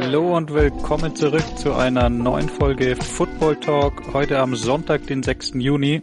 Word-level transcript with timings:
Hallo 0.00 0.36
und 0.36 0.54
willkommen 0.54 1.14
zurück 1.14 1.44
zu 1.56 1.74
einer 1.74 2.08
neuen 2.08 2.48
Folge 2.48 2.96
Football 2.96 3.56
Talk. 3.56 4.14
Heute 4.14 4.38
am 4.38 4.56
Sonntag, 4.56 5.06
den 5.06 5.22
6. 5.22 5.52
Juni. 5.54 6.02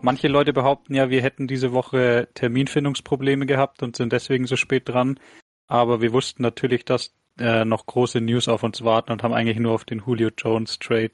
Manche 0.00 0.28
Leute 0.28 0.52
behaupten 0.52 0.94
ja, 0.94 1.10
wir 1.10 1.22
hätten 1.22 1.46
diese 1.46 1.72
Woche 1.72 2.28
Terminfindungsprobleme 2.34 3.46
gehabt 3.46 3.82
und 3.82 3.96
sind 3.96 4.12
deswegen 4.12 4.46
so 4.46 4.56
spät 4.56 4.88
dran. 4.88 5.20
Aber 5.68 6.00
wir 6.00 6.12
wussten 6.12 6.42
natürlich, 6.42 6.84
dass 6.84 7.14
äh, 7.38 7.64
noch 7.64 7.86
große 7.86 8.20
News 8.20 8.48
auf 8.48 8.62
uns 8.62 8.82
warten 8.84 9.12
und 9.12 9.22
haben 9.22 9.32
eigentlich 9.32 9.58
nur 9.58 9.72
auf 9.72 9.84
den 9.84 10.02
Julio 10.06 10.30
Jones 10.36 10.78
Trade 10.78 11.12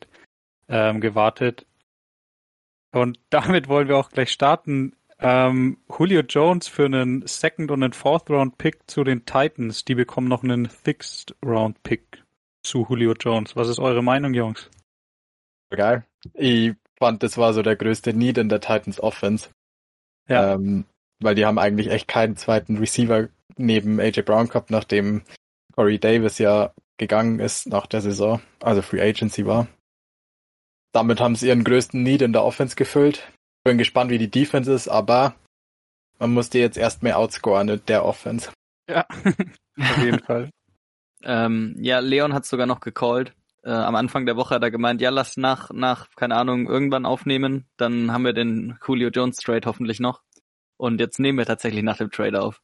ähm, 0.68 1.00
gewartet. 1.00 1.66
Und 2.92 3.18
damit 3.30 3.68
wollen 3.68 3.88
wir 3.88 3.96
auch 3.96 4.10
gleich 4.10 4.30
starten. 4.30 4.94
Ähm, 5.20 5.78
Julio 5.88 6.20
Jones 6.20 6.68
für 6.68 6.84
einen 6.84 7.26
Second 7.26 7.70
und 7.70 7.82
einen 7.82 7.92
Fourth 7.92 8.30
Round 8.30 8.56
Pick 8.58 8.88
zu 8.88 9.02
den 9.02 9.24
Titans. 9.24 9.84
Die 9.84 9.94
bekommen 9.94 10.28
noch 10.28 10.44
einen 10.44 10.66
Fixed 10.66 11.34
Round 11.44 11.82
Pick 11.82 12.22
zu 12.62 12.86
Julio 12.88 13.14
Jones. 13.14 13.56
Was 13.56 13.68
ist 13.68 13.80
eure 13.80 14.02
Meinung, 14.02 14.32
Jungs? 14.34 14.70
Geil. 15.70 16.04
Ich 16.34 16.74
fand, 16.98 17.22
das 17.22 17.36
war 17.36 17.52
so 17.52 17.62
der 17.62 17.76
größte 17.76 18.14
Need 18.14 18.38
in 18.38 18.48
der 18.48 18.60
Titans 18.60 19.00
Offense. 19.00 19.50
Ja. 20.28 20.54
Ähm, 20.54 20.84
weil 21.20 21.34
die 21.34 21.46
haben 21.46 21.58
eigentlich 21.58 21.90
echt 21.90 22.06
keinen 22.06 22.36
zweiten 22.36 22.78
Receiver 22.78 23.28
neben 23.56 23.98
AJ 24.00 24.22
Brown 24.22 24.48
gehabt, 24.48 24.70
nachdem 24.70 25.22
Corey 25.74 25.98
Davis 25.98 26.38
ja 26.38 26.72
gegangen 26.96 27.40
ist 27.40 27.66
nach 27.66 27.86
der 27.86 28.00
Saison, 28.00 28.40
also 28.60 28.82
Free 28.82 29.00
Agency 29.00 29.46
war. 29.46 29.68
Damit 30.92 31.20
haben 31.20 31.36
sie 31.36 31.48
ihren 31.48 31.64
größten 31.64 32.02
Need 32.02 32.22
in 32.22 32.32
der 32.32 32.44
Offense 32.44 32.76
gefüllt 32.76 33.30
bin 33.68 33.78
gespannt, 33.78 34.10
wie 34.10 34.18
die 34.18 34.30
Defense 34.30 34.72
ist, 34.72 34.88
aber 34.88 35.34
man 36.18 36.32
muss 36.32 36.48
die 36.48 36.58
jetzt 36.58 36.78
erst 36.78 37.02
mehr 37.02 37.18
outscoren 37.18 37.68
in 37.68 37.82
der 37.86 38.04
Offense. 38.04 38.50
Ja, 38.88 39.06
auf 39.10 39.98
jeden 40.02 40.20
Fall. 40.20 40.50
ähm, 41.22 41.76
ja, 41.78 41.98
Leon 41.98 42.32
hat 42.32 42.46
sogar 42.46 42.66
noch 42.66 42.80
gecallt. 42.80 43.34
Äh, 43.62 43.70
am 43.70 43.94
Anfang 43.94 44.24
der 44.24 44.36
Woche 44.36 44.54
hat 44.54 44.62
er 44.62 44.70
gemeint, 44.70 45.02
ja, 45.02 45.10
lass 45.10 45.36
nach, 45.36 45.70
nach, 45.70 46.08
keine 46.16 46.36
Ahnung, 46.36 46.66
irgendwann 46.66 47.04
aufnehmen. 47.04 47.66
Dann 47.76 48.10
haben 48.10 48.24
wir 48.24 48.32
den 48.32 48.78
Julio 48.86 49.10
Jones 49.10 49.36
Trade 49.36 49.66
hoffentlich 49.66 50.00
noch. 50.00 50.22
Und 50.78 50.98
jetzt 50.98 51.18
nehmen 51.18 51.36
wir 51.36 51.44
tatsächlich 51.46 51.82
nach 51.82 51.98
dem 51.98 52.10
Trade 52.10 52.40
auf. 52.40 52.62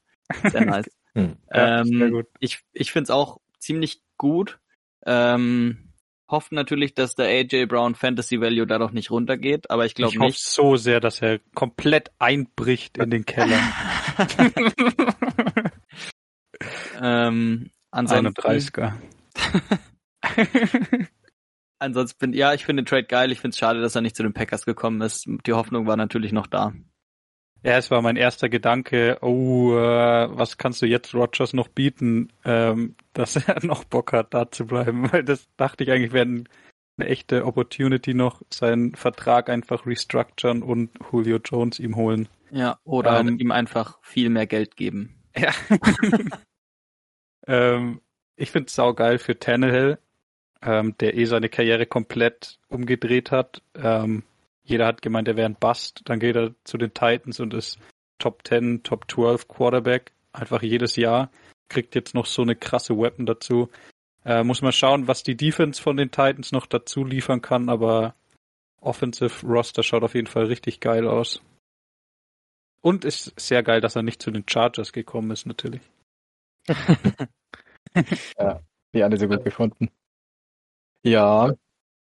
Sehr 0.51 0.65
nice. 0.65 0.91
hm. 1.13 1.37
ja, 1.53 1.81
ähm, 1.81 1.99
sehr 1.99 2.11
gut. 2.11 2.27
Ich, 2.39 2.61
ich 2.73 2.93
finde 2.93 3.05
es 3.05 3.11
auch 3.11 3.41
ziemlich 3.59 4.01
gut. 4.17 4.59
Ähm, 5.05 5.93
hoffe 6.29 6.55
natürlich, 6.55 6.95
dass 6.95 7.15
der 7.15 7.27
AJ 7.27 7.67
Brown 7.67 7.95
Fantasy 7.95 8.41
Value 8.41 8.67
dadurch 8.67 8.93
nicht 8.93 9.11
runtergeht, 9.11 9.71
aber 9.71 9.87
ich 9.87 9.95
glaube 9.95 10.11
nicht. 10.11 10.17
Ich 10.17 10.23
hoffe 10.23 10.39
so 10.39 10.77
sehr, 10.77 11.01
dass 11.01 11.21
er 11.23 11.41
komplett 11.55 12.11
einbricht 12.19 12.99
in 12.99 13.11
den 13.11 13.25
Keller. 13.25 13.61
ähm, 17.01 17.71
ansonsten, 17.91 18.35
31er. 18.43 18.93
ansonsten 21.79 22.19
bin, 22.19 22.33
ja, 22.33 22.55
ich 22.55 22.65
finde 22.65 22.83
den 22.83 22.87
Trade 22.87 23.05
geil. 23.05 23.33
Ich 23.33 23.41
finde 23.41 23.55
es 23.55 23.59
schade, 23.59 23.81
dass 23.81 23.95
er 23.95 24.01
nicht 24.01 24.17
zu 24.17 24.23
den 24.23 24.33
Packers 24.33 24.65
gekommen 24.65 25.01
ist. 25.03 25.29
Die 25.47 25.53
Hoffnung 25.53 25.87
war 25.87 25.97
natürlich 25.97 26.33
noch 26.33 26.47
da. 26.47 26.73
Ja, 27.65 27.79
es 27.79 27.91
war 27.91 28.03
mein 28.03 28.17
erster 28.17 28.51
Gedanke, 28.51 29.17
oh, 29.23 29.75
äh, 29.75 30.29
was 30.31 30.59
kannst 30.59 30.83
du 30.83 30.87
jetzt 30.87 31.15
Rogers 31.15 31.55
noch 31.55 31.69
bieten, 31.69 32.31
ähm, 32.45 32.95
dass 33.15 33.37
er 33.49 33.65
noch 33.65 33.85
Bock 33.85 34.13
hat, 34.13 34.35
da 34.35 34.51
zu 34.51 34.67
bleiben? 34.67 35.11
Weil 35.11 35.25
das 35.25 35.49
dachte 35.57 35.83
ich 35.83 35.91
eigentlich 35.91 36.13
wäre 36.13 36.27
eine 36.27 37.09
echte 37.09 37.47
Opportunity 37.47 38.13
noch, 38.13 38.43
seinen 38.51 38.95
Vertrag 38.95 39.49
einfach 39.49 39.87
restructuren 39.87 40.63
und 40.63 40.91
Julio 41.11 41.39
Jones 41.43 41.81
ihm 41.81 41.97
holen. 41.97 42.29
Ja, 42.51 42.79
oder 42.85 43.19
ähm, 43.19 43.39
ihm 43.39 43.51
einfach 43.51 43.99
viel 44.03 44.29
mehr 44.29 44.47
Geld 44.47 44.77
geben. 44.77 45.15
Ja. 45.35 45.53
ähm, 47.47 48.03
ich 48.37 48.51
finde 48.51 48.67
es 48.67 48.75
saugeil 48.75 49.19
für 49.19 49.39
Tannehill, 49.39 49.99
ähm, 50.61 50.97
der 50.99 51.17
eh 51.17 51.25
seine 51.25 51.49
Karriere 51.49 51.87
komplett 51.87 52.59
umgedreht 52.69 53.31
hat. 53.31 53.63
Ähm, 53.75 54.23
jeder 54.65 54.87
hat 54.87 55.03
gemeint, 55.03 55.29
er 55.29 55.37
wäre 55.37 55.49
ein 55.49 55.57
Bust. 55.57 56.01
Dann 56.07 56.19
geht 56.19 56.37
er 56.37 56.55
zu 56.65 56.79
den 56.79 56.93
Titans 56.93 57.39
und 57.39 57.55
ist 57.55 57.79
Top 58.19 58.47
10, 58.47 58.83
Top 58.83 59.11
12 59.11 59.47
Quarterback. 59.47 60.13
Einfach 60.33 60.63
jedes 60.63 60.97
Jahr. 60.97 61.31
Kriegt 61.69 61.95
jetzt 61.95 62.15
noch 62.15 62.27
so 62.27 62.43
eine 62.43 62.57
krasse 62.57 62.97
Weapon 62.99 63.27
dazu. 63.27 63.71
Äh, 64.25 64.43
muss 64.43 64.63
man 64.63 64.73
schauen, 64.73 65.07
was 65.07 65.23
die 65.23 65.37
Defense 65.37 65.81
von 65.81 65.97
den 65.97 66.11
Titans 66.11 66.51
noch 66.51 66.67
dazu 66.67 67.05
liefern 67.05 67.43
kann, 67.43 67.69
aber 67.69 68.15
Offensive 68.81 69.47
Roster 69.47 69.83
schaut 69.83 70.03
auf 70.03 70.15
jeden 70.15 70.27
Fall 70.27 70.45
richtig 70.45 70.81
geil 70.81 71.07
aus. 71.07 71.43
Und 72.81 73.05
ist 73.05 73.39
sehr 73.39 73.63
geil, 73.63 73.81
dass 73.81 73.97
er 73.97 74.03
nicht 74.03 74.23
zu 74.23 74.31
den 74.31 74.45
Chargers 74.49 74.93
gekommen 74.93 75.31
ist, 75.31 75.47
natürlich. 75.47 75.81
ja, 78.39 78.61
die 78.95 79.03
alle 79.03 79.17
so 79.19 79.29
gut 79.29 79.45
gefunden. 79.45 79.91
Ja, 81.03 81.55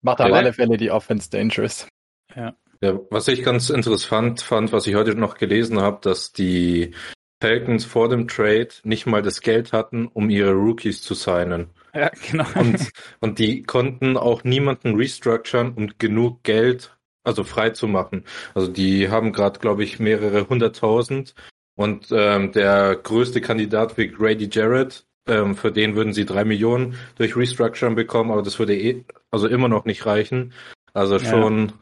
macht 0.02 0.22
auf 0.22 0.32
alle 0.32 0.54
Fälle 0.54 0.78
die 0.78 0.92
Offense 0.92 1.30
dangerous. 1.30 1.88
Ja. 2.36 2.56
ja. 2.82 3.00
Was 3.10 3.28
ich 3.28 3.44
ganz 3.44 3.70
interessant 3.70 4.42
fand, 4.42 4.72
was 4.72 4.88
ich 4.88 4.96
heute 4.96 5.16
noch 5.16 5.38
gelesen 5.38 5.80
habe, 5.80 6.00
dass 6.02 6.34
die 6.34 6.94
Falcons 7.42 7.84
vor 7.84 8.08
dem 8.08 8.28
Trade 8.28 8.70
nicht 8.84 9.06
mal 9.06 9.22
das 9.22 9.42
Geld 9.42 9.74
hatten, 9.74 10.08
um 10.08 10.30
ihre 10.30 10.52
Rookies 10.54 11.02
zu 11.02 11.14
signen. 11.14 11.70
Ja, 11.94 12.10
genau. 12.32 12.46
Und, 12.56 12.90
und 13.20 13.40
die 13.40 13.64
konnten 13.64 14.16
auch 14.16 14.44
niemanden 14.44 14.96
restructuren 14.96 15.74
und 15.74 16.00
genug 16.00 16.44
Geld, 16.44 16.96
also 17.24 17.44
frei 17.44 17.72
zu 17.72 17.88
machen. 17.88 18.24
Also 18.56 18.72
die 18.72 19.10
haben 19.10 19.34
gerade, 19.34 19.60
glaube 19.60 19.84
ich, 19.84 20.00
mehrere 20.00 20.48
hunderttausend. 20.48 21.36
Und 21.76 22.08
ähm, 22.12 22.52
der 22.52 22.96
größte 22.96 23.42
Kandidat 23.42 23.98
wie 23.98 24.08
Grady 24.08 24.48
Jarrett, 24.52 25.06
ähm, 25.28 25.56
für 25.56 25.72
den 25.72 25.96
würden 25.96 26.14
sie 26.14 26.26
drei 26.26 26.46
Millionen 26.46 26.96
durch 27.16 27.36
Restructuring 27.36 27.96
bekommen, 27.96 28.32
aber 28.32 28.44
das 28.44 28.60
würde 28.60 28.76
eh, 28.76 29.04
also 29.32 29.48
immer 29.48 29.68
noch 29.68 29.86
nicht 29.86 30.06
reichen. 30.06 30.54
Also 30.94 31.20
schon. 31.20 31.74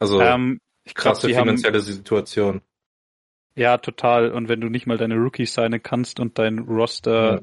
Also 0.00 0.20
ähm, 0.20 0.60
ich 0.84 0.94
krasse 0.94 1.28
glaub, 1.28 1.42
finanzielle 1.42 1.78
haben, 1.78 1.84
Situation. 1.84 2.62
Ja, 3.54 3.78
total. 3.78 4.32
Und 4.32 4.48
wenn 4.48 4.60
du 4.60 4.68
nicht 4.68 4.86
mal 4.86 4.96
deine 4.96 5.16
Rookies 5.16 5.54
signen 5.54 5.82
kannst 5.82 6.18
und 6.18 6.38
dein 6.38 6.60
Roster 6.60 7.42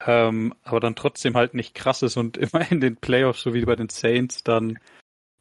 ja. 0.00 0.28
ähm, 0.28 0.54
aber 0.62 0.80
dann 0.80 0.96
trotzdem 0.96 1.34
halt 1.34 1.54
nicht 1.54 1.74
krass 1.74 2.02
ist 2.02 2.16
und 2.16 2.36
immer 2.38 2.70
in 2.72 2.80
den 2.80 2.96
Playoffs, 2.96 3.42
so 3.42 3.54
wie 3.54 3.64
bei 3.64 3.76
den 3.76 3.90
Saints, 3.90 4.42
dann 4.42 4.78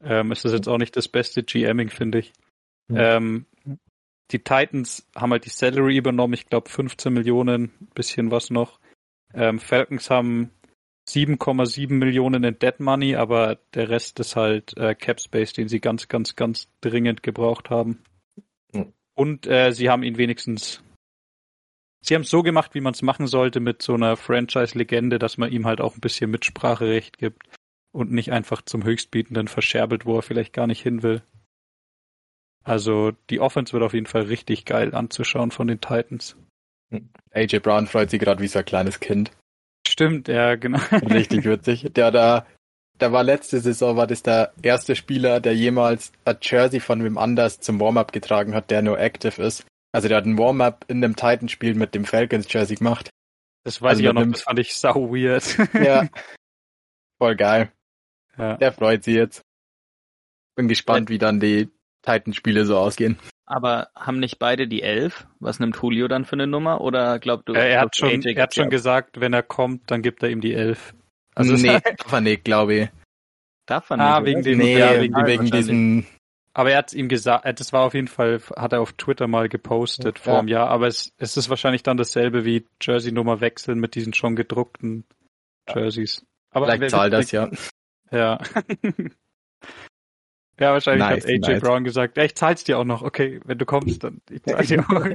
ähm, 0.03 0.31
ist 0.33 0.43
das 0.43 0.51
jetzt 0.51 0.67
auch 0.67 0.77
nicht 0.77 0.97
das 0.97 1.07
beste 1.07 1.43
GMing, 1.43 1.89
finde 1.89 2.19
ich. 2.19 2.33
Ja. 2.89 3.15
Ähm, 3.15 3.45
die 4.31 4.39
Titans 4.39 5.07
haben 5.15 5.31
halt 5.31 5.45
die 5.45 5.49
Salary 5.49 5.95
übernommen, 5.95 6.33
ich 6.33 6.47
glaube 6.47 6.69
15 6.69 7.13
Millionen, 7.13 7.71
bisschen 7.93 8.31
was 8.31 8.49
noch. 8.49 8.79
Ähm, 9.33 9.59
Falcons 9.59 10.09
haben 10.09 10.51
7,7 11.07 11.93
Millionen 11.93 12.43
in 12.43 12.59
Dead 12.59 12.79
Money, 12.79 13.15
aber 13.15 13.57
der 13.73 13.89
Rest 13.89 14.19
ist 14.19 14.35
halt 14.35 14.77
äh, 14.77 14.95
Cap 14.95 15.19
Space, 15.19 15.53
den 15.53 15.67
sie 15.67 15.79
ganz, 15.79 16.07
ganz, 16.07 16.35
ganz 16.35 16.69
dringend 16.81 17.23
gebraucht 17.23 17.69
haben. 17.69 18.03
Mhm. 18.73 18.93
Und 19.15 19.47
äh, 19.47 19.71
sie 19.71 19.89
haben 19.89 20.03
ihn 20.03 20.17
wenigstens. 20.17 20.81
Sie 22.05 22.15
haben 22.15 22.23
es 22.23 22.29
so 22.29 22.43
gemacht, 22.43 22.75
wie 22.75 22.81
man 22.81 22.93
es 22.93 23.01
machen 23.01 23.27
sollte, 23.27 23.61
mit 23.61 23.81
so 23.81 23.93
einer 23.93 24.17
Franchise-Legende, 24.17 25.19
dass 25.19 25.37
man 25.37 25.51
ihm 25.51 25.65
halt 25.65 25.79
auch 25.79 25.95
ein 25.95 26.01
bisschen 26.01 26.31
Mitspracherecht 26.31 27.17
gibt 27.17 27.43
und 27.93 28.11
nicht 28.11 28.31
einfach 28.33 28.61
zum 28.61 28.83
Höchstbietenden 28.83 29.47
verscherbelt, 29.47 30.05
wo 30.05 30.17
er 30.17 30.21
vielleicht 30.21 30.51
gar 30.51 30.67
nicht 30.67 30.81
hin 30.81 31.01
will. 31.01 31.21
Also 32.63 33.11
die 33.29 33.39
Offense 33.39 33.73
wird 33.73 33.83
auf 33.83 33.93
jeden 33.93 34.05
Fall 34.05 34.23
richtig 34.23 34.65
geil 34.65 34.95
anzuschauen 34.95 35.51
von 35.51 35.67
den 35.67 35.79
Titans. 35.79 36.35
AJ 37.31 37.59
Brown 37.59 37.87
freut 37.87 38.09
sich 38.09 38.19
gerade 38.19 38.41
wie 38.41 38.47
sein 38.47 38.65
kleines 38.65 38.99
Kind. 38.99 39.31
Stimmt, 39.93 40.27
ja, 40.27 40.55
genau. 40.55 40.79
Richtig 40.91 41.45
witzig. 41.45 41.87
Der 41.93 42.09
da, 42.09 42.47
der 42.99 43.11
war 43.11 43.23
letzte 43.23 43.59
Saison, 43.59 43.95
war 43.95 44.07
das 44.07 44.23
der 44.23 44.51
erste 44.63 44.95
Spieler, 44.95 45.39
der 45.39 45.55
jemals 45.55 46.11
ein 46.25 46.37
Jersey 46.41 46.79
von 46.79 47.03
wem 47.03 47.19
anders 47.19 47.59
zum 47.59 47.79
Warm-Up 47.79 48.11
getragen 48.11 48.55
hat, 48.55 48.71
der 48.71 48.81
nur 48.81 48.99
active 48.99 49.39
ist. 49.39 49.67
Also 49.91 50.07
der 50.07 50.17
hat 50.17 50.25
ein 50.25 50.39
Warm-Up 50.39 50.85
in 50.87 51.01
dem 51.01 51.15
Titan-Spiel 51.15 51.75
mit 51.75 51.93
dem 51.93 52.05
Falcons 52.05 52.51
Jersey 52.51 52.75
gemacht. 52.75 53.11
Das 53.65 53.83
weiß 53.83 53.91
also 53.91 54.01
ich 54.01 54.09
auch 54.09 54.13
noch, 54.13 54.25
das 54.31 54.41
fand 54.41 54.57
ich 54.57 54.73
sau 54.73 55.13
weird. 55.13 55.59
Ja. 55.75 56.09
Voll 57.21 57.35
geil. 57.35 57.71
Ja. 58.35 58.57
Der 58.57 58.71
freut 58.71 59.03
sich 59.03 59.13
jetzt. 59.13 59.43
Bin 60.55 60.67
gespannt, 60.67 61.09
wie 61.09 61.19
dann 61.19 61.39
die 61.39 61.69
Titan-Spiele 62.01 62.65
so 62.65 62.79
ausgehen. 62.79 63.19
Aber 63.45 63.89
haben 63.95 64.19
nicht 64.19 64.39
beide 64.39 64.67
die 64.67 64.81
elf? 64.81 65.27
Was 65.39 65.59
nimmt 65.59 65.77
Julio 65.81 66.07
dann 66.07 66.25
für 66.25 66.33
eine 66.33 66.47
Nummer? 66.47 66.81
Oder 66.81 67.19
glaubt 67.19 67.49
du? 67.49 67.53
Äh, 67.53 67.73
er 67.73 67.81
hat 67.81 67.95
schon, 67.95 68.21
er 68.21 68.43
hat 68.43 68.55
schon 68.55 68.69
gesagt, 68.69 69.19
wenn 69.19 69.33
er 69.33 69.43
kommt, 69.43 69.91
dann 69.91 70.01
gibt 70.01 70.23
er 70.23 70.29
ihm 70.29 70.41
die 70.41 70.53
elf. 70.53 70.93
Also 71.35 71.53
nee, 71.53 71.67
darf 71.97 72.11
er 72.11 72.21
nicht, 72.21 72.45
glaube 72.45 72.73
ich. 72.75 72.89
Darf 73.65 73.89
er 73.89 73.95
ah, 73.95 73.97
nicht? 73.97 74.05
Ah, 74.05 74.25
wegen, 74.25 74.43
den, 74.43 74.57
nee, 74.59 74.77
ja, 74.77 74.99
wegen, 74.99 75.25
wegen 75.25 75.45
diesen. 75.51 76.07
Aber 76.53 76.71
er 76.71 76.77
hat 76.77 76.93
ihm 76.93 77.09
gesagt, 77.09 77.45
äh, 77.45 77.53
das 77.53 77.73
war 77.73 77.81
auf 77.81 77.95
jeden 77.95 78.07
Fall, 78.07 78.39
hat 78.55 78.73
er 78.73 78.81
auf 78.81 78.93
Twitter 78.93 79.27
mal 79.27 79.49
gepostet 79.49 80.19
ja. 80.19 80.23
vor 80.23 80.39
einem 80.39 80.47
Jahr. 80.47 80.69
Aber 80.69 80.87
es, 80.87 81.11
es 81.17 81.35
ist 81.35 81.49
wahrscheinlich 81.49 81.83
dann 81.83 81.97
dasselbe 81.97 82.45
wie 82.45 82.65
Jersey-Nummer 82.81 83.41
wechseln 83.41 83.79
mit 83.79 83.95
diesen 83.95 84.13
schon 84.13 84.35
gedruckten 84.35 85.05
Jerseys. 85.67 86.25
Aber 86.51 86.67
Vielleicht 86.67 86.91
zahlt 86.91 87.13
das 87.13 87.31
ja. 87.31 87.49
Ja. 88.11 88.39
ja, 90.63 90.73
wahrscheinlich 90.73 91.07
Nice, 91.07 91.23
hat 91.23 91.29
AJ 91.29 91.39
nice. 91.39 91.61
Brown 91.61 91.83
gesagt, 91.83 92.17
ja, 92.17 92.23
ich 92.23 92.35
zahl's 92.35 92.63
dir 92.63 92.79
auch 92.79 92.85
noch. 92.85 93.01
Okay, 93.01 93.39
wenn 93.45 93.57
du 93.57 93.65
kommst, 93.65 94.03
dann 94.03 94.21
ich 94.29 94.43
zahl 94.43 94.65
dir 94.65 94.85
auch. 94.89 95.05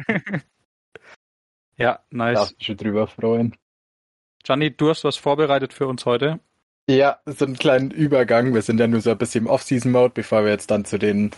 ja, 1.77 2.01
nice. 2.11 2.39
Darf 2.39 2.51
mich 2.57 2.67
schon 2.67 2.77
drüber 2.77 3.07
freuen. 3.07 3.57
Gianni, 4.45 4.77
du 4.77 4.91
hast 4.91 5.05
was 5.05 5.17
vorbereitet 5.17 5.73
für 5.73 5.87
uns 5.87 6.05
heute. 6.07 6.41
Ja, 6.89 7.19
so 7.27 7.45
einen 7.45 7.59
kleinen 7.59 7.91
Übergang. 7.91 8.55
Wir 8.55 8.63
sind 8.63 8.81
ja 8.81 8.87
nur 8.87 9.01
so 9.01 9.11
ein 9.11 9.19
bisschen 9.19 9.45
im 9.45 9.51
Off-Season-Mode, 9.51 10.13
bevor 10.15 10.45
wir 10.45 10.51
jetzt 10.51 10.71
dann 10.71 10.87
zu 10.87 10.99
den 10.99 11.33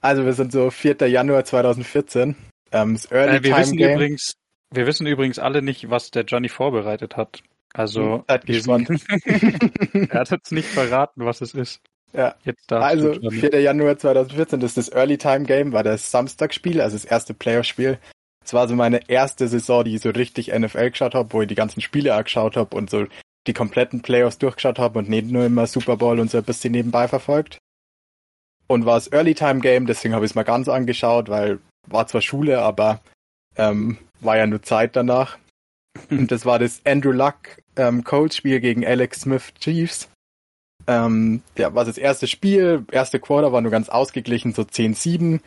Also 0.00 0.24
wir 0.24 0.32
sind 0.32 0.52
so 0.52 0.70
4. 0.70 1.08
Januar 1.08 1.44
2014. 1.44 2.36
Ähm, 2.72 2.94
das 2.94 3.10
Early 3.10 3.36
Äh, 3.36 3.42
wir 3.42 3.50
Time 3.50 3.60
wissen 3.60 3.76
Game. 3.76 3.94
übrigens, 3.94 4.34
wir 4.70 4.86
wissen 4.86 5.06
übrigens 5.06 5.38
alle 5.38 5.62
nicht, 5.62 5.90
was 5.90 6.10
der 6.10 6.24
Gianni 6.24 6.48
vorbereitet 6.48 7.16
hat. 7.16 7.42
Also, 7.74 8.24
Seid 8.28 8.46
wir 8.46 8.56
gespannt. 8.56 8.88
er 10.10 10.20
hat 10.20 10.30
jetzt 10.30 10.52
nicht 10.52 10.68
verraten, 10.68 11.24
was 11.24 11.40
es 11.40 11.54
ist. 11.54 11.80
Ja. 12.12 12.34
Also, 12.68 13.14
du, 13.14 13.20
Gianni. 13.20 13.40
4. 13.40 13.60
Januar 13.60 13.96
2014, 13.96 14.60
das 14.60 14.76
ist 14.76 14.88
das 14.88 14.94
Early 14.96 15.16
Time 15.16 15.44
Game, 15.44 15.72
war 15.72 15.82
das 15.82 16.10
Samstagspiel, 16.10 16.80
also 16.80 16.96
das 16.96 17.06
erste 17.06 17.32
Playoff-Spiel. 17.32 17.98
Es 18.44 18.52
war 18.52 18.68
so 18.68 18.74
meine 18.74 19.08
erste 19.08 19.46
Saison, 19.48 19.84
die 19.84 19.94
ich 19.94 20.02
so 20.02 20.10
richtig 20.10 20.48
NFL 20.48 20.90
geschaut 20.90 21.14
habe, 21.14 21.32
wo 21.32 21.42
ich 21.42 21.48
die 21.48 21.54
ganzen 21.54 21.80
Spiele 21.80 22.14
angeschaut 22.14 22.56
habe 22.56 22.76
und 22.76 22.90
so 22.90 23.06
die 23.46 23.52
kompletten 23.52 24.02
Playoffs 24.02 24.38
durchgeschaut 24.38 24.78
habe 24.78 24.98
und 24.98 25.08
nicht 25.08 25.30
nur 25.30 25.46
immer 25.46 25.66
Super 25.66 25.96
Bowl 25.96 26.20
und 26.20 26.30
so 26.30 26.38
ein 26.38 26.44
bisschen 26.44 26.72
nebenbei 26.72 27.08
verfolgt. 27.08 27.58
Und 28.72 28.86
war 28.86 28.94
das 28.94 29.12
Early 29.12 29.34
Time 29.34 29.60
Game, 29.60 29.84
deswegen 29.84 30.14
habe 30.14 30.24
ich 30.24 30.30
es 30.30 30.34
mal 30.34 30.44
ganz 30.44 30.66
angeschaut, 30.66 31.28
weil 31.28 31.58
war 31.88 32.06
zwar 32.06 32.22
Schule, 32.22 32.62
aber 32.62 33.02
ähm, 33.58 33.98
war 34.20 34.38
ja 34.38 34.46
nur 34.46 34.62
Zeit 34.62 34.96
danach. 34.96 35.36
Und 36.10 36.32
das 36.32 36.46
war 36.46 36.58
das 36.58 36.80
Andrew 36.86 37.12
Luck 37.12 37.36
ähm, 37.76 38.02
Colts 38.02 38.34
Spiel 38.34 38.60
gegen 38.60 38.86
Alex 38.86 39.20
Smith 39.20 39.52
Chiefs. 39.60 40.08
Ähm, 40.86 41.42
ja, 41.58 41.74
war 41.74 41.84
das 41.84 41.98
erste 41.98 42.26
Spiel, 42.26 42.86
erste 42.90 43.20
Quarter 43.20 43.52
war 43.52 43.60
nur 43.60 43.70
ganz 43.70 43.90
ausgeglichen, 43.90 44.54
so 44.54 44.62
10-7. 44.62 45.40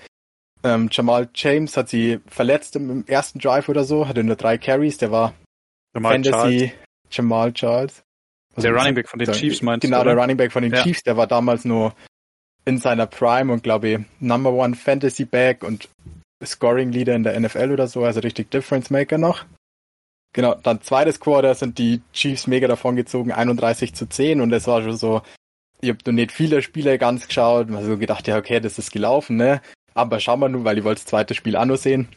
Ähm, 0.63 0.89
Jamal 0.91 1.27
James 1.33 1.77
hat 1.77 1.89
sie 1.89 2.19
verletzt 2.27 2.75
im, 2.75 2.91
im 2.91 3.07
ersten 3.07 3.39
Drive 3.39 3.69
oder 3.69 3.85
so, 3.85 4.07
hatte 4.07 4.23
nur 4.23 4.35
drei 4.35 4.59
Carries, 4.59 4.99
der 4.99 5.09
war 5.09 5.33
Jamal 5.95 6.11
Fantasy 6.11 6.57
Charles, 6.59 6.71
Jamal 7.09 7.53
Charles. 7.53 8.03
Also, 8.55 8.67
der 8.67 8.77
Running 8.77 8.93
Back 8.93 9.09
von 9.09 9.17
den 9.17 9.31
Chiefs 9.31 9.63
meinst 9.63 9.81
Genau, 9.81 9.97
du, 9.97 10.03
der 10.03 10.13
oder? 10.13 10.21
Running 10.21 10.37
Back 10.37 10.51
von 10.51 10.61
den 10.61 10.73
Ja. 10.73 10.83
Chiefs, 10.83 11.01
der 11.01 11.17
war 11.17 11.25
damals 11.25 11.65
nur 11.65 11.95
in 12.65 12.79
seiner 12.79 13.05
Prime 13.05 13.53
und 13.53 13.63
glaube 13.63 13.87
ich 13.87 13.99
Number 14.19 14.51
One 14.51 14.75
Fantasy 14.75 15.25
Back 15.25 15.63
und 15.63 15.87
Scoring 16.43 16.91
Leader 16.91 17.15
in 17.15 17.23
der 17.23 17.39
NFL 17.39 17.71
oder 17.71 17.87
so, 17.87 18.03
also 18.03 18.19
richtig 18.19 18.51
Difference 18.51 18.89
Maker 18.89 19.17
noch. 19.17 19.45
Genau, 20.33 20.55
dann 20.55 20.81
zweites 20.81 21.19
Quarter 21.19 21.55
sind 21.55 21.77
die 21.77 22.01
Chiefs 22.11 22.47
mega 22.47 22.67
davon 22.67 22.97
gezogen, 22.97 23.31
31 23.31 23.93
zu 23.93 24.07
10 24.07 24.41
und 24.41 24.51
es 24.51 24.67
war 24.67 24.81
schon 24.81 24.97
so, 24.97 25.21
ich 25.79 25.89
habe 25.89 26.13
nicht 26.13 26.31
viele 26.31 26.61
Spiele 26.61 26.97
ganz 26.97 27.27
geschaut, 27.27 27.69
hab 27.71 27.83
so 27.83 27.97
gedacht, 27.97 28.27
ja 28.27 28.37
okay, 28.37 28.59
das 28.59 28.77
ist 28.77 28.91
gelaufen, 28.91 29.37
ne? 29.37 29.61
Aber 29.93 30.19
schauen 30.19 30.41
wir 30.41 30.49
nun, 30.49 30.65
weil 30.65 30.77
ich 30.77 30.83
wollte 30.83 31.01
das 31.01 31.05
zweite 31.05 31.35
Spiel 31.35 31.55
auch 31.55 31.63
noch 31.63 31.77
sehen. 31.77 32.09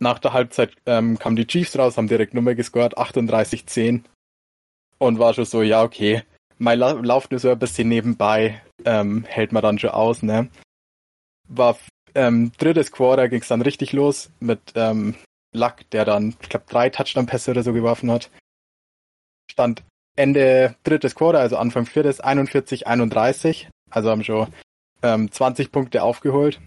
Nach 0.00 0.18
der 0.18 0.34
Halbzeit 0.34 0.72
ähm, 0.84 1.18
kamen 1.18 1.36
die 1.36 1.46
Chiefs 1.46 1.78
raus, 1.78 1.96
haben 1.96 2.08
direkt 2.08 2.34
Nummer 2.34 2.54
gescored, 2.54 2.98
38-10 2.98 4.02
und 4.98 5.18
war 5.18 5.32
schon 5.32 5.46
so, 5.46 5.62
ja 5.62 5.82
okay, 5.82 6.22
mein 6.60 6.78
La 6.78 6.92
läuft 6.92 7.30
nur 7.30 7.40
so 7.40 7.50
ein 7.50 7.58
bisschen 7.58 7.88
nebenbei, 7.88 8.62
ähm, 8.84 9.24
hält 9.24 9.52
man 9.52 9.62
dann 9.62 9.78
schon 9.78 9.90
aus, 9.90 10.22
ne? 10.22 10.48
War 11.48 11.76
ähm, 12.14 12.52
drittes 12.58 12.92
Quarter 12.92 13.28
ging's 13.28 13.48
dann 13.48 13.62
richtig 13.62 13.92
los 13.92 14.30
mit 14.40 14.60
ähm, 14.74 15.14
Luck, 15.52 15.88
der 15.90 16.04
dann, 16.04 16.36
ich 16.40 16.48
glaube, 16.48 16.66
drei 16.68 16.90
Touchdown-Pässe 16.90 17.52
oder 17.52 17.62
so 17.62 17.72
geworfen 17.72 18.10
hat. 18.10 18.30
Stand 19.50 19.82
Ende 20.16 20.76
drittes 20.82 21.14
Quarter, 21.14 21.40
also 21.40 21.56
Anfang 21.56 21.86
viertes, 21.86 22.22
41-31. 22.22 23.68
Also 23.90 24.10
haben 24.10 24.22
schon 24.22 24.52
ähm, 25.02 25.32
20 25.32 25.72
Punkte 25.72 26.02
aufgeholt. 26.02 26.60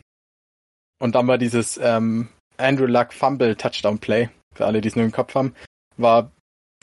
Und 0.99 1.15
dann 1.15 1.27
war 1.27 1.37
dieses 1.37 1.77
ähm, 1.77 2.29
Andrew 2.57 2.85
Luck 2.85 3.13
Fumble 3.13 3.55
Touchdown 3.55 3.99
Play, 3.99 4.29
für 4.55 4.65
alle, 4.65 4.81
die 4.81 4.87
es 4.87 4.95
nur 4.95 5.05
im 5.05 5.11
Kopf 5.11 5.35
haben, 5.35 5.53
war 5.97 6.31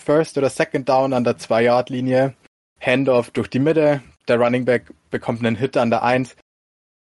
First 0.01 0.39
oder 0.39 0.49
Second 0.49 0.89
Down 0.89 1.13
an 1.13 1.25
der 1.25 1.39
2-Yard-Linie, 1.39 2.35
Handoff 2.81 3.31
durch 3.31 3.49
die 3.49 3.59
Mitte, 3.59 4.03
der 4.27 4.39
Running 4.41 4.65
Back 4.65 4.93
bekommt 5.11 5.45
einen 5.45 5.57
Hit 5.57 5.77
an 5.77 5.91
der 5.91 6.03
1 6.03 6.37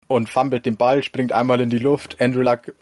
und 0.06 0.28
fummelt 0.28 0.66
den 0.66 0.76
Ball, 0.76 1.02
springt 1.02 1.32
einmal 1.32 1.60
in 1.60 1.70
die 1.70 1.78
Luft, 1.78 2.20
Andrew 2.20 2.42
Luck 2.42 2.74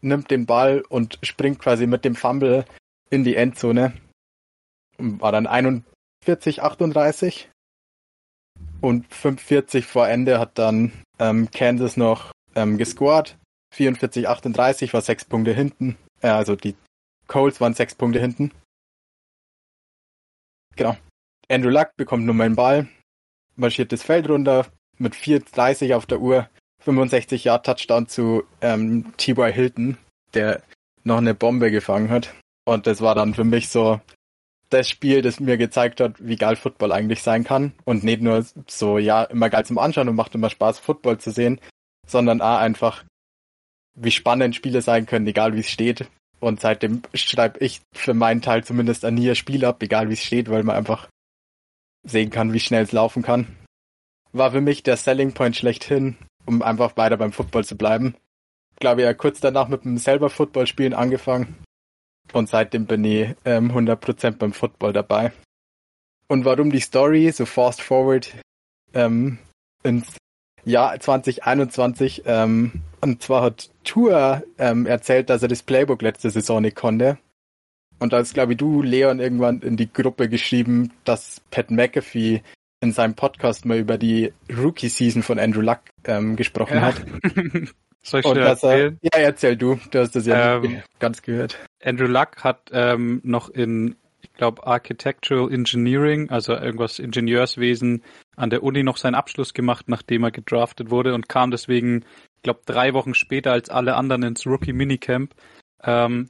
nimmt 0.00 0.30
den 0.30 0.46
Ball 0.46 0.82
und 0.88 1.18
springt 1.22 1.58
quasi 1.58 1.86
mit 1.86 2.04
dem 2.04 2.14
Fumble 2.14 2.64
in 3.10 3.24
die 3.24 3.36
Endzone. 3.36 3.94
War 4.98 5.32
dann 5.32 5.46
41, 5.46 6.62
38 6.62 7.50
und 8.80 9.12
45 9.12 9.86
vor 9.86 10.06
Ende 10.08 10.38
hat 10.38 10.58
dann 10.58 10.92
ähm, 11.18 11.50
Kansas 11.50 11.96
noch 11.96 12.32
ähm, 12.54 12.76
gescored. 12.78 13.36
44, 13.74 14.28
38 14.28 14.92
war 14.92 15.00
sechs 15.00 15.24
Punkte 15.24 15.52
hinten. 15.52 15.96
Äh, 16.20 16.28
also 16.28 16.54
die 16.54 16.76
Colts 17.26 17.60
waren 17.60 17.74
sechs 17.74 17.94
Punkte 17.94 18.20
hinten. 18.20 18.52
Genau. 20.76 20.96
Andrew 21.48 21.70
Luck 21.70 21.90
bekommt 21.96 22.24
nur 22.24 22.34
meinen 22.34 22.56
Ball, 22.56 22.88
marschiert 23.56 23.92
das 23.92 24.02
Feld 24.02 24.28
runter 24.28 24.66
mit 24.98 25.14
4,30 25.14 25.94
auf 25.94 26.06
der 26.06 26.20
Uhr, 26.20 26.48
65 26.82 27.44
Yard 27.44 27.66
Touchdown 27.66 28.08
zu 28.08 28.44
ähm, 28.60 29.12
T.Y. 29.16 29.52
Hilton, 29.52 29.96
der 30.34 30.62
noch 31.02 31.18
eine 31.18 31.34
Bombe 31.34 31.70
gefangen 31.70 32.10
hat. 32.10 32.34
Und 32.64 32.86
das 32.86 33.00
war 33.00 33.14
dann 33.14 33.34
für 33.34 33.44
mich 33.44 33.68
so 33.68 34.00
das 34.70 34.88
Spiel, 34.88 35.22
das 35.22 35.40
mir 35.40 35.56
gezeigt 35.56 36.00
hat, 36.00 36.14
wie 36.18 36.36
geil 36.36 36.56
Football 36.56 36.92
eigentlich 36.92 37.22
sein 37.22 37.44
kann. 37.44 37.72
Und 37.84 38.04
nicht 38.04 38.22
nur 38.22 38.44
so, 38.66 38.98
ja, 38.98 39.24
immer 39.24 39.50
geil 39.50 39.64
zum 39.64 39.78
Anschauen 39.78 40.08
und 40.08 40.16
macht 40.16 40.34
immer 40.34 40.50
Spaß, 40.50 40.78
Football 40.78 41.18
zu 41.18 41.30
sehen, 41.30 41.60
sondern 42.06 42.40
auch 42.40 42.58
einfach, 42.58 43.04
wie 43.94 44.10
spannend 44.10 44.56
Spiele 44.56 44.82
sein 44.82 45.06
können, 45.06 45.26
egal 45.26 45.54
wie 45.54 45.60
es 45.60 45.70
steht. 45.70 46.08
Und 46.40 46.60
seitdem 46.60 47.02
schreibe 47.14 47.58
ich 47.60 47.80
für 47.94 48.14
meinen 48.14 48.42
Teil 48.42 48.64
zumindest 48.64 49.04
an 49.04 49.14
nie 49.14 49.30
ein 49.30 49.36
Spiel 49.36 49.64
ab, 49.64 49.82
egal 49.82 50.08
wie 50.08 50.14
es 50.14 50.24
steht, 50.24 50.50
weil 50.50 50.62
man 50.62 50.76
einfach 50.76 51.08
sehen 52.04 52.30
kann, 52.30 52.52
wie 52.52 52.60
schnell 52.60 52.84
es 52.84 52.92
laufen 52.92 53.22
kann. 53.22 53.46
War 54.32 54.52
für 54.52 54.60
mich 54.60 54.82
der 54.82 54.96
Selling 54.96 55.32
Point 55.32 55.56
schlechthin, 55.56 56.16
um 56.46 56.62
einfach 56.62 56.96
weiter 56.96 57.16
beim 57.16 57.32
Football 57.32 57.64
zu 57.64 57.76
bleiben. 57.76 58.16
Ich 58.72 58.80
glaube, 58.80 59.02
ja, 59.02 59.14
kurz 59.14 59.40
danach 59.40 59.68
mit 59.68 59.84
dem 59.84 59.98
selber 59.98 60.30
Football 60.30 60.66
spielen 60.66 60.94
angefangen. 60.94 61.56
Und 62.32 62.48
seitdem 62.48 62.86
bin 62.86 63.04
ich 63.04 63.34
ähm, 63.44 63.70
100% 63.70 64.32
beim 64.32 64.52
Football 64.52 64.92
dabei. 64.92 65.32
Und 66.26 66.44
warum 66.44 66.70
die 66.70 66.80
Story 66.80 67.30
so 67.30 67.46
fast 67.46 67.82
forward 67.82 68.34
ähm, 68.94 69.38
ins 69.82 70.16
Jahr 70.64 70.98
2021, 70.98 72.22
ähm, 72.26 72.82
und 73.00 73.22
zwar 73.22 73.42
hat 73.42 73.70
Tour 73.84 74.42
ähm, 74.58 74.86
erzählt, 74.86 75.28
dass 75.28 75.42
er 75.42 75.48
das 75.48 75.62
Playbook 75.62 76.00
letzte 76.00 76.30
Saison 76.30 76.62
nicht 76.62 76.76
konnte. 76.76 77.18
Und 77.98 78.12
da 78.12 78.18
ist, 78.18 78.34
glaube 78.34 78.52
ich, 78.52 78.58
du, 78.58 78.82
Leon, 78.82 79.20
irgendwann 79.20 79.60
in 79.60 79.76
die 79.76 79.92
Gruppe 79.92 80.28
geschrieben, 80.28 80.92
dass 81.04 81.40
Pat 81.50 81.70
McAfee 81.70 82.42
in 82.80 82.92
seinem 82.92 83.14
Podcast 83.14 83.64
mal 83.64 83.78
über 83.78 83.96
die 83.98 84.32
Rookie-Season 84.54 85.22
von 85.22 85.38
Andrew 85.38 85.62
Luck 85.62 85.80
ähm, 86.04 86.36
gesprochen 86.36 86.76
Ja. 86.76 86.82
hat. 86.82 87.02
Soll 88.02 88.20
ich 88.20 88.26
Und 88.26 88.36
dass 88.36 88.62
er, 88.62 88.70
erzählen? 88.70 88.98
ja, 89.00 89.10
erzähl 89.20 89.56
du, 89.56 89.78
du 89.90 89.98
hast 90.00 90.14
das 90.14 90.26
ja 90.26 90.56
Ähm, 90.56 90.82
ganz 90.98 91.22
gehört. 91.22 91.58
Andrew 91.82 92.06
Luck 92.06 92.44
hat 92.44 92.70
ähm, 92.72 93.20
noch 93.24 93.48
in, 93.48 93.96
ich 94.20 94.30
glaube, 94.34 94.66
Architectural 94.66 95.50
Engineering, 95.50 96.28
also 96.28 96.52
irgendwas 96.52 96.98
Ingenieurswesen, 96.98 98.02
an 98.36 98.50
der 98.50 98.62
Uni 98.62 98.82
noch 98.82 98.98
seinen 98.98 99.14
Abschluss 99.14 99.54
gemacht, 99.54 99.86
nachdem 99.88 100.24
er 100.24 100.32
gedraftet 100.32 100.90
wurde 100.90 101.14
und 101.14 101.30
kam 101.30 101.50
deswegen, 101.50 102.04
ich 102.36 102.42
glaube, 102.42 102.60
drei 102.66 102.92
Wochen 102.92 103.14
später 103.14 103.52
als 103.52 103.70
alle 103.70 103.94
anderen 103.94 104.22
ins 104.24 104.44
Rookie 104.46 104.74
Minicamp. 104.74 105.34
Ähm, 105.82 106.28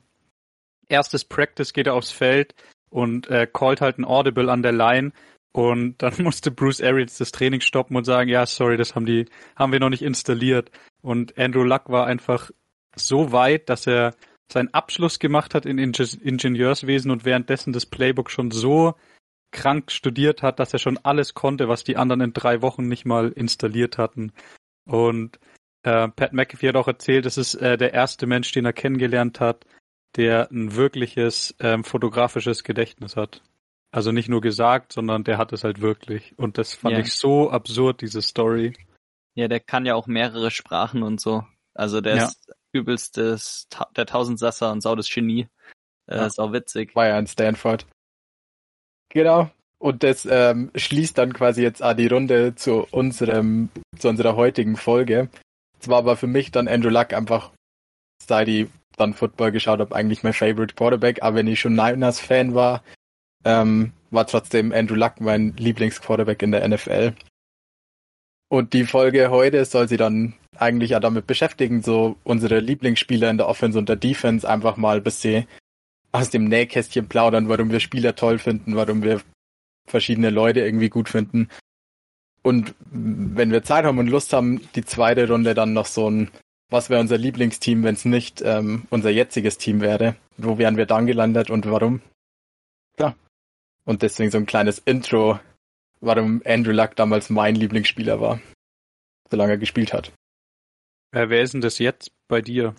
erstes 0.88 1.24
Practice 1.24 1.72
geht 1.72 1.86
er 1.86 1.94
aufs 1.94 2.10
Feld 2.10 2.54
und 2.90 3.28
äh, 3.28 3.46
callt 3.52 3.80
halt 3.80 3.98
ein 3.98 4.04
Audible 4.04 4.50
an 4.50 4.62
der 4.62 4.72
Line 4.72 5.12
und 5.52 5.98
dann 6.02 6.14
musste 6.22 6.50
Bruce 6.50 6.82
Arians 6.82 7.18
das 7.18 7.32
Training 7.32 7.60
stoppen 7.60 7.96
und 7.96 8.04
sagen, 8.04 8.28
ja, 8.28 8.44
sorry, 8.46 8.76
das 8.76 8.94
haben 8.94 9.06
die, 9.06 9.26
haben 9.56 9.72
wir 9.72 9.80
noch 9.80 9.90
nicht 9.90 10.02
installiert. 10.02 10.70
Und 11.02 11.38
Andrew 11.38 11.62
Luck 11.64 11.88
war 11.88 12.06
einfach 12.06 12.50
so 12.96 13.32
weit, 13.32 13.68
dass 13.68 13.86
er 13.86 14.14
seinen 14.52 14.72
Abschluss 14.74 15.18
gemacht 15.18 15.54
hat 15.54 15.66
in 15.66 15.78
Inge 15.78 16.06
Ingenieurswesen 16.22 17.10
und 17.10 17.24
währenddessen 17.24 17.72
das 17.72 17.86
Playbook 17.86 18.30
schon 18.30 18.50
so 18.50 18.94
krank 19.52 19.90
studiert 19.90 20.42
hat, 20.42 20.58
dass 20.58 20.72
er 20.72 20.78
schon 20.80 20.98
alles 20.98 21.34
konnte, 21.34 21.68
was 21.68 21.84
die 21.84 21.96
anderen 21.96 22.20
in 22.20 22.32
drei 22.32 22.60
Wochen 22.60 22.88
nicht 22.88 23.06
mal 23.06 23.30
installiert 23.30 23.98
hatten. 23.98 24.32
Und 24.84 25.38
äh, 25.84 26.08
Pat 26.08 26.32
McAfee 26.32 26.68
hat 26.68 26.76
auch 26.76 26.88
erzählt, 26.88 27.24
es 27.26 27.38
ist 27.38 27.54
äh, 27.54 27.76
der 27.78 27.94
erste 27.94 28.26
Mensch, 28.26 28.50
den 28.52 28.64
er 28.64 28.72
kennengelernt 28.72 29.40
hat, 29.40 29.64
der 30.16 30.50
ein 30.50 30.74
wirkliches 30.76 31.54
ähm, 31.60 31.84
fotografisches 31.84 32.64
Gedächtnis 32.64 33.16
hat. 33.16 33.42
Also 33.90 34.10
nicht 34.12 34.28
nur 34.28 34.40
gesagt, 34.40 34.92
sondern 34.92 35.24
der 35.24 35.38
hat 35.38 35.52
es 35.52 35.62
halt 35.64 35.80
wirklich. 35.80 36.36
Und 36.38 36.58
das 36.58 36.74
fand 36.74 36.94
Ja. 36.94 37.00
ich 37.00 37.14
so 37.14 37.50
absurd, 37.50 38.00
diese 38.00 38.22
Story. 38.22 38.74
Ja, 39.34 39.48
der 39.48 39.60
kann 39.60 39.86
ja 39.86 39.94
auch 39.94 40.06
mehrere 40.06 40.50
Sprachen 40.50 41.02
und 41.02 41.20
so. 41.20 41.44
Also 41.74 42.00
der 42.00 42.16
Ja. 42.16 42.24
ist 42.26 42.52
übelstes, 42.72 43.68
der 43.96 44.06
Tausendsasser 44.06 44.72
und 44.72 44.80
sau 44.80 44.96
das 44.96 45.08
Genie. 45.08 45.48
Äh, 46.06 46.16
Ja. 46.16 46.26
Ist 46.26 46.40
auch 46.40 46.52
witzig. 46.52 46.94
War 46.94 47.06
ja 47.08 47.18
in 47.18 47.26
Stanford. 47.26 47.86
Genau. 49.10 49.50
Und 49.78 50.02
das 50.02 50.26
ähm, 50.30 50.70
schließt 50.74 51.18
dann 51.18 51.32
quasi 51.32 51.62
jetzt 51.62 51.82
auch 51.82 51.94
die 51.94 52.06
Runde 52.06 52.54
zu 52.54 52.86
unserem, 52.90 53.68
zu 53.98 54.08
unserer 54.08 54.34
heutigen 54.34 54.76
Folge. 54.76 55.28
Es 55.78 55.88
war 55.88 55.98
aber 55.98 56.16
für 56.16 56.26
mich 56.26 56.50
dann 56.50 56.68
Andrew 56.68 56.88
Luck 56.88 57.12
einfach, 57.12 57.52
seit 58.22 58.48
ich 58.48 58.68
dann 58.96 59.14
Football 59.14 59.52
geschaut 59.52 59.80
habe, 59.80 59.94
eigentlich 59.94 60.22
mein 60.22 60.32
Favorite 60.32 60.74
Quarterback. 60.74 61.22
Aber 61.22 61.36
wenn 61.36 61.46
ich 61.46 61.60
schon 61.60 61.74
Niners-Fan 61.74 62.54
war, 62.54 62.82
ähm, 63.44 63.92
war 64.10 64.26
trotzdem 64.26 64.72
Andrew 64.72 64.94
Luck 64.94 65.20
mein 65.20 65.54
Lieblingsquarterback 65.56 66.42
in 66.42 66.52
der 66.52 66.66
NFL. 66.68 67.14
Und 68.48 68.72
die 68.72 68.84
Folge 68.84 69.30
heute 69.30 69.64
soll 69.64 69.88
sie 69.88 69.96
dann 69.96 70.34
eigentlich 70.56 70.94
auch 70.94 71.00
damit 71.00 71.26
beschäftigen, 71.26 71.82
so 71.82 72.16
unsere 72.22 72.60
Lieblingsspieler 72.60 73.28
in 73.30 73.38
der 73.38 73.48
Offense 73.48 73.78
und 73.78 73.88
der 73.88 73.96
Defense 73.96 74.48
einfach 74.48 74.76
mal 74.76 74.98
ein 74.98 75.02
bisschen 75.02 75.46
aus 76.12 76.30
dem 76.30 76.44
Nähkästchen 76.44 77.08
plaudern, 77.08 77.48
warum 77.48 77.70
wir 77.70 77.80
Spieler 77.80 78.14
toll 78.14 78.38
finden, 78.38 78.76
warum 78.76 79.02
wir 79.02 79.20
verschiedene 79.86 80.30
Leute 80.30 80.60
irgendwie 80.60 80.88
gut 80.88 81.08
finden. 81.08 81.48
Und 82.42 82.74
wenn 82.90 83.50
wir 83.50 83.62
Zeit 83.62 83.84
haben 83.84 83.98
und 83.98 84.06
Lust 84.06 84.32
haben, 84.32 84.60
die 84.74 84.84
zweite 84.84 85.26
Runde 85.28 85.54
dann 85.54 85.72
noch 85.72 85.86
so 85.86 86.08
ein, 86.08 86.30
was 86.70 86.90
wäre 86.90 87.00
unser 87.00 87.18
Lieblingsteam, 87.18 87.84
wenn 87.84 87.94
es 87.94 88.04
nicht 88.04 88.42
ähm, 88.42 88.86
unser 88.90 89.10
jetziges 89.10 89.58
Team 89.58 89.80
wäre? 89.80 90.16
Wo 90.36 90.58
wären 90.58 90.76
wir 90.76 90.86
dann 90.86 91.06
gelandet 91.06 91.50
und 91.50 91.66
warum? 91.70 92.00
Ja. 92.98 93.14
Und 93.84 94.02
deswegen 94.02 94.30
so 94.30 94.38
ein 94.38 94.46
kleines 94.46 94.78
Intro, 94.78 95.38
warum 96.00 96.42
Andrew 96.44 96.72
Luck 96.72 96.96
damals 96.96 97.30
mein 97.30 97.54
Lieblingsspieler 97.54 98.20
war, 98.20 98.40
solange 99.30 99.52
er 99.52 99.58
gespielt 99.58 99.92
hat. 99.92 100.12
Äh, 101.12 101.28
wer 101.28 101.42
ist 101.42 101.54
denn 101.54 101.60
das 101.60 101.78
jetzt 101.78 102.10
bei 102.28 102.40
dir? 102.40 102.74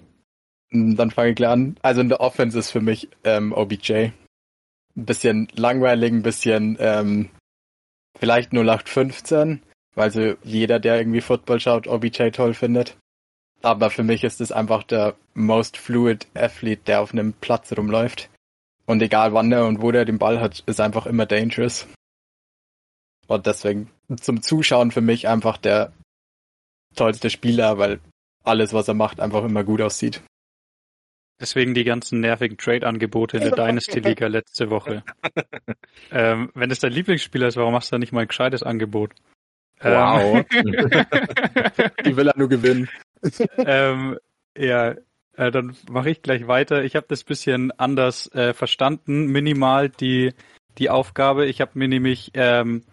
Dann 0.72 1.12
fange 1.12 1.30
ich 1.30 1.36
gleich 1.36 1.52
an. 1.52 1.78
Also 1.82 2.02
in 2.02 2.10
der 2.10 2.20
Offense 2.20 2.58
ist 2.58 2.72
für 2.72 2.82
mich 2.82 3.10
ähm, 3.24 3.54
OBJ. 3.54 4.10
Ein 4.98 5.06
bisschen 5.06 5.48
langweilig, 5.54 6.12
ein 6.12 6.24
bisschen 6.24 6.78
ähm, 6.80 7.30
vielleicht 8.18 8.52
0815, 8.52 9.62
weil 9.94 10.12
so 10.12 10.36
jeder, 10.44 10.80
der 10.80 10.98
irgendwie 10.98 11.22
Football 11.22 11.60
schaut, 11.60 11.88
OBJ 11.88 12.30
toll 12.32 12.54
findet. 12.54 12.98
Aber 13.66 13.90
für 13.90 14.04
mich 14.04 14.24
ist 14.24 14.42
es 14.42 14.52
einfach 14.52 14.84
der 14.84 15.16
most 15.34 15.78
fluid 15.78 16.28
Athlete, 16.36 16.84
der 16.86 17.02
auf 17.02 17.14
einem 17.14 17.34
Platz 17.34 17.76
rumläuft. 17.76 18.30
Und 18.86 19.02
egal 19.02 19.34
wann 19.34 19.52
er 19.52 19.66
und 19.66 19.82
wo 19.82 19.92
der 19.92 20.06
den 20.06 20.20
Ball 20.20 20.40
hat, 20.40 20.60
ist 20.68 20.80
einfach 20.80 21.08
immer 21.08 21.26
dangerous. 21.26 21.88
Und 23.26 23.48
deswegen 23.48 23.90
zum 24.22 24.44
Zuschauen 24.44 24.92
für 24.92 25.02
mich 25.02 25.28
einfach 25.28 25.58
der 25.58 25.94
tollste 26.96 27.32
Spieler, 27.32 27.80
weil 27.80 28.00
alles, 28.44 28.72
was 28.72 28.88
er 28.88 28.94
macht, 28.94 29.20
einfach 29.20 29.44
immer 29.44 29.64
gut 29.64 29.82
aussieht. 29.82 30.22
Deswegen 31.42 31.74
die 31.74 31.86
ganzen 31.86 32.20
nervigen 32.20 32.58
Trade-Angebote 32.58 33.38
in 33.38 33.44
der 33.46 33.52
Dynasty-Liga 33.52 34.28
letzte 34.28 34.70
Woche. 34.70 35.04
ähm, 36.12 36.52
wenn 36.54 36.70
es 36.70 36.78
dein 36.78 36.92
Lieblingsspieler 36.92 37.48
ist, 37.48 37.58
warum 37.58 37.74
machst 37.74 37.92
du 37.92 37.96
da 37.96 37.98
nicht 37.98 38.14
mal 38.14 38.22
ein 38.22 38.28
gescheites 38.28 38.62
Angebot? 38.62 39.16
Wow. 39.82 40.46
Die 42.06 42.16
will 42.16 42.28
er 42.28 42.38
nur 42.38 42.50
gewinnen. 42.50 42.90
ähm, 43.58 44.18
ja, 44.58 44.96
äh, 45.38 45.52
dann 45.52 45.76
mache 45.90 46.10
ich 46.10 46.22
gleich 46.22 46.48
weiter. 46.48 46.84
Ich 46.84 46.96
habe 46.96 47.08
das 47.10 47.24
bisschen 47.24 47.72
anders 47.72 48.34
äh, 48.34 48.54
verstanden, 48.54 49.28
minimal 49.28 49.90
die, 49.90 50.34
die 50.78 50.90
Aufgabe. 50.90 51.46
Ich 51.46 51.62
habe 51.62 51.72
mir 51.76 51.88
nämlich 51.88 52.32
ähm, 52.36 52.84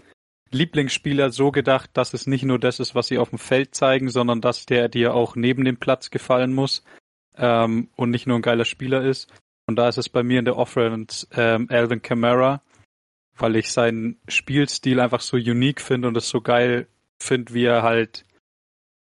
Lieblingsspieler 0.51 1.31
so 1.31 1.51
gedacht, 1.51 1.91
dass 1.95 2.15
es 2.15 2.27
nicht 2.27 2.45
nur 2.45 2.59
das 2.59 2.81
ist, 2.81 2.95
was 2.95 3.09
sie 3.09 3.19
auf 3.19 3.31
dem 3.31 3.39
Feld 3.39 3.75
zeigen, 3.75 4.11
sondern 4.11 4.41
dass 4.41 4.67
der 4.67 4.89
dir 4.89 5.15
auch 5.15 5.37
neben 5.37 5.65
dem 5.65 5.79
Platz 5.79 6.11
gefallen 6.11 6.53
muss 6.53 6.85
ähm, 7.37 7.89
und 7.97 8.11
nicht 8.11 8.27
nur 8.27 8.39
ein 8.39 8.43
geiler 8.43 8.65
Spieler 8.65 9.03
ist. 9.03 9.33
Und 9.67 9.77
da 9.77 9.89
ist 9.89 9.99
es 9.99 10.09
bei 10.09 10.23
mir 10.23 10.41
in 10.41 10.45
der 10.45 10.57
Offense 10.57 11.27
ähm, 11.35 11.69
Alvin 11.71 12.03
Kamara, 12.03 12.61
weil 13.37 13.57
ich 13.57 13.71
seinen 13.73 14.21
Spielstil 14.29 15.01
einfach 15.01 15.21
so 15.21 15.37
unique 15.37 15.81
finde 15.81 16.09
und 16.09 16.17
es 16.17 16.29
so 16.29 16.41
geil 16.41 16.87
finde, 17.21 17.55
wie 17.55 17.65
er 17.65 17.83
halt 17.83 18.25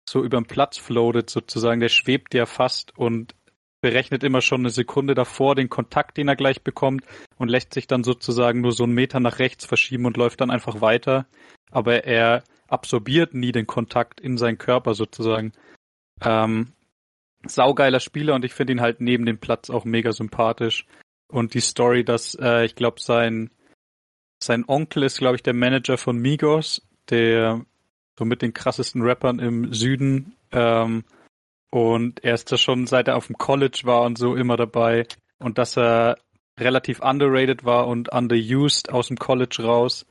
so 0.07 0.23
über 0.23 0.37
den 0.39 0.45
Platz 0.45 0.77
floatet 0.77 1.29
sozusagen. 1.29 1.79
Der 1.79 1.89
schwebt 1.89 2.33
ja 2.33 2.45
fast 2.45 2.97
und 2.97 3.35
berechnet 3.81 4.23
immer 4.23 4.41
schon 4.41 4.61
eine 4.61 4.69
Sekunde 4.69 5.13
davor 5.13 5.55
den 5.55 5.69
Kontakt, 5.69 6.17
den 6.17 6.29
er 6.29 6.37
gleich 6.37 6.61
bekommt 6.61 7.05
und 7.37 7.49
lässt 7.49 7.73
sich 7.73 7.85
dann 7.85 8.03
sozusagen 8.03 8.61
nur 8.61 8.71
so 8.71 8.85
einen 8.85 8.93
Meter 8.93 9.19
nach 9.19 9.39
rechts 9.39 9.65
verschieben 9.65 10.05
und 10.05 10.15
läuft 10.15 10.39
dann 10.39 10.51
einfach 10.51 10.79
weiter. 10.79 11.25
Aber 11.69 12.05
er 12.05 12.43
absorbiert 12.67 13.33
nie 13.33 13.51
den 13.51 13.67
Kontakt 13.67 14.21
in 14.21 14.37
seinen 14.37 14.57
Körper 14.57 14.93
sozusagen. 14.93 15.51
Ähm, 16.23 16.71
saugeiler 17.45 17.99
Spieler 17.99 18.35
und 18.35 18.45
ich 18.45 18.53
finde 18.53 18.73
ihn 18.73 18.81
halt 18.81 19.01
neben 19.01 19.25
dem 19.25 19.37
Platz 19.37 19.69
auch 19.69 19.83
mega 19.83 20.13
sympathisch. 20.13 20.85
Und 21.27 21.53
die 21.53 21.61
Story, 21.61 22.05
dass 22.05 22.35
äh, 22.35 22.63
ich 22.63 22.75
glaube, 22.75 23.01
sein, 23.01 23.49
sein 24.45 24.65
Onkel 24.67 25.03
ist, 25.03 25.19
glaube 25.19 25.35
ich, 25.35 25.43
der 25.43 25.53
Manager 25.53 25.97
von 25.97 26.17
Migos, 26.17 26.81
der 27.09 27.65
so 28.17 28.25
mit 28.25 28.41
den 28.41 28.53
krassesten 28.53 29.01
Rappern 29.01 29.39
im 29.39 29.73
Süden. 29.73 30.35
Ähm, 30.51 31.03
und 31.69 32.23
er 32.23 32.35
ist 32.35 32.51
da 32.51 32.57
schon, 32.57 32.85
seit 32.85 33.07
er 33.07 33.17
auf 33.17 33.27
dem 33.27 33.37
College 33.37 33.81
war 33.83 34.03
und 34.03 34.17
so 34.17 34.35
immer 34.35 34.57
dabei. 34.57 35.07
Und 35.39 35.57
dass 35.57 35.77
er 35.77 36.17
relativ 36.59 36.99
underrated 36.99 37.65
war 37.65 37.87
und 37.87 38.09
underused 38.09 38.91
aus 38.91 39.07
dem 39.07 39.17
College 39.17 39.63
raus. 39.63 40.05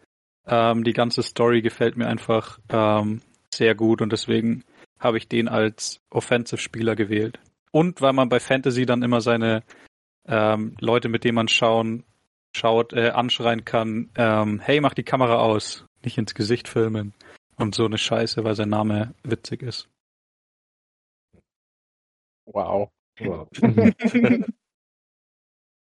Ähm, 0.47 0.85
die 0.85 0.93
ganze 0.93 1.23
Story 1.23 1.63
gefällt 1.63 1.97
mir 1.97 2.09
einfach 2.09 2.59
ähm, 2.69 3.21
sehr 3.55 3.75
gut 3.75 4.03
und 4.03 4.13
deswegen 4.13 4.65
habe 4.99 5.19
ich 5.19 5.29
den 5.29 5.49
als 5.49 6.01
Offensive-Spieler 6.11 6.97
gewählt. 6.97 7.39
Und 7.71 8.01
weil 8.01 8.13
man 8.13 8.29
bei 8.29 8.41
Fantasy 8.41 8.87
dann 8.87 9.03
immer 9.03 9.21
seine 9.21 9.63
ähm, 10.27 10.77
Leute, 10.81 11.09
mit 11.09 11.25
denen 11.25 11.37
man 11.37 11.49
schauen, 11.49 12.05
schaut, 12.55 12.93
äh, 12.93 13.11
anschreien 13.11 13.65
kann, 13.65 14.11
ähm, 14.17 14.61
hey, 14.61 14.81
mach 14.81 14.95
die 14.95 15.03
Kamera 15.03 15.37
aus, 15.37 15.87
nicht 16.05 16.19
ins 16.19 16.35
Gesicht 16.35 16.69
filmen. 16.69 17.15
Und 17.57 17.75
so 17.75 17.85
eine 17.85 17.99
Scheiße, 17.99 18.45
weil 18.45 18.55
sein 18.55 18.71
Name 18.71 19.15
witzig 19.23 19.63
ist. 19.63 19.89
Wow. 22.47 22.91
Wow. 23.21 23.49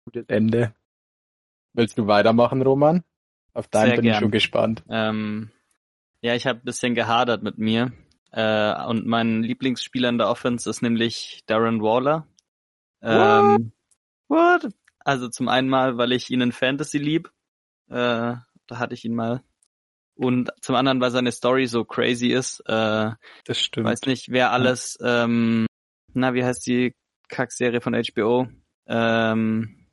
Gutes 0.04 0.24
Ende. 0.28 0.74
Willst 1.74 1.98
du 1.98 2.06
weitermachen, 2.06 2.62
Roman? 2.62 3.04
Auf 3.52 3.68
deinen 3.68 3.86
Sehr 3.88 3.96
bin 3.96 4.04
ich 4.04 4.12
gern. 4.12 4.20
schon 4.22 4.30
gespannt. 4.30 4.84
Ähm, 4.88 5.50
ja, 6.22 6.34
ich 6.34 6.46
habe 6.46 6.60
ein 6.60 6.64
bisschen 6.64 6.94
gehadert 6.94 7.42
mit 7.42 7.58
mir. 7.58 7.92
Äh, 8.30 8.84
und 8.86 9.06
mein 9.06 9.42
Lieblingsspieler 9.42 10.08
in 10.08 10.18
der 10.18 10.28
Offense 10.28 10.68
ist 10.68 10.82
nämlich 10.82 11.42
Darren 11.46 11.82
Waller. 11.82 12.26
Ähm, 13.02 13.72
what? 14.28 14.68
Also 15.08 15.30
zum 15.30 15.48
einen 15.48 15.70
mal, 15.70 15.96
weil 15.96 16.12
ich 16.12 16.28
ihn 16.28 16.42
in 16.42 16.52
Fantasy 16.52 16.98
lieb. 16.98 17.30
Äh, 17.88 18.34
da 18.66 18.78
hatte 18.78 18.92
ich 18.92 19.06
ihn 19.06 19.14
mal. 19.14 19.42
Und 20.14 20.50
zum 20.60 20.74
anderen, 20.74 21.00
weil 21.00 21.10
seine 21.10 21.32
Story 21.32 21.66
so 21.66 21.86
crazy 21.86 22.26
ist. 22.26 22.60
Äh, 22.66 23.12
Das 23.46 23.58
stimmt. 23.58 23.86
weiß 23.86 24.02
nicht, 24.02 24.28
wer 24.28 24.52
alles, 24.52 24.98
ähm, 25.00 25.64
na, 26.12 26.34
wie 26.34 26.44
heißt 26.44 26.66
die 26.66 26.94
Kackserie 27.28 27.80
von 27.80 27.94
HBO? 27.94 28.48
Ähm, 28.86 29.88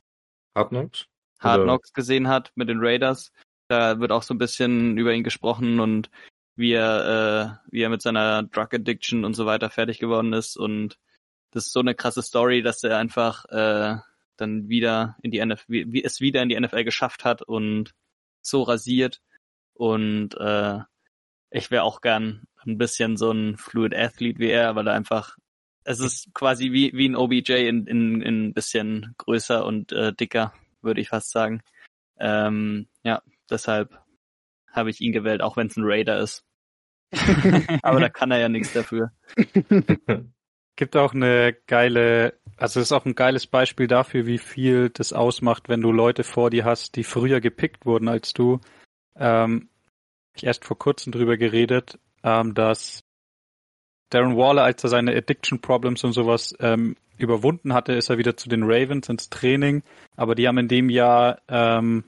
Hard 0.54 0.68
Knocks? 0.68 1.06
Hard 1.40 1.62
Knocks 1.62 1.94
gesehen 1.94 2.28
hat 2.28 2.52
mit 2.54 2.68
den 2.68 2.80
Raiders. 2.80 3.32
Da 3.68 3.98
wird 3.98 4.12
auch 4.12 4.22
so 4.22 4.34
ein 4.34 4.38
bisschen 4.38 4.98
über 4.98 5.14
ihn 5.14 5.24
gesprochen 5.24 5.80
und 5.80 6.10
wie 6.56 6.72
er, 6.72 7.62
äh, 7.64 7.70
wie 7.72 7.80
er 7.80 7.88
mit 7.88 8.02
seiner 8.02 8.42
Drug 8.42 8.68
Addiction 8.74 9.24
und 9.24 9.32
so 9.32 9.46
weiter 9.46 9.70
fertig 9.70 9.98
geworden 9.98 10.34
ist. 10.34 10.58
Und 10.58 10.98
das 11.52 11.68
ist 11.68 11.72
so 11.72 11.80
eine 11.80 11.94
krasse 11.94 12.20
Story, 12.20 12.60
dass 12.60 12.84
er 12.84 12.98
einfach 12.98 13.46
äh, 13.46 13.96
dann 14.36 14.68
wieder 14.68 15.16
in 15.22 15.30
die 15.30 15.44
NFL, 15.44 15.64
wie, 15.68 15.92
wie 15.92 16.04
es 16.04 16.20
wieder 16.20 16.42
in 16.42 16.48
die 16.48 16.58
NFL 16.58 16.84
geschafft 16.84 17.24
hat 17.24 17.42
und 17.42 17.94
so 18.42 18.62
rasiert. 18.62 19.20
Und 19.74 20.34
äh, 20.38 20.80
ich 21.50 21.70
wäre 21.70 21.82
auch 21.82 22.00
gern 22.00 22.46
ein 22.66 22.78
bisschen 22.78 23.16
so 23.16 23.30
ein 23.30 23.56
Fluid 23.56 23.94
Athlete 23.94 24.38
wie 24.38 24.50
er, 24.50 24.74
weil 24.74 24.86
er 24.86 24.94
einfach, 24.94 25.36
es 25.84 26.00
ist 26.00 26.34
quasi 26.34 26.72
wie, 26.72 26.92
wie 26.94 27.08
ein 27.08 27.16
OBJ 27.16 27.52
in, 27.68 27.86
in, 27.86 28.22
in 28.22 28.46
ein 28.46 28.54
bisschen 28.54 29.14
größer 29.18 29.64
und 29.64 29.92
äh, 29.92 30.12
dicker, 30.12 30.52
würde 30.82 31.00
ich 31.00 31.08
fast 31.08 31.30
sagen. 31.30 31.62
Ähm, 32.18 32.88
ja, 33.04 33.22
deshalb 33.50 33.98
habe 34.72 34.90
ich 34.90 35.00
ihn 35.00 35.12
gewählt, 35.12 35.42
auch 35.42 35.56
wenn 35.56 35.68
es 35.68 35.76
ein 35.76 35.84
Raider 35.84 36.18
ist. 36.18 36.44
Aber 37.82 38.00
da 38.00 38.08
kann 38.08 38.30
er 38.30 38.38
ja 38.38 38.48
nichts 38.48 38.72
dafür. 38.72 39.12
Gibt 40.76 40.94
auch 40.94 41.14
eine 41.14 41.56
geile, 41.66 42.34
also 42.58 42.80
ist 42.80 42.92
auch 42.92 43.06
ein 43.06 43.14
geiles 43.14 43.46
Beispiel 43.46 43.86
dafür, 43.86 44.26
wie 44.26 44.38
viel 44.38 44.90
das 44.90 45.14
ausmacht, 45.14 45.68
wenn 45.68 45.80
du 45.80 45.90
Leute 45.90 46.22
vor 46.22 46.50
dir 46.50 46.64
hast, 46.64 46.96
die 46.96 47.04
früher 47.04 47.40
gepickt 47.40 47.86
wurden 47.86 48.08
als 48.08 48.34
du. 48.34 48.60
Ähm, 49.16 49.70
ich 50.34 50.44
erst 50.44 50.66
vor 50.66 50.78
kurzem 50.78 51.12
drüber 51.12 51.38
geredet, 51.38 51.98
ähm, 52.22 52.52
dass 52.52 53.02
Darren 54.10 54.36
Waller, 54.36 54.64
als 54.64 54.84
er 54.84 54.90
seine 54.90 55.16
Addiction 55.16 55.60
Problems 55.60 56.04
und 56.04 56.12
sowas 56.12 56.54
ähm, 56.60 56.96
überwunden 57.18 57.72
hatte, 57.72 57.94
ist 57.94 58.10
er 58.10 58.18
wieder 58.18 58.36
zu 58.36 58.48
den 58.48 58.62
Ravens 58.62 59.08
ins 59.08 59.30
Training. 59.30 59.82
Aber 60.14 60.34
die 60.34 60.46
haben 60.46 60.58
in 60.58 60.68
dem 60.68 60.90
Jahr 60.90 61.40
ähm, 61.48 62.04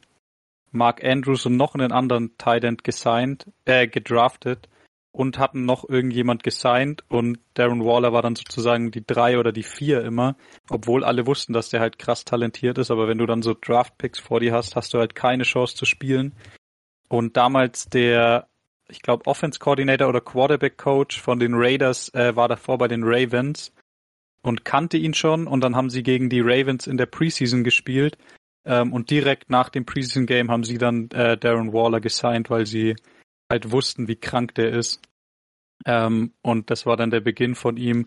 Mark 0.70 1.02
Andrews 1.02 1.46
und 1.46 1.56
noch 1.56 1.74
einen 1.74 1.90
anderen 1.90 2.36
Tight 2.36 2.64
End 2.64 2.84
gesigned, 2.84 3.46
äh, 3.64 3.88
gedraftet 3.88 4.68
und 5.12 5.38
hatten 5.38 5.64
noch 5.64 5.88
irgendjemand 5.88 6.42
gesigned 6.42 7.02
und 7.08 7.38
Darren 7.54 7.84
Waller 7.84 8.12
war 8.12 8.22
dann 8.22 8.36
sozusagen 8.36 8.90
die 8.90 9.04
drei 9.04 9.38
oder 9.38 9.52
die 9.52 9.62
vier 9.62 10.04
immer, 10.04 10.36
obwohl 10.68 11.04
alle 11.04 11.26
wussten, 11.26 11.52
dass 11.52 11.70
der 11.70 11.80
halt 11.80 11.98
krass 11.98 12.24
talentiert 12.24 12.78
ist, 12.78 12.90
aber 12.90 13.08
wenn 13.08 13.18
du 13.18 13.26
dann 13.26 13.42
so 13.42 13.54
Draft-Picks 13.54 14.18
vor 14.18 14.40
dir 14.40 14.52
hast, 14.52 14.76
hast 14.76 14.94
du 14.94 14.98
halt 14.98 15.14
keine 15.14 15.44
Chance 15.44 15.76
zu 15.76 15.86
spielen. 15.86 16.34
Und 17.08 17.36
damals 17.36 17.88
der, 17.88 18.48
ich 18.88 19.00
glaube, 19.00 19.26
Offense 19.26 19.58
Coordinator 19.58 20.08
oder 20.08 20.20
Quarterback 20.20 20.76
Coach 20.76 21.20
von 21.20 21.38
den 21.38 21.54
Raiders 21.54 22.12
äh, 22.14 22.36
war 22.36 22.48
davor 22.48 22.78
bei 22.78 22.88
den 22.88 23.02
Ravens 23.02 23.72
und 24.42 24.64
kannte 24.64 24.98
ihn 24.98 25.14
schon 25.14 25.46
und 25.46 25.62
dann 25.62 25.74
haben 25.74 25.90
sie 25.90 26.02
gegen 26.02 26.28
die 26.28 26.40
Ravens 26.40 26.86
in 26.86 26.98
der 26.98 27.06
Preseason 27.06 27.64
gespielt 27.64 28.18
ähm, 28.64 28.92
und 28.92 29.10
direkt 29.10 29.50
nach 29.50 29.70
dem 29.70 29.86
Preseason 29.86 30.26
Game 30.26 30.50
haben 30.50 30.64
sie 30.64 30.78
dann 30.78 31.10
äh, 31.10 31.36
Darren 31.36 31.72
Waller 31.72 32.00
gesigned, 32.00 32.50
weil 32.50 32.66
sie 32.66 32.94
halt 33.50 33.70
wussten, 33.70 34.08
wie 34.08 34.16
krank 34.16 34.54
der 34.54 34.70
ist. 34.70 35.00
Ähm, 35.84 36.32
und 36.42 36.70
das 36.70 36.86
war 36.86 36.96
dann 36.96 37.10
der 37.10 37.20
Beginn 37.20 37.54
von 37.54 37.76
ihm. 37.76 38.06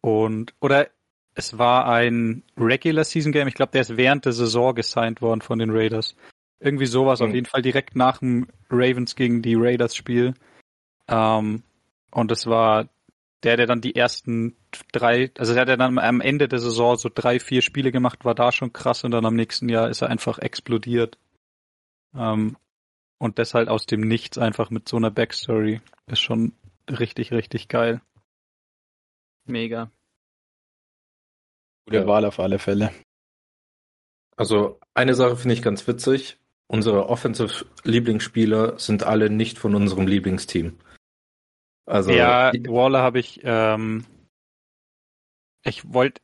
Und, 0.00 0.54
oder 0.60 0.88
es 1.34 1.58
war 1.58 1.86
ein 1.86 2.42
Regular 2.56 3.04
Season 3.04 3.32
Game. 3.32 3.48
Ich 3.48 3.54
glaube, 3.54 3.72
der 3.72 3.82
ist 3.82 3.96
während 3.96 4.24
der 4.24 4.32
Saison 4.32 4.74
gesigned 4.74 5.20
worden 5.20 5.40
von 5.40 5.58
den 5.58 5.70
Raiders. 5.70 6.16
Irgendwie 6.60 6.86
sowas, 6.86 7.20
mhm. 7.20 7.26
auf 7.26 7.34
jeden 7.34 7.46
Fall 7.46 7.62
direkt 7.62 7.96
nach 7.96 8.18
dem 8.18 8.46
Ravens 8.68 9.16
gegen 9.16 9.42
die 9.42 9.54
Raiders 9.54 9.96
Spiel. 9.96 10.34
Ähm, 11.08 11.62
und 12.10 12.30
es 12.30 12.46
war 12.46 12.88
der, 13.42 13.56
der 13.56 13.66
dann 13.66 13.80
die 13.80 13.96
ersten 13.96 14.56
drei, 14.92 15.30
also 15.38 15.54
der 15.54 15.62
hat 15.62 15.68
dann 15.68 15.98
am 15.98 16.20
Ende 16.20 16.48
der 16.48 16.58
Saison 16.58 16.96
so 16.96 17.08
drei, 17.12 17.40
vier 17.40 17.62
Spiele 17.62 17.90
gemacht, 17.90 18.24
war 18.24 18.34
da 18.34 18.52
schon 18.52 18.72
krass 18.72 19.04
und 19.04 19.12
dann 19.12 19.24
am 19.24 19.34
nächsten 19.34 19.68
Jahr 19.68 19.88
ist 19.88 20.02
er 20.02 20.10
einfach 20.10 20.38
explodiert. 20.38 21.18
Ähm, 22.14 22.56
und 23.20 23.38
das 23.38 23.54
halt 23.54 23.68
aus 23.68 23.86
dem 23.86 24.00
Nichts 24.00 24.38
einfach 24.38 24.70
mit 24.70 24.88
so 24.88 24.96
einer 24.96 25.10
Backstory 25.10 25.80
ist 26.06 26.20
schon 26.20 26.52
richtig, 26.88 27.32
richtig 27.32 27.68
geil. 27.68 28.00
Mega. 29.44 29.90
Gute 31.84 31.98
ja. 31.98 32.06
Wahl 32.06 32.24
auf 32.24 32.40
alle 32.40 32.58
Fälle. 32.58 32.92
Also 34.36 34.80
eine 34.94 35.14
Sache 35.14 35.36
finde 35.36 35.54
ich 35.54 35.62
ganz 35.62 35.86
witzig. 35.86 36.38
Unsere 36.66 37.08
Offensive 37.08 37.66
Lieblingsspieler 37.84 38.78
sind 38.78 39.02
alle 39.02 39.28
nicht 39.28 39.58
von 39.58 39.74
unserem 39.74 40.06
Lieblingsteam. 40.06 40.78
Also 41.84 42.12
ja, 42.12 42.52
Waller 42.68 43.02
habe 43.02 43.18
ich. 43.18 43.40
Ähm, 43.42 44.06
ich 45.62 45.92
wollte 45.92 46.22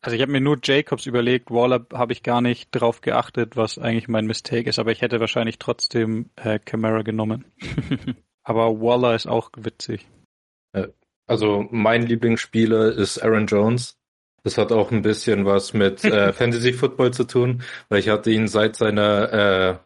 also 0.00 0.16
ich 0.16 0.22
habe 0.22 0.32
mir 0.32 0.40
nur 0.40 0.58
Jacobs 0.62 1.06
überlegt, 1.06 1.50
Waller 1.50 1.86
habe 1.92 2.12
ich 2.12 2.22
gar 2.22 2.40
nicht 2.40 2.70
drauf 2.72 3.00
geachtet, 3.00 3.56
was 3.56 3.78
eigentlich 3.78 4.08
mein 4.08 4.26
Mistake 4.26 4.68
ist, 4.68 4.78
aber 4.78 4.92
ich 4.92 5.02
hätte 5.02 5.20
wahrscheinlich 5.20 5.58
trotzdem 5.58 6.30
äh, 6.36 6.58
Camara 6.58 7.02
genommen. 7.02 7.44
aber 8.42 8.80
Waller 8.80 9.14
ist 9.14 9.26
auch 9.26 9.50
witzig. 9.56 10.06
Also 11.30 11.68
mein 11.70 12.06
Lieblingsspieler 12.06 12.92
ist 12.92 13.18
Aaron 13.18 13.46
Jones. 13.46 13.96
Das 14.42 14.58
hat 14.58 14.72
auch 14.72 14.90
ein 14.90 15.02
bisschen 15.02 15.44
was 15.44 15.74
mit 15.74 16.02
äh, 16.04 16.32
Fantasy 16.32 16.72
Football 16.72 17.12
zu 17.12 17.22
tun, 17.22 17.62
weil 17.88 18.00
ich 18.00 18.08
hatte 18.08 18.32
ihn 18.32 18.48
seit 18.48 18.74
seiner 18.74 19.80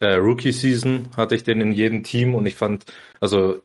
äh, 0.00 0.04
äh, 0.04 0.14
Rookie 0.16 0.52
Season 0.52 1.08
hatte 1.16 1.34
ich 1.34 1.44
den 1.44 1.62
in 1.62 1.72
jedem 1.72 2.02
Team 2.02 2.34
und 2.34 2.44
ich 2.44 2.54
fand, 2.54 2.84
also 3.20 3.62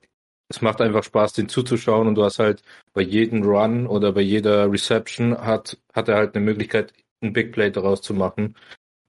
es 0.56 0.62
macht 0.62 0.80
einfach 0.80 1.04
Spaß, 1.04 1.34
den 1.34 1.50
zuzuschauen 1.50 2.08
und 2.08 2.16
du 2.16 2.24
hast 2.24 2.40
halt 2.40 2.62
bei 2.94 3.02
jedem 3.02 3.44
Run 3.44 3.88
oder 3.88 4.14
bei 4.14 4.22
jeder 4.22 4.72
Reception 4.72 5.38
hat, 5.38 5.78
hat 5.94 6.08
er 6.08 6.16
halt 6.16 6.34
eine 6.34 6.46
Möglichkeit, 6.46 6.94
ein 7.22 7.34
Big 7.34 7.52
Play 7.52 7.72
daraus 7.72 8.02
zu 8.02 8.14
machen. 8.14 8.56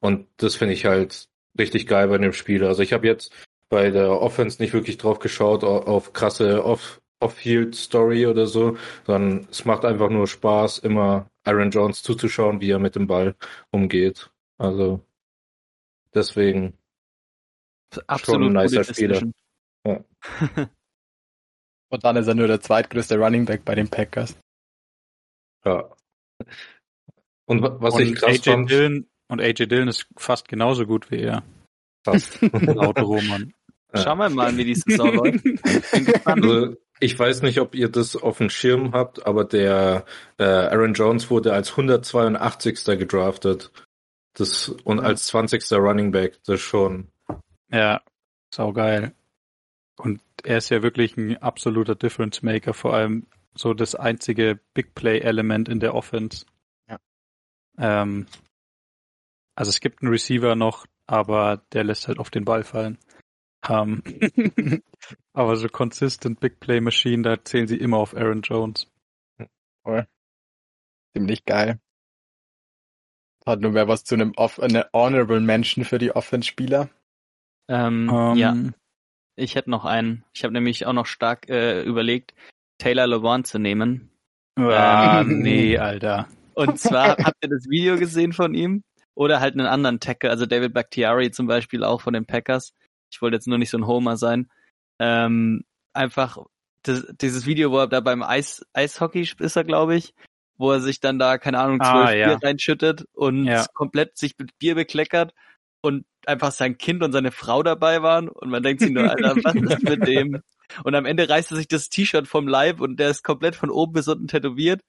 Und 0.00 0.26
das 0.38 0.56
finde 0.56 0.74
ich 0.74 0.86
halt 0.86 1.28
richtig 1.56 1.86
geil 1.86 2.08
bei 2.08 2.18
dem 2.18 2.32
Spiel. 2.32 2.64
Also 2.64 2.82
ich 2.82 2.92
habe 2.92 3.06
jetzt 3.06 3.32
bei 3.68 3.90
der 3.90 4.20
Offense 4.20 4.60
nicht 4.60 4.72
wirklich 4.72 4.98
drauf 4.98 5.20
geschaut, 5.20 5.62
auf 5.62 6.12
krasse 6.12 6.64
Off, 6.64 7.00
Off-Field 7.20 7.76
Story 7.76 8.26
oder 8.26 8.46
so, 8.46 8.76
sondern 9.06 9.46
es 9.48 9.64
macht 9.64 9.84
einfach 9.84 10.10
nur 10.10 10.26
Spaß, 10.26 10.78
immer 10.80 11.30
Aaron 11.44 11.70
Jones 11.70 12.02
zuzuschauen, 12.02 12.60
wie 12.60 12.70
er 12.70 12.80
mit 12.80 12.96
dem 12.96 13.06
Ball 13.06 13.36
umgeht. 13.70 14.30
Also 14.58 15.00
deswegen 16.12 16.74
Absolut 18.08 18.42
schon 18.42 18.56
ein 18.56 18.62
nicer 18.64 18.82
Spieler. 18.82 19.22
Ja. 19.86 20.04
Und 21.88 22.04
dann 22.04 22.16
ist 22.16 22.26
er 22.26 22.34
nur 22.34 22.46
der 22.46 22.60
zweitgrößte 22.60 23.16
Running 23.16 23.44
Back 23.44 23.64
bei 23.64 23.74
den 23.74 23.88
Packers. 23.88 24.36
Ja. 25.64 25.88
Und 27.46 27.62
was 27.62 27.94
und 27.94 28.02
ich 28.02 28.14
krass 28.14 28.30
AJ 28.30 28.38
fand, 28.38 28.70
Dillon, 28.70 29.06
und 29.28 29.40
AJ 29.40 29.66
Dillon 29.66 29.88
ist 29.88 30.06
fast 30.16 30.48
genauso 30.48 30.86
gut 30.86 31.10
wie 31.10 31.20
er. 31.20 31.42
Fast. 32.04 32.40
Laut 32.52 33.00
Roman. 33.00 33.52
Schauen 33.94 34.18
wir 34.18 34.28
mal, 34.28 34.56
wie 34.56 34.64
die 34.64 34.74
Saison 34.74 35.14
läuft. 35.14 36.26
Also, 36.26 36.76
ich 37.00 37.18
weiß 37.18 37.42
nicht, 37.42 37.60
ob 37.60 37.74
ihr 37.74 37.88
das 37.88 38.16
auf 38.16 38.38
dem 38.38 38.50
Schirm 38.50 38.92
habt, 38.92 39.26
aber 39.26 39.44
der 39.44 40.04
äh, 40.38 40.44
Aaron 40.44 40.94
Jones 40.94 41.30
wurde 41.30 41.52
als 41.52 41.70
182. 41.70 42.84
gedraftet. 42.98 43.70
Das, 44.34 44.68
und 44.68 45.00
als 45.00 45.26
20. 45.28 45.72
Running 45.72 46.10
Back, 46.10 46.38
das 46.44 46.60
schon. 46.60 47.08
Ja, 47.70 48.02
saugeil. 48.54 49.14
Und 49.96 50.20
er 50.44 50.58
ist 50.58 50.68
ja 50.68 50.82
wirklich 50.82 51.16
ein 51.16 51.36
absoluter 51.38 51.94
Difference 51.94 52.42
Maker, 52.42 52.74
vor 52.74 52.94
allem 52.94 53.26
so 53.54 53.72
das 53.74 53.94
einzige 53.94 54.60
Big 54.74 54.94
Play 54.94 55.20
Element 55.20 55.68
in 55.68 55.80
der 55.80 55.94
Offense. 55.94 56.44
Ja. 56.88 56.98
Ähm, 57.78 58.26
also 59.54 59.70
es 59.70 59.80
gibt 59.80 60.02
einen 60.02 60.12
Receiver 60.12 60.54
noch, 60.54 60.86
aber 61.06 61.62
der 61.72 61.84
lässt 61.84 62.08
halt 62.08 62.18
auf 62.18 62.30
den 62.30 62.44
Ball 62.44 62.62
fallen. 62.62 62.98
Ähm, 63.68 64.02
aber 65.32 65.56
so 65.56 65.68
consistent 65.68 66.40
Big 66.40 66.60
Play 66.60 66.80
Machine, 66.80 67.22
da 67.22 67.42
zählen 67.42 67.66
sie 67.66 67.78
immer 67.78 67.96
auf 67.96 68.14
Aaron 68.14 68.42
Jones. 68.42 68.86
Voll. 69.82 70.06
Ziemlich 71.14 71.44
geil. 71.44 71.80
Hat 73.46 73.60
nur 73.60 73.74
wer 73.74 73.88
was 73.88 74.04
zu 74.04 74.16
einem 74.16 74.32
Off 74.36 74.60
eine 74.60 74.90
Honorable 74.92 75.40
Mention 75.40 75.84
für 75.84 75.98
die 75.98 76.10
Offense-Spieler? 76.14 76.90
Ähm, 77.68 78.08
um, 78.08 78.36
ja. 78.36 78.54
Ich 79.36 79.54
hätte 79.54 79.70
noch 79.70 79.84
einen. 79.84 80.24
Ich 80.34 80.42
habe 80.44 80.52
nämlich 80.52 80.86
auch 80.86 80.94
noch 80.94 81.06
stark 81.06 81.48
äh, 81.48 81.82
überlegt, 81.82 82.34
Taylor 82.78 83.06
LeBron 83.06 83.44
zu 83.44 83.58
nehmen. 83.58 84.10
Ah, 84.56 85.20
ähm, 85.20 85.40
nee, 85.40 85.76
Alter. 85.76 86.28
Und 86.54 86.78
zwar 86.78 87.16
habt 87.18 87.36
ihr 87.42 87.50
das 87.50 87.68
Video 87.68 87.96
gesehen 87.96 88.32
von 88.32 88.54
ihm? 88.54 88.82
Oder 89.14 89.40
halt 89.40 89.54
einen 89.54 89.66
anderen 89.66 90.00
Tackle, 90.00 90.30
also 90.30 90.46
David 90.46 90.74
Bakhtiari 90.74 91.30
zum 91.30 91.46
Beispiel 91.46 91.84
auch 91.84 92.00
von 92.00 92.14
den 92.14 92.26
Packers. 92.26 92.74
Ich 93.10 93.22
wollte 93.22 93.36
jetzt 93.36 93.46
nur 93.46 93.58
nicht 93.58 93.70
so 93.70 93.78
ein 93.78 93.86
Homer 93.86 94.16
sein. 94.16 94.50
Ähm, 94.98 95.64
einfach 95.92 96.38
das, 96.82 97.06
dieses 97.20 97.46
Video, 97.46 97.70
wo 97.70 97.78
er 97.78 97.86
da 97.86 98.00
beim 98.00 98.22
Eis, 98.22 98.64
Eishockey 98.72 99.28
ist 99.38 99.56
er, 99.56 99.64
glaube 99.64 99.96
ich, 99.96 100.14
wo 100.56 100.72
er 100.72 100.80
sich 100.80 101.00
dann 101.00 101.18
da, 101.18 101.38
keine 101.38 101.58
Ahnung, 101.60 101.80
zwölf 101.80 102.08
ah, 102.08 102.12
ja. 102.12 102.26
Bier 102.26 102.38
reinschüttet 102.42 103.06
und 103.12 103.44
ja. 103.44 103.66
komplett 103.74 104.16
sich 104.16 104.34
mit 104.38 104.58
Bier 104.58 104.74
bekleckert 104.74 105.34
und 105.80 106.04
einfach 106.26 106.52
sein 106.52 106.78
Kind 106.78 107.02
und 107.02 107.12
seine 107.12 107.30
Frau 107.30 107.62
dabei 107.62 108.02
waren 108.02 108.28
und 108.28 108.50
man 108.50 108.62
denkt 108.62 108.82
sich 108.82 108.90
nur, 108.90 109.08
Alter, 109.08 109.36
was 109.42 109.54
ist 109.54 109.82
mit 109.88 110.06
dem? 110.06 110.42
Und 110.82 110.94
am 110.94 111.06
Ende 111.06 111.28
reißt 111.28 111.52
er 111.52 111.56
sich 111.56 111.68
das 111.68 111.88
T-Shirt 111.88 112.26
vom 112.26 112.48
Leib 112.48 112.80
und 112.80 112.98
der 112.98 113.10
ist 113.10 113.22
komplett 113.22 113.54
von 113.54 113.70
oben 113.70 113.92
bis 113.92 114.08
unten 114.08 114.26
tätowiert. 114.26 114.82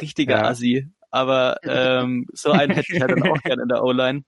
Richtiger 0.00 0.36
ja. 0.36 0.44
Assi. 0.44 0.88
Aber 1.10 1.56
ähm, 1.64 2.26
so 2.32 2.52
einen 2.52 2.72
hätte 2.72 2.94
ich 2.94 3.00
halt 3.00 3.10
dann 3.10 3.22
auch 3.22 3.38
gerne 3.42 3.62
in 3.62 3.68
der 3.68 3.82
O-Line. 3.82 4.24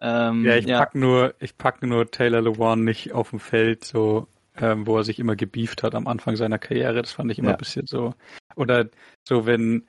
Ähm, 0.00 0.44
ja, 0.44 0.56
ich 0.56 0.66
ja. 0.66 0.78
pack 0.78 0.94
nur, 0.94 1.34
ich 1.38 1.56
pack 1.56 1.82
nur 1.82 2.10
Taylor 2.10 2.40
Lewan 2.40 2.84
nicht 2.84 3.12
auf 3.12 3.30
dem 3.30 3.40
Feld, 3.40 3.84
so 3.84 4.28
ähm, 4.56 4.86
wo 4.86 4.96
er 4.96 5.04
sich 5.04 5.18
immer 5.18 5.36
gebieft 5.36 5.82
hat 5.82 5.94
am 5.94 6.06
Anfang 6.06 6.36
seiner 6.36 6.58
Karriere. 6.58 7.02
Das 7.02 7.12
fand 7.12 7.30
ich 7.30 7.38
immer 7.38 7.48
ja. 7.48 7.54
ein 7.54 7.58
bisschen 7.58 7.86
so. 7.86 8.14
Oder 8.56 8.88
so, 9.26 9.46
wenn 9.46 9.86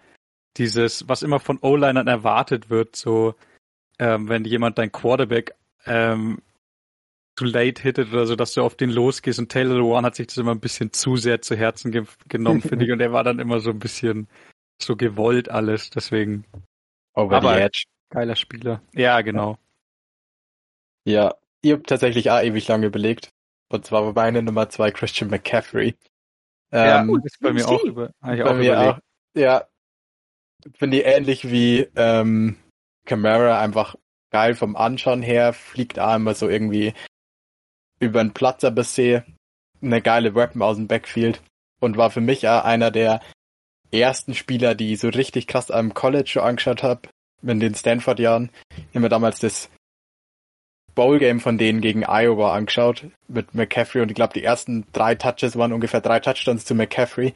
dieses, 0.58 1.08
was 1.08 1.24
immer 1.24 1.40
von 1.40 1.60
O-Linern 1.62 2.08
erwartet 2.08 2.70
wird, 2.70 2.96
so 2.96 3.36
ähm, 4.00 4.30
wenn 4.30 4.46
jemand 4.46 4.78
dein 4.78 4.92
Quarterback 4.92 5.54
ähm, 5.86 6.42
zu 7.38 7.46
late 7.46 7.82
hittet 7.82 8.12
oder 8.12 8.26
so, 8.26 8.36
dass 8.36 8.54
du 8.54 8.64
auf 8.64 8.76
den 8.76 8.90
losgehst 8.90 9.40
und 9.40 9.50
Taylor 9.50 9.76
Lewan 9.76 10.06
hat 10.06 10.16
sich 10.16 10.28
das 10.28 10.38
immer 10.38 10.52
ein 10.52 10.60
bisschen 10.60 10.92
zu 10.92 11.16
sehr 11.16 11.42
zu 11.42 11.56
Herzen 11.56 11.92
ge 11.92 12.06
genommen, 12.28 12.62
finde 12.62 12.86
ich, 12.86 12.92
und 12.94 13.00
er 13.00 13.14
war 13.14 13.24
dann 13.24 13.40
immer 13.40 13.60
so 13.60 13.70
ein 13.70 13.80
bisschen 13.80 14.28
so 14.82 14.96
gewollt 14.96 15.50
alles, 15.50 15.90
deswegen. 15.90 16.46
Over 17.14 17.38
aber 17.38 17.54
the 17.54 17.62
edge. 17.62 17.84
Geiler 18.10 18.36
Spieler. 18.36 18.82
Ja, 18.94 19.22
genau. 19.22 19.58
Ja, 21.06 21.36
ihr 21.62 21.76
habt 21.76 21.88
tatsächlich 21.88 22.32
auch 22.32 22.42
ewig 22.42 22.68
lange 22.68 22.88
überlegt. 22.88 23.30
Und 23.72 23.86
zwar 23.86 24.04
war 24.06 24.14
meine 24.14 24.42
Nummer 24.42 24.70
zwei 24.70 24.92
Christian 24.92 25.30
McCaffrey. 25.30 25.96
Ja, 26.72 27.02
ähm, 27.02 27.22
ist 27.24 27.40
bei 27.40 27.54
mir 27.54 27.68
auch 27.68 27.84
über. 27.84 28.12
bei 28.20 28.44
auch 28.44 28.56
mir 28.56 28.74
überlegt. 28.74 28.98
auch. 28.98 29.00
Ja, 29.36 29.68
finde 30.74 30.98
ich 30.98 31.06
ähnlich 31.06 31.50
wie 31.50 31.88
ähm, 31.96 32.58
Camara 33.10 33.60
einfach 33.60 33.96
geil 34.32 34.54
vom 34.54 34.76
Anschauen 34.76 35.24
her, 35.24 35.54
fliegt 35.54 36.00
auch 36.00 36.16
immer 36.16 36.36
so 36.36 36.48
irgendwie 36.48 36.94
über 38.00 38.24
den 38.24 38.34
Platz 38.34 38.64
ein 38.64 38.76
bisschen 38.76 39.24
eine 39.82 40.02
geile 40.02 40.36
Weapon 40.36 40.62
aus 40.62 40.78
dem 40.78 40.88
Backfield 40.88 41.42
und 41.80 41.98
war 41.98 42.12
für 42.12 42.22
mich 42.22 42.48
auch 42.48 42.64
einer 42.64 42.92
der 42.92 43.22
ersten 43.92 44.36
Spieler, 44.36 44.76
die 44.76 44.94
ich 44.94 45.00
so 45.00 45.10
richtig 45.10 45.48
krass 45.48 45.72
am 45.72 45.96
College 45.96 46.30
schon 46.30 46.44
angeschaut 46.44 46.84
habe, 46.84 47.10
in 47.42 47.60
den 47.60 47.74
Stanford-Jahren. 47.74 48.52
Ich 48.70 48.90
habe 48.90 49.00
mir 49.00 49.10
damals 49.10 49.40
das 49.40 49.70
Bowl-Game 50.94 51.40
von 51.40 51.58
denen 51.58 51.82
gegen 51.82 52.04
Iowa 52.04 52.54
angeschaut 52.54 53.08
mit 53.28 53.56
McCaffrey 53.56 54.02
und 54.02 54.10
ich 54.10 54.16
glaube, 54.16 54.34
die 54.34 54.44
ersten 54.44 54.86
drei 54.94 55.16
Touches 55.16 55.58
waren 55.58 55.74
ungefähr 55.74 56.02
drei 56.02 56.20
Touchdowns 56.20 56.66
zu 56.66 56.76
McCaffrey. 56.76 57.34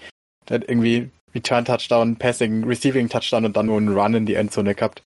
Der 0.47 0.59
hat 0.59 0.69
irgendwie 0.69 1.09
Return 1.33 1.65
Touchdown, 1.65 2.17
Passing, 2.17 2.65
Receiving 2.65 3.09
Touchdown 3.09 3.45
und 3.45 3.57
dann 3.57 3.65
nur 3.65 3.77
einen 3.77 3.97
Run 3.97 4.13
in 4.13 4.25
die 4.27 4.35
Endzone 4.35 4.75
gehabt. 4.75 5.01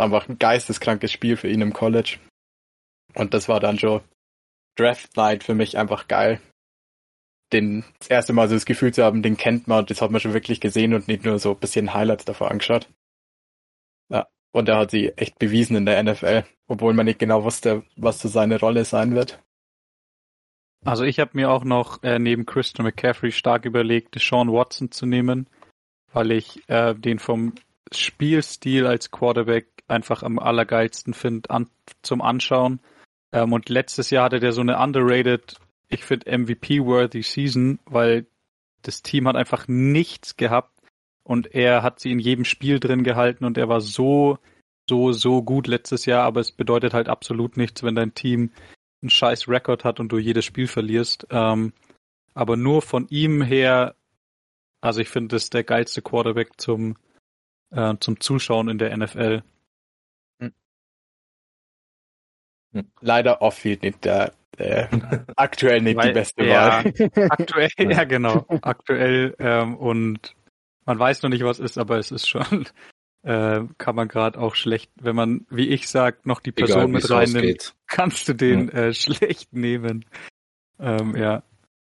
Einfach 0.00 0.28
ein 0.28 0.38
geisteskrankes 0.38 1.12
Spiel 1.12 1.36
für 1.36 1.48
ihn 1.48 1.60
im 1.60 1.72
College. 1.72 2.18
Und 3.14 3.34
das 3.34 3.48
war 3.48 3.60
dann 3.60 3.78
schon 3.78 4.00
Draft 4.76 5.16
Night 5.16 5.44
für 5.44 5.54
mich 5.54 5.76
einfach 5.76 6.08
geil. 6.08 6.40
Den 7.52 7.84
das 7.98 8.08
erste 8.08 8.32
Mal 8.32 8.48
so 8.48 8.54
das 8.54 8.64
Gefühl 8.64 8.94
zu 8.94 9.02
haben, 9.02 9.22
den 9.22 9.36
kennt 9.36 9.66
man, 9.66 9.84
das 9.86 10.00
hat 10.00 10.10
man 10.10 10.20
schon 10.20 10.34
wirklich 10.34 10.60
gesehen 10.60 10.94
und 10.94 11.08
nicht 11.08 11.24
nur 11.24 11.38
so 11.38 11.50
ein 11.52 11.58
bisschen 11.58 11.92
Highlights 11.92 12.24
davor 12.24 12.50
angeschaut. 12.50 12.88
Ja, 14.08 14.28
und 14.52 14.68
er 14.68 14.78
hat 14.78 14.92
sie 14.92 15.10
echt 15.16 15.38
bewiesen 15.38 15.76
in 15.76 15.84
der 15.84 16.02
NFL, 16.02 16.44
obwohl 16.68 16.94
man 16.94 17.06
nicht 17.06 17.18
genau 17.18 17.42
wusste, 17.42 17.82
was 17.96 18.20
so 18.20 18.28
seine 18.28 18.60
Rolle 18.60 18.84
sein 18.84 19.14
wird. 19.14 19.42
Also 20.84 21.04
ich 21.04 21.18
habe 21.18 21.32
mir 21.34 21.50
auch 21.50 21.64
noch 21.64 22.02
äh, 22.02 22.18
neben 22.18 22.46
Christian 22.46 22.86
McCaffrey 22.86 23.32
stark 23.32 23.66
überlegt, 23.66 24.18
Sean 24.18 24.50
Watson 24.50 24.90
zu 24.90 25.04
nehmen, 25.04 25.46
weil 26.12 26.30
ich 26.30 26.66
äh, 26.68 26.94
den 26.94 27.18
vom 27.18 27.54
Spielstil 27.92 28.86
als 28.86 29.10
Quarterback 29.10 29.66
einfach 29.90 30.22
am 30.22 30.38
allergeilsten 30.38 31.14
finde 31.14 31.50
an, 31.50 31.68
zum 32.02 32.22
Anschauen. 32.22 32.80
Ähm, 33.32 33.52
und 33.52 33.68
letztes 33.68 34.10
Jahr 34.10 34.24
hatte 34.24 34.40
der 34.40 34.52
so 34.52 34.60
eine 34.60 34.78
underrated, 34.78 35.56
ich 35.88 36.04
finde 36.04 36.36
MVP-worthy 36.38 37.22
Season, 37.22 37.78
weil 37.84 38.26
das 38.82 39.02
Team 39.02 39.28
hat 39.28 39.36
einfach 39.36 39.68
nichts 39.68 40.36
gehabt 40.36 40.72
und 41.22 41.54
er 41.54 41.82
hat 41.82 42.00
sie 42.00 42.12
in 42.12 42.18
jedem 42.18 42.44
Spiel 42.44 42.80
drin 42.80 43.04
gehalten 43.04 43.44
und 43.44 43.58
er 43.58 43.68
war 43.68 43.80
so, 43.80 44.38
so, 44.88 45.12
so 45.12 45.42
gut 45.42 45.66
letztes 45.66 46.06
Jahr, 46.06 46.24
aber 46.24 46.40
es 46.40 46.52
bedeutet 46.52 46.94
halt 46.94 47.08
absolut 47.08 47.56
nichts, 47.56 47.82
wenn 47.82 47.94
dein 47.94 48.14
Team 48.14 48.50
einen 49.02 49.10
scheiß 49.10 49.48
Rekord 49.48 49.84
hat 49.84 50.00
und 50.00 50.10
du 50.10 50.18
jedes 50.18 50.44
Spiel 50.44 50.66
verlierst. 50.66 51.26
Ähm, 51.30 51.72
aber 52.34 52.56
nur 52.56 52.82
von 52.82 53.06
ihm 53.08 53.42
her, 53.42 53.94
also 54.80 55.00
ich 55.00 55.08
finde, 55.08 55.36
das 55.36 55.44
ist 55.44 55.54
der 55.54 55.64
geilste 55.64 56.02
Quarterback 56.02 56.60
zum, 56.60 56.96
äh, 57.70 57.94
zum 58.00 58.20
Zuschauen 58.20 58.68
in 58.68 58.78
der 58.78 58.96
NFL. 58.96 59.42
Leider 63.00 63.42
off-field 63.42 63.82
nicht 63.82 64.04
der, 64.04 64.32
äh, 64.56 64.86
aktuell 65.36 65.80
nicht 65.82 65.96
Weil, 65.96 66.08
die 66.08 66.14
beste 66.14 66.44
ja, 66.44 66.84
Wahl. 66.84 66.92
Aktuell, 67.30 67.68
ja. 67.78 68.04
genau, 68.04 68.44
aktuell 68.62 69.34
ähm, 69.38 69.76
und 69.76 70.34
man 70.86 70.98
weiß 70.98 71.22
noch 71.22 71.30
nicht, 71.30 71.44
was 71.44 71.58
ist, 71.60 71.78
aber 71.78 71.98
es 71.98 72.10
ist 72.10 72.28
schon, 72.28 72.66
äh, 73.22 73.60
kann 73.78 73.94
man 73.96 74.08
gerade 74.08 74.38
auch 74.38 74.54
schlecht, 74.54 74.90
wenn 75.00 75.16
man, 75.16 75.46
wie 75.50 75.68
ich 75.68 75.88
sag, 75.88 76.26
noch 76.26 76.40
die 76.40 76.52
Person 76.52 76.82
Egal, 76.82 76.88
mit 76.88 77.10
reinnimmt, 77.10 77.74
kannst 77.86 78.28
du 78.28 78.34
den 78.34 78.68
äh, 78.70 78.92
schlecht 78.94 79.52
nehmen. 79.52 80.04
Ähm, 80.78 81.14
ja, 81.16 81.42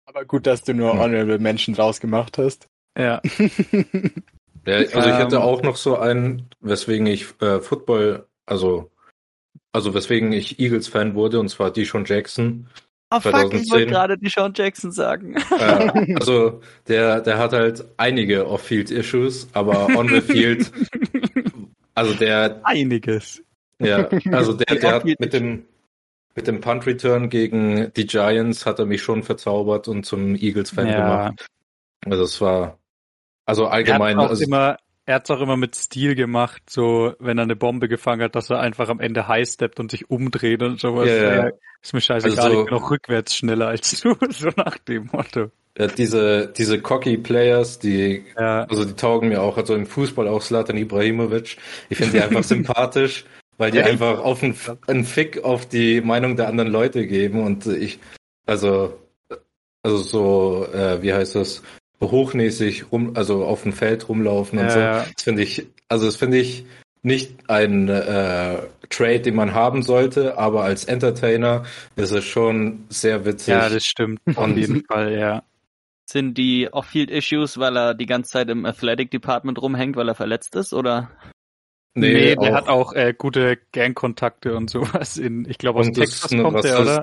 Aber 0.07 0.25
gut, 0.25 0.47
dass 0.47 0.62
du 0.62 0.75
nur 0.75 0.93
Hm. 0.93 1.01
Honorable 1.01 1.39
Menschen 1.39 1.75
rausgemacht 1.75 2.39
hast. 2.39 2.69
ja, 2.97 3.21
Ja, 4.67 4.77
also 4.79 4.99
ich 5.09 5.17
hätte 5.17 5.37
Ähm, 5.37 5.43
auch 5.43 5.62
noch 5.62 5.77
so 5.77 5.97
einen, 5.97 6.49
weswegen 6.61 7.07
ich 7.07 7.41
äh, 7.41 7.61
Football, 7.61 8.27
also 8.47 8.91
also 9.77 9.95
weswegen 9.95 10.33
ich 10.33 10.59
Eagles-Fan 10.59 11.15
wurde, 11.15 11.39
und 11.39 11.49
zwar 11.49 11.71
Deshaun 11.71 12.05
Jackson. 12.07 12.67
Oh 13.11 13.21
fuck, 13.21 13.35
ich 13.35 13.69
2010. 13.69 13.71
wollte 13.71 13.87
gerade 13.87 14.19
die 14.19 14.29
Sean 14.29 14.53
Jackson 14.55 14.91
sagen. 14.91 15.37
Äh, 15.61 16.15
also 16.19 16.61
der, 16.89 17.21
der 17.21 17.39
hat 17.39 17.53
halt 17.53 17.85
einige 17.99 18.49
Off-Field-Issues, 18.49 19.49
aber 19.53 19.87
on 19.97 20.09
the 20.09 20.21
field, 20.21 20.73
also 21.95 22.15
der, 22.15 22.61
einiges. 22.65 23.43
ja, 23.79 24.09
also 24.33 24.55
der, 24.55 24.77
der 24.77 24.95
hat 24.95 25.05
mit 25.05 25.33
dem 25.33 25.67
mit 26.35 26.47
dem 26.49 26.61
Punt-Return 26.61 27.31
gegen 27.31 27.93
die 27.95 28.07
Giants 28.07 28.67
hat 28.67 28.79
er 28.79 28.87
mich 28.87 29.03
schon 29.03 29.23
verzaubert 29.23 29.89
und 29.89 30.05
zum 30.05 30.35
Eagles-Fan 30.35 30.89
Ja. 30.89 30.97
gemacht. 31.29 31.47
Also 32.05 32.25
es 32.25 32.41
war, 32.41 32.79
also 33.47 33.65
Er 33.65 33.73
allgemein, 33.73 34.17
hat 34.19 34.27
auch 34.27 34.31
also, 34.31 34.45
immer, 34.45 34.77
er 35.07 35.14
hat's 35.16 35.31
auch 35.31 35.40
immer 35.40 35.57
mit 35.57 35.75
Stil 35.77 36.14
gemacht, 36.14 36.62
so 36.69 37.14
wenn 37.19 37.38
er 37.38 37.45
eine 37.45 37.57
Bombe 37.57 37.88
gefangen 37.88 38.23
hat, 38.23 38.35
dass 38.37 38.51
er 38.51 38.61
einfach 38.61 38.88
am 38.88 39.01
Ende 39.01 39.29
high 39.29 39.49
steppt 39.49 39.81
und 39.81 39.90
sich 39.90 40.11
umdreht 40.11 40.62
und 40.62 40.79
sowas. 40.81 41.09
Ja, 41.09 41.47
ja. 41.47 41.51
Ist 41.83 41.95
mir 41.95 42.01
scheißegal, 42.01 42.38
Also 42.45 42.55
so- 42.57 42.61
ich 42.62 42.69
bin 42.71 42.75
auch 42.79 42.90
rückwärts 42.90 43.37
schneller 43.37 43.69
als 43.69 44.01
du, 44.01 44.14
so 44.31 44.49
nach 44.57 44.77
dem 44.79 45.09
Motto. 45.12 45.51
ja, 45.79 45.87
diese, 45.87 46.53
diese 46.57 46.81
cocky 46.81 47.16
Players, 47.19 47.79
die 47.79 48.25
Ja, 48.37 48.64
Also 48.64 48.85
die 48.85 48.95
taugen 48.95 49.29
mir 49.29 49.40
auch, 49.42 49.57
also 49.57 49.75
im 49.75 49.87
Fußball 49.87 50.27
auch 50.29 50.42
Slatan 50.42 50.77
Ibrahimovic. 50.77 51.57
Ich 51.88 51.99
finde 51.99 52.12
die 52.14 52.21
einfach 52.23 52.42
sympathisch, 52.55 53.25
weil 53.59 53.71
die 53.71 53.81
einfach 53.83 54.19
auf 54.19 54.42
einen, 54.42 54.57
einen 54.88 55.05
Fick 55.05 55.45
auf 55.45 55.66
die 55.69 56.01
Meinung 56.01 56.37
der 56.37 56.49
anderen 56.49 56.71
Leute 56.71 57.07
geben 57.07 57.42
und 57.45 57.66
ich, 57.66 58.01
also, 58.47 58.99
also 59.83 59.97
so, 59.99 60.66
äh, 60.73 61.01
wie 61.03 61.12
heißt 61.14 61.37
das, 61.37 61.62
hochnäsig 62.01 62.93
rum, 62.93 63.13
also 63.15 63.45
auf 63.45 63.63
dem 63.63 63.73
Feld 63.73 64.09
rumlaufen 64.09 64.59
und 64.59 64.67
Ja, 64.67 64.71
so. 64.71 64.79
ja. 64.79 65.07
Das 65.15 65.23
finde 65.23 65.43
ich, 65.43 65.67
also 65.89 66.07
das 66.07 66.17
finde 66.17 66.39
ich 66.39 66.65
nicht 67.03 67.49
ein 67.49 67.89
äh, 67.89 68.59
Trade, 68.91 69.21
den 69.21 69.35
man 69.37 69.55
haben 69.55 69.83
sollte, 69.83 70.39
aber 70.39 70.65
als 70.65 70.85
Entertainer 70.85 71.65
ist 71.95 72.11
es 72.11 72.25
schon 72.25 72.85
sehr 72.89 73.25
witzig. 73.25 73.49
ja, 73.49 73.69
das 73.69 73.85
stimmt. 73.85 74.21
Auf 74.35 74.49
jeden 74.49 74.85
Fall, 74.85 75.17
ja. 75.17 75.43
Sind 76.09 76.39
die 76.39 76.69
Off-Field-Issues, 76.73 77.59
weil 77.59 77.77
er 77.77 77.95
die 77.95 78.07
ganze 78.07 78.31
Zeit 78.33 78.49
im 78.49 78.65
Athletic 78.65 79.11
Department 79.11 79.61
rumhängt, 79.61 79.97
weil 79.97 80.09
er 80.09 80.15
verletzt 80.15 80.55
ist, 80.55 80.73
oder? 80.73 81.11
Nee, 81.95 82.37
der 82.37 82.55
hat 82.55 82.69
auch 82.69 82.93
äh, 82.93 83.15
gute 83.17 83.59
Gangkontakte 83.73 84.55
und 84.55 84.69
sowas 84.71 85.17
in, 85.17 85.49
ich 85.49 85.59
glaube 85.59 85.81
aus 85.81 85.91
Texas 85.91 86.31
kommt 86.31 86.63
der, 86.63 86.81
oder? 86.81 87.03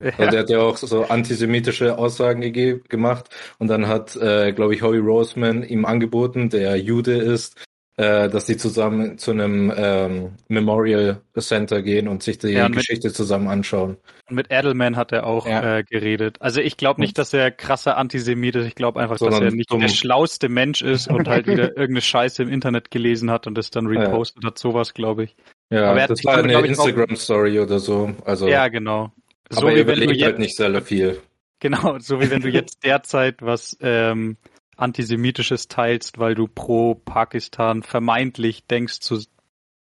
Rassist. 0.00 0.18
Also 0.20 0.30
der 0.30 0.40
hat 0.40 0.50
ja 0.50 0.60
auch 0.60 0.76
so 0.76 1.04
antisemitische 1.04 1.98
Aussagen 1.98 2.42
gege- 2.42 2.86
gemacht 2.88 3.30
und 3.58 3.68
dann 3.68 3.88
hat, 3.88 4.16
äh, 4.16 4.52
glaube 4.52 4.74
ich, 4.74 4.82
Howie 4.82 4.98
Roseman 4.98 5.62
ihm 5.62 5.84
angeboten, 5.84 6.50
der 6.50 6.76
Jude 6.76 7.16
ist, 7.16 7.56
äh, 7.96 8.28
dass 8.28 8.46
sie 8.46 8.56
zusammen 8.56 9.18
zu 9.18 9.32
einem 9.32 9.72
ähm, 9.76 10.30
Memorial 10.46 11.20
Center 11.36 11.82
gehen 11.82 12.06
und 12.06 12.22
sich 12.22 12.38
die 12.38 12.48
Ja, 12.50 12.66
und 12.66 12.70
mit- 12.76 12.78
Geschichte 12.86 13.12
zusammen 13.12 13.48
anschauen. 13.48 13.96
Und 14.30 14.36
mit 14.36 14.52
Edelman 14.52 14.94
hat 14.96 15.10
er 15.10 15.26
auch 15.26 15.48
Ja. 15.48 15.78
äh, 15.78 15.82
geredet. 15.82 16.36
Also 16.40 16.60
ich 16.60 16.76
glaube 16.76 17.00
nicht, 17.00 17.18
dass 17.18 17.34
er 17.34 17.50
krasser 17.50 17.96
Antisemit 17.96 18.54
ist. 18.54 18.66
Ich 18.66 18.74
glaube 18.76 19.00
einfach, 19.00 19.16
dass 19.16 19.20
Sondern 19.32 19.42
er 19.42 19.50
nicht 19.50 19.72
dumm. 19.72 19.80
der 19.80 19.88
schlauste 19.88 20.48
Mensch 20.48 20.80
ist 20.82 21.08
und 21.08 21.26
halt 21.26 21.46
wieder 21.48 21.70
irgendeine 21.70 22.02
Scheiße 22.02 22.42
im 22.44 22.50
Internet 22.50 22.92
gelesen 22.92 23.32
hat 23.32 23.48
und 23.48 23.56
das 23.58 23.70
dann 23.72 23.92
Ja. 23.92 24.02
repostet 24.02 24.44
hat. 24.44 24.58
Sowas, 24.58 24.94
glaube 24.94 25.24
ich. 25.24 25.34
Ja, 25.70 25.90
Aber 25.90 25.96
er 25.98 26.02
hat 26.04 26.10
das 26.10 26.24
war 26.24 26.36
eine 26.36 26.52
Instagram-Story 26.66 27.58
oder 27.58 27.80
so. 27.80 28.12
Also, 28.24 28.46
Ja, 28.48 28.68
genau. 28.68 29.10
So 29.50 29.60
aber 29.60 29.74
wie 29.74 29.80
er 29.80 29.86
wenn 29.86 29.86
du 29.86 30.02
überlegt 30.02 30.20
jetzt, 30.20 30.26
halt 30.26 30.38
nicht 30.38 30.56
sehr 30.56 30.82
viel. 30.82 31.22
genau, 31.58 31.98
so 31.98 32.20
wie 32.20 32.30
wenn 32.30 32.42
du 32.42 32.48
jetzt 32.48 32.84
derzeit 32.84 33.42
was 33.42 33.76
ähm, 33.80 34.36
Antisemitisches 34.76 35.66
teilst, 35.66 36.18
weil 36.18 36.34
du 36.34 36.46
pro 36.46 36.94
Pakistan 36.94 37.82
vermeintlich 37.82 38.66
denkst 38.66 39.00
zu. 39.00 39.20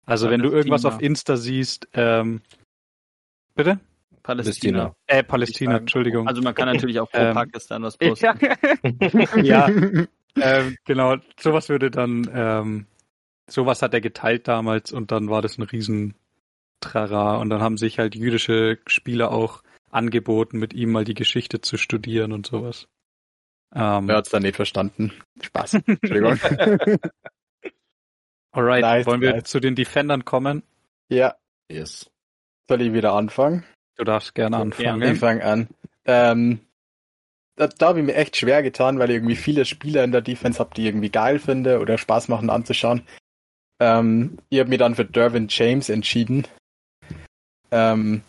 Also 0.05 0.29
wenn 0.29 0.41
du 0.41 0.49
irgendwas 0.49 0.85
auf 0.85 1.01
Insta 1.01 1.35
siehst, 1.35 1.89
ähm, 1.93 2.41
bitte? 3.53 3.81
Palästina. 4.23 4.95
Äh, 5.07 5.23
Palästina. 5.23 5.77
Entschuldigung. 5.77 6.27
Also 6.27 6.41
man 6.41 6.53
kann 6.53 6.67
natürlich 6.67 6.99
auch 6.99 7.09
pro 7.09 7.19
Ähm, 7.19 7.33
Pakistan 7.33 7.83
was 7.83 7.97
posten. 7.97 8.27
ja, 9.43 9.69
ähm, 10.35 10.77
genau, 10.85 11.15
sowas 11.39 11.69
würde 11.69 11.89
dann, 11.89 12.29
ähm, 12.33 12.85
sowas 13.49 13.81
hat 13.81 13.93
er 13.93 14.01
geteilt 14.01 14.47
damals 14.47 14.91
und 14.91 15.11
dann 15.11 15.29
war 15.29 15.41
das 15.41 15.57
ein 15.57 15.63
riesen 15.63 16.13
Trara 16.81 17.37
und 17.37 17.49
dann 17.49 17.61
haben 17.61 17.77
sich 17.77 17.99
halt 17.99 18.15
jüdische 18.15 18.79
Spieler 18.87 19.31
auch 19.31 19.63
angeboten, 19.89 20.59
mit 20.59 20.73
ihm 20.73 20.91
mal 20.91 21.03
die 21.05 21.13
Geschichte 21.13 21.61
zu 21.61 21.77
studieren 21.77 22.31
und 22.33 22.45
sowas. 22.45 22.87
Ähm, 23.75 24.07
Wer 24.07 24.17
hat's 24.17 24.29
dann 24.29 24.43
nicht 24.43 24.55
verstanden? 24.55 25.11
Spaß. 25.41 25.73
Entschuldigung. 25.87 26.39
alright, 28.51 28.81
nice, 28.81 29.05
wollen 29.05 29.21
wir 29.21 29.33
nice. 29.33 29.43
zu 29.45 29.59
den 29.59 29.75
Defendern 29.75 30.25
kommen? 30.25 30.63
ja, 31.09 31.35
Yes. 31.69 32.09
soll 32.69 32.81
ich 32.81 32.93
wieder 32.93 33.13
anfangen? 33.13 33.65
Du 33.97 34.03
darfst 34.05 34.33
gerne 34.35 34.55
Ich 34.57 34.87
anfangen. 34.87 35.15
fange 35.17 35.43
an. 35.43 35.67
Ähm, 36.05 36.59
da, 37.57 37.67
da 37.67 37.87
habe 37.87 37.99
ich 37.99 38.05
mir 38.05 38.15
echt 38.15 38.37
schwer 38.37 38.63
getan, 38.63 38.99
weil 38.99 39.09
ich 39.09 39.15
irgendwie 39.17 39.35
viele 39.35 39.65
Spieler 39.65 40.03
in 40.05 40.11
der 40.13 40.21
Defense 40.21 40.59
habe, 40.59 40.73
die 40.75 40.81
ich 40.83 40.87
irgendwie 40.87 41.09
geil 41.09 41.39
finde 41.39 41.79
oder 41.79 41.97
Spaß 41.97 42.27
machen 42.29 42.49
anzuschauen. 42.49 43.01
Ähm, 43.81 44.37
ich 44.49 44.59
habe 44.59 44.69
mich 44.69 44.79
dann 44.79 44.95
für 44.95 45.03
Dervin 45.05 45.47
James 45.49 45.89
entschieden. 45.89 46.47
Ähm, 47.71 48.21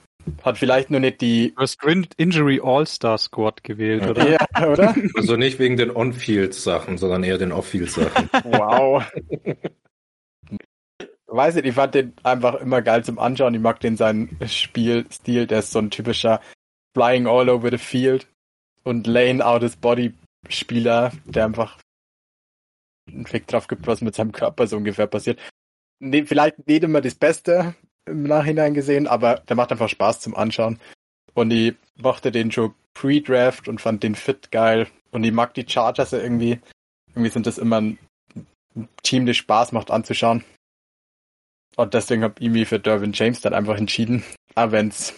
hat 0.42 0.58
vielleicht 0.58 0.90
nur 0.90 1.00
nicht 1.00 1.20
die. 1.20 1.54
Du 1.54 1.62
hast 1.62 1.78
Grin- 1.78 2.06
Injury 2.16 2.60
All-Star 2.62 3.18
Squad 3.18 3.64
gewählt, 3.64 4.06
oder? 4.06 4.28
Ja, 4.28 4.68
oder? 4.68 4.94
Also 5.14 5.36
nicht 5.36 5.58
wegen 5.58 5.76
den 5.76 5.94
On-Field-Sachen, 5.94 6.98
sondern 6.98 7.24
eher 7.24 7.38
den 7.38 7.52
Off-Field-Sachen. 7.52 8.28
Wow. 8.44 9.04
Weiß 11.26 11.54
nicht, 11.54 11.66
ich 11.66 11.74
fand 11.74 11.94
den 11.94 12.14
einfach 12.22 12.54
immer 12.56 12.82
geil 12.82 13.04
zum 13.04 13.18
Anschauen. 13.18 13.54
Ich 13.54 13.60
mag 13.60 13.80
den 13.80 13.96
seinen 13.96 14.38
Spielstil, 14.46 15.46
der 15.46 15.60
ist 15.60 15.72
so 15.72 15.78
ein 15.78 15.90
typischer 15.90 16.40
Flying 16.96 17.26
all 17.26 17.48
over 17.48 17.70
the 17.70 17.78
field 17.78 18.26
und 18.82 19.06
laying 19.06 19.40
out 19.40 19.62
his 19.62 19.76
body 19.76 20.14
Spieler, 20.48 21.12
der 21.26 21.44
einfach 21.44 21.78
einen 23.08 23.26
Fick 23.26 23.46
drauf 23.46 23.68
gibt, 23.68 23.86
was 23.86 24.00
mit 24.00 24.14
seinem 24.14 24.32
Körper 24.32 24.66
so 24.66 24.76
ungefähr 24.78 25.06
passiert. 25.06 25.38
Nee, 26.00 26.24
vielleicht 26.24 26.66
nicht 26.66 26.82
immer 26.84 27.00
das 27.00 27.14
Beste 27.14 27.74
im 28.10 28.24
Nachhinein 28.24 28.74
gesehen, 28.74 29.06
aber 29.06 29.36
der 29.48 29.56
macht 29.56 29.72
einfach 29.72 29.88
Spaß 29.88 30.20
zum 30.20 30.36
Anschauen. 30.36 30.78
Und 31.34 31.50
ich 31.50 31.74
mochte 31.96 32.32
den 32.32 32.50
schon 32.50 32.74
pre-Draft 32.94 33.68
und 33.68 33.80
fand 33.80 34.02
den 34.02 34.14
fit 34.14 34.50
geil. 34.50 34.88
Und 35.10 35.24
ich 35.24 35.32
mag 35.32 35.54
die 35.54 35.66
Chargers 35.68 36.12
irgendwie. 36.12 36.60
Irgendwie 37.10 37.30
sind 37.30 37.46
das 37.46 37.58
immer 37.58 37.80
ein 37.80 37.98
Team, 39.02 39.26
das 39.26 39.36
Spaß 39.36 39.72
macht 39.72 39.90
anzuschauen. 39.90 40.44
Und 41.76 41.94
deswegen 41.94 42.24
habe 42.24 42.34
ich 42.40 42.50
mich 42.50 42.68
für 42.68 42.80
Dervin 42.80 43.12
James 43.12 43.40
dann 43.40 43.54
einfach 43.54 43.76
entschieden. 43.76 44.24
Auch 44.54 44.72
wenn 44.72 44.88
es 44.88 45.14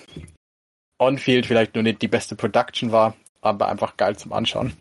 on-field 0.98 1.46
vielleicht 1.46 1.74
nur 1.74 1.83
nicht 1.83 2.03
die 2.03 2.09
beste 2.09 2.37
Production 2.37 2.92
war, 2.92 3.16
aber 3.40 3.68
einfach 3.68 3.96
geil 3.96 4.16
zum 4.16 4.33
Anschauen. 4.33 4.74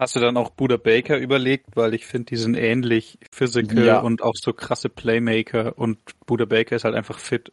Hast 0.00 0.16
du 0.16 0.20
dann 0.20 0.38
auch 0.38 0.48
Buda 0.48 0.78
Baker 0.78 1.18
überlegt, 1.18 1.76
weil 1.76 1.92
ich 1.92 2.06
finde, 2.06 2.30
die 2.30 2.36
sind 2.36 2.54
ähnlich 2.54 3.18
physical 3.30 3.84
ja. 3.84 4.00
und 4.00 4.22
auch 4.22 4.34
so 4.34 4.54
krasse 4.54 4.88
Playmaker 4.88 5.76
und 5.76 5.98
Buda 6.24 6.46
Baker 6.46 6.74
ist 6.74 6.84
halt 6.84 6.94
einfach 6.94 7.18
fit. 7.18 7.52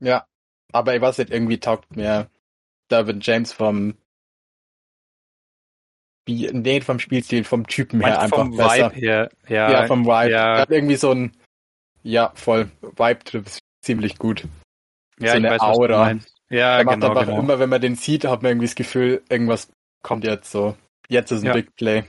Ja, 0.00 0.24
aber 0.72 0.96
ich 0.96 1.02
weiß 1.02 1.18
nicht, 1.18 1.30
irgendwie 1.30 1.60
taugt 1.60 1.94
mir 1.94 2.30
Dervin 2.90 3.20
James 3.20 3.52
vom 3.52 3.98
nee, 6.26 6.80
vom 6.80 6.98
Spielstil, 7.00 7.44
vom 7.44 7.66
Typen 7.66 8.00
her 8.00 8.18
einfach 8.18 8.38
vom 8.38 8.56
besser. 8.56 8.90
Vibe 8.90 9.00
her, 9.00 9.30
ja. 9.46 9.70
Ja, 9.70 9.86
vom 9.86 10.06
Vibe. 10.06 10.30
Ja. 10.30 10.60
Hat 10.60 10.70
irgendwie 10.70 10.96
so 10.96 11.10
ein, 11.10 11.32
ja, 12.02 12.32
voll, 12.34 12.70
Vibe 12.80 13.44
ziemlich 13.82 14.16
gut. 14.16 14.48
Ja, 15.20 15.32
so 15.32 15.36
eine 15.36 15.50
weiß, 15.50 15.60
Aura. 15.60 16.14
Ja, 16.48 16.78
er 16.78 16.84
macht 16.84 16.94
genau, 16.94 17.08
einfach 17.10 17.26
genau. 17.26 17.40
immer, 17.40 17.58
wenn 17.58 17.68
man 17.68 17.82
den 17.82 17.96
sieht, 17.96 18.24
hat 18.24 18.42
man 18.42 18.52
irgendwie 18.52 18.68
das 18.68 18.74
Gefühl, 18.74 19.22
irgendwas 19.28 19.70
kommt 20.02 20.24
jetzt 20.24 20.50
so. 20.50 20.76
Jetzt 21.08 21.30
ist 21.30 21.42
ein 21.42 21.46
ja. 21.46 21.52
Big 21.52 21.74
Play. 21.76 22.04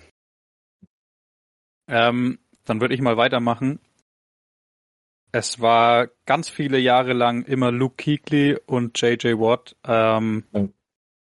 Ähm, 1.87 2.39
dann 2.65 2.81
würde 2.81 2.95
ich 2.95 3.01
mal 3.01 3.17
weitermachen. 3.17 3.79
Es 5.31 5.59
war 5.59 6.07
ganz 6.25 6.49
viele 6.49 6.79
Jahre 6.79 7.13
lang 7.13 7.43
immer 7.43 7.71
Luke 7.71 8.01
Kuechly 8.01 8.57
und 8.65 8.99
JJ 8.99 9.33
Watt. 9.33 9.75
Ähm. 9.85 10.45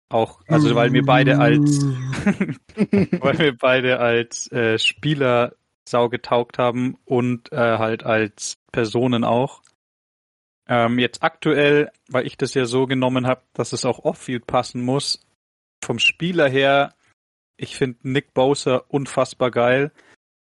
Auch, 0.09 0.41
also 0.47 0.77
weil 0.77 0.93
wir 0.93 1.05
beide 1.05 1.39
als 1.41 1.85
weil 1.85 3.39
wir 3.39 3.57
beide 3.57 3.99
als 3.99 4.51
äh, 4.53 4.79
Spieler 4.79 5.57
sau 5.89 6.09
getaugt 6.09 6.59
haben 6.59 6.97
und 7.05 7.51
äh, 7.53 7.57
halt 7.57 8.05
als 8.05 8.59
Personen 8.71 9.25
auch. 9.25 9.63
Ähm, 10.69 10.99
jetzt 10.99 11.23
aktuell, 11.23 11.91
weil 12.09 12.27
ich 12.27 12.37
das 12.37 12.55
ja 12.55 12.67
so 12.67 12.87
genommen 12.87 13.27
habe, 13.27 13.43
dass 13.53 13.73
es 13.73 13.85
auch 13.85 14.01
off-field 14.01 14.47
passen 14.47 14.83
muss, 14.83 15.27
vom 15.83 15.99
Spieler 15.99 16.49
her, 16.49 16.95
ich 17.57 17.77
finde 17.77 17.99
Nick 18.03 18.35
Bowser 18.35 18.91
unfassbar 18.91 19.51
geil, 19.51 19.93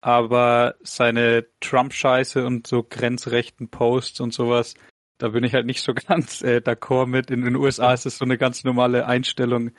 aber 0.02 0.76
seine 0.82 1.48
Trump-Scheiße 1.62 2.46
und 2.46 2.68
so 2.68 2.84
grenzrechten 2.84 3.70
Posts 3.70 4.22
und 4.22 4.34
sowas, 4.34 4.74
da 5.18 5.30
bin 5.30 5.44
ich 5.44 5.54
halt 5.54 5.66
nicht 5.66 5.82
so 5.82 5.94
ganz 6.08 6.42
äh, 6.42 6.58
d'accord 6.58 7.08
mit. 7.08 7.32
In 7.32 7.44
den 7.44 7.56
USA 7.56 7.94
ist 7.94 8.06
es 8.06 8.18
so 8.18 8.26
eine 8.26 8.38
ganz 8.38 8.64
normale 8.64 9.06
Einstellung. 9.06 9.72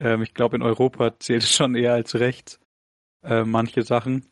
Ähm, 0.00 0.22
ich 0.22 0.34
glaube, 0.34 0.56
in 0.56 0.62
Europa 0.62 1.18
zählt 1.18 1.44
es 1.44 1.54
schon 1.54 1.74
eher 1.74 1.94
als 1.94 2.14
rechts, 2.16 2.60
äh, 3.22 3.44
manche 3.44 3.82
Sachen. 3.82 4.26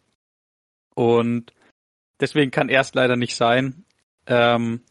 Und 0.94 1.54
deswegen 2.20 2.50
kann 2.50 2.68
er 2.68 2.80
es 2.80 2.94
leider 2.94 3.16
nicht 3.16 3.36
sein. 3.36 3.84
Ähm, 4.26 4.82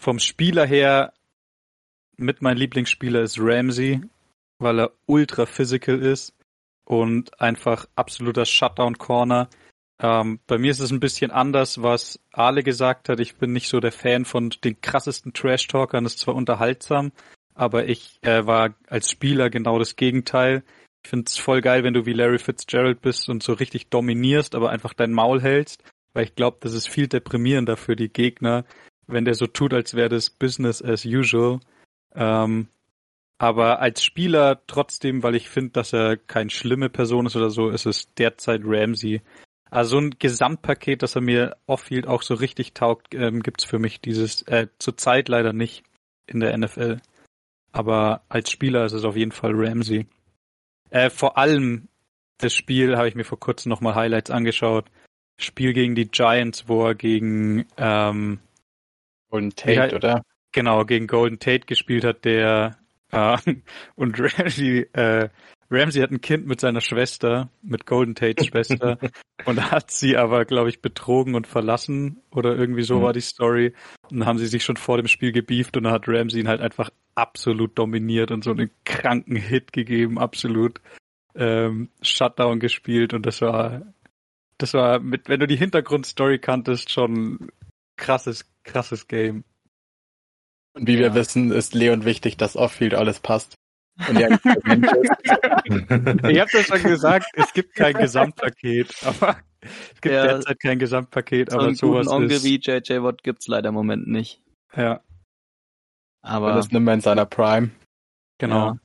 vom 0.00 0.20
Spieler 0.20 0.64
her, 0.64 1.12
mit 2.16 2.40
mein 2.40 2.56
Lieblingsspieler 2.56 3.22
ist 3.22 3.38
Ramsey, 3.38 4.00
weil 4.58 4.80
er 4.80 4.92
ultra 5.06 5.46
physical 5.46 6.00
ist 6.00 6.37
und 6.88 7.38
einfach 7.38 7.86
absoluter 7.96 8.46
Shutdown-Corner. 8.46 9.50
Ähm, 10.00 10.40
bei 10.46 10.56
mir 10.56 10.70
ist 10.70 10.80
es 10.80 10.90
ein 10.90 11.00
bisschen 11.00 11.30
anders, 11.30 11.82
was 11.82 12.18
Ale 12.32 12.62
gesagt 12.62 13.10
hat. 13.10 13.20
Ich 13.20 13.36
bin 13.36 13.52
nicht 13.52 13.68
so 13.68 13.78
der 13.78 13.92
Fan 13.92 14.24
von 14.24 14.48
den 14.64 14.80
krassesten 14.80 15.34
Trash-Talkern. 15.34 16.04
Das 16.04 16.14
ist 16.14 16.20
zwar 16.20 16.34
unterhaltsam, 16.34 17.12
aber 17.54 17.86
ich 17.88 18.18
äh, 18.22 18.46
war 18.46 18.74
als 18.86 19.10
Spieler 19.10 19.50
genau 19.50 19.78
das 19.78 19.96
Gegenteil. 19.96 20.62
Ich 21.04 21.10
finde 21.10 21.26
es 21.28 21.36
voll 21.36 21.60
geil, 21.60 21.84
wenn 21.84 21.92
du 21.92 22.06
wie 22.06 22.14
Larry 22.14 22.38
Fitzgerald 22.38 23.02
bist 23.02 23.28
und 23.28 23.42
so 23.42 23.52
richtig 23.52 23.88
dominierst, 23.90 24.54
aber 24.54 24.70
einfach 24.70 24.94
dein 24.94 25.12
Maul 25.12 25.42
hältst, 25.42 25.84
weil 26.14 26.24
ich 26.24 26.36
glaube, 26.36 26.56
das 26.60 26.72
ist 26.72 26.88
viel 26.88 27.06
deprimierender 27.06 27.76
für 27.76 27.96
die 27.96 28.08
Gegner, 28.08 28.64
wenn 29.06 29.26
der 29.26 29.34
so 29.34 29.46
tut, 29.46 29.74
als 29.74 29.92
wäre 29.92 30.08
das 30.08 30.30
Business 30.30 30.82
as 30.82 31.04
usual. 31.04 31.60
Ähm, 32.14 32.68
aber 33.38 33.80
als 33.80 34.02
Spieler 34.02 34.62
trotzdem, 34.66 35.22
weil 35.22 35.36
ich 35.36 35.48
finde, 35.48 35.70
dass 35.70 35.92
er 35.92 36.16
keine 36.16 36.50
schlimme 36.50 36.90
Person 36.90 37.26
ist 37.26 37.36
oder 37.36 37.50
so, 37.50 37.70
ist 37.70 37.86
es 37.86 38.12
derzeit 38.14 38.62
Ramsey. 38.64 39.22
Also 39.70 39.90
so 39.90 39.98
ein 39.98 40.18
Gesamtpaket, 40.18 41.02
das 41.02 41.14
er 41.14 41.20
mir 41.20 41.56
off-field 41.66 42.06
auch 42.06 42.22
so 42.22 42.34
richtig 42.34 42.74
taugt, 42.74 43.14
ähm, 43.14 43.42
gibt's 43.42 43.64
für 43.64 43.78
mich 43.78 44.00
dieses 44.00 44.42
äh, 44.42 44.66
zurzeit 44.78 45.28
leider 45.28 45.52
nicht 45.52 45.84
in 46.26 46.40
der 46.40 46.56
NFL. 46.56 47.00
Aber 47.70 48.22
als 48.28 48.50
Spieler 48.50 48.84
ist 48.84 48.92
es 48.92 49.04
auf 49.04 49.16
jeden 49.16 49.32
Fall 49.32 49.52
Ramsey. 49.54 50.06
Äh, 50.90 51.10
vor 51.10 51.38
allem 51.38 51.88
das 52.38 52.54
Spiel 52.54 52.96
habe 52.96 53.08
ich 53.08 53.14
mir 53.14 53.24
vor 53.24 53.38
kurzem 53.38 53.68
nochmal 53.70 53.94
Highlights 53.94 54.30
angeschaut. 54.30 54.86
Spiel 55.38 55.72
gegen 55.72 55.94
die 55.94 56.08
Giants, 56.08 56.68
wo 56.68 56.86
er 56.86 56.94
gegen 56.94 57.66
ähm, 57.76 58.40
Golden 59.30 59.54
Tate, 59.54 59.72
ja, 59.74 59.92
oder? 59.92 60.22
Genau, 60.52 60.84
gegen 60.84 61.06
Golden 61.06 61.38
Tate 61.38 61.66
gespielt 61.66 62.04
hat, 62.04 62.24
der 62.24 62.77
und 63.94 64.20
Ramsey 64.20 64.86
äh, 64.92 65.28
Ramsey 65.70 66.00
hat 66.00 66.10
ein 66.10 66.20
Kind 66.20 66.46
mit 66.46 66.60
seiner 66.60 66.80
Schwester, 66.80 67.50
mit 67.62 67.84
Golden 67.84 68.14
Tates 68.14 68.46
Schwester, 68.46 68.98
und 69.44 69.70
hat 69.70 69.90
sie 69.90 70.16
aber, 70.16 70.44
glaube 70.44 70.70
ich, 70.70 70.80
betrogen 70.80 71.34
und 71.34 71.46
verlassen 71.46 72.22
oder 72.30 72.56
irgendwie 72.56 72.82
so 72.82 72.98
mhm. 72.98 73.02
war 73.02 73.12
die 73.12 73.20
Story. 73.20 73.74
Und 74.10 74.20
dann 74.20 74.26
haben 74.26 74.38
sie 74.38 74.46
sich 74.46 74.64
schon 74.64 74.76
vor 74.76 74.96
dem 74.96 75.08
Spiel 75.08 75.32
gebieft 75.32 75.76
und 75.76 75.84
dann 75.84 75.92
hat 75.92 76.08
Ramsey 76.08 76.40
ihn 76.40 76.48
halt 76.48 76.60
einfach 76.60 76.90
absolut 77.14 77.78
dominiert 77.78 78.30
und 78.30 78.44
so 78.44 78.52
einen 78.52 78.70
kranken 78.84 79.36
Hit 79.36 79.72
gegeben, 79.72 80.18
absolut 80.18 80.80
ähm, 81.34 81.90
Shutdown 82.00 82.60
gespielt 82.60 83.12
und 83.12 83.26
das 83.26 83.40
war, 83.42 83.82
das 84.56 84.74
war 84.74 84.98
mit, 85.00 85.28
wenn 85.28 85.40
du 85.40 85.46
die 85.46 85.56
Hintergrundstory 85.56 86.38
kanntest, 86.38 86.90
schon 86.90 87.50
krasses, 87.96 88.50
krasses 88.64 89.06
Game. 89.08 89.44
Und 90.78 90.86
wie 90.86 90.94
ja. 90.94 91.00
wir 91.00 91.14
wissen, 91.14 91.50
ist 91.50 91.74
Leon 91.74 92.04
wichtig, 92.04 92.36
dass 92.36 92.56
Off-Field 92.56 92.94
alles 92.94 93.18
passt. 93.20 93.56
Und 94.08 94.18
ja, 94.18 94.28
ich 94.30 96.40
habe 96.40 96.50
das 96.52 96.66
schon 96.66 96.82
gesagt, 96.84 97.26
es 97.34 97.52
gibt 97.52 97.74
kein 97.74 97.94
Gesamtpaket, 97.94 98.94
aber 99.04 99.38
es 99.60 100.00
gibt 100.00 100.14
ja, 100.14 100.22
derzeit 100.22 100.60
kein 100.60 100.78
Gesamtpaket, 100.78 101.50
so 101.50 101.58
aber 101.58 101.74
sowas 101.74 102.06
Onkel 102.06 102.30
ist... 102.30 102.44
wie 102.44 102.60
JJ 102.60 103.02
Watt 103.02 103.24
gibt's 103.24 103.48
leider 103.48 103.70
im 103.70 103.74
Moment 103.74 104.06
nicht. 104.06 104.40
Ja. 104.76 105.00
Aber 106.20 106.54
das 106.54 106.70
nimmt 106.70 106.86
man 106.86 106.94
in 106.94 107.00
seiner 107.00 107.26
Prime. 107.26 107.70
Genau. 108.38 108.78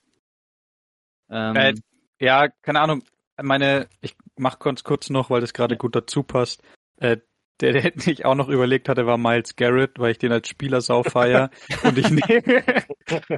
Ja, 1.30 1.52
ähm, 1.52 1.56
äh, 1.56 1.76
ja 2.20 2.48
keine 2.48 2.80
Ahnung. 2.80 3.04
Meine, 3.40 3.88
ich 4.02 4.16
mach 4.38 4.60
ganz 4.60 4.84
kurz 4.84 5.10
noch, 5.10 5.30
weil 5.30 5.42
das 5.42 5.54
gerade 5.54 5.78
gut 5.78 5.96
dazu 5.96 6.24
passt. 6.24 6.64
Äh, 6.98 7.18
der, 7.64 7.82
der 7.82 7.92
nicht 8.06 8.26
auch 8.26 8.36
noch 8.36 8.50
überlegt 8.50 8.90
hatte, 8.90 9.06
war 9.06 9.18
Miles 9.18 9.56
Garrett, 9.56 9.98
weil 9.98 10.12
ich 10.12 10.18
den 10.18 10.32
als 10.32 10.50
Spieler 10.50 10.82
sau 10.82 11.04
feier. 11.04 11.50
und 11.84 11.98
ich 11.98 12.10
nehme 12.10 12.64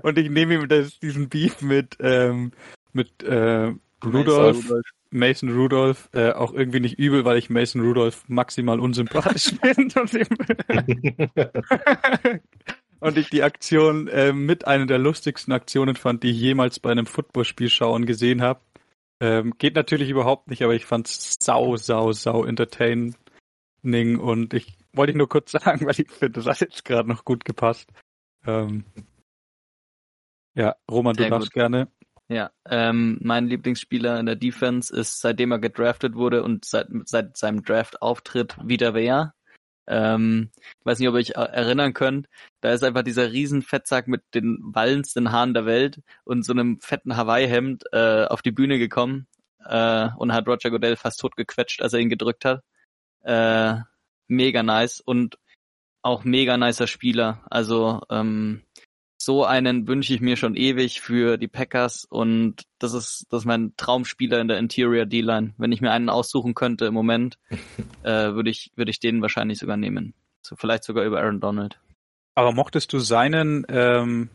und 0.01 0.17
ich 0.17 0.29
nehme 0.29 0.55
ihm 0.55 0.67
das, 0.67 0.99
diesen 0.99 1.29
Beef 1.29 1.61
mit 1.61 1.97
ähm, 1.99 2.51
mit 2.91 3.23
äh, 3.23 3.71
Rudolph, 4.03 4.73
Mason 5.11 5.49
Rudolph, 5.49 6.09
äh, 6.13 6.31
auch 6.31 6.53
irgendwie 6.53 6.79
nicht 6.79 6.97
übel, 6.97 7.25
weil 7.25 7.37
ich 7.37 7.49
Mason 7.49 7.81
Rudolph 7.81 8.23
maximal 8.27 8.79
unsympathisch 8.79 9.53
finde 9.61 9.99
und, 12.99 13.17
ich 13.17 13.29
die 13.29 13.43
Aktion 13.43 14.07
äh, 14.07 14.33
mit 14.33 14.65
einer 14.65 14.87
der 14.87 14.97
lustigsten 14.97 15.53
Aktionen 15.53 15.95
fand, 15.95 16.23
die 16.23 16.31
ich 16.31 16.39
jemals 16.39 16.79
bei 16.79 16.91
einem 16.91 17.05
Footballspiel 17.05 17.69
schauen 17.69 18.05
gesehen 18.05 18.41
habe. 18.41 18.61
Ähm, 19.21 19.53
geht 19.57 19.75
natürlich 19.75 20.09
überhaupt 20.09 20.49
nicht, 20.49 20.63
aber 20.63 20.73
ich 20.73 20.85
fand's 20.85 21.37
sau, 21.39 21.77
sau, 21.77 22.11
sau 22.11 22.43
entertainend 22.43 23.15
Lightning 23.85 24.19
und 24.19 24.53
ich 24.53 24.77
wollte 24.93 25.11
ich 25.11 25.17
nur 25.17 25.29
kurz 25.29 25.51
sagen, 25.51 25.85
weil 25.85 25.99
ich 25.99 26.11
finde, 26.11 26.41
das 26.41 26.47
hat 26.47 26.61
jetzt 26.61 26.85
gerade 26.85 27.07
noch 27.07 27.23
gut 27.23 27.45
gepasst. 27.45 27.89
Ähm, 28.45 28.85
ja, 30.55 30.75
Roman, 30.89 31.15
Sehr 31.15 31.25
du 31.25 31.31
darfst 31.31 31.51
gut. 31.51 31.53
gerne. 31.53 31.87
Ja, 32.27 32.49
ähm, 32.67 33.19
mein 33.21 33.47
Lieblingsspieler 33.47 34.19
in 34.19 34.25
der 34.25 34.35
Defense 34.35 34.95
ist, 34.95 35.21
seitdem 35.21 35.51
er 35.51 35.59
gedraftet 35.59 36.15
wurde 36.15 36.41
und 36.41 36.65
seit, 36.65 36.87
seit 37.05 37.37
seinem 37.37 37.63
Draft-Auftritt 37.63 38.57
wieder 38.63 38.95
wer. 38.95 39.35
Ähm, 39.87 40.49
ich 40.57 40.85
weiß 40.85 40.97
nicht, 40.97 41.07
ob 41.07 41.13
ihr 41.13 41.19
euch 41.19 41.35
erinnern 41.35 41.93
könnt. 41.93 42.27
Da 42.61 42.71
ist 42.71 42.83
einfach 42.83 43.03
dieser 43.03 43.31
riesen 43.31 43.61
Fettsack 43.61 44.07
mit 44.07 44.23
den 44.33 44.57
wallendsten 44.63 45.31
Haaren 45.31 45.53
der 45.53 45.67
Welt 45.67 46.01
und 46.23 46.43
so 46.43 46.53
einem 46.53 46.79
fetten 46.79 47.15
Hawaii-Hemd 47.15 47.83
äh, 47.91 48.25
auf 48.25 48.41
die 48.41 48.51
Bühne 48.51 48.79
gekommen 48.79 49.27
äh, 49.63 50.09
und 50.17 50.33
hat 50.33 50.47
Roger 50.47 50.71
Goodell 50.71 50.95
fast 50.95 51.19
tot 51.19 51.35
gequetscht, 51.35 51.83
als 51.83 51.93
er 51.93 51.99
ihn 51.99 52.09
gedrückt 52.09 52.45
hat. 52.45 52.63
Äh, 53.25 53.81
mega 54.27 54.63
nice 54.63 55.01
und 55.01 55.37
auch 56.01 56.23
mega 56.23 56.57
nicer 56.57 56.87
Spieler. 56.87 57.41
Also 57.49 58.01
ähm, 58.09 58.61
so 59.17 59.43
einen 59.43 59.87
wünsche 59.87 60.13
ich 60.13 60.21
mir 60.21 60.37
schon 60.37 60.55
ewig 60.55 61.01
für 61.01 61.37
die 61.37 61.47
Packers 61.47 62.05
und 62.05 62.63
das 62.77 62.93
ist 62.93 63.25
das 63.29 63.41
ist 63.41 63.45
mein 63.45 63.73
Traumspieler 63.75 64.39
in 64.39 64.47
der 64.47 64.59
Interior 64.59 65.05
D-Line. 65.05 65.55
Wenn 65.57 65.71
ich 65.71 65.81
mir 65.81 65.91
einen 65.91 66.09
aussuchen 66.09 66.53
könnte 66.53 66.85
im 66.85 66.93
Moment, 66.93 67.39
äh, 68.03 68.33
würde 68.33 68.51
ich 68.51 68.71
würde 68.75 68.91
ich 68.91 68.99
den 68.99 69.21
wahrscheinlich 69.21 69.57
sogar 69.57 69.77
nehmen. 69.77 70.13
So 70.43 70.55
vielleicht 70.55 70.83
sogar 70.83 71.05
über 71.05 71.21
Aaron 71.21 71.39
Donald. 71.39 71.79
Aber 72.35 72.51
mochtest 72.51 72.93
du 72.93 72.99
seinen 72.99 73.65
ähm, 73.69 74.29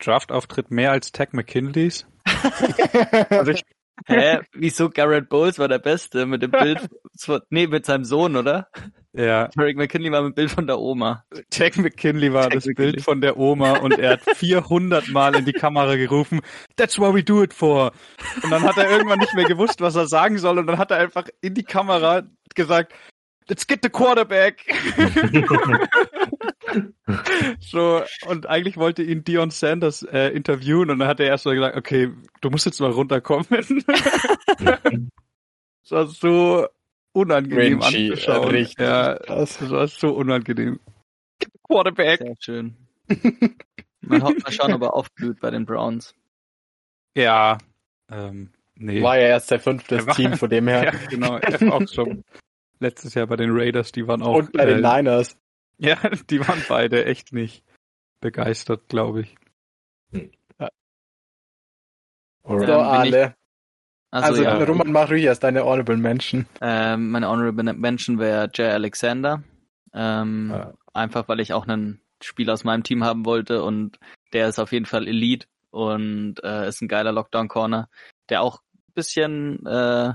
Draft-Auftritt 0.00 0.70
mehr 0.70 0.90
als 0.90 1.12
Tag 1.12 1.34
McKinleys? 1.34 2.06
also 3.30 3.52
ich, 3.52 3.62
Hä? 4.06 4.40
Wieso 4.52 4.90
Garrett 4.90 5.28
Bowles 5.28 5.58
war 5.58 5.68
der 5.68 5.78
Beste 5.78 6.26
mit 6.26 6.42
dem 6.42 6.50
Bild? 6.50 6.88
nee, 7.50 7.66
mit 7.66 7.86
seinem 7.86 8.04
Sohn, 8.04 8.36
oder? 8.36 8.68
Ja. 9.12 9.48
Tarek 9.48 9.76
McKinley 9.76 10.10
war 10.10 10.22
mit 10.22 10.32
dem 10.32 10.34
Bild 10.34 10.50
von 10.50 10.66
der 10.66 10.78
Oma. 10.78 11.24
Jack 11.52 11.76
McKinley 11.76 12.32
war 12.32 12.44
Jack 12.44 12.52
das 12.54 12.66
McKinley. 12.66 12.92
Bild 12.92 13.04
von 13.04 13.20
der 13.20 13.36
Oma 13.36 13.78
und 13.78 13.98
er 13.98 14.12
hat 14.12 14.22
400 14.36 15.08
Mal 15.08 15.34
in 15.36 15.44
die 15.44 15.52
Kamera 15.52 15.96
gerufen, 15.96 16.40
That's 16.76 16.98
what 16.98 17.14
we 17.14 17.22
do 17.22 17.42
it 17.42 17.52
for. 17.52 17.92
Und 18.42 18.50
dann 18.50 18.62
hat 18.62 18.78
er 18.78 18.90
irgendwann 18.90 19.18
nicht 19.18 19.34
mehr 19.34 19.44
gewusst, 19.44 19.80
was 19.80 19.94
er 19.94 20.06
sagen 20.06 20.38
soll 20.38 20.58
und 20.58 20.66
dann 20.66 20.78
hat 20.78 20.90
er 20.90 20.98
einfach 20.98 21.28
in 21.42 21.54
die 21.54 21.64
Kamera 21.64 22.22
gesagt, 22.54 22.94
Let's 23.48 23.66
get 23.66 23.80
the 23.82 23.90
quarterback. 23.90 24.64
so, 27.60 28.02
und 28.26 28.46
eigentlich 28.46 28.76
wollte 28.76 29.02
ihn 29.02 29.24
Dion 29.24 29.50
Sanders 29.50 30.02
äh, 30.02 30.28
interviewen 30.28 30.90
und 30.90 30.98
dann 30.98 31.08
hat 31.08 31.20
er 31.20 31.26
erst 31.26 31.46
mal 31.46 31.54
gesagt, 31.54 31.76
okay, 31.76 32.10
du 32.40 32.50
musst 32.50 32.66
jetzt 32.66 32.80
mal 32.80 32.90
runterkommen. 32.90 33.46
das 34.58 35.90
war 35.90 36.06
so 36.06 36.66
unangenehm 37.12 37.80
Grinchy, 37.80 38.10
anzuschauen. 38.10 38.48
Richtig 38.48 38.78
ja, 38.78 39.18
das 39.18 39.70
war 39.70 39.88
so 39.88 40.14
unangenehm. 40.14 40.80
Quarterback. 41.62 42.18
Sehr 42.20 42.36
schön. 42.38 42.76
Mal, 44.00 44.18
mal 44.18 44.34
schauen, 44.48 44.72
ob 44.72 44.82
er 44.82 44.94
aufblüht 44.94 45.40
bei 45.40 45.50
den 45.50 45.64
Browns. 45.64 46.14
Ja, 47.16 47.58
ähm, 48.10 48.52
nee. 48.74 49.02
War 49.02 49.18
ja 49.18 49.28
erst 49.28 49.50
der 49.50 49.60
fünfte 49.60 50.04
Team 50.06 50.34
von 50.34 50.50
dem 50.50 50.68
her. 50.68 50.82
Ja, 50.92 51.08
genau, 51.08 51.36
er 51.36 51.60
war 51.60 51.74
auch 51.74 51.88
schon 51.88 52.24
letztes 52.80 53.14
Jahr 53.14 53.26
bei 53.26 53.36
den 53.36 53.50
Raiders, 53.52 53.92
die 53.92 54.06
waren 54.06 54.22
auch. 54.22 54.36
Und 54.36 54.52
bei 54.52 54.64
äh, 54.64 54.74
den 54.74 54.80
Niners. 54.80 55.36
Ja, 55.86 55.98
die 56.30 56.38
waren 56.46 56.62
beide 56.68 57.06
echt 57.06 57.32
nicht 57.32 57.64
begeistert, 58.20 58.88
glaube 58.88 59.22
ich. 59.22 59.34
Ja. 60.60 60.70
So, 62.44 62.54
ähm, 62.54 62.70
alle. 62.70 63.34
Also, 64.12 64.28
also 64.28 64.42
ja. 64.44 64.62
Roman 64.62 64.92
Maria 64.92 65.32
ist 65.32 65.42
deine 65.42 65.64
Honorable 65.64 65.96
Mention. 65.96 66.46
Ähm, 66.60 67.10
meine 67.10 67.28
Honorable 67.28 67.72
Mention 67.72 68.18
wäre 68.20 68.48
Jay 68.54 68.70
Alexander. 68.70 69.42
Ähm, 69.92 70.50
ja. 70.52 70.74
Einfach 70.92 71.26
weil 71.28 71.40
ich 71.40 71.52
auch 71.52 71.66
einen 71.66 72.00
Spieler 72.22 72.52
aus 72.52 72.62
meinem 72.62 72.84
Team 72.84 73.02
haben 73.02 73.24
wollte 73.24 73.64
und 73.64 73.98
der 74.32 74.48
ist 74.48 74.60
auf 74.60 74.70
jeden 74.70 74.86
Fall 74.86 75.08
Elite 75.08 75.48
und 75.70 76.36
äh, 76.44 76.68
ist 76.68 76.80
ein 76.80 76.88
geiler 76.88 77.10
Lockdown 77.10 77.48
Corner, 77.48 77.88
der 78.28 78.42
auch 78.42 78.62
bisschen 78.94 79.66
äh, 79.66 80.12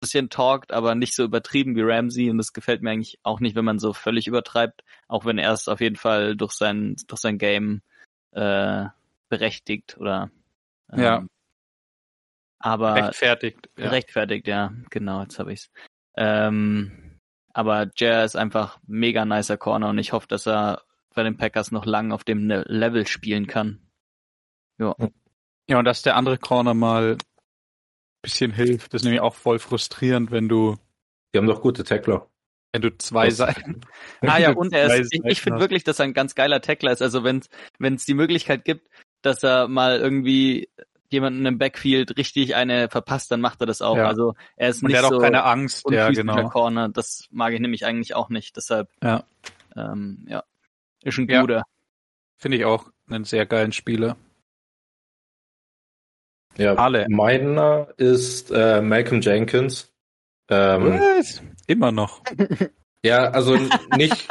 bisschen 0.00 0.28
talkt, 0.30 0.72
aber 0.72 0.94
nicht 0.94 1.14
so 1.14 1.24
übertrieben 1.24 1.76
wie 1.76 1.82
Ramsey 1.82 2.30
und 2.30 2.38
das 2.38 2.52
gefällt 2.52 2.82
mir 2.82 2.90
eigentlich 2.90 3.18
auch 3.22 3.40
nicht, 3.40 3.56
wenn 3.56 3.64
man 3.64 3.78
so 3.78 3.92
völlig 3.92 4.26
übertreibt, 4.26 4.82
auch 5.14 5.24
wenn 5.24 5.38
er 5.38 5.52
es 5.52 5.68
auf 5.68 5.80
jeden 5.80 5.96
Fall 5.96 6.36
durch 6.36 6.52
sein 6.52 6.96
durch 7.06 7.20
sein 7.20 7.38
Game 7.38 7.82
äh, 8.32 8.86
berechtigt 9.28 9.96
oder 9.98 10.30
ähm, 10.92 11.02
ja. 11.02 11.26
aber 12.58 12.94
rechtfertigt 12.94 13.70
ja. 13.78 13.88
rechtfertigt 13.90 14.48
ja 14.48 14.72
genau 14.90 15.22
jetzt 15.22 15.38
habe 15.38 15.52
ich's 15.52 15.70
ähm, 16.16 17.20
aber 17.52 17.90
Jer 17.96 18.24
ist 18.24 18.36
einfach 18.36 18.78
mega 18.86 19.24
nicer 19.24 19.56
Corner 19.56 19.88
und 19.88 19.98
ich 19.98 20.12
hoffe, 20.12 20.26
dass 20.26 20.46
er 20.46 20.82
bei 21.14 21.22
den 21.22 21.36
Packers 21.36 21.70
noch 21.70 21.86
lang 21.86 22.10
auf 22.10 22.24
dem 22.24 22.46
ne-, 22.48 22.64
Level 22.66 23.06
spielen 23.06 23.46
kann. 23.46 23.80
Ja. 24.78 24.96
Ja, 25.68 25.78
und 25.78 25.84
dass 25.84 26.02
der 26.02 26.16
andere 26.16 26.36
Corner 26.36 26.74
mal 26.74 27.16
bisschen 28.22 28.52
hilft. 28.52 28.92
Das 28.92 29.02
ist 29.02 29.04
nämlich 29.04 29.20
auch 29.20 29.34
voll 29.34 29.58
frustrierend, 29.58 30.30
wenn 30.30 30.48
du. 30.48 30.76
Die 31.32 31.38
haben 31.38 31.46
doch 31.46 31.62
gute 31.62 31.84
Tackler. 31.84 32.28
Wenn 32.74 32.82
du 32.82 32.98
zwei 32.98 33.30
Seiten. 33.30 33.82
ah 34.22 34.38
ja, 34.38 34.50
und 34.50 34.72
er 34.72 34.92
ist, 34.96 35.14
ich, 35.14 35.24
ich 35.24 35.40
finde 35.40 35.60
wirklich, 35.60 35.84
dass 35.84 36.00
er 36.00 36.06
ein 36.06 36.12
ganz 36.12 36.34
geiler 36.34 36.60
Tackler 36.60 36.90
ist. 36.90 37.02
Also 37.02 37.22
wenn 37.22 37.40
es 37.78 38.04
die 38.04 38.14
Möglichkeit 38.14 38.64
gibt, 38.64 38.90
dass 39.22 39.44
er 39.44 39.68
mal 39.68 40.00
irgendwie 40.00 40.68
jemanden 41.08 41.46
im 41.46 41.56
Backfield 41.56 42.16
richtig 42.16 42.56
eine 42.56 42.88
verpasst, 42.88 43.30
dann 43.30 43.40
macht 43.40 43.60
er 43.60 43.66
das 43.66 43.80
auch. 43.80 43.96
Ja. 43.96 44.08
Also 44.08 44.34
er 44.56 44.70
ist 44.70 44.82
und 44.82 44.88
nicht 44.88 44.96
der 44.96 45.04
hat 45.04 45.10
so 45.10 45.18
auch 45.18 45.22
keine 45.22 45.44
Angst, 45.44 45.88
ja 45.88 46.10
genau. 46.10 46.48
Corner. 46.48 46.88
Das 46.88 47.28
mag 47.30 47.52
ich 47.52 47.60
nämlich 47.60 47.86
eigentlich 47.86 48.16
auch 48.16 48.28
nicht. 48.28 48.56
Deshalb 48.56 48.88
ja, 49.00 49.22
ähm, 49.76 50.26
ja. 50.28 50.42
ist 51.04 51.16
ein 51.16 51.28
guter. 51.28 51.58
Ja. 51.58 51.62
Finde 52.38 52.58
ich 52.58 52.64
auch 52.64 52.90
einen 53.08 53.22
sehr 53.22 53.46
geilen 53.46 53.70
Spieler. 53.70 54.16
Ja, 56.56 56.74
Alle. 56.74 57.06
Meiner 57.08 57.86
ist 57.98 58.50
äh, 58.50 58.80
Malcolm 58.80 59.20
Jenkins. 59.20 59.93
Ähm, 60.48 61.00
Was? 61.00 61.42
Immer 61.66 61.92
noch. 61.92 62.22
Ja, 63.04 63.28
also 63.32 63.58
nicht, 63.98 64.28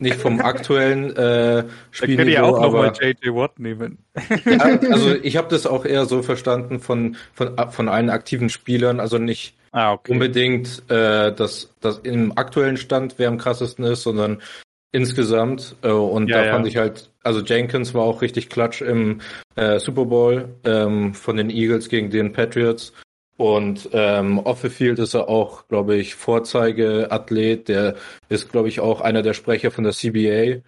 nicht 0.00 0.16
vom 0.16 0.40
aktuellen 0.40 1.14
äh, 1.16 1.64
Spiel. 1.92 2.16
Da 2.16 2.24
ja 2.24 2.42
auch 2.42 2.60
nochmal 2.60 2.92
JJ 3.00 3.32
Watt 3.32 3.60
nehmen. 3.60 3.98
Ja, 4.44 4.58
also 4.90 5.14
ich 5.14 5.36
habe 5.36 5.46
das 5.48 5.68
auch 5.68 5.84
eher 5.84 6.04
so 6.04 6.22
verstanden 6.22 6.80
von, 6.80 7.16
von, 7.32 7.56
von 7.70 7.88
allen 7.88 8.10
aktiven 8.10 8.48
Spielern, 8.48 8.98
also 8.98 9.18
nicht 9.18 9.54
ah, 9.70 9.92
okay. 9.92 10.10
unbedingt, 10.10 10.82
äh, 10.90 11.32
dass 11.32 11.72
das 11.80 11.98
im 11.98 12.36
aktuellen 12.36 12.76
Stand 12.76 13.14
wer 13.18 13.28
am 13.28 13.38
krassesten 13.38 13.84
ist, 13.84 14.02
sondern 14.02 14.42
insgesamt. 14.90 15.76
Äh, 15.82 15.90
und 15.90 16.28
ja, 16.28 16.38
da 16.38 16.46
ja. 16.46 16.52
fand 16.52 16.66
ich 16.66 16.76
halt, 16.76 17.10
also 17.22 17.40
Jenkins 17.40 17.94
war 17.94 18.02
auch 18.02 18.20
richtig 18.20 18.48
klatsch 18.48 18.82
im 18.82 19.20
äh, 19.54 19.78
Super 19.78 20.06
Bowl 20.06 20.56
ähm, 20.64 21.14
von 21.14 21.36
den 21.36 21.50
Eagles 21.50 21.88
gegen 21.88 22.10
den 22.10 22.32
Patriots. 22.32 22.92
Und 23.38 23.88
ähm, 23.92 24.40
off 24.40 24.62
the 24.62 24.68
field 24.68 24.98
ist 24.98 25.14
er 25.14 25.28
auch, 25.28 25.68
glaube 25.68 25.94
ich, 25.94 26.16
Vorzeigeathlet. 26.16 27.68
Der 27.68 27.94
ist, 28.28 28.50
glaube 28.50 28.68
ich, 28.68 28.80
auch 28.80 29.00
einer 29.00 29.22
der 29.22 29.32
Sprecher 29.32 29.70
von 29.70 29.84
der 29.84 29.92
CBA. 29.92 30.60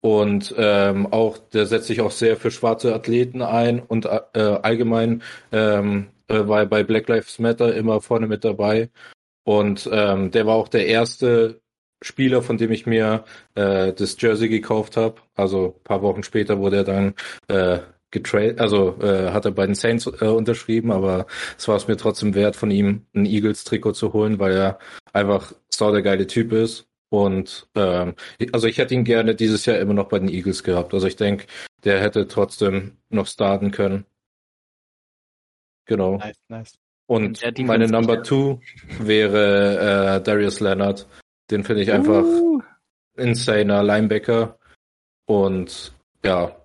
Und 0.00 0.52
ähm, 0.58 1.06
auch, 1.12 1.38
der 1.38 1.66
setzt 1.66 1.86
sich 1.86 2.00
auch 2.00 2.10
sehr 2.10 2.36
für 2.36 2.50
schwarze 2.50 2.94
Athleten 2.94 3.42
ein 3.42 3.80
und 3.80 4.06
äh, 4.06 4.40
allgemein 4.40 5.22
ähm, 5.52 6.08
äh, 6.26 6.46
war 6.46 6.66
bei 6.66 6.82
Black 6.82 7.08
Lives 7.08 7.38
Matter 7.38 7.74
immer 7.74 8.00
vorne 8.00 8.26
mit 8.26 8.44
dabei. 8.44 8.90
Und 9.44 9.88
ähm, 9.92 10.32
der 10.32 10.46
war 10.46 10.56
auch 10.56 10.68
der 10.68 10.86
erste 10.88 11.60
Spieler, 12.02 12.42
von 12.42 12.58
dem 12.58 12.72
ich 12.72 12.86
mir 12.86 13.24
äh, 13.54 13.92
das 13.92 14.16
Jersey 14.20 14.48
gekauft 14.48 14.96
habe. 14.96 15.22
Also 15.36 15.80
paar 15.84 16.02
Wochen 16.02 16.24
später 16.24 16.58
wurde 16.58 16.78
er 16.78 16.84
dann 16.84 17.14
äh, 17.48 17.78
getradet, 18.10 18.60
also 18.60 18.98
äh, 19.02 19.30
hat 19.30 19.44
er 19.44 19.50
bei 19.50 19.66
den 19.66 19.74
Saints 19.74 20.06
äh, 20.06 20.26
unterschrieben, 20.26 20.90
aber 20.92 21.26
es 21.58 21.66
war 21.68 21.76
es 21.76 21.88
mir 21.88 21.96
trotzdem 21.96 22.34
wert, 22.34 22.56
von 22.56 22.70
ihm 22.70 23.06
ein 23.14 23.26
Eagles-Trikot 23.26 23.92
zu 23.92 24.12
holen, 24.12 24.38
weil 24.38 24.52
er 24.52 24.78
einfach 25.12 25.52
so 25.68 25.90
der 25.92 26.02
geile 26.02 26.26
Typ 26.26 26.52
ist. 26.52 26.86
Und 27.08 27.68
ähm, 27.74 28.14
also 28.52 28.66
ich 28.66 28.78
hätte 28.78 28.94
ihn 28.94 29.04
gerne 29.04 29.34
dieses 29.34 29.64
Jahr 29.66 29.78
immer 29.78 29.94
noch 29.94 30.08
bei 30.08 30.18
den 30.18 30.28
Eagles 30.28 30.62
gehabt. 30.62 30.92
Also 30.92 31.06
ich 31.06 31.16
denke, 31.16 31.46
der 31.84 32.00
hätte 32.00 32.26
trotzdem 32.26 32.96
noch 33.10 33.26
starten 33.26 33.70
können. 33.70 34.04
Genau. 35.86 36.16
Nice, 36.16 36.40
nice. 36.48 36.74
Und 37.06 37.40
meine 37.60 37.86
Number 37.86 38.24
Two 38.24 38.60
wäre 38.98 40.16
äh, 40.16 40.22
Darius 40.22 40.58
Leonard. 40.58 41.06
Den 41.50 41.62
finde 41.62 41.82
ich 41.82 41.92
einfach 41.92 42.24
uh. 42.24 42.60
insaner 43.16 43.84
Linebacker. 43.84 44.58
Und 45.26 45.94
ja. 46.24 46.56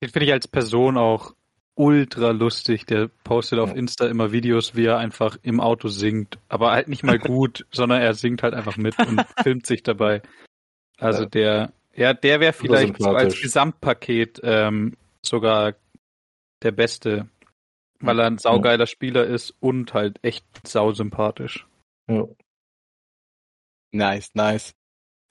Den 0.00 0.10
finde 0.10 0.26
ich 0.26 0.32
als 0.32 0.48
Person 0.48 0.96
auch 0.96 1.34
ultra 1.74 2.30
lustig. 2.30 2.86
Der 2.86 3.08
postet 3.24 3.58
auf 3.58 3.74
Insta 3.74 4.06
immer 4.06 4.32
Videos, 4.32 4.74
wie 4.74 4.86
er 4.86 4.98
einfach 4.98 5.38
im 5.42 5.60
Auto 5.60 5.88
singt. 5.88 6.38
Aber 6.48 6.72
halt 6.72 6.88
nicht 6.88 7.04
mal 7.04 7.18
gut, 7.18 7.66
sondern 7.70 8.00
er 8.00 8.14
singt 8.14 8.42
halt 8.42 8.54
einfach 8.54 8.76
mit 8.76 8.98
und 8.98 9.24
filmt 9.42 9.66
sich 9.66 9.82
dabei. 9.82 10.22
Also 10.98 11.22
ja. 11.22 11.28
der, 11.28 11.72
ja, 11.94 12.14
der 12.14 12.40
wäre 12.40 12.52
vielleicht 12.52 13.00
so 13.00 13.10
als 13.10 13.40
Gesamtpaket 13.40 14.40
ähm, 14.42 14.96
sogar 15.24 15.74
der 16.62 16.72
Beste, 16.72 17.28
weil 18.00 18.18
er 18.18 18.26
ein 18.26 18.38
saugeiler 18.38 18.86
Spieler 18.86 19.24
ist 19.24 19.54
und 19.60 19.94
halt 19.94 20.18
echt 20.22 20.44
sausympathisch. 20.66 21.66
Ja. 22.08 22.24
Nice, 23.92 24.30
nice. 24.34 24.74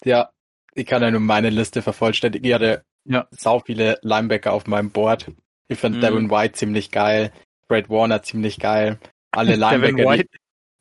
Ja, 0.04 0.30
ich 0.74 0.86
kann 0.86 1.02
ja 1.02 1.12
nur 1.12 1.20
meine 1.20 1.50
Liste 1.50 1.82
vervollständigen. 1.82 2.48
Ich 2.48 2.54
hatte 2.54 2.84
ja. 3.08 3.28
sau 3.32 3.60
viele 3.60 3.98
Linebacker 4.02 4.54
auf 4.54 4.67
meinem 4.67 4.92
Board. 4.92 5.32
Ich 5.67 5.79
finde 5.79 5.98
mhm. 5.98 6.02
Devin 6.02 6.32
White 6.32 6.54
ziemlich 6.54 6.92
geil, 6.92 7.32
Brad 7.67 7.90
Warner 7.90 8.23
ziemlich 8.23 8.60
geil. 8.60 9.00
Alle 9.32 9.56
Linebacker. 9.58 9.98
Devin 9.98 10.06
White, 10.06 10.29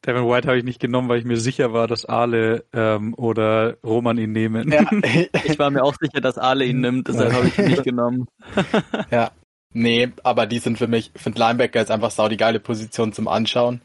Devin 0.07 0.29
White 0.29 0.49
habe 0.49 0.59
ich 0.59 0.65
nicht 0.65 0.81
genommen, 0.81 1.09
weil 1.09 1.19
ich 1.19 1.25
mir 1.25 1.39
sicher 1.39 1.73
war, 1.73 1.89
dass 1.89 2.05
Ale 2.05 2.65
ähm, 2.73 3.15
oder 3.15 3.77
Roman 3.83 4.19
ihn 4.19 4.33
nehmen. 4.33 4.71
Ja. 4.71 4.89
ich 5.45 5.59
war 5.59 5.71
mir 5.71 5.83
auch 5.83 5.97
sicher, 6.01 6.21
dass 6.21 6.39
Ale 6.39 6.65
ihn 6.65 6.81
nimmt, 6.81 7.09
deshalb 7.09 7.33
habe 7.33 7.49
ich 7.49 7.59
ihn 7.59 7.67
nicht 7.67 7.85
genommen. 7.85 8.27
ja. 9.11 9.33
Nee, 9.73 10.11
aber 10.23 10.47
die 10.47 10.59
sind 10.59 10.79
für 10.79 10.87
mich, 10.87 11.11
ich 11.15 11.21
finde 11.21 11.41
Linebacker 11.41 11.83
ist 11.83 11.91
einfach 11.91 12.11
sau 12.11 12.29
die 12.29 12.37
geile 12.37 12.61
Position 12.61 13.13
zum 13.13 13.29
Anschauen. 13.29 13.83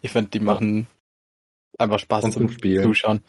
Ich 0.00 0.12
finde, 0.12 0.30
die 0.30 0.40
machen 0.40 0.86
einfach 1.78 1.98
Spaß 1.98 2.22
zum, 2.22 2.32
zum 2.32 2.48
Spielen. 2.50 2.82
Zuschauen. 2.82 3.22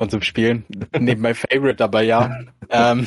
Und 0.00 0.10
zum 0.10 0.22
Spielen. 0.22 0.64
Neben 0.98 1.20
mein 1.20 1.34
Favorite 1.34 1.76
dabei, 1.76 2.04
ja. 2.04 2.40
ähm, 2.70 3.06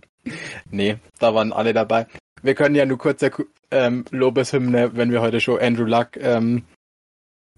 nee, 0.70 0.96
da 1.18 1.34
waren 1.34 1.52
alle 1.52 1.74
dabei. 1.74 2.06
Wir 2.42 2.54
können 2.54 2.76
ja 2.76 2.86
nur 2.86 2.98
kurz 2.98 3.24
ähm, 3.72 4.04
Lobeshymne, 4.10 4.96
wenn 4.96 5.10
wir 5.10 5.20
heute 5.20 5.40
schon 5.40 5.58
Andrew 5.58 5.84
Luck 5.84 6.16
ähm, 6.16 6.62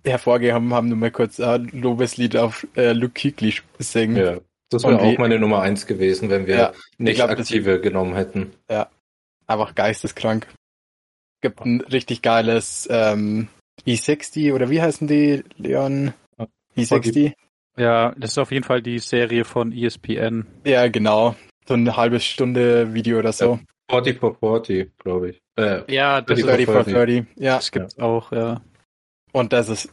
hervorgehoben 0.02 0.72
haben, 0.72 0.88
nur 0.88 0.96
mal 0.96 1.10
kurz 1.10 1.38
äh, 1.38 1.58
Lobeslied 1.58 2.36
auf 2.36 2.66
äh, 2.74 2.92
Luke 2.92 3.20
Kuechly 3.20 3.54
singen. 3.78 4.16
Ja, 4.16 4.38
Das 4.70 4.82
wäre 4.84 4.98
auch 4.98 5.18
meine 5.18 5.38
Nummer 5.38 5.60
eins 5.60 5.86
gewesen, 5.86 6.30
wenn 6.30 6.46
wir 6.46 6.56
ja, 6.56 6.72
nicht 6.96 7.16
glaub, 7.16 7.30
aktive 7.30 7.80
genommen 7.82 8.14
hätten. 8.14 8.54
Ja, 8.70 8.88
einfach 9.46 9.74
geisteskrank. 9.74 10.48
Gibt 11.42 11.60
ein 11.60 11.82
richtig 11.82 12.22
geiles 12.22 12.88
ähm, 12.90 13.48
E60 13.86 14.54
oder 14.54 14.70
wie 14.70 14.80
heißen 14.80 15.06
die, 15.06 15.44
Leon? 15.58 16.14
E60? 16.76 17.34
Ja, 17.76 18.14
das 18.16 18.32
ist 18.32 18.38
auf 18.38 18.52
jeden 18.52 18.64
Fall 18.64 18.82
die 18.82 18.98
Serie 18.98 19.44
von 19.44 19.72
ESPN. 19.72 20.46
Ja, 20.64 20.88
genau. 20.88 21.34
So 21.66 21.74
eine 21.74 21.96
halbe 21.96 22.20
Stunde 22.20 22.94
Video 22.94 23.18
oder 23.18 23.32
so. 23.32 23.58
40 23.90 24.18
for 24.18 24.36
40, 24.38 24.96
glaube 24.98 25.30
ich. 25.30 25.42
Äh, 25.56 25.92
ja, 25.92 26.20
das 26.20 26.40
30 26.40 26.66
for 26.66 26.84
30. 26.84 27.26
Ja. 27.36 27.56
Das 27.56 27.70
gibt's 27.70 27.96
ja. 27.96 28.04
auch, 28.04 28.32
ja. 28.32 28.60
Und 29.32 29.52
das 29.52 29.68
ist 29.68 29.92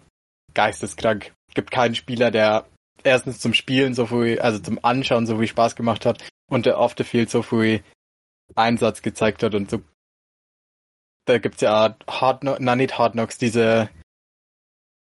geisteskrank. 0.53 1.33
Gibt 1.53 1.71
keinen 1.71 1.95
Spieler, 1.95 2.31
der 2.31 2.65
erstens 3.03 3.39
zum 3.39 3.53
Spielen 3.53 3.93
so 3.93 4.05
viel, 4.05 4.39
also 4.39 4.59
zum 4.59 4.83
Anschauen 4.83 5.25
so 5.25 5.37
viel 5.37 5.47
Spaß 5.47 5.75
gemacht 5.75 6.05
hat 6.05 6.23
und 6.49 6.65
der 6.65 6.77
off 6.77 6.93
the 6.97 7.03
field 7.03 7.29
so 7.29 7.41
viel 7.41 7.81
Einsatz 8.55 9.01
gezeigt 9.01 9.43
hat 9.43 9.55
und 9.55 9.69
so. 9.69 9.81
Da 11.25 11.37
gibt's 11.37 11.61
ja 11.61 11.95
Hard 12.07 12.41
Knocks, 12.41 12.59
na 12.61 12.75
nicht 12.75 12.97
Hard 12.97 13.13
Knocks, 13.13 13.37
diese 13.37 13.89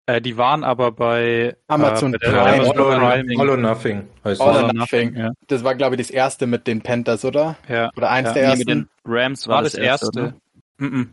äh, 0.07 0.21
die 0.21 0.37
waren 0.37 0.63
aber 0.63 0.93
bei 0.93 1.57
Amazon 1.67 2.13
äh, 2.13 2.17
Prime. 2.17 2.39
Amazon 2.39 2.75
Prime. 2.75 3.39
All 3.39 3.49
or 3.49 3.57
Nothing 3.57 4.07
heißt 4.23 4.41
All 4.41 4.63
or 4.63 4.73
Nothing. 4.73 5.15
Ja. 5.15 5.31
Das 5.47 5.65
war, 5.65 5.75
glaube 5.75 5.95
ich, 5.95 6.01
das 6.01 6.09
erste 6.09 6.47
mit 6.47 6.65
den 6.65 6.81
Panthers, 6.81 7.25
oder? 7.25 7.57
Ja. 7.67 7.91
Oder 7.95 8.09
eins 8.09 8.29
ja. 8.29 8.33
der 8.33 8.43
ersten. 8.43 8.57
Nee, 8.65 8.75
mit 8.75 8.85
den 8.85 8.89
Rams 9.05 9.47
war, 9.47 9.57
war 9.57 9.63
das, 9.63 9.73
das, 9.73 9.81
erste. 9.81 10.19
erste 10.19 10.35
mm 10.77 10.85
-mm. 10.85 11.07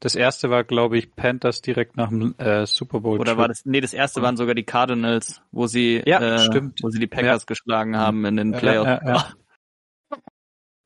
Das 0.00 0.14
erste 0.14 0.50
war, 0.50 0.62
glaube 0.62 0.98
ich, 0.98 1.16
Panthers 1.16 1.60
direkt 1.60 1.96
nach 1.96 2.10
dem 2.10 2.34
äh, 2.38 2.66
Super 2.66 3.00
Bowl. 3.00 3.18
Oder 3.18 3.36
war 3.36 3.48
das? 3.48 3.64
Nee, 3.64 3.80
das 3.80 3.94
erste 3.94 4.22
waren 4.22 4.36
sogar 4.36 4.54
die 4.54 4.64
Cardinals, 4.64 5.40
wo 5.50 5.66
sie, 5.66 6.02
ja, 6.06 6.20
äh, 6.20 6.38
stimmt. 6.38 6.80
wo 6.82 6.90
sie 6.90 7.00
die 7.00 7.08
Packers 7.08 7.42
ja. 7.42 7.46
geschlagen 7.46 7.96
haben 7.96 8.24
in 8.26 8.36
den 8.36 8.52
Playoffs. 8.52 8.86
Ja, 8.86 9.00
ja, 9.02 9.34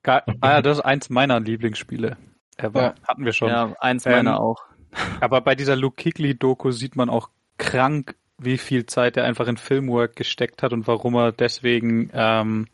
ja. 0.06 0.22
ah 0.40 0.50
ja, 0.50 0.62
das 0.62 0.78
ist 0.78 0.84
eins 0.84 1.10
meiner 1.10 1.40
Lieblingsspiele. 1.40 2.16
Ever. 2.56 2.94
Hatten 3.06 3.24
wir 3.24 3.32
schon. 3.32 3.48
Ja, 3.48 3.74
eins 3.80 4.04
meiner 4.04 4.30
ähm, 4.30 4.36
auch. 4.36 4.64
Aber 5.20 5.40
bei 5.40 5.54
dieser 5.54 5.76
Luke 5.76 5.96
Kigley-Doku 5.96 6.70
sieht 6.70 6.96
man 6.96 7.10
auch 7.10 7.30
krank, 7.58 8.16
wie 8.38 8.58
viel 8.58 8.86
Zeit 8.86 9.16
er 9.16 9.24
einfach 9.24 9.46
in 9.46 9.56
Filmwork 9.56 10.16
gesteckt 10.16 10.62
hat 10.62 10.72
und 10.72 10.86
warum 10.86 11.14
er 11.14 11.32
deswegen 11.32 12.10
ähm, 12.12 12.66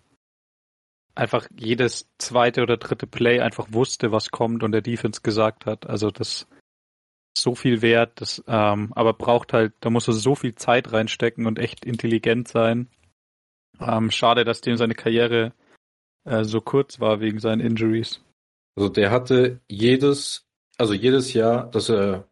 einfach 1.14 1.48
jedes 1.58 2.08
zweite 2.18 2.62
oder 2.62 2.76
dritte 2.76 3.06
Play 3.06 3.40
einfach 3.40 3.72
wusste, 3.72 4.12
was 4.12 4.30
kommt 4.30 4.62
und 4.62 4.72
der 4.72 4.80
Defense 4.80 5.20
gesagt 5.20 5.66
hat. 5.66 5.86
Also 5.86 6.10
das 6.10 6.46
ist 7.36 7.42
so 7.42 7.54
viel 7.54 7.82
wert, 7.82 8.20
das, 8.20 8.42
ähm, 8.46 8.92
aber 8.94 9.12
braucht 9.12 9.52
halt, 9.52 9.74
da 9.80 9.90
muss 9.90 10.08
er 10.08 10.14
so 10.14 10.34
viel 10.34 10.54
Zeit 10.54 10.92
reinstecken 10.92 11.46
und 11.46 11.58
echt 11.58 11.84
intelligent 11.84 12.48
sein. 12.48 12.88
Ähm, 13.80 14.10
schade, 14.10 14.44
dass 14.44 14.60
dem 14.60 14.76
seine 14.76 14.94
Karriere 14.94 15.52
äh, 16.24 16.44
so 16.44 16.60
kurz 16.60 17.00
war 17.00 17.20
wegen 17.20 17.38
seinen 17.38 17.60
Injuries. 17.60 18.20
Also 18.76 18.88
der 18.88 19.10
hatte 19.10 19.60
jedes 19.68 20.47
also 20.78 20.94
jedes 20.94 21.32
Jahr, 21.34 21.70
dass 21.70 21.90
er, 21.90 22.28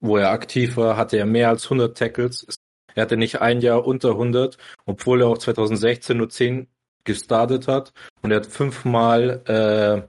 wo 0.00 0.16
er 0.16 0.30
aktiv 0.30 0.76
war, 0.76 0.96
hatte 0.96 1.18
er 1.18 1.26
mehr 1.26 1.48
als 1.48 1.64
100 1.64 1.96
Tackles. 1.96 2.46
Er 2.94 3.02
hatte 3.02 3.16
nicht 3.16 3.40
ein 3.40 3.60
Jahr 3.60 3.86
unter 3.86 4.10
100, 4.10 4.56
obwohl 4.86 5.22
er 5.22 5.28
auch 5.28 5.38
2016 5.38 6.16
nur 6.16 6.28
10 6.28 6.68
gestartet 7.04 7.68
hat. 7.68 7.92
Und 8.22 8.30
er 8.30 8.38
hat 8.38 8.46
fünfmal 8.46 9.42
äh, 9.46 10.02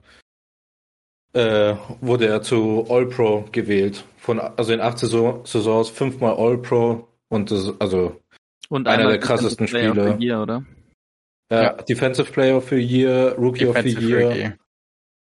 äh, 1.32 1.76
wurde 2.00 2.26
er 2.26 2.42
zu 2.42 2.86
All-Pro 2.88 3.44
gewählt. 3.52 4.04
Von, 4.18 4.38
also 4.38 4.72
in 4.72 4.80
acht 4.80 4.98
Saison, 4.98 5.44
Saisons 5.44 5.88
fünfmal 5.88 6.34
All-Pro 6.36 7.08
und 7.28 7.50
das, 7.50 7.72
also 7.80 8.20
und 8.68 8.86
einer 8.88 9.08
der 9.08 9.18
krassesten 9.18 9.66
Spiele. 9.66 10.16
Year, 10.18 10.42
oder? 10.42 10.64
Ja, 11.50 11.62
ja, 11.62 11.72
Defensive 11.74 12.30
Player 12.30 12.56
of 12.56 12.68
the 12.68 12.76
Year, 12.76 13.34
Rookie 13.36 13.66
Defensive 13.66 13.98
of 13.98 14.04
the 14.04 14.38
Year. 14.38 14.58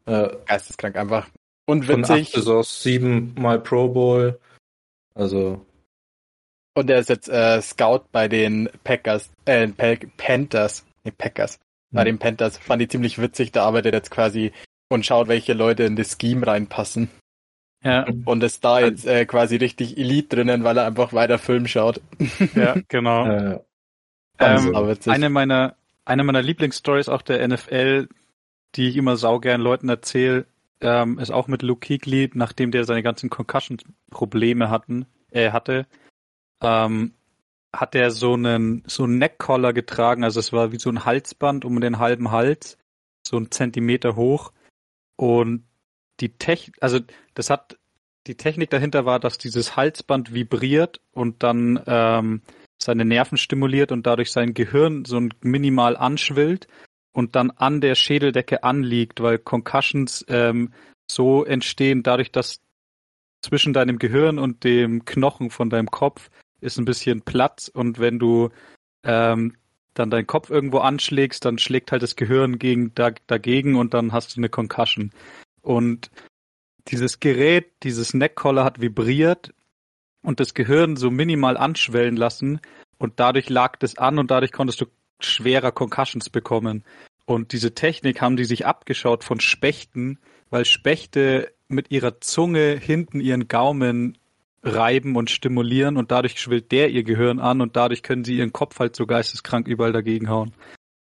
Äh, 0.06 0.30
Geisteskrank 0.46 0.96
einfach. 0.96 1.28
Und 1.70 1.88
witzig. 1.88 2.06
Von 2.08 2.16
acht 2.16 2.32
Saisons 2.32 2.82
siebenmal 2.82 3.60
Pro 3.60 3.90
Bowl. 3.90 4.40
Also. 5.14 5.64
Und 6.74 6.90
er 6.90 6.98
ist 6.98 7.10
jetzt 7.10 7.30
äh, 7.30 7.62
Scout 7.62 8.06
bei 8.12 8.28
den 8.28 8.70
Packers, 8.84 9.30
äh, 9.46 9.68
Panthers. 9.68 10.84
Nee, 11.04 11.12
Packers. 11.16 11.60
Mhm. 11.92 11.96
Bei 11.96 12.04
den 12.06 12.18
Panthers. 12.18 12.58
Fand 12.58 12.82
ich 12.82 12.90
ziemlich 12.90 13.22
witzig. 13.22 13.52
Da 13.52 13.66
arbeitet 13.66 13.94
jetzt 13.94 14.10
quasi 14.10 14.52
und 14.90 15.06
schaut, 15.06 15.28
welche 15.28 15.54
Leute 15.54 15.84
in 15.84 15.96
das 15.96 16.18
Scheme 16.20 16.48
reinpassen. 16.48 17.08
Ja. 17.84 18.08
Und 18.26 18.44
ist 18.44 18.66
da 18.66 18.80
jetzt 18.80 19.06
äh, 19.06 19.28
quasi 19.28 19.58
richtig 19.58 19.96
Elite 19.96 20.38
drinnen, 20.38 20.64
weil 20.64 20.76
er 20.76 20.88
einfach 20.88 21.14
weiter 21.14 21.38
Film 21.38 21.68
schaut. 21.68 22.02
Ja, 22.56 22.78
genau. 22.88 23.28
äh, 23.28 23.60
ähm, 24.40 24.76
eine 25.06 25.30
meiner, 25.30 25.76
eine 26.04 26.24
meiner 26.24 26.42
Lieblingsstories 26.42 27.10
auch 27.10 27.22
der 27.22 27.48
NFL, 27.48 28.08
die 28.74 28.90
ich 28.90 28.98
immer 28.98 29.18
saugern 29.18 29.62
Leuten 29.62 29.88
erzähle, 29.88 30.48
ähm, 30.82 31.20
ist 31.20 31.32
auch 31.32 31.48
mit 31.48 31.62
Luke 31.62 31.86
Kuechly, 31.86 32.30
nachdem 32.34 32.72
der 32.72 32.86
seine 32.86 33.04
ganzen 33.04 33.30
Concussion-Probleme 33.30 34.70
hatten, 34.70 35.06
äh, 35.32 35.52
hatte, 35.52 35.88
ähm, 36.62 37.14
hat 37.74 37.96
er 37.96 38.12
so 38.12 38.34
einen 38.34 38.84
so 38.88 39.04
einen 39.04 39.18
Neckcollar 39.18 39.74
getragen, 39.74 40.24
also 40.24 40.40
es 40.40 40.52
war 40.54 40.72
wie 40.72 40.80
so 40.80 40.90
ein 40.90 41.06
Halsband 41.06 41.66
um 41.66 41.80
den 41.82 42.00
halben 42.00 42.32
Hals, 42.32 42.78
so 43.26 43.38
ein 43.38 43.52
Zentimeter 43.52 44.16
hoch. 44.16 44.52
Und 45.16 45.66
die 46.20 46.38
Technik, 46.38 46.78
also 46.82 47.00
das 47.34 47.50
hat 47.50 47.78
die 48.28 48.36
Technik 48.36 48.70
dahinter 48.70 49.06
war, 49.06 49.20
dass 49.20 49.38
dieses 49.38 49.76
Halsband 49.76 50.34
vibriert 50.34 51.02
und 51.12 51.44
dann 51.44 51.82
ähm, 51.86 52.42
seine 52.78 53.06
Nerven 53.06 53.38
stimuliert 53.38 53.92
und 53.92 54.06
dadurch 54.08 54.32
sein 54.32 54.54
Gehirn 54.54 55.06
so 55.06 55.22
minimal 55.42 55.98
anschwillt 55.98 56.68
und 57.12 57.36
dann 57.36 57.52
an 57.52 57.82
der 57.82 57.96
Schädeldecke 57.96 58.64
anliegt, 58.64 59.22
weil 59.22 59.38
Concussions 59.40 60.26
ähm, 60.28 60.74
so 61.10 61.44
entstehen 61.44 62.04
dadurch, 62.04 62.32
dass 62.32 62.62
zwischen 63.42 63.74
deinem 63.74 64.00
Gehirn 64.00 64.38
und 64.38 64.64
dem 64.64 65.06
Knochen 65.06 65.50
von 65.50 65.70
deinem 65.70 65.90
Kopf 65.90 66.30
ist 66.62 66.78
ein 66.78 66.86
bisschen 66.86 67.22
Platz 67.22 67.68
und 67.68 68.00
wenn 68.00 68.20
du 68.20 68.50
ähm, 69.04 69.56
dann 69.94 70.10
deinen 70.10 70.28
Kopf 70.28 70.50
irgendwo 70.50 70.80
anschlägst, 70.80 71.44
dann 71.46 71.58
schlägt 71.58 71.92
halt 71.92 72.04
das 72.04 72.16
Gehirn 72.16 72.60
gegen, 72.60 72.94
da, 72.96 73.12
dagegen 73.28 73.76
und 73.76 73.94
dann 73.94 74.12
hast 74.12 74.36
du 74.36 74.40
eine 74.40 74.50
Concussion. 74.50 75.12
Und 75.62 76.12
dieses 76.88 77.20
Gerät, 77.20 77.72
dieses 77.84 78.14
Neckcollar 78.14 78.66
hat 78.66 78.82
vibriert 78.82 79.54
und 80.22 80.40
das 80.40 80.54
Gehirn 80.54 80.96
so 80.96 81.12
minimal 81.12 81.58
anschwellen 81.58 82.16
lassen 82.16 82.60
und 82.98 83.20
dadurch 83.20 83.50
lag 83.50 83.78
das 83.78 83.98
an 83.98 84.20
und 84.20 84.32
dadurch 84.32 84.52
konntest 84.52 84.82
du 84.82 84.86
schwerer 85.20 85.72
Concussions 85.72 86.30
bekommen. 86.30 86.84
Und 87.26 87.54
diese 87.54 87.76
Technik 87.76 88.22
haben 88.22 88.38
die 88.38 88.46
sich 88.46 88.66
abgeschaut 88.66 89.24
von 89.24 89.40
Spechten, 89.40 90.20
weil 90.50 90.66
Spechte 90.66 91.54
mit 91.68 91.92
ihrer 91.92 92.20
Zunge 92.22 92.76
hinten 92.76 93.20
ihren 93.20 93.48
Gaumen 93.48 94.18
reiben 94.64 95.16
und 95.16 95.30
stimulieren 95.30 95.96
und 95.96 96.12
dadurch 96.12 96.40
schwillt 96.40 96.72
der 96.72 96.90
ihr 96.90 97.04
Gehirn 97.04 97.40
an 97.40 97.62
und 97.62 97.76
dadurch 97.76 98.04
können 98.04 98.26
sie 98.26 98.38
ihren 98.38 98.52
Kopf 98.52 98.80
halt 98.80 98.96
so 98.96 99.06
geisteskrank 99.06 99.68
überall 99.68 99.94
dagegen 99.94 100.30
hauen. 100.30 100.54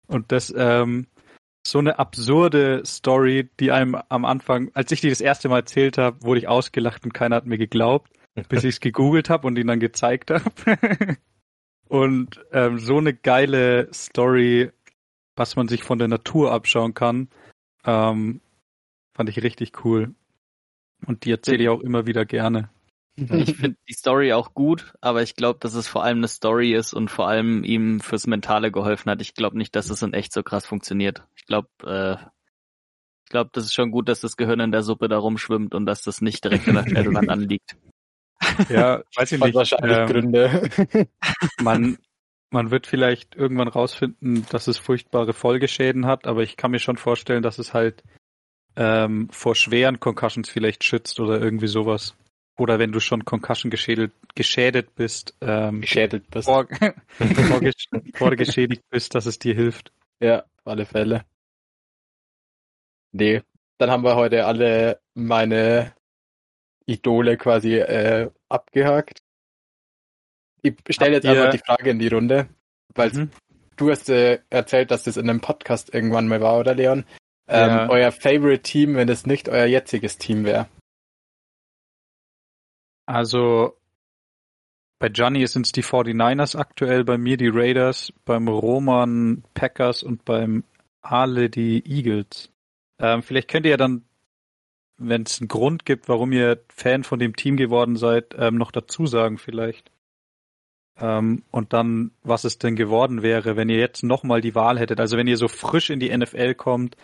Und 0.07 0.31
das, 0.31 0.53
ähm, 0.55 1.07
so 1.65 1.79
eine 1.79 1.99
absurde 1.99 2.83
Story, 2.85 3.49
die 3.59 3.71
einem 3.71 3.95
am 4.09 4.25
Anfang, 4.25 4.71
als 4.73 4.91
ich 4.91 5.01
die 5.01 5.09
das 5.09 5.21
erste 5.21 5.49
Mal 5.49 5.59
erzählt 5.59 5.97
habe, 5.97 6.23
wurde 6.23 6.39
ich 6.39 6.47
ausgelacht 6.47 7.03
und 7.03 7.13
keiner 7.13 7.35
hat 7.35 7.45
mir 7.45 7.57
geglaubt, 7.57 8.11
bis 8.49 8.63
ich 8.63 8.75
es 8.75 8.79
gegoogelt 8.79 9.29
habe 9.29 9.47
und 9.47 9.57
ihn 9.57 9.67
dann 9.67 9.79
gezeigt 9.79 10.31
habe. 10.31 10.43
Und 11.91 12.39
ähm, 12.53 12.79
so 12.79 12.99
eine 12.99 13.13
geile 13.13 13.93
Story, 13.93 14.71
was 15.35 15.57
man 15.57 15.67
sich 15.67 15.83
von 15.83 15.99
der 15.99 16.07
Natur 16.07 16.53
abschauen 16.53 16.93
kann, 16.93 17.27
ähm, 17.83 18.39
fand 19.13 19.27
ich 19.27 19.43
richtig 19.43 19.83
cool. 19.83 20.15
Und 21.05 21.25
die 21.25 21.31
erzähle 21.31 21.63
ich 21.63 21.67
auch 21.67 21.81
immer 21.81 22.07
wieder 22.07 22.23
gerne. 22.23 22.69
Ich 23.17 23.57
finde 23.57 23.75
die 23.89 23.93
Story 23.93 24.31
auch 24.31 24.53
gut, 24.53 24.93
aber 25.01 25.21
ich 25.21 25.35
glaube, 25.35 25.59
dass 25.59 25.73
es 25.73 25.89
vor 25.89 26.05
allem 26.05 26.19
eine 26.19 26.29
Story 26.29 26.73
ist 26.73 26.93
und 26.93 27.11
vor 27.11 27.27
allem 27.27 27.65
ihm 27.65 27.99
fürs 27.99 28.25
Mentale 28.25 28.71
geholfen 28.71 29.11
hat. 29.11 29.19
Ich 29.19 29.33
glaube 29.33 29.57
nicht, 29.57 29.75
dass 29.75 29.89
es 29.89 30.01
in 30.01 30.13
echt 30.13 30.31
so 30.31 30.43
krass 30.43 30.65
funktioniert. 30.65 31.25
Ich 31.35 31.45
glaube, 31.45 31.67
äh, 31.83 32.15
ich 33.25 33.31
glaube, 33.31 33.49
das 33.51 33.65
ist 33.65 33.73
schon 33.73 33.91
gut, 33.91 34.07
dass 34.07 34.21
das 34.21 34.37
Gehirn 34.37 34.61
in 34.61 34.71
der 34.71 34.83
Suppe 34.83 35.09
da 35.09 35.17
rumschwimmt 35.17 35.75
und 35.75 35.85
dass 35.85 36.03
das 36.03 36.21
nicht 36.21 36.45
direkt 36.45 36.69
in 36.69 36.75
der 36.75 36.87
Stellung 36.87 37.17
anliegt. 37.29 37.75
Ja, 38.69 39.03
weiß 39.15 39.31
ich 39.31 39.41
nicht. 39.41 39.55
Wahrscheinlich 39.55 39.97
ähm, 39.97 40.07
Gründe. 40.07 40.69
man, 41.61 41.97
man 42.49 42.71
wird 42.71 42.87
vielleicht 42.87 43.35
irgendwann 43.35 43.67
rausfinden, 43.67 44.45
dass 44.49 44.67
es 44.67 44.77
furchtbare 44.77 45.33
Folgeschäden 45.33 46.05
hat, 46.05 46.27
aber 46.27 46.43
ich 46.43 46.57
kann 46.57 46.71
mir 46.71 46.79
schon 46.79 46.97
vorstellen, 46.97 47.43
dass 47.43 47.59
es 47.59 47.73
halt 47.73 48.03
ähm, 48.75 49.29
vor 49.31 49.55
schweren 49.55 49.99
Concussions 49.99 50.49
vielleicht 50.49 50.83
schützt 50.83 51.19
oder 51.19 51.39
irgendwie 51.39 51.67
sowas. 51.67 52.15
Oder 52.57 52.79
wenn 52.79 52.91
du 52.91 52.99
schon 52.99 53.25
Concussion 53.25 53.71
geschädigt, 53.71 54.13
geschädigt 54.35 54.93
bist, 54.95 55.35
ähm, 55.41 55.81
geschädigt 55.81 56.29
bist. 56.29 56.45
Vor, 56.45 56.67
vorgeschädigt 58.13 58.83
bist, 58.89 59.15
dass 59.15 59.25
es 59.25 59.39
dir 59.39 59.55
hilft. 59.55 59.91
Ja, 60.19 60.43
auf 60.43 60.67
alle 60.67 60.85
Fälle. 60.85 61.25
Nee, 63.13 63.41
dann 63.77 63.89
haben 63.89 64.03
wir 64.03 64.15
heute 64.15 64.45
alle 64.45 65.01
meine 65.15 65.93
Idole 66.85 67.37
quasi 67.37 67.77
äh, 67.77 68.29
abgehakt. 68.51 69.19
Ich 70.61 70.75
stelle 70.89 71.13
jetzt 71.13 71.25
einfach 71.25 71.49
die 71.49 71.57
Frage 71.57 71.89
in 71.89 71.99
die 71.99 72.07
Runde, 72.07 72.47
weil 72.93 73.11
mhm. 73.11 73.31
du 73.77 73.89
hast 73.89 74.09
äh, 74.09 74.39
erzählt, 74.49 74.91
dass 74.91 75.03
das 75.03 75.17
in 75.17 75.29
einem 75.29 75.41
Podcast 75.41 75.93
irgendwann 75.93 76.27
mal 76.27 76.41
war, 76.41 76.59
oder 76.59 76.75
Leon? 76.75 77.05
Ähm, 77.47 77.69
ja. 77.69 77.89
Euer 77.89 78.11
Favorite 78.11 78.61
Team, 78.61 78.95
wenn 78.95 79.09
es 79.09 79.25
nicht 79.25 79.49
euer 79.49 79.65
jetziges 79.65 80.17
Team 80.17 80.45
wäre. 80.45 80.67
Also 83.07 83.75
bei 84.99 85.09
Gianni 85.09 85.45
sind 85.47 85.65
es 85.65 85.71
die 85.71 85.83
49ers 85.83 86.55
aktuell, 86.55 87.03
bei 87.03 87.17
mir 87.17 87.35
die 87.35 87.49
Raiders, 87.51 88.13
beim 88.23 88.47
Roman 88.47 89.43
Packers 89.55 90.03
und 90.03 90.23
beim 90.25 90.63
Ale 91.01 91.49
die 91.49 91.83
Eagles. 91.85 92.51
Ähm, 92.99 93.23
vielleicht 93.23 93.49
könnt 93.49 93.65
ihr 93.65 93.71
ja 93.71 93.77
dann, 93.77 94.05
wenn 95.07 95.23
es 95.23 95.39
einen 95.39 95.47
Grund 95.47 95.85
gibt, 95.85 96.09
warum 96.09 96.31
ihr 96.31 96.59
Fan 96.69 97.03
von 97.03 97.19
dem 97.19 97.35
Team 97.35 97.57
geworden 97.57 97.95
seid, 97.95 98.35
ähm, 98.37 98.55
noch 98.55 98.71
dazu 98.71 99.05
sagen 99.05 99.37
vielleicht. 99.37 99.91
Ähm, 100.99 101.43
und 101.51 101.73
dann, 101.73 102.11
was 102.23 102.43
es 102.43 102.57
denn 102.57 102.75
geworden 102.75 103.21
wäre, 103.23 103.55
wenn 103.55 103.69
ihr 103.69 103.79
jetzt 103.79 104.03
nochmal 104.03 104.41
die 104.41 104.55
Wahl 104.55 104.79
hättet. 104.79 104.99
Also 104.99 105.17
wenn 105.17 105.27
ihr 105.27 105.37
so 105.37 105.47
frisch 105.47 105.89
in 105.89 105.99
die 105.99 106.15
NFL 106.15 106.55
kommt, 106.55 106.95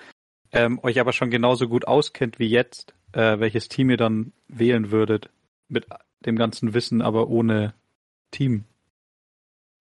ähm, 0.52 0.80
euch 0.84 1.00
aber 1.00 1.14
schon 1.14 1.30
genauso 1.30 1.68
gut 1.68 1.88
auskennt 1.88 2.40
wie 2.40 2.48
jetzt, 2.48 2.94
äh, 3.14 3.40
welches 3.40 3.70
Team 3.70 3.90
ihr 3.90 3.98
dann 3.98 4.34
wählen 4.48 4.92
würdet. 4.92 5.30
Mit 5.68 5.88
dem 6.26 6.38
ganzen 6.38 6.74
Wissen, 6.74 7.02
aber 7.02 7.28
ohne 7.28 7.74
Team. 8.32 8.66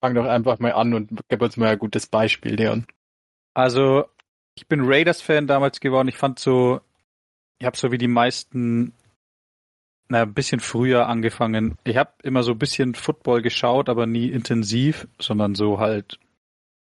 Fang 0.02 0.16
doch 0.16 0.26
einfach 0.26 0.60
mal 0.60 0.74
an 0.74 0.94
und 0.94 1.12
gib 1.30 1.42
uns 1.42 1.58
mal 1.58 1.70
ein 1.70 1.80
gutes 1.80 2.08
Beispiel, 2.08 2.56
Leon. 2.56 2.86
Also, 3.54 4.06
ich 4.56 4.68
bin 4.68 4.82
Raiders-Fan 4.84 5.48
damals 5.48 5.80
geworden. 5.80 6.08
Ich 6.08 6.18
fand 6.18 6.40
so, 6.40 6.82
ich 7.60 7.66
habe 7.66 7.78
so 7.78 7.92
wie 7.92 7.98
die 7.98 8.08
meisten, 8.08 8.94
na, 10.08 10.24
ein 10.24 10.34
bisschen 10.34 10.60
früher 10.60 11.08
angefangen. 11.08 11.78
Ich 11.84 11.98
habe 11.98 12.12
immer 12.24 12.44
so 12.44 12.52
ein 12.52 12.60
bisschen 12.60 12.96
Football 12.96 13.42
geschaut, 13.42 13.90
aber 13.90 14.06
nie 14.06 14.30
intensiv, 14.30 15.08
sondern 15.20 15.56
so 15.56 15.80
halt 15.80 16.20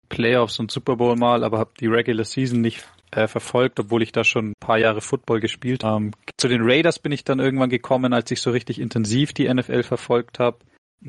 Playoffs 0.09 0.59
und 0.59 0.71
Super 0.71 0.95
Bowl 0.95 1.15
mal, 1.15 1.43
aber 1.43 1.59
habe 1.59 1.71
die 1.79 1.87
Regular 1.87 2.25
Season 2.25 2.61
nicht 2.61 2.85
äh, 3.11 3.27
verfolgt, 3.27 3.79
obwohl 3.79 4.03
ich 4.03 4.11
da 4.11 4.23
schon 4.23 4.51
ein 4.51 4.53
paar 4.59 4.77
Jahre 4.77 5.01
Football 5.01 5.39
gespielt 5.39 5.83
habe. 5.83 6.11
Zu 6.37 6.47
den 6.47 6.61
Raiders 6.63 6.99
bin 6.99 7.11
ich 7.11 7.23
dann 7.23 7.39
irgendwann 7.39 7.69
gekommen, 7.69 8.13
als 8.13 8.29
ich 8.31 8.41
so 8.41 8.51
richtig 8.51 8.79
intensiv 8.79 9.33
die 9.33 9.51
NFL 9.51 9.83
verfolgt 9.83 10.39
habe. 10.39 10.59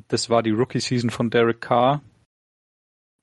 Das 0.08 0.30
war 0.30 0.42
die 0.42 0.52
Rookie-Season 0.52 1.10
von 1.10 1.30
Derek 1.30 1.60
Carr. 1.60 2.02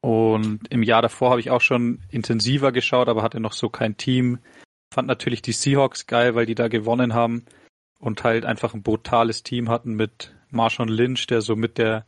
Und 0.01 0.61
im 0.69 0.83
Jahr 0.83 1.01
davor 1.01 1.31
habe 1.31 1.39
ich 1.39 1.49
auch 1.49 1.61
schon 1.61 1.99
intensiver 2.09 2.71
geschaut, 2.71 3.09
aber 3.09 3.23
hatte 3.23 3.39
noch 3.39 3.53
so 3.53 3.69
kein 3.69 3.97
Team. 3.97 4.39
Fand 4.93 5.07
natürlich 5.07 5.41
die 5.41 5.51
Seahawks 5.51 6.07
geil, 6.07 6.35
weil 6.35 6.45
die 6.45 6.55
da 6.55 6.67
gewonnen 6.67 7.13
haben 7.13 7.45
und 7.99 8.23
halt 8.23 8.45
einfach 8.45 8.73
ein 8.73 8.83
brutales 8.83 9.43
Team 9.43 9.69
hatten 9.69 9.95
mit 9.95 10.35
Marshawn 10.49 10.87
Lynch, 10.87 11.27
der 11.27 11.41
so 11.41 11.55
mit 11.55 11.77
der 11.77 12.05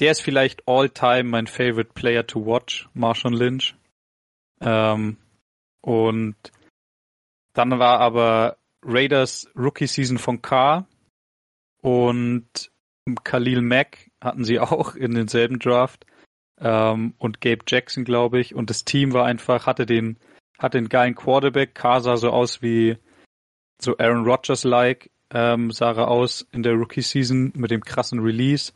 der 0.00 0.10
ist 0.10 0.22
vielleicht 0.22 0.66
all 0.66 0.90
time 0.90 1.24
mein 1.24 1.46
favorite 1.46 1.92
player 1.94 2.26
to 2.26 2.44
watch, 2.44 2.88
Marshawn 2.94 3.32
Lynch. 3.32 3.76
Ähm, 4.60 5.18
und 5.80 6.36
dann 7.52 7.78
war 7.78 8.00
aber 8.00 8.56
Raiders 8.84 9.48
Rookie 9.56 9.86
Season 9.86 10.18
von 10.18 10.42
Carr 10.42 10.88
und 11.80 12.72
Khalil 13.22 13.62
Mack 13.62 14.10
hatten 14.20 14.44
sie 14.44 14.58
auch 14.60 14.96
in 14.96 15.14
denselben 15.14 15.58
Draft 15.58 16.06
ähm, 16.58 17.14
und 17.18 17.40
Gabe 17.40 17.64
Jackson, 17.66 18.04
glaube 18.04 18.40
ich. 18.40 18.54
Und 18.54 18.70
das 18.70 18.84
Team 18.84 19.12
war 19.12 19.26
einfach, 19.26 19.66
hatte 19.66 19.86
den, 19.86 20.18
hatte 20.58 20.78
den 20.78 20.88
geilen 20.88 21.14
Quarterback. 21.14 21.74
Carr 21.74 22.00
sah 22.00 22.16
so 22.16 22.30
aus 22.30 22.62
wie 22.62 22.96
so 23.80 23.96
Aaron 23.98 24.24
Rodgers-like, 24.24 25.10
ähm, 25.30 25.70
sah 25.70 25.92
er 25.92 26.08
aus 26.08 26.46
in 26.52 26.62
der 26.62 26.74
Rookie-Season 26.74 27.52
mit 27.56 27.70
dem 27.70 27.82
krassen 27.82 28.20
Release. 28.20 28.72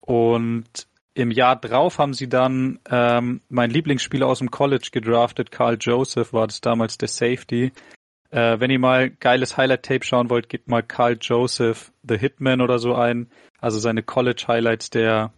Und 0.00 0.88
im 1.14 1.30
Jahr 1.30 1.56
drauf 1.56 1.98
haben 1.98 2.14
sie 2.14 2.28
dann 2.28 2.80
ähm, 2.90 3.40
mein 3.48 3.70
Lieblingsspieler 3.70 4.26
aus 4.26 4.40
dem 4.40 4.50
College 4.50 4.88
gedraftet, 4.92 5.52
Carl 5.52 5.78
Joseph 5.80 6.32
war 6.32 6.46
das 6.46 6.60
damals 6.60 6.98
der 6.98 7.08
Safety. 7.08 7.72
Äh, 8.30 8.58
wenn 8.58 8.70
ihr 8.70 8.80
mal 8.80 9.10
geiles 9.10 9.56
Highlight-Tape 9.56 10.04
schauen 10.04 10.28
wollt, 10.28 10.48
gebt 10.48 10.68
mal 10.68 10.82
Carl 10.82 11.16
Joseph 11.20 11.92
The 12.02 12.18
Hitman 12.18 12.60
oder 12.60 12.80
so 12.80 12.94
ein. 12.94 13.30
Also 13.60 13.78
seine 13.78 14.02
College-Highlights 14.02 14.90
der 14.90 15.32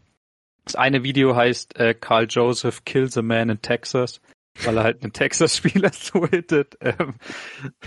das 0.67 0.75
eine 0.75 1.05
Video 1.05 1.37
heißt 1.37 1.79
äh, 1.79 1.95
Carl 1.95 2.27
Joseph 2.29 2.85
kills 2.85 3.17
a 3.17 3.23
man 3.23 3.51
in 3.51 3.63
Texas, 3.63 4.21
weil 4.65 4.77
er 4.77 4.85
halt 4.85 5.03
einen 5.03 5.13
Texas-Spieler 5.13 5.91
so 5.93 6.27
hittet. 6.27 6.77
Ähm, 6.81 7.15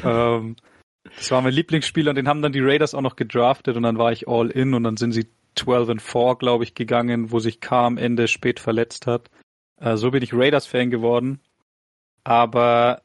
ähm, 0.04 0.56
das 1.16 1.32
war 1.32 1.42
mein 1.42 1.54
Lieblingsspieler 1.54 2.12
und 2.12 2.16
den 2.16 2.28
haben 2.28 2.42
dann 2.42 2.52
die 2.52 2.62
Raiders 2.62 2.94
auch 2.94 3.02
noch 3.02 3.16
gedraftet 3.16 3.76
und 3.76 3.84
dann 3.84 3.98
war 3.98 4.12
ich 4.12 4.28
all 4.28 4.50
in 4.50 4.74
und 4.74 4.84
dann 4.84 4.98
sind 4.98 5.12
sie 5.12 5.28
12 5.56 5.90
and 5.90 6.02
4, 6.02 6.36
glaube 6.36 6.64
ich, 6.64 6.76
gegangen, 6.76 7.32
wo 7.32 7.40
sich 7.40 7.60
K 7.60 7.86
am 7.86 7.98
Ende 7.98 8.28
spät 8.28 8.60
verletzt 8.60 9.08
hat. 9.08 9.30
Äh, 9.78 9.98
so 9.98 10.12
bin 10.12 10.24
ich 10.24 10.34
Raiders-Fan 10.34 10.90
geworden. 10.90 11.40
Aber 12.24 13.02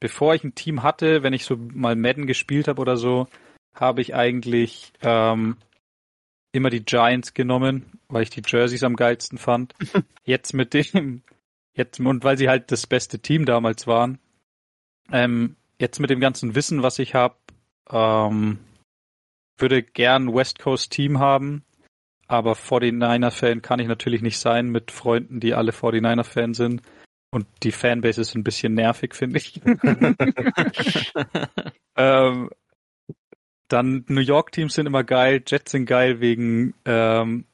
bevor 0.00 0.34
ich 0.34 0.44
ein 0.44 0.54
Team 0.54 0.82
hatte, 0.82 1.22
wenn 1.22 1.32
ich 1.32 1.44
so 1.44 1.56
mal 1.56 1.96
Madden 1.96 2.26
gespielt 2.26 2.68
habe 2.68 2.80
oder 2.80 2.96
so, 2.96 3.26
habe 3.74 4.00
ich 4.00 4.14
eigentlich 4.14 4.92
ähm, 5.02 5.56
immer 6.52 6.70
die 6.70 6.84
Giants 6.84 7.34
genommen, 7.34 7.98
weil 8.08 8.22
ich 8.22 8.30
die 8.30 8.42
Jerseys 8.46 8.84
am 8.84 8.96
geilsten 8.96 9.38
fand. 9.38 9.74
Jetzt 10.24 10.54
mit 10.54 10.72
dem, 10.74 11.22
jetzt 11.74 12.00
und 12.00 12.24
weil 12.24 12.38
sie 12.38 12.48
halt 12.48 12.72
das 12.72 12.86
beste 12.86 13.18
Team 13.18 13.44
damals 13.44 13.86
waren. 13.86 14.18
Ähm, 15.12 15.56
jetzt 15.78 16.00
mit 16.00 16.10
dem 16.10 16.20
ganzen 16.20 16.54
Wissen, 16.54 16.82
was 16.82 16.98
ich 16.98 17.14
habe, 17.14 17.36
ähm, 17.90 18.58
würde 19.58 19.82
gern 19.82 20.34
West 20.34 20.58
Coast 20.58 20.92
Team 20.92 21.18
haben, 21.18 21.64
aber 22.26 22.52
49er-Fan 22.52 23.62
kann 23.62 23.80
ich 23.80 23.88
natürlich 23.88 24.22
nicht 24.22 24.38
sein 24.38 24.70
mit 24.70 24.90
Freunden, 24.90 25.40
die 25.40 25.54
alle 25.54 25.72
49er-Fan 25.72 26.54
sind. 26.54 26.82
Und 27.30 27.46
die 27.64 27.72
Fanbase 27.72 28.20
ist 28.20 28.36
ein 28.36 28.44
bisschen 28.44 28.74
nervig, 28.74 29.14
finde 29.14 29.38
ich. 29.38 29.60
ähm, 31.96 32.50
dann 33.68 34.04
New 34.08 34.20
York 34.20 34.52
Teams 34.52 34.74
sind 34.74 34.86
immer 34.86 35.02
geil, 35.02 35.42
Jets 35.44 35.72
sind 35.72 35.86
geil 35.86 36.20
wegen, 36.20 36.74
ähm, 36.84 37.46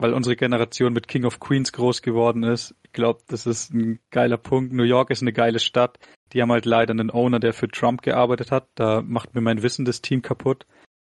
weil 0.00 0.14
unsere 0.14 0.34
Generation 0.34 0.94
mit 0.94 1.08
King 1.08 1.26
of 1.26 1.40
Queens 1.40 1.72
groß 1.72 2.00
geworden 2.00 2.42
ist. 2.42 2.74
Ich 2.84 2.92
glaube, 2.92 3.20
das 3.28 3.46
ist 3.46 3.74
ein 3.74 4.00
geiler 4.10 4.38
Punkt. 4.38 4.72
New 4.72 4.82
York 4.82 5.10
ist 5.10 5.20
eine 5.20 5.34
geile 5.34 5.58
Stadt. 5.58 5.98
Die 6.32 6.40
haben 6.40 6.50
halt 6.50 6.64
leider 6.64 6.92
einen 6.92 7.10
Owner, 7.10 7.38
der 7.38 7.52
für 7.52 7.68
Trump 7.68 8.00
gearbeitet 8.00 8.50
hat. 8.50 8.66
Da 8.76 9.02
macht 9.02 9.34
mir 9.34 9.42
mein 9.42 9.62
Wissen 9.62 9.84
das 9.84 10.00
Team 10.00 10.22
kaputt. 10.22 10.66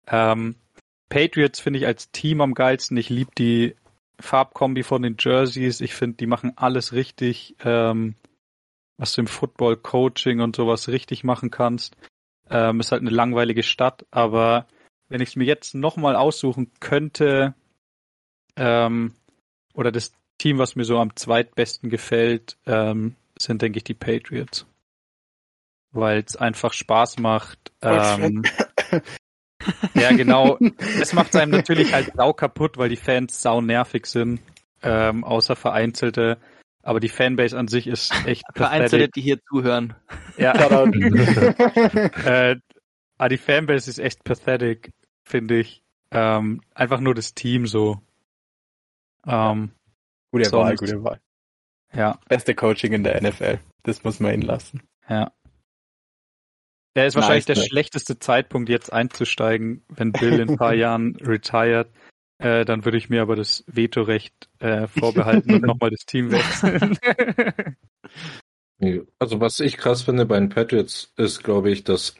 Ähm, 0.05 0.55
Patriots 1.07 1.61
finde 1.61 1.79
ich 1.79 1.85
als 1.85 2.11
Team 2.11 2.41
am 2.41 2.53
geilsten. 2.53 2.97
Ich 2.97 3.09
liebe 3.09 3.31
die 3.37 3.75
Farbkombi 4.19 4.83
von 4.83 5.01
den 5.01 5.15
Jerseys. 5.17 5.79
Ich 5.79 5.93
finde, 5.93 6.17
die 6.17 6.27
machen 6.27 6.51
alles 6.57 6.91
richtig, 6.91 7.55
ähm, 7.63 8.15
was 8.97 9.13
du 9.13 9.21
im 9.21 9.27
Football 9.27 9.77
Coaching 9.77 10.41
und 10.41 10.57
sowas 10.57 10.89
richtig 10.89 11.23
machen 11.23 11.51
kannst. 11.51 11.95
Ähm, 12.49 12.81
ist 12.81 12.91
halt 12.91 13.01
eine 13.01 13.11
langweilige 13.11 13.63
Stadt, 13.63 14.05
aber 14.11 14.67
wenn 15.07 15.21
ich 15.21 15.29
es 15.29 15.35
mir 15.37 15.45
jetzt 15.45 15.73
nochmal 15.73 16.17
aussuchen 16.17 16.71
könnte, 16.81 17.55
ähm, 18.55 19.13
oder 19.73 19.91
das 19.91 20.11
Team, 20.37 20.57
was 20.57 20.75
mir 20.75 20.83
so 20.83 20.99
am 20.99 21.15
zweitbesten 21.15 21.89
gefällt, 21.89 22.57
ähm, 22.65 23.15
sind, 23.37 23.61
denke 23.61 23.77
ich, 23.77 23.83
die 23.83 23.93
Patriots. 23.93 24.65
Weil 25.91 26.19
es 26.19 26.35
einfach 26.35 26.73
Spaß 26.73 27.19
macht. 27.19 27.71
Ähm, 27.81 28.43
ja, 29.93 30.11
genau. 30.11 30.57
Es 30.99 31.13
macht 31.13 31.35
einem 31.35 31.51
natürlich 31.51 31.93
halt 31.93 32.13
sau 32.15 32.33
kaputt, 32.33 32.77
weil 32.77 32.89
die 32.89 32.97
Fans 32.97 33.41
sau 33.41 33.61
nervig 33.61 34.05
sind, 34.07 34.41
ähm, 34.81 35.23
außer 35.23 35.55
vereinzelte. 35.55 36.37
Aber 36.81 36.99
die 36.99 37.09
Fanbase 37.09 37.57
an 37.57 37.67
sich 37.67 37.87
ist 37.87 38.13
echt 38.25 38.43
Vereinzelte, 38.55 39.09
die 39.09 39.21
hier 39.21 39.39
zuhören. 39.49 39.95
Ja. 40.37 40.53
äh, 42.25 42.57
aber 43.17 43.29
die 43.29 43.37
Fanbase 43.37 43.89
ist 43.89 43.99
echt 43.99 44.23
pathetic, 44.23 44.91
finde 45.23 45.59
ich. 45.59 45.83
Ähm, 46.11 46.61
einfach 46.75 46.99
nur 46.99 47.15
das 47.15 47.33
Team 47.33 47.67
so. 47.67 48.01
Ähm, 49.25 49.71
gute 50.31 50.45
sonst, 50.45 50.53
Wahl, 50.53 50.75
gute 50.75 51.03
Wahl. 51.03 51.19
Ja. 51.93 52.19
Beste 52.27 52.55
Coaching 52.55 52.93
in 52.93 53.03
der 53.03 53.21
NFL. 53.21 53.59
Das 53.83 54.03
muss 54.03 54.19
man 54.19 54.33
ihnen 54.33 54.43
lassen. 54.43 54.81
Ja. 55.07 55.31
Der 56.95 57.07
ist 57.07 57.15
wahrscheinlich 57.15 57.47
nice, 57.47 57.57
der 57.57 57.63
schlechteste 57.65 58.19
Zeitpunkt, 58.19 58.69
jetzt 58.69 58.93
einzusteigen, 58.93 59.83
wenn 59.89 60.11
Bill 60.11 60.39
in 60.39 60.51
ein 60.51 60.57
paar 60.57 60.73
Jahren 60.75 61.15
retired. 61.17 61.89
Äh, 62.37 62.65
dann 62.65 62.85
würde 62.85 62.97
ich 62.97 63.09
mir 63.09 63.21
aber 63.21 63.35
das 63.35 63.63
Vetorecht 63.67 64.49
äh, 64.59 64.87
vorbehalten 64.87 65.53
und 65.55 65.63
nochmal 65.63 65.91
das 65.91 66.05
Team 66.05 66.31
wechseln. 66.31 66.97
also 69.19 69.39
was 69.39 69.59
ich 69.59 69.77
krass 69.77 70.03
finde 70.03 70.25
bei 70.25 70.39
den 70.39 70.49
Patriots 70.49 71.13
ist, 71.15 71.43
glaube 71.43 71.71
ich, 71.71 71.83
dass 71.83 72.15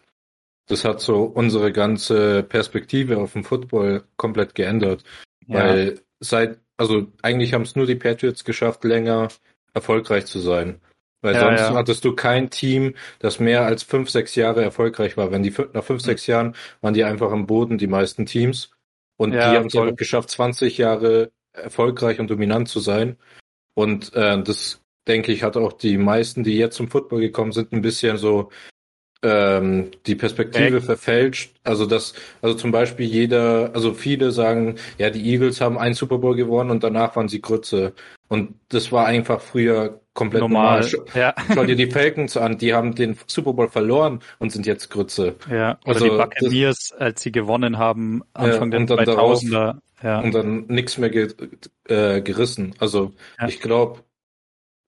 das 0.68 0.86
hat 0.86 1.01
so 1.01 1.24
unsere 1.24 1.72
ganze 1.74 2.43
Perspektive 2.43 3.18
auf 3.18 3.34
den 3.34 3.43
Football 3.43 4.06
komplett 4.16 4.56
geändert. 4.56 5.04
Ja. 5.45 5.60
Weil 5.60 6.01
seit, 6.20 6.60
also 6.78 7.07
eigentlich 7.21 7.53
haben 7.53 7.63
es 7.63 7.76
nur 7.76 7.86
die 7.86 7.95
Patriots 7.95 8.43
geschafft, 8.43 8.84
länger 8.84 9.30
erfolgreich 9.74 10.26
zu 10.26 10.39
sein. 10.39 10.82
Weil 11.21 11.36
ja, 11.36 11.41
sonst 11.41 11.61
ja. 11.61 11.74
hattest 11.74 12.03
du 12.03 12.13
kein 12.13 12.49
Team, 12.49 12.95
das 13.19 13.39
mehr 13.39 13.65
als 13.65 13.84
fünf, 13.84 14.09
sechs 14.09 14.36
Jahre 14.36 14.61
erfolgreich 14.61 15.15
war. 15.15 15.32
Wenn 15.32 15.41
die 15.41 15.53
nach 15.71 15.84
fünf, 15.84 16.01
sechs 16.01 16.28
Jahren 16.28 16.55
waren 16.82 16.93
die 16.93 17.05
einfach 17.05 17.32
am 17.32 17.47
Boden, 17.47 17.78
die 17.78 17.88
meisten 17.88 18.26
Teams. 18.26 18.71
Und 19.15 19.34
ja, 19.34 19.51
die 19.51 19.57
haben 19.57 19.67
es 19.67 19.76
einfach 19.76 19.95
geschafft, 19.95 20.30
20 20.32 20.78
Jahre 20.78 21.32
erfolgreich 21.53 22.19
und 22.19 22.30
dominant 22.30 22.67
zu 22.67 22.82
sein. 22.82 23.17
Und 23.74 24.13
äh, 24.13 24.43
das 24.43 24.82
denke 25.07 25.32
ich, 25.32 25.43
hat 25.43 25.55
auch 25.55 25.74
die 25.74 25.97
meisten, 25.97 26.43
die 26.43 26.57
jetzt 26.57 26.76
zum 26.76 26.89
Football 26.89 27.21
gekommen 27.21 27.53
sind, 27.53 27.71
ein 27.71 27.82
bisschen 27.82 28.17
so 28.17 28.49
ähm, 29.24 29.91
die 30.05 30.15
Perspektive 30.15 30.78
Back. 30.78 30.84
verfälscht. 30.84 31.55
Also 31.63 31.86
das, 31.86 32.13
also 32.41 32.55
zum 32.55 32.71
Beispiel 32.71 33.05
jeder, 33.05 33.71
also 33.74 33.93
viele 33.93 34.32
sagen, 34.32 34.76
ja, 34.97 35.09
die 35.09 35.26
Eagles 35.32 35.61
haben 35.61 35.78
einen 35.78 35.95
Super 35.95 36.17
Bowl 36.17 36.36
gewonnen 36.36 36.71
und 36.71 36.84
danach 36.84 37.15
waren 37.15 37.30
sie 37.30 37.41
Grütze. 37.41 37.93
Und 38.28 38.55
das 38.69 38.91
war 38.91 39.05
einfach 39.05 39.41
früher 39.41 40.01
komplett 40.13 40.41
normal. 40.41 40.82
normal. 40.82 41.07
Ja. 41.15 41.34
schau 41.53 41.63
dir 41.65 41.76
die 41.76 41.89
Falcons 41.89 42.38
an, 42.38 42.57
die 42.57 42.74
haben 42.74 42.95
den 42.95 43.17
Super 43.28 43.53
Bowl 43.53 43.69
verloren 43.69 44.19
und 44.39 44.51
sind 44.51 44.65
jetzt 44.65 44.89
Grütze. 44.89 45.36
Ja, 45.49 45.78
oder 45.86 45.95
also 45.95 46.05
die 46.05 46.17
Buccaneers, 46.17 46.89
das, 46.89 46.99
als 46.99 47.21
sie 47.21 47.32
gewonnen 47.32 47.78
haben, 47.78 48.24
Anfang 48.34 48.71
ja, 48.71 48.80
der 48.80 48.97
2000er. 48.97 49.51
Darauf, 49.51 49.76
ja. 50.03 50.19
Und 50.19 50.34
dann 50.34 50.65
nichts 50.67 50.97
mehr 50.97 51.09
ge 51.09 51.30
äh, 51.88 52.21
gerissen. 52.21 52.76
Also 52.80 53.13
ja. 53.39 53.47
ich 53.47 53.61
glaube, 53.61 53.99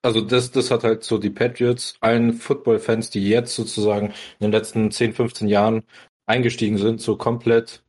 also 0.06 0.22
das, 0.22 0.51
das 0.51 0.70
hat 0.70 0.84
halt 0.84 1.03
so 1.03 1.18
die 1.18 1.32
Patriots, 1.32 1.97
allen 1.99 2.34
Football-Fans, 2.34 3.10
die 3.10 3.28
jetzt 3.28 3.56
sozusagen 3.56 4.08
in 4.08 4.14
den 4.41 4.51
letzten 4.51 4.91
10, 4.91 5.14
15 5.14 5.47
Jahren 5.47 5.84
eingestiegen 6.28 6.78
sind, 6.78 7.01
so 7.01 7.18
komplett 7.18 7.82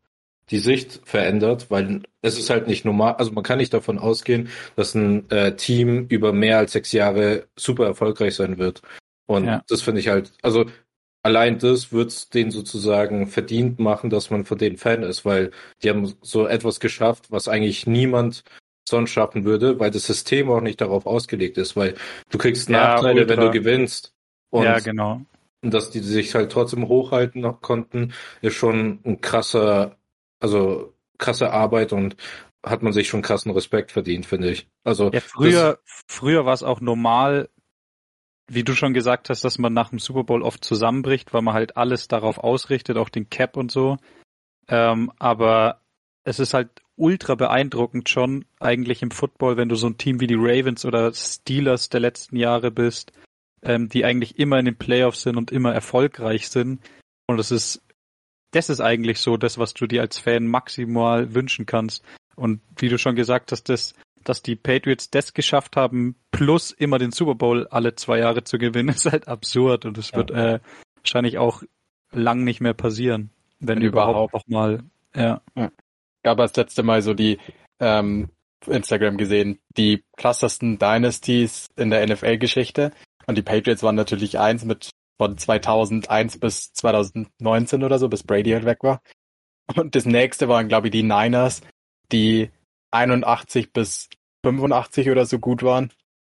die 0.50 0.58
Sicht 0.58 1.00
verändert, 1.04 1.70
weil 1.70 2.02
es 2.22 2.38
ist 2.38 2.48
halt 2.48 2.68
nicht 2.68 2.84
normal, 2.84 3.16
also 3.16 3.32
man 3.32 3.44
kann 3.44 3.58
nicht 3.58 3.74
davon 3.74 3.98
ausgehen, 3.98 4.48
dass 4.76 4.94
ein 4.94 5.28
äh, 5.30 5.56
Team 5.56 6.06
über 6.08 6.32
mehr 6.32 6.58
als 6.58 6.72
sechs 6.72 6.92
Jahre 6.92 7.48
super 7.56 7.84
erfolgreich 7.84 8.34
sein 8.34 8.56
wird. 8.56 8.80
Und 9.26 9.44
ja. 9.44 9.62
das 9.68 9.82
finde 9.82 10.00
ich 10.00 10.08
halt, 10.08 10.32
also 10.40 10.66
allein 11.22 11.58
das 11.58 11.92
wird's 11.92 12.30
denen 12.30 12.50
sozusagen 12.50 13.26
verdient 13.26 13.78
machen, 13.78 14.08
dass 14.08 14.30
man 14.30 14.44
von 14.44 14.56
denen 14.56 14.78
Fan 14.78 15.02
ist, 15.02 15.24
weil 15.26 15.50
die 15.82 15.90
haben 15.90 16.14
so 16.22 16.46
etwas 16.46 16.80
geschafft, 16.80 17.30
was 17.30 17.48
eigentlich 17.48 17.86
niemand 17.86 18.42
sonst 18.88 19.10
schaffen 19.10 19.44
würde, 19.44 19.78
weil 19.80 19.90
das 19.90 20.06
System 20.06 20.50
auch 20.50 20.60
nicht 20.60 20.80
darauf 20.80 21.06
ausgelegt 21.06 21.58
ist, 21.58 21.76
weil 21.76 21.94
du 22.30 22.38
kriegst 22.38 22.70
Nachteile, 22.70 23.22
ja, 23.22 23.28
wenn 23.28 23.40
du 23.40 23.50
gewinnst. 23.50 24.14
Und, 24.50 24.64
ja, 24.64 24.78
genau. 24.78 25.22
Und 25.62 25.74
dass 25.74 25.90
die 25.90 26.00
sich 26.00 26.34
halt 26.34 26.52
trotzdem 26.52 26.88
hochhalten 26.88 27.40
noch 27.40 27.60
konnten, 27.60 28.12
ist 28.40 28.54
schon 28.54 29.00
ein 29.04 29.20
krasser, 29.20 29.96
also 30.40 30.94
krasse 31.18 31.52
Arbeit 31.52 31.92
und 31.92 32.16
hat 32.64 32.82
man 32.82 32.92
sich 32.92 33.08
schon 33.08 33.22
krassen 33.22 33.52
Respekt 33.52 33.92
verdient, 33.92 34.26
finde 34.26 34.50
ich. 34.50 34.68
Also 34.84 35.10
ja, 35.12 35.20
früher, 35.20 35.78
früher 35.84 36.44
war 36.44 36.54
es 36.54 36.62
auch 36.62 36.80
normal, 36.80 37.48
wie 38.48 38.64
du 38.64 38.74
schon 38.74 38.94
gesagt 38.94 39.30
hast, 39.30 39.44
dass 39.44 39.58
man 39.58 39.72
nach 39.72 39.90
dem 39.90 39.98
Super 39.98 40.24
Bowl 40.24 40.42
oft 40.42 40.64
zusammenbricht, 40.64 41.32
weil 41.32 41.42
man 41.42 41.54
halt 41.54 41.76
alles 41.76 42.08
darauf 42.08 42.38
ausrichtet, 42.38 42.96
auch 42.96 43.08
den 43.08 43.30
Cap 43.30 43.56
und 43.56 43.70
so. 43.70 43.96
Ähm, 44.68 45.12
aber 45.18 45.80
es 46.24 46.38
ist 46.40 46.54
halt 46.54 46.70
ultra 46.96 47.34
beeindruckend 47.34 48.08
schon 48.08 48.44
eigentlich 48.58 49.02
im 49.02 49.10
Football, 49.10 49.56
wenn 49.56 49.68
du 49.68 49.76
so 49.76 49.86
ein 49.86 49.98
Team 49.98 50.20
wie 50.20 50.26
die 50.26 50.36
Ravens 50.36 50.84
oder 50.84 51.12
Steelers 51.12 51.88
der 51.88 52.00
letzten 52.00 52.36
Jahre 52.36 52.70
bist, 52.70 53.12
ähm, 53.62 53.88
die 53.88 54.04
eigentlich 54.04 54.38
immer 54.38 54.58
in 54.58 54.64
den 54.64 54.76
Playoffs 54.76 55.22
sind 55.22 55.36
und 55.36 55.52
immer 55.52 55.72
erfolgreich 55.72 56.48
sind. 56.48 56.80
Und 57.26 57.36
das 57.36 57.50
ist, 57.50 57.82
das 58.52 58.70
ist 58.70 58.80
eigentlich 58.80 59.20
so 59.20 59.36
das, 59.36 59.58
was 59.58 59.74
du 59.74 59.86
dir 59.86 60.00
als 60.00 60.18
Fan 60.18 60.46
maximal 60.46 61.34
wünschen 61.34 61.66
kannst. 61.66 62.02
Und 62.34 62.60
wie 62.76 62.88
du 62.88 62.98
schon 62.98 63.16
gesagt 63.16 63.52
hast, 63.52 63.68
das, 63.68 63.94
dass 64.24 64.42
die 64.42 64.56
Patriots 64.56 65.10
das 65.10 65.34
geschafft 65.34 65.76
haben, 65.76 66.16
plus 66.30 66.70
immer 66.70 66.98
den 66.98 67.12
Super 67.12 67.34
Bowl 67.34 67.66
alle 67.68 67.94
zwei 67.94 68.18
Jahre 68.18 68.44
zu 68.44 68.58
gewinnen, 68.58 68.88
ist 68.94 69.10
halt 69.10 69.28
absurd. 69.28 69.84
Und 69.84 69.98
es 69.98 70.10
ja. 70.12 70.18
wird 70.18 70.30
äh, 70.30 70.60
wahrscheinlich 70.96 71.38
auch 71.38 71.62
lang 72.12 72.44
nicht 72.44 72.60
mehr 72.60 72.74
passieren, 72.74 73.30
wenn, 73.58 73.80
wenn 73.80 73.86
überhaupt 73.86 74.32
noch 74.32 74.46
mal. 74.46 74.82
Ja. 75.14 75.42
ja 75.54 75.70
habe 76.26 76.42
das 76.42 76.56
letzte 76.56 76.82
Mal 76.82 77.02
so 77.02 77.14
die 77.14 77.38
ähm, 77.80 78.30
Instagram 78.66 79.16
gesehen, 79.16 79.58
die 79.76 80.04
krassesten 80.16 80.78
Dynasties 80.78 81.68
in 81.76 81.90
der 81.90 82.06
NFL-Geschichte. 82.06 82.92
Und 83.26 83.36
die 83.36 83.42
Patriots 83.42 83.82
waren 83.82 83.96
natürlich 83.96 84.38
eins 84.38 84.64
mit 84.64 84.90
von 85.18 85.36
2001 85.38 86.38
bis 86.38 86.72
2019 86.72 87.82
oder 87.82 87.98
so, 87.98 88.08
bis 88.08 88.22
Brady 88.22 88.50
halt 88.50 88.64
weg 88.64 88.78
war. 88.82 89.00
Und 89.74 89.94
das 89.94 90.04
nächste 90.04 90.48
waren, 90.48 90.68
glaube 90.68 90.88
ich, 90.88 90.92
die 90.92 91.02
Niners, 91.02 91.62
die 92.12 92.50
81 92.92 93.72
bis 93.72 94.08
85 94.44 95.10
oder 95.10 95.26
so 95.26 95.38
gut 95.38 95.62
waren. 95.62 95.92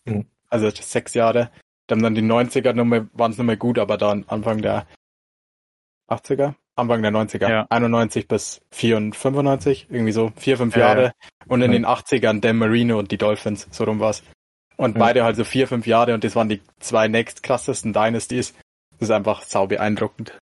Mhm. 0.06 0.26
Also 0.50 0.70
sechs 0.70 1.14
Jahre. 1.14 1.52
Dann 1.88 2.02
dann 2.02 2.16
die 2.16 2.22
90er 2.22 2.76
waren 3.14 3.32
es 3.32 3.38
nicht 3.38 3.46
mehr 3.46 3.58
gut, 3.58 3.80
aber 3.80 3.98
dann 3.98 4.26
Anfang 4.28 4.62
der 4.62 4.88
80er, 6.08 6.56
Anfang 6.80 7.02
der 7.02 7.12
90er, 7.12 7.50
ja. 7.50 7.68
91 7.70 8.28
bis 8.28 8.62
94, 8.72 9.88
irgendwie 9.90 10.12
so, 10.12 10.32
vier, 10.36 10.58
fünf 10.58 10.76
ja, 10.76 10.88
Jahre. 10.88 11.12
Und 11.48 11.62
in 11.62 11.72
den 11.72 11.86
80ern 11.86 12.42
Dan 12.42 12.58
Marino 12.58 13.00
und 13.00 13.12
die 13.12 13.18
Dolphins, 13.18 13.68
so 13.72 13.84
rum 13.84 14.00
war's. 14.00 14.24
Und 14.78 14.98
beide 14.98 15.24
halt 15.24 15.36
so 15.36 15.44
vier, 15.44 15.68
fünf 15.68 15.86
Jahre 15.88 16.14
und 16.14 16.24
das 16.24 16.36
waren 16.36 16.48
die 16.48 16.62
zwei 16.80 17.10
next 17.10 17.44
krassesten 17.44 17.92
Dynasties. 17.92 18.54
Das 18.98 19.10
ist 19.10 19.12
einfach 19.12 19.44
sau 19.44 19.68
beeindruckend. 19.68 20.38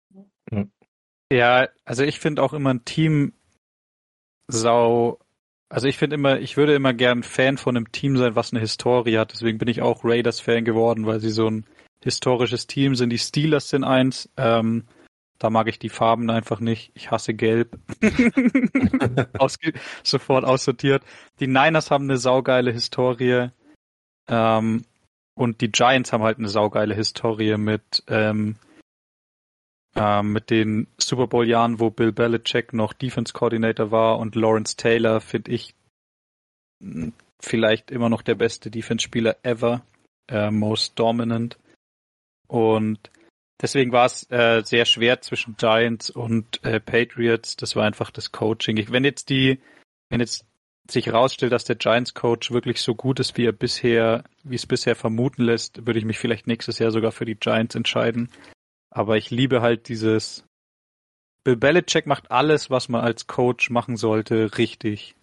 Ja, 1.33 1.69
also 1.85 2.03
ich 2.03 2.21
finde 2.21 2.43
auch 2.43 2.53
immer 2.53 2.73
ein 2.75 2.85
Team 2.85 3.33
sau, 4.49 5.19
also 5.69 5.89
ich 5.89 5.99
finde 5.99 6.15
immer, 6.15 6.39
ich 6.39 6.57
würde 6.57 6.75
immer 6.75 6.93
gern 6.93 7.23
Fan 7.23 7.59
von 7.59 7.77
einem 7.77 7.93
Team 7.93 8.17
sein, 8.17 8.37
was 8.37 8.53
eine 8.53 8.61
Historie 8.61 9.19
hat. 9.19 9.33
Deswegen 9.33 9.59
bin 9.59 9.69
ich 9.69 9.83
auch 9.83 10.05
Raiders 10.05 10.41
Fan 10.41 10.65
geworden, 10.65 11.07
weil 11.07 11.21
sie 11.21 11.31
so 11.31 11.49
ein 11.49 11.65
historisches 12.03 12.67
Team 12.67 12.95
sind. 12.95 13.11
Die 13.11 13.19
Steelers 13.19 13.69
sind 13.69 13.85
eins. 13.85 14.29
Ähm, 14.37 14.85
da 15.39 15.51
mag 15.51 15.69
ich 15.69 15.79
die 15.79 15.89
Farben 15.89 16.31
einfach 16.31 16.61
nicht. 16.61 16.93
Ich 16.95 17.11
hasse 17.11 17.35
Gelb. 17.35 17.79
Ausge 19.39 19.73
sofort 20.03 20.45
aussortiert. 20.45 21.03
Die 21.41 21.47
Niners 21.47 21.91
haben 21.91 22.05
eine 22.05 22.19
saugeile 22.19 22.73
Historie. 22.73 23.49
Ähm, 24.29 24.85
und 25.35 25.61
die 25.61 25.71
Giants 25.71 26.13
haben 26.13 26.23
halt 26.23 26.39
eine 26.39 26.49
saugeile 26.49 26.95
Historie 26.95 27.57
mit, 27.57 28.05
ähm, 28.07 28.57
ähm, 29.97 30.33
mit 30.33 30.51
den 30.51 30.87
Super 30.99 31.27
Bowl 31.27 31.47
Jahren, 31.47 31.81
wo 31.81 31.91
Bill 31.91 32.13
Belichick 32.13 32.73
noch 32.73 32.93
Defense 32.93 33.33
Coordinator 33.33 33.91
war 33.91 34.19
und 34.19 34.37
Lawrence 34.37 34.77
Taylor 34.77 35.21
finde 35.21 35.51
ich 35.51 35.75
hm, 36.81 37.13
vielleicht 37.41 37.91
immer 37.91 38.09
noch 38.09 38.23
der 38.23 38.37
beste 38.37 38.71
Defense 38.71 39.05
Spieler 39.05 39.37
ever, 39.43 39.83
äh, 40.29 40.51
most 40.51 40.99
dominant. 40.99 41.59
Und 42.47 43.11
Deswegen 43.65 43.93
war 43.93 44.05
es 44.05 44.31
äh, 44.31 44.61
sehr 44.63 44.85
schwer 44.85 45.23
zwischen 45.23 45.57
Giants 45.57 46.11
und 46.11 46.63
äh, 46.65 46.81
Patriots. 46.81 47.57
Das 47.57 47.75
war 47.77 47.87
einfach 47.87 48.11
das 48.11 48.31
Coaching. 48.31 48.77
Ich, 48.77 48.93
wenn 48.93 49.07
jetzt 49.07 49.31
die, 49.31 49.59
wenn 50.11 50.21
jetzt 50.21 50.45
sich 50.87 51.07
herausstellt, 51.07 51.51
dass 51.51 51.65
der 51.65 51.77
Giants 51.77 52.13
Coach 52.13 52.51
wirklich 52.51 52.83
so 52.83 52.95
gut 52.95 53.21
ist, 53.21 53.39
wie 53.39 53.47
er 53.47 53.53
bisher, 53.53 54.25
wie 54.43 54.57
es 54.57 54.67
bisher 54.67 54.95
vermuten 54.95 55.45
lässt, 55.45 55.87
würde 55.87 55.99
ich 55.99 56.05
mich 56.05 56.19
vielleicht 56.19 56.47
nächstes 56.47 56.79
Jahr 56.79 56.91
sogar 56.91 57.11
für 57.11 57.25
die 57.25 57.37
Giants 57.37 57.75
entscheiden. 57.75 58.29
Aber 58.91 59.17
ich 59.17 59.31
liebe 59.31 59.63
halt 59.63 59.89
dieses 59.89 60.45
Bill 61.43 61.57
Belichick 61.57 62.07
macht 62.07 62.31
alles, 62.31 62.69
was 62.69 62.91
man 62.91 63.01
als 63.01 63.27
Coach 63.27 63.71
machen 63.71 63.97
sollte, 63.97 64.59
richtig. 64.59 65.15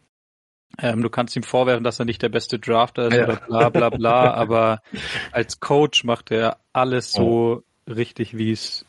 Ähm, 0.80 1.04
du 1.04 1.12
kannst 1.12 1.36
ihm 1.36 1.44
vorwerfen, 1.44 1.84
dass 1.84 2.00
er 2.00 2.06
nicht 2.06 2.24
der 2.24 2.30
beste 2.30 2.58
Drafter 2.58 3.10
ist 3.10 3.18
ja. 3.18 3.26
oder 3.26 3.36
bla 3.36 3.70
bla 3.70 3.90
bla, 3.92 4.34
aber 4.34 4.82
als 5.32 5.60
Coach 5.60 6.06
macht 6.06 6.32
er 6.32 6.58
alles 6.74 7.12
so 7.12 7.64
richtig, 7.96 8.38
wie 8.38 8.52
es 8.52 8.86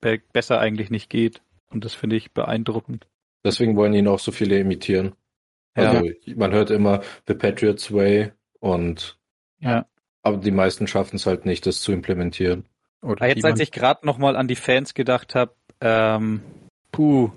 be 0.00 0.20
besser 0.32 0.58
eigentlich 0.60 0.90
nicht 0.90 1.10
geht. 1.10 1.42
Und 1.70 1.84
das 1.84 1.94
finde 1.94 2.16
ich 2.16 2.32
beeindruckend. 2.32 3.06
Deswegen 3.44 3.76
wollen 3.76 3.94
ihn 3.94 4.08
auch 4.08 4.18
so 4.18 4.32
viele 4.32 4.58
imitieren. 4.58 5.14
Ja. 5.76 5.90
Also 5.90 6.10
man 6.34 6.52
hört 6.52 6.70
immer 6.70 7.02
The 7.26 7.34
Patriots 7.34 7.92
Way 7.92 8.32
und 8.58 9.18
ja. 9.60 9.86
aber 10.22 10.38
die 10.38 10.50
meisten 10.50 10.86
schaffen 10.86 11.16
es 11.16 11.26
halt 11.26 11.46
nicht, 11.46 11.66
das 11.66 11.80
zu 11.80 11.92
implementieren. 11.92 12.66
Oder 13.02 13.24
ah, 13.24 13.28
jetzt, 13.28 13.44
als 13.44 13.60
ich 13.60 13.72
gerade 13.72 14.04
nochmal 14.04 14.36
an 14.36 14.48
die 14.48 14.56
Fans 14.56 14.94
gedacht 14.94 15.34
habe, 15.34 15.54
ähm, 15.80 16.42
puh, 16.92 17.30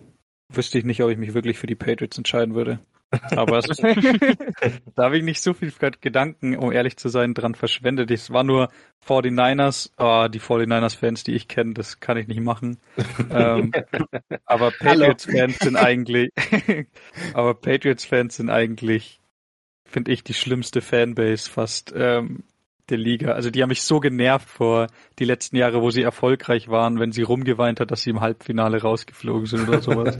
wüsste 0.49 0.77
ich 0.77 0.83
nicht, 0.83 1.01
ob 1.01 1.09
ich 1.09 1.17
mich 1.17 1.33
wirklich 1.33 1.57
für 1.57 1.67
die 1.67 1.75
Patriots 1.75 2.17
entscheiden 2.17 2.55
würde. 2.55 2.79
Aber 3.35 3.59
da 4.95 5.03
habe 5.03 5.17
ich 5.17 5.23
nicht 5.23 5.41
so 5.41 5.53
viel 5.53 5.71
Gedanken, 6.01 6.55
um 6.57 6.71
ehrlich 6.71 6.97
zu 6.97 7.09
sein, 7.09 7.33
dran 7.33 7.55
verschwendet. 7.55 8.11
Es 8.11 8.31
war 8.31 8.43
nur 8.43 8.69
49ers, 9.07 9.91
oh, 9.97 10.27
die 10.27 10.39
49ers-Fans, 10.39 11.23
die 11.23 11.33
ich 11.33 11.47
kenne, 11.47 11.73
das 11.73 11.99
kann 11.99 12.17
ich 12.17 12.27
nicht 12.27 12.41
machen. 12.41 12.77
ähm, 13.29 13.71
aber 14.45 14.71
Patriots-Fans 14.71 15.59
sind 15.59 15.75
eigentlich, 15.75 16.31
aber 17.33 17.53
Patriots-Fans 17.53 18.37
sind 18.37 18.49
eigentlich, 18.49 19.19
finde 19.85 20.11
ich, 20.11 20.23
die 20.23 20.33
schlimmste 20.33 20.81
Fanbase 20.81 21.49
fast 21.49 21.93
ähm, 21.95 22.43
der 22.89 22.97
Liga. 22.97 23.31
Also 23.31 23.49
die 23.49 23.61
haben 23.61 23.69
mich 23.69 23.83
so 23.83 23.99
genervt 23.99 24.49
vor 24.49 24.87
die 25.19 25.25
letzten 25.25 25.55
Jahre, 25.55 25.81
wo 25.81 25.89
sie 25.89 26.01
erfolgreich 26.01 26.67
waren, 26.67 26.99
wenn 26.99 27.11
sie 27.11 27.21
rumgeweint 27.21 27.79
hat, 27.79 27.91
dass 27.91 28.03
sie 28.03 28.09
im 28.09 28.21
Halbfinale 28.21 28.81
rausgeflogen 28.81 29.45
sind 29.45 29.67
oder 29.67 29.81
sowas. 29.81 30.17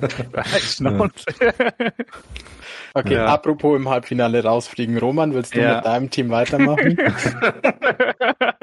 Okay, 2.96 3.16
ja. 3.16 3.26
apropos 3.26 3.76
im 3.76 3.90
Halbfinale 3.90 4.44
rausfliegen. 4.44 4.98
Roman, 4.98 5.34
willst 5.34 5.56
du 5.56 5.62
ja. 5.62 5.78
mit 5.78 5.86
deinem 5.86 6.10
Team 6.12 6.30
weitermachen? 6.30 6.98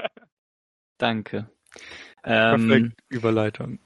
Danke. 0.98 1.50
Ähm, 2.24 2.92
Überleitung. 3.08 3.80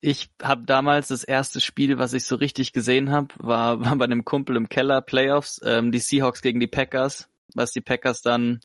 Ich 0.00 0.30
habe 0.42 0.64
damals 0.64 1.08
das 1.08 1.24
erste 1.24 1.60
Spiel, 1.60 1.98
was 1.98 2.14
ich 2.14 2.24
so 2.24 2.36
richtig 2.36 2.72
gesehen 2.72 3.10
habe, 3.10 3.28
war, 3.36 3.80
war 3.84 3.96
bei 3.96 4.06
einem 4.06 4.24
Kumpel 4.24 4.56
im 4.56 4.68
Keller 4.68 5.02
Playoffs, 5.02 5.60
ähm, 5.64 5.92
die 5.92 5.98
Seahawks 5.98 6.40
gegen 6.40 6.60
die 6.60 6.66
Packers, 6.66 7.28
was 7.54 7.72
die 7.72 7.82
Packers 7.82 8.22
dann 8.22 8.60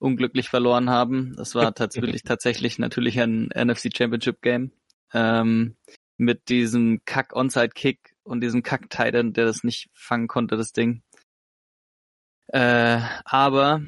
unglücklich 0.00 0.48
verloren 0.48 0.90
haben. 0.90 1.34
Das 1.36 1.54
war 1.54 1.74
tatsächlich 1.74 2.22
tatsächlich 2.24 2.78
natürlich 2.78 3.20
ein 3.20 3.50
NFC 3.54 3.96
Championship 3.96 4.42
Game 4.42 4.72
ähm, 5.12 5.76
mit 6.16 6.48
diesem 6.48 7.04
Kack 7.04 7.36
Onside 7.36 7.68
Kick 7.68 8.13
und 8.24 8.40
diesem 8.40 8.62
Kack 8.62 8.90
der 9.34 9.44
das 9.44 9.64
nicht 9.64 9.88
fangen 9.92 10.28
konnte, 10.28 10.56
das 10.56 10.72
Ding. 10.72 11.02
Äh, 12.48 13.00
aber 13.24 13.82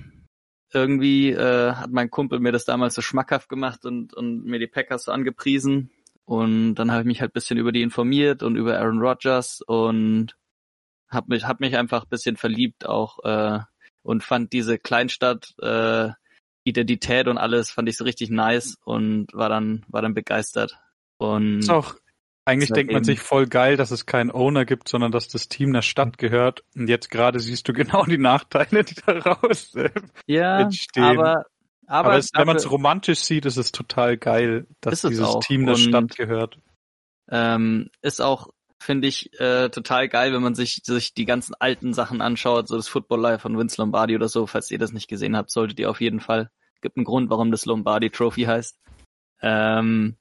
irgendwie 0.73 1.31
äh, 1.31 1.73
hat 1.73 1.91
mein 1.91 2.11
Kumpel 2.11 2.41
mir 2.41 2.53
das 2.53 2.65
damals 2.65 2.95
so 2.95 3.03
schmackhaft 3.03 3.49
gemacht 3.49 3.85
und, 3.85 4.15
und 4.15 4.45
mir 4.45 4.59
die 4.59 4.67
Packers 4.67 5.05
so 5.05 5.13
angepriesen. 5.13 5.91
Und 6.25 6.75
dann 6.75 6.91
habe 6.91 7.03
ich 7.03 7.07
mich 7.07 7.21
halt 7.21 7.33
bisschen 7.33 7.59
über 7.59 7.73
die 7.73 7.83
informiert 7.83 8.43
und 8.43 8.57
über 8.57 8.79
Aaron 8.79 9.01
Rodgers 9.01 9.63
und 9.63 10.37
habe 11.09 11.27
mich, 11.29 11.45
hab 11.47 11.61
mich 11.61 11.77
einfach 11.77 12.05
bisschen 12.05 12.37
verliebt 12.37 12.85
auch 12.85 13.25
äh, 13.25 13.61
und 14.03 14.25
fand 14.25 14.53
diese 14.53 14.79
Kleinstadt 14.79 15.55
äh, 15.61 16.11
Identität 16.65 17.29
und 17.29 17.39
alles 17.39 17.71
fand 17.71 17.89
ich 17.89 17.97
so 17.97 18.03
richtig 18.03 18.29
nice 18.31 18.77
und 18.85 19.33
war 19.33 19.49
dann 19.49 19.85
war 19.89 20.03
dann 20.03 20.15
begeistert. 20.15 20.77
Und 21.19 21.61
ist 21.61 21.71
auch 21.71 21.95
eigentlich 22.47 22.71
denkt 22.71 22.93
man 22.93 23.03
sich 23.03 23.21
voll 23.21 23.47
geil, 23.47 23.77
dass 23.77 23.91
es 23.91 24.07
keinen 24.07 24.31
Owner 24.31 24.65
gibt, 24.65 24.89
sondern 24.89 25.11
dass 25.11 25.27
das 25.27 25.49
Team 25.49 25.73
der 25.73 25.83
Stadt 25.83 26.17
gehört. 26.17 26.63
Und 26.77 26.89
jetzt 26.89 27.11
gerade 27.11 27.41
siehst 27.41 27.67
du 27.69 27.73
genau 27.73 28.05
die 28.05 28.19
Nachteile, 28.19 28.85
die 28.85 28.95
daraus 29.05 29.75
äh, 29.75 29.91
ja, 30.27 30.61
entstehen. 30.61 31.03
Aber, 31.05 31.45
aber, 31.87 32.09
aber 32.09 32.19
es, 32.19 32.31
wenn 32.35 32.47
man 32.47 32.57
es 32.57 32.71
romantisch 32.71 33.19
sieht, 33.21 33.47
ist 33.47 33.57
es 33.57 33.73
total 33.73 34.17
geil, 34.17 34.67
dass 34.81 35.03
dieses 35.03 35.27
auch. 35.27 35.41
Team 35.41 35.67
der 35.67 35.75
Und, 35.75 35.81
Stadt 35.81 36.17
gehört. 36.17 36.59
Ähm, 37.29 37.91
ist 38.01 38.23
auch, 38.23 38.49
finde 38.79 39.09
ich, 39.09 39.33
äh, 39.41 39.69
total 39.69 40.09
geil, 40.09 40.33
wenn 40.33 40.43
man 40.43 40.55
sich, 40.55 40.83
sich 40.85 41.15
die 41.15 41.25
ganzen 41.25 41.55
alten 41.59 41.95
Sachen 41.95 42.21
anschaut, 42.21 42.69
so 42.69 42.77
das 42.77 42.87
Football 42.87 43.21
Life 43.21 43.41
von 43.41 43.59
Vince 43.59 43.83
Lombardi 43.83 44.15
oder 44.15 44.29
so. 44.29 44.47
Falls 44.47 44.71
ihr 44.71 44.79
das 44.79 44.93
nicht 44.93 45.09
gesehen 45.09 45.37
habt, 45.37 45.51
solltet 45.51 45.81
ihr 45.81 45.91
auf 45.91 46.01
jeden 46.01 46.21
Fall. 46.21 46.51
Gibt 46.81 46.97
einen 46.97 47.05
Grund, 47.05 47.29
warum 47.29 47.51
das 47.51 47.67
Lombardi 47.67 48.11
Trophy 48.11 48.45
heißt. 48.45 48.79
Ähm, 49.43 50.17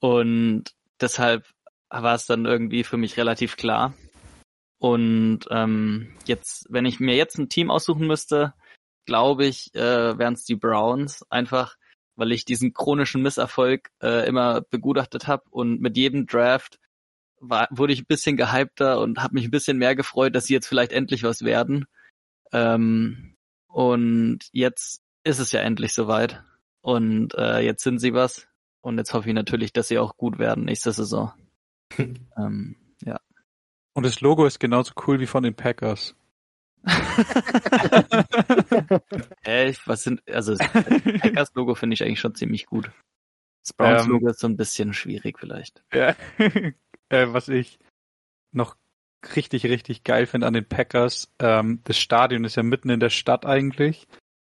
und 0.00 0.72
deshalb 1.00 1.46
war 1.88 2.14
es 2.14 2.26
dann 2.26 2.46
irgendwie 2.46 2.84
für 2.84 2.96
mich 2.96 3.16
relativ 3.16 3.56
klar. 3.56 3.94
Und 4.78 5.40
ähm, 5.50 6.16
jetzt, 6.26 6.66
wenn 6.70 6.86
ich 6.86 7.00
mir 7.00 7.14
jetzt 7.14 7.38
ein 7.38 7.48
Team 7.48 7.70
aussuchen 7.70 8.06
müsste, 8.06 8.54
glaube 9.04 9.44
ich, 9.44 9.74
äh, 9.74 10.18
wären 10.18 10.34
es 10.34 10.44
die 10.44 10.56
Browns. 10.56 11.24
Einfach, 11.30 11.76
weil 12.16 12.32
ich 12.32 12.44
diesen 12.44 12.72
chronischen 12.72 13.22
Misserfolg 13.22 13.90
äh, 14.02 14.26
immer 14.26 14.62
begutachtet 14.62 15.26
habe 15.26 15.44
und 15.50 15.80
mit 15.80 15.96
jedem 15.96 16.26
Draft 16.26 16.78
war, 17.40 17.68
wurde 17.70 17.92
ich 17.92 18.02
ein 18.02 18.06
bisschen 18.06 18.36
gehypter 18.36 19.00
und 19.00 19.18
habe 19.22 19.34
mich 19.34 19.46
ein 19.46 19.50
bisschen 19.50 19.78
mehr 19.78 19.96
gefreut, 19.96 20.34
dass 20.34 20.46
sie 20.46 20.54
jetzt 20.54 20.66
vielleicht 20.66 20.92
endlich 20.92 21.24
was 21.24 21.42
werden. 21.42 21.86
Ähm, 22.52 23.36
und 23.66 24.40
jetzt 24.52 25.02
ist 25.24 25.38
es 25.38 25.52
ja 25.52 25.60
endlich 25.60 25.92
soweit. 25.92 26.42
Und 26.80 27.34
äh, 27.34 27.60
jetzt 27.60 27.82
sind 27.82 27.98
sie 27.98 28.14
was. 28.14 28.46
Und 28.82 28.98
jetzt 28.98 29.12
hoffe 29.12 29.28
ich 29.28 29.34
natürlich, 29.34 29.72
dass 29.72 29.88
sie 29.88 29.98
auch 29.98 30.16
gut 30.16 30.38
werden 30.38 30.64
nächste 30.64 30.92
Saison. 30.92 31.32
ähm, 31.98 32.76
ja. 33.02 33.20
Und 33.92 34.06
das 34.06 34.20
Logo 34.20 34.46
ist 34.46 34.60
genauso 34.60 34.92
cool 35.06 35.20
wie 35.20 35.26
von 35.26 35.42
den 35.42 35.54
Packers. 35.54 36.14
Hä, 39.42 39.74
was 39.84 40.02
sind, 40.02 40.26
also 40.30 40.54
das 40.56 40.66
Packers-Logo 40.72 41.74
finde 41.74 41.94
ich 41.94 42.02
eigentlich 42.02 42.20
schon 42.20 42.34
ziemlich 42.34 42.64
gut. 42.66 42.90
Das 43.62 43.74
Browns-Logo 43.74 44.26
ähm, 44.26 44.30
ist 44.30 44.40
so 44.40 44.46
ein 44.48 44.56
bisschen 44.56 44.94
schwierig 44.94 45.38
vielleicht. 45.38 45.82
Ja. 45.92 46.16
äh, 47.10 47.26
was 47.26 47.48
ich 47.48 47.78
noch 48.52 48.76
richtig, 49.36 49.66
richtig 49.66 50.04
geil 50.04 50.24
finde 50.26 50.46
an 50.46 50.54
den 50.54 50.66
Packers, 50.66 51.30
ähm, 51.38 51.80
das 51.84 51.98
Stadion 51.98 52.44
ist 52.44 52.56
ja 52.56 52.62
mitten 52.62 52.88
in 52.88 53.00
der 53.00 53.10
Stadt 53.10 53.44
eigentlich. 53.44 54.08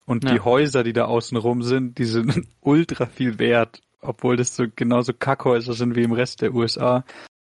Und 0.07 0.25
ja. 0.25 0.33
die 0.33 0.41
Häuser, 0.41 0.85
die 0.85 0.93
da 0.95 1.05
außen 1.07 1.37
rum 1.37 1.63
sind, 1.63 1.99
die 1.99 2.05
sind 2.05 2.47
ultra 2.61 3.07
viel 3.07 3.39
wert 3.39 3.83
obwohl 4.05 4.37
das 4.37 4.55
so 4.55 4.67
genauso 4.75 5.13
Kackhäuser 5.13 5.75
sind 5.75 5.97
wie 5.97 6.03
im 6.03 6.13
Rest 6.13 6.43
der 6.43 6.55
USA. 6.55 7.05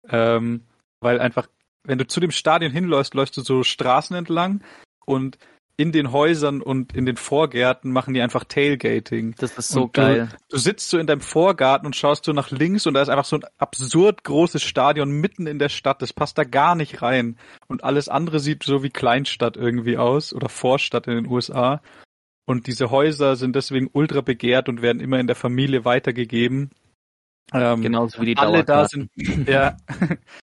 Ähm, 0.09 0.63
weil 0.99 1.19
einfach, 1.19 1.47
wenn 1.83 1.97
du 1.97 2.07
zu 2.07 2.19
dem 2.19 2.31
Stadion 2.31 2.71
hinläufst, 2.71 3.13
läufst 3.13 3.37
du 3.37 3.41
so 3.41 3.63
Straßen 3.63 4.15
entlang 4.15 4.63
und 5.05 5.37
in 5.79 5.91
den 5.91 6.11
Häusern 6.11 6.63
und 6.63 6.95
in 6.95 7.05
den 7.05 7.17
Vorgärten 7.17 7.91
machen 7.91 8.15
die 8.15 8.21
einfach 8.21 8.43
Tailgating. 8.43 9.35
Das 9.37 9.55
ist 9.59 9.69
so 9.69 9.83
und 9.83 9.93
geil. 9.93 10.29
Du, 10.31 10.55
du 10.55 10.57
sitzt 10.57 10.89
so 10.89 10.97
in 10.97 11.05
deinem 11.05 11.21
Vorgarten 11.21 11.85
und 11.85 11.95
schaust 11.95 12.25
so 12.25 12.33
nach 12.33 12.49
links 12.49 12.87
und 12.87 12.95
da 12.95 13.01
ist 13.03 13.09
einfach 13.09 13.25
so 13.25 13.35
ein 13.35 13.45
absurd 13.59 14.23
großes 14.23 14.63
Stadion 14.63 15.11
mitten 15.11 15.45
in 15.45 15.59
der 15.59 15.69
Stadt. 15.69 16.01
Das 16.01 16.13
passt 16.13 16.39
da 16.39 16.45
gar 16.45 16.73
nicht 16.73 17.03
rein. 17.03 17.37
Und 17.67 17.83
alles 17.83 18.09
andere 18.09 18.39
sieht 18.39 18.63
so 18.63 18.81
wie 18.81 18.89
Kleinstadt 18.89 19.55
irgendwie 19.55 19.97
aus 19.97 20.33
oder 20.33 20.49
Vorstadt 20.49 21.05
in 21.05 21.13
den 21.13 21.27
USA. 21.27 21.81
Und 22.47 22.67
diese 22.67 22.91
Häuser 22.91 23.35
sind 23.35 23.55
deswegen 23.57 23.89
ultra 23.91 24.21
begehrt 24.21 24.69
und 24.69 24.81
werden 24.81 25.01
immer 25.01 25.19
in 25.19 25.27
der 25.27 25.35
Familie 25.35 25.83
weitergegeben. 25.83 26.71
Ähm, 27.53 27.81
Genauso 27.81 28.21
wie 28.21 28.25
die 28.25 28.37
alle 28.37 28.63
da 28.63 28.87
sind, 28.87 29.09
ja, 29.47 29.77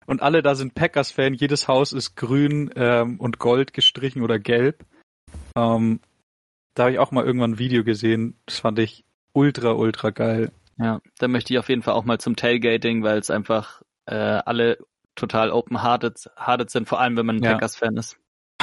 und 0.06 0.22
alle 0.22 0.42
da 0.42 0.56
sind 0.56 0.76
Packers-Fan. 0.76 1.34
Jedes 1.34 1.68
Haus 1.68 1.92
ist 1.92 2.16
grün 2.16 2.72
ähm, 2.76 3.20
und 3.20 3.40
gold 3.40 3.74
gestrichen 3.74 4.22
oder 4.22 4.40
gelb. 4.40 4.86
Ähm, 5.56 6.00
da 6.74 6.84
habe 6.84 6.94
ich 6.94 7.00
auch 7.00 7.12
mal 7.12 7.26
irgendwann 7.26 7.52
ein 7.52 7.60
Video 7.60 7.84
gesehen. 7.84 8.36
Das 8.46 8.60
fand 8.60 8.80
ich 8.80 9.04
ultra, 9.34 9.74
ultra 9.74 10.12
geil. 10.12 10.52
Ja, 10.78 11.02
da 11.18 11.28
möchte 11.28 11.54
ich 11.54 11.60
auf 11.60 11.68
jeden 11.68 11.82
Fall 11.82 11.96
auch 11.96 12.06
mal 12.06 12.20
zum 12.20 12.38
Tailgating, 12.38 13.04
weil 13.04 13.20
es 13.20 13.30
einfach 13.30 13.82
äh, 14.06 14.16
alle 14.16 14.78
total 15.16 15.52
open-hearted 15.52 16.70
sind, 16.70 16.88
vor 16.88 17.02
allem 17.02 17.18
wenn 17.18 17.26
man 17.26 17.38
ein 17.38 17.44
ja. 17.44 17.54
Packers-Fan 17.54 17.98
ist. 17.98 18.18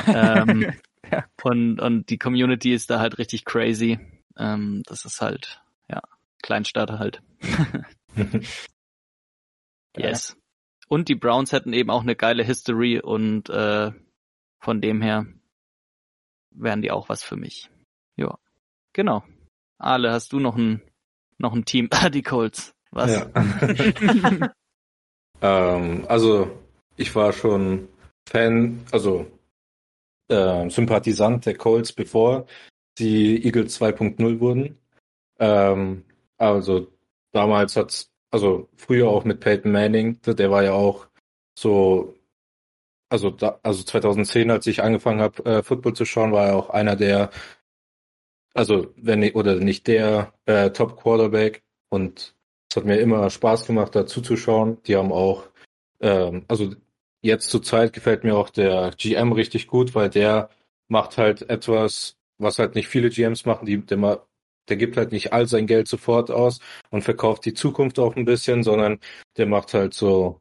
Ähm, 0.06 0.72
ja. 1.10 1.24
Und, 1.42 1.80
und 1.80 2.10
die 2.10 2.18
Community 2.18 2.72
ist 2.72 2.90
da 2.90 3.00
halt 3.00 3.18
richtig 3.18 3.44
crazy. 3.44 3.98
Ähm, 4.36 4.82
das 4.86 5.04
ist 5.04 5.20
halt, 5.20 5.62
ja, 5.88 6.00
Kleinstadt 6.42 6.90
halt. 6.90 7.22
yes. 9.96 10.36
Und 10.88 11.08
die 11.08 11.14
Browns 11.14 11.52
hätten 11.52 11.72
eben 11.72 11.90
auch 11.90 12.02
eine 12.02 12.16
geile 12.16 12.44
History 12.44 13.00
und 13.00 13.50
äh, 13.50 13.92
von 14.60 14.80
dem 14.80 15.02
her 15.02 15.26
wären 16.50 16.82
die 16.82 16.90
auch 16.90 17.08
was 17.08 17.22
für 17.22 17.36
mich. 17.36 17.70
Ja, 18.16 18.38
genau. 18.92 19.24
Ale, 19.78 20.12
hast 20.12 20.32
du 20.32 20.40
noch 20.40 20.56
ein 20.56 20.80
noch 21.38 21.54
ein 21.54 21.64
Team? 21.64 21.88
Ah, 21.92 22.08
die 22.08 22.22
Colts. 22.22 22.74
Was? 22.90 23.10
Ja. 23.10 23.30
ähm, 25.42 26.06
also 26.08 26.50
ich 26.96 27.14
war 27.14 27.32
schon 27.32 27.88
Fan, 28.28 28.84
also 28.90 29.26
äh, 30.28 30.68
Sympathisant 30.70 31.46
der 31.46 31.56
Colts, 31.56 31.92
bevor 31.92 32.46
die 32.98 33.44
Eagles 33.44 33.80
2.0 33.80 34.40
wurden. 34.40 34.78
Ähm, 35.38 36.04
also 36.38 36.88
damals 37.32 37.76
hat's, 37.76 38.10
also 38.30 38.68
früher 38.76 39.08
auch 39.08 39.24
mit 39.24 39.40
Peyton 39.40 39.72
Manning, 39.72 40.20
der 40.22 40.50
war 40.50 40.62
ja 40.64 40.72
auch 40.72 41.08
so, 41.58 42.14
also 43.08 43.30
da, 43.30 43.60
also 43.62 43.82
2010, 43.84 44.50
als 44.50 44.66
ich 44.66 44.82
angefangen 44.82 45.20
habe, 45.20 45.44
äh, 45.44 45.62
Football 45.62 45.94
zu 45.94 46.04
schauen, 46.04 46.32
war 46.32 46.48
er 46.48 46.56
auch 46.56 46.70
einer 46.70 46.96
der, 46.96 47.30
also 48.54 48.92
wenn 48.96 49.20
nicht, 49.20 49.36
oder 49.36 49.56
nicht 49.56 49.86
der 49.86 50.32
äh, 50.46 50.70
Top 50.70 51.00
Quarterback 51.00 51.62
und 51.90 52.34
es 52.70 52.76
hat 52.76 52.84
mir 52.84 52.98
immer 52.98 53.30
Spaß 53.30 53.66
gemacht, 53.66 53.94
da 53.94 54.06
zuzuschauen. 54.06 54.82
Die 54.84 54.96
haben 54.96 55.12
auch, 55.12 55.48
ähm, 56.00 56.44
also 56.48 56.74
Jetzt 57.26 57.50
zur 57.50 57.60
Zeit 57.60 57.92
gefällt 57.92 58.22
mir 58.22 58.36
auch 58.36 58.50
der 58.50 58.92
GM 58.96 59.32
richtig 59.32 59.66
gut, 59.66 59.96
weil 59.96 60.08
der 60.08 60.48
macht 60.86 61.18
halt 61.18 61.50
etwas, 61.50 62.14
was 62.38 62.60
halt 62.60 62.76
nicht 62.76 62.86
viele 62.86 63.10
GMs 63.10 63.44
machen. 63.46 63.66
Die, 63.66 63.84
der, 63.84 64.24
der 64.68 64.76
gibt 64.76 64.96
halt 64.96 65.10
nicht 65.10 65.32
all 65.32 65.48
sein 65.48 65.66
Geld 65.66 65.88
sofort 65.88 66.30
aus 66.30 66.60
und 66.90 67.02
verkauft 67.02 67.44
die 67.44 67.54
Zukunft 67.54 67.98
auch 67.98 68.14
ein 68.14 68.26
bisschen, 68.26 68.62
sondern 68.62 69.00
der 69.36 69.46
macht 69.46 69.74
halt 69.74 69.92
so, 69.92 70.40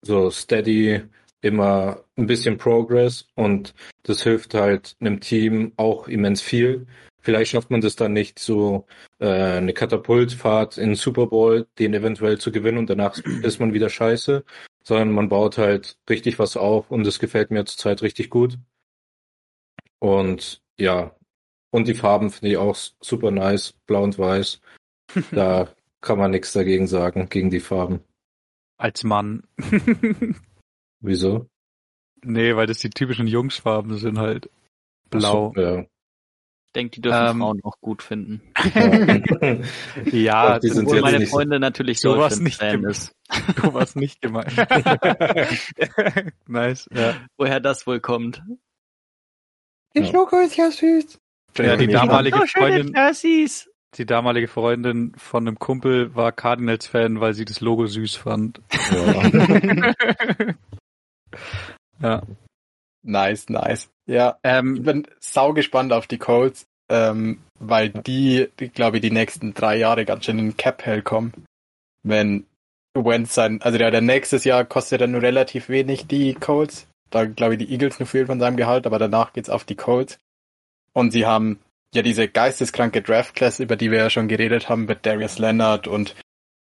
so 0.00 0.30
steady 0.30 1.02
immer 1.40 2.04
ein 2.16 2.28
bisschen 2.28 2.56
Progress 2.56 3.26
und 3.34 3.74
das 4.04 4.22
hilft 4.22 4.54
halt 4.54 4.94
einem 5.00 5.18
Team 5.18 5.72
auch 5.76 6.06
immens 6.06 6.40
viel. 6.40 6.86
Vielleicht 7.20 7.50
schafft 7.50 7.72
man 7.72 7.80
das 7.80 7.96
dann 7.96 8.12
nicht 8.12 8.38
so 8.38 8.86
äh, 9.18 9.26
eine 9.26 9.72
Katapultfahrt 9.72 10.78
in 10.78 10.94
Super 10.94 11.26
Bowl, 11.26 11.66
den 11.80 11.94
eventuell 11.94 12.38
zu 12.38 12.52
gewinnen 12.52 12.78
und 12.78 12.90
danach 12.90 13.18
ist 13.42 13.58
man 13.58 13.74
wieder 13.74 13.90
scheiße 13.90 14.44
sondern 14.86 15.12
man 15.12 15.28
baut 15.28 15.58
halt 15.58 15.98
richtig 16.08 16.38
was 16.38 16.56
auf 16.56 16.90
und 16.90 17.06
es 17.06 17.18
gefällt 17.18 17.50
mir 17.50 17.64
zurzeit 17.64 18.02
richtig 18.02 18.30
gut. 18.30 18.58
Und 19.98 20.62
ja, 20.78 21.16
und 21.70 21.88
die 21.88 21.94
Farben 21.94 22.30
finde 22.30 22.52
ich 22.52 22.56
auch 22.56 22.76
super 23.00 23.30
nice, 23.30 23.72
blau 23.86 24.04
und 24.04 24.18
weiß. 24.18 24.60
Da 25.30 25.72
kann 26.00 26.18
man 26.18 26.32
nichts 26.32 26.52
dagegen 26.52 26.86
sagen, 26.86 27.28
gegen 27.28 27.50
die 27.50 27.60
Farben. 27.60 28.00
Als 28.76 29.02
Mann. 29.02 29.44
Wieso? 31.00 31.48
Nee, 32.22 32.54
weil 32.56 32.66
das 32.66 32.78
die 32.78 32.90
typischen 32.90 33.26
Jungsfarben 33.26 33.96
sind 33.96 34.18
halt. 34.18 34.50
Blau. 35.10 35.52
So, 35.54 35.60
ja 35.60 35.86
denke, 36.76 36.92
die 36.92 37.00
dürfen 37.00 37.26
ähm, 37.30 37.38
Frauen 37.38 37.60
auch 37.64 37.80
gut 37.80 38.02
finden. 38.02 38.40
ja, 40.12 40.58
die 40.58 40.68
sind 40.68 40.88
meine 41.00 41.18
nicht 41.18 41.30
Freunde 41.30 41.58
natürlich 41.58 42.00
so 42.00 42.16
was 42.18 42.38
nicht 42.40 42.58
Fan 42.58 42.84
ist. 42.84 43.12
Du 43.56 43.74
warst 43.74 43.96
nicht 43.96 44.20
gemeint. 44.20 44.54
nice. 46.46 46.88
Ja. 46.94 47.14
Woher 47.36 47.58
das 47.58 47.84
wohl 47.86 47.98
kommt? 47.98 48.40
Das 49.94 50.12
Logo 50.12 50.38
ist 50.38 50.56
ja 50.56 50.70
süß. 50.70 51.18
Ja, 51.58 51.76
die 51.76 51.88
damalige 51.88 52.38
Oh, 52.40 52.46
Freundin, 52.46 52.94
die 53.94 54.06
damalige 54.06 54.46
Freundin 54.46 55.12
von 55.16 55.48
einem 55.48 55.58
Kumpel 55.58 56.14
war 56.14 56.30
Cardinals-Fan, 56.30 57.20
weil 57.20 57.34
sie 57.34 57.44
das 57.44 57.60
Logo 57.60 57.86
süß 57.86 58.14
fand. 58.14 58.60
Ja. 58.92 60.54
Ja. 62.02 62.22
Nice, 63.06 63.48
nice. 63.48 63.88
Ja, 64.06 64.38
ich 64.42 64.50
Ähm, 64.50 64.82
bin 64.82 65.06
sau 65.20 65.52
gespannt 65.52 65.92
auf 65.92 66.06
die 66.06 66.18
Colts, 66.18 66.66
ähm, 66.90 67.38
weil 67.58 67.90
die, 67.90 68.48
die 68.58 68.68
glaube 68.68 68.96
ich, 68.96 69.02
die 69.02 69.10
nächsten 69.10 69.54
drei 69.54 69.76
Jahre 69.76 70.04
ganz 70.04 70.24
schön 70.24 70.38
in 70.38 70.50
den 70.50 70.56
Cap 70.56 70.84
Hell 70.84 71.02
kommen. 71.02 71.32
Wenn 72.02 72.46
Wentz 72.94 73.34
sein, 73.34 73.60
also 73.62 73.78
der, 73.78 73.90
der 73.90 74.00
nächstes 74.00 74.44
Jahr 74.44 74.64
kostet 74.64 75.00
er 75.00 75.06
nur 75.06 75.22
relativ 75.22 75.68
wenig, 75.68 76.06
die 76.06 76.34
Colts. 76.34 76.88
Da 77.10 77.24
glaube 77.26 77.54
ich, 77.54 77.58
die 77.58 77.70
Eagles 77.70 78.00
nur 78.00 78.06
viel 78.06 78.26
von 78.26 78.40
seinem 78.40 78.56
Gehalt, 78.56 78.86
aber 78.86 78.98
danach 78.98 79.32
geht's 79.32 79.50
auf 79.50 79.64
die 79.64 79.76
Colts. 79.76 80.18
Und 80.92 81.12
sie 81.12 81.26
haben 81.26 81.60
ja 81.94 82.02
diese 82.02 82.26
geisteskranke 82.26 83.02
Draft 83.02 83.36
Class, 83.36 83.60
über 83.60 83.76
die 83.76 83.90
wir 83.90 83.98
ja 83.98 84.10
schon 84.10 84.28
geredet 84.28 84.68
haben, 84.68 84.86
mit 84.86 85.06
Darius 85.06 85.38
Leonard 85.38 85.86
und 85.86 86.16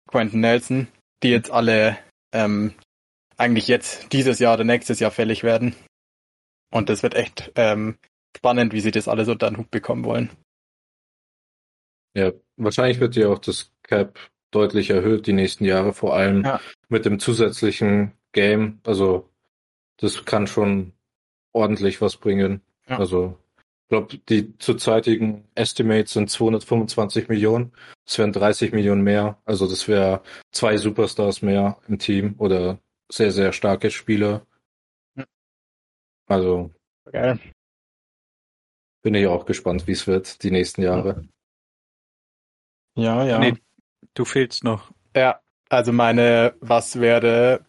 Quentin 0.08 0.42
Nelson, 0.42 0.88
die 1.22 1.30
jetzt 1.30 1.52
alle 1.52 1.98
ähm, 2.34 2.74
eigentlich 3.38 3.68
jetzt 3.68 4.12
dieses 4.12 4.40
Jahr 4.40 4.56
oder 4.56 4.64
nächstes 4.64 5.00
Jahr 5.00 5.12
fällig 5.12 5.44
werden. 5.44 5.76
Und 6.74 6.90
das 6.90 7.04
wird 7.04 7.14
echt 7.14 7.52
ähm, 7.56 7.98
spannend, 8.36 8.74
wie 8.74 8.80
sie 8.82 8.92
das 8.92 9.08
alles 9.08 9.28
unter 9.28 9.50
den 9.50 9.58
Hut 9.58 9.70
bekommen 9.70 10.04
wollen. 10.06 10.30
Ja, 12.16 12.32
wahrscheinlich 12.58 13.00
wird 13.00 13.16
ja 13.16 13.30
auch 13.30 13.40
das 13.40 13.72
Cap 13.84 14.20
deutlich 14.52 14.90
erhöht 14.90 15.28
die 15.28 15.34
nächsten 15.34 15.66
Jahre, 15.66 15.94
vor 15.94 16.16
allem 16.16 16.44
Ja. 16.44 16.60
mit 16.90 17.06
dem 17.06 17.20
zusätzlichen 17.20 18.12
Game. 18.32 18.80
Also 18.86 19.30
das 19.98 20.26
kann 20.26 20.48
schon 20.48 20.94
ordentlich 21.54 22.02
was 22.02 22.18
bringen. 22.18 22.62
Ja. 22.88 22.98
Also 23.00 23.38
ich 23.58 23.90
glaube, 23.90 24.18
die 24.30 24.58
zurzeitigen 24.58 25.48
Estimates 25.56 26.14
sind 26.14 26.30
225 26.30 27.28
Millionen. 27.30 27.72
Das 28.06 28.18
wären 28.18 28.32
30 28.32 28.72
Millionen 28.74 29.04
mehr. 29.04 29.40
Also 29.46 29.68
das 29.68 29.88
wäre 29.88 30.22
zwei 30.52 30.78
Superstars 30.78 31.42
mehr 31.44 31.78
im 31.88 32.00
Team 32.00 32.36
oder 32.40 32.80
sehr, 33.12 33.32
sehr 33.32 33.54
starke 33.54 33.92
Spieler. 33.92 34.46
Also 36.28 36.72
Geil. 37.12 37.40
bin 39.04 39.16
ich 39.16 39.28
auch 39.28 39.46
gespannt, 39.46 39.88
wie 39.88 39.92
es 39.92 40.08
wird 40.08 40.44
die 40.44 40.52
nächsten 40.52 40.82
Jahre. 40.82 41.28
Ja, 42.96 43.26
ja. 43.26 43.40
Nee. 43.40 43.56
du 44.14 44.26
fehlst 44.26 44.64
noch. 44.64 44.92
Ja, 45.16 45.42
also 45.70 45.92
meine, 45.92 46.56
was 46.60 47.00
wäre 47.00 47.66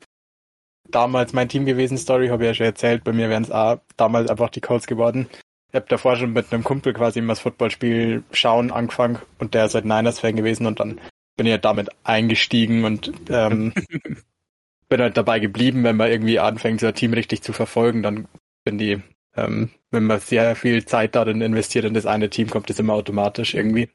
damals 0.90 1.32
mein 1.32 1.48
Team 1.48 1.64
gewesen, 1.64 1.98
Story, 1.98 2.28
habe 2.28 2.44
ich 2.44 2.48
ja 2.48 2.54
schon 2.54 2.66
erzählt. 2.66 3.04
Bei 3.04 3.12
mir 3.12 3.28
wären 3.28 3.42
es 3.42 3.50
auch 3.50 3.80
damals 3.96 4.30
einfach 4.30 4.50
die 4.50 4.60
Colts 4.60 4.86
geworden. 4.86 5.28
Ich 5.68 5.76
habe 5.76 5.86
davor 5.88 6.16
schon 6.16 6.32
mit 6.32 6.52
einem 6.52 6.62
Kumpel 6.62 6.92
quasi 6.92 7.18
immer 7.18 7.32
das 7.32 7.40
Footballspiel 7.40 8.22
schauen 8.30 8.70
angefangen 8.70 9.18
und 9.38 9.54
der 9.54 9.64
ist 9.64 9.74
halt 9.74 9.84
Niners-Fan 9.84 10.36
gewesen 10.36 10.66
und 10.66 10.78
dann 10.78 11.00
bin 11.36 11.46
ich 11.46 11.52
halt 11.52 11.64
damit 11.64 11.88
eingestiegen 12.04 12.84
und 12.84 13.12
ähm, 13.28 13.72
bin 14.88 15.00
halt 15.00 15.16
dabei 15.16 15.40
geblieben, 15.40 15.82
wenn 15.82 15.96
man 15.96 16.10
irgendwie 16.10 16.38
anfängt, 16.38 16.80
so 16.80 16.86
ein 16.86 16.94
Team 16.94 17.12
richtig 17.12 17.42
zu 17.42 17.52
verfolgen, 17.52 18.04
dann 18.04 18.28
bin 18.64 18.78
die, 18.78 19.02
ähm, 19.36 19.70
wenn 19.90 20.04
man 20.04 20.20
sehr 20.20 20.56
viel 20.56 20.84
Zeit 20.84 21.14
darin 21.14 21.40
investiert 21.40 21.84
in 21.84 21.94
das 21.94 22.06
eine 22.06 22.30
Team, 22.30 22.50
kommt 22.50 22.70
das 22.70 22.78
immer 22.78 22.94
automatisch 22.94 23.54
irgendwie. 23.54 23.90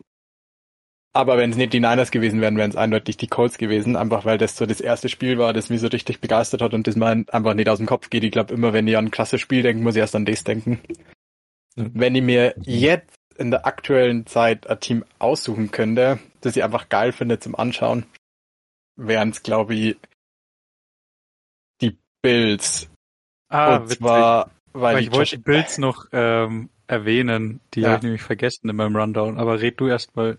Aber 1.11 1.37
wenn 1.37 1.49
es 1.49 1.57
nicht 1.57 1.73
die 1.73 1.79
Niners 1.79 2.11
gewesen 2.11 2.39
wären, 2.39 2.55
wären 2.57 2.69
es 2.69 2.75
eindeutig 2.75 3.17
die 3.17 3.27
Colts 3.27 3.57
gewesen, 3.57 3.95
einfach 3.95 4.25
weil 4.25 4.37
das 4.37 4.55
so 4.55 4.67
das 4.67 4.79
erste 4.79 5.09
Spiel 5.09 5.39
war, 5.39 5.53
das 5.53 5.69
mich 5.69 5.81
so 5.81 5.87
richtig 5.87 6.21
begeistert 6.21 6.61
hat 6.61 6.73
und 6.73 6.85
das 6.85 6.95
mir 6.95 7.25
einfach 7.27 7.55
nicht 7.55 7.67
aus 7.67 7.79
dem 7.79 7.87
Kopf 7.87 8.11
geht. 8.11 8.23
Ich 8.23 8.31
glaube, 8.31 8.53
immer 8.53 8.73
wenn 8.73 8.87
ich 8.87 8.95
an 8.95 9.05
ein 9.05 9.11
krasses 9.11 9.41
Spiel 9.41 9.63
denke, 9.63 9.81
muss 9.81 9.95
ich 9.95 10.01
erst 10.01 10.15
an 10.15 10.25
das 10.25 10.43
denken. 10.43 10.79
Wenn 11.75 12.13
ich 12.13 12.21
mir 12.21 12.53
jetzt 12.61 13.15
in 13.37 13.51
der 13.51 13.65
aktuellen 13.65 14.27
Zeit 14.27 14.67
ein 14.67 14.79
Team 14.81 15.05
aussuchen 15.17 15.71
könnte, 15.71 16.19
das 16.41 16.55
ich 16.55 16.63
einfach 16.63 16.89
geil 16.89 17.11
finde 17.11 17.39
zum 17.39 17.55
Anschauen, 17.55 18.05
wären 18.95 19.29
es, 19.29 19.41
glaube 19.41 19.73
ich, 19.73 19.97
die 21.81 21.97
Bills. 22.21 22.89
Ah, 23.47 23.77
und 23.77 23.85
witzig. 23.85 23.97
zwar, 23.99 24.51
weil 24.73 24.99
ich 24.99 25.11
wollte 25.11 25.37
die 25.37 25.43
Bills 25.43 25.77
noch 25.77 26.05
ähm, 26.11 26.69
erwähnen, 26.87 27.59
die 27.73 27.81
Ja. 27.81 27.89
habe 27.89 27.97
ich 27.97 28.03
nämlich 28.03 28.21
vergessen 28.21 28.69
in 28.69 28.75
meinem 28.75 28.95
Rundown. 28.95 29.37
Aber 29.37 29.61
red 29.61 29.79
du 29.79 29.87
erst 29.87 30.15
mal. 30.15 30.37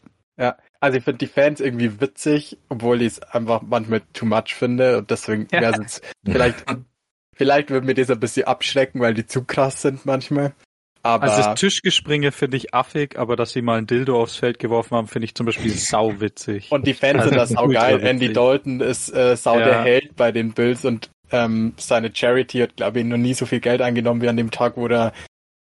Also 0.83 0.97
ich 0.97 1.05
finde 1.05 1.18
die 1.18 1.26
Fans 1.26 1.61
irgendwie 1.61 2.01
witzig, 2.01 2.57
obwohl 2.70 3.03
ich 3.03 3.09
es 3.09 3.22
einfach 3.22 3.61
manchmal 3.61 4.01
too 4.14 4.24
much 4.24 4.55
finde 4.55 4.97
und 4.97 5.11
deswegen 5.11 5.47
Ja. 5.53 5.61
wäre 5.61 5.72
es 5.72 5.78
jetzt 5.78 6.14
vielleicht, 6.24 6.64
vielleicht 7.37 7.68
würde 7.68 7.87
mir 7.87 7.93
das 7.95 8.11
ein 8.11 8.18
bisschen 8.18 8.47
abschrecken, 8.47 9.01
weil 9.03 9.12
die 9.12 9.26
zu 9.26 9.45
krass 9.45 9.83
sind 9.83 10.07
manchmal. 10.07 10.55
Aber 11.03 11.24
Also 11.24 11.43
das 11.43 11.61
Tischgespringe 11.61 12.33
finde 12.33 12.57
ich 12.57 12.72
affig, 12.74 13.18
aber 13.18 13.37
dass 13.37 13.53
sie 13.53 13.61
mal 13.61 13.76
ein 13.78 13.87
Dildo 13.87 14.20
aufs 14.22 14.37
Feld 14.37 14.59
geworfen 14.59 14.97
haben, 14.97 15.07
finde 15.09 15.26
ich 15.26 15.35
zum 15.35 15.45
Beispiel 15.45 15.70
sauwitzig. 15.76 16.70
und 16.72 16.87
die 16.87 16.95
Fans 16.95 17.24
sind 17.24 17.35
das 17.37 17.51
Also 17.57 17.62
auch 17.68 17.72
geil. 17.72 18.01
Andy 18.03 18.22
witzig. 18.28 18.35
Dalton 18.37 18.81
ist 18.81 19.11
äh, 19.14 19.37
sau 19.37 19.59
Ja. 19.59 19.64
der 19.66 19.83
Held 19.83 20.16
bei 20.16 20.33
den 20.33 20.53
Bills 20.53 20.87
und 20.87 21.11
ähm, 21.33 21.74
seine 21.76 22.14
Charity 22.14 22.59
hat, 22.59 22.76
glaube 22.76 23.01
ich, 23.01 23.05
noch 23.05 23.16
nie 23.16 23.35
so 23.35 23.47
viel 23.47 23.61
Geld 23.61 23.83
eingenommen 23.83 24.22
wie 24.22 24.28
an 24.28 24.37
dem 24.37 24.51
Tag, 24.51 24.76
wo 24.76 24.87
er 24.87 25.12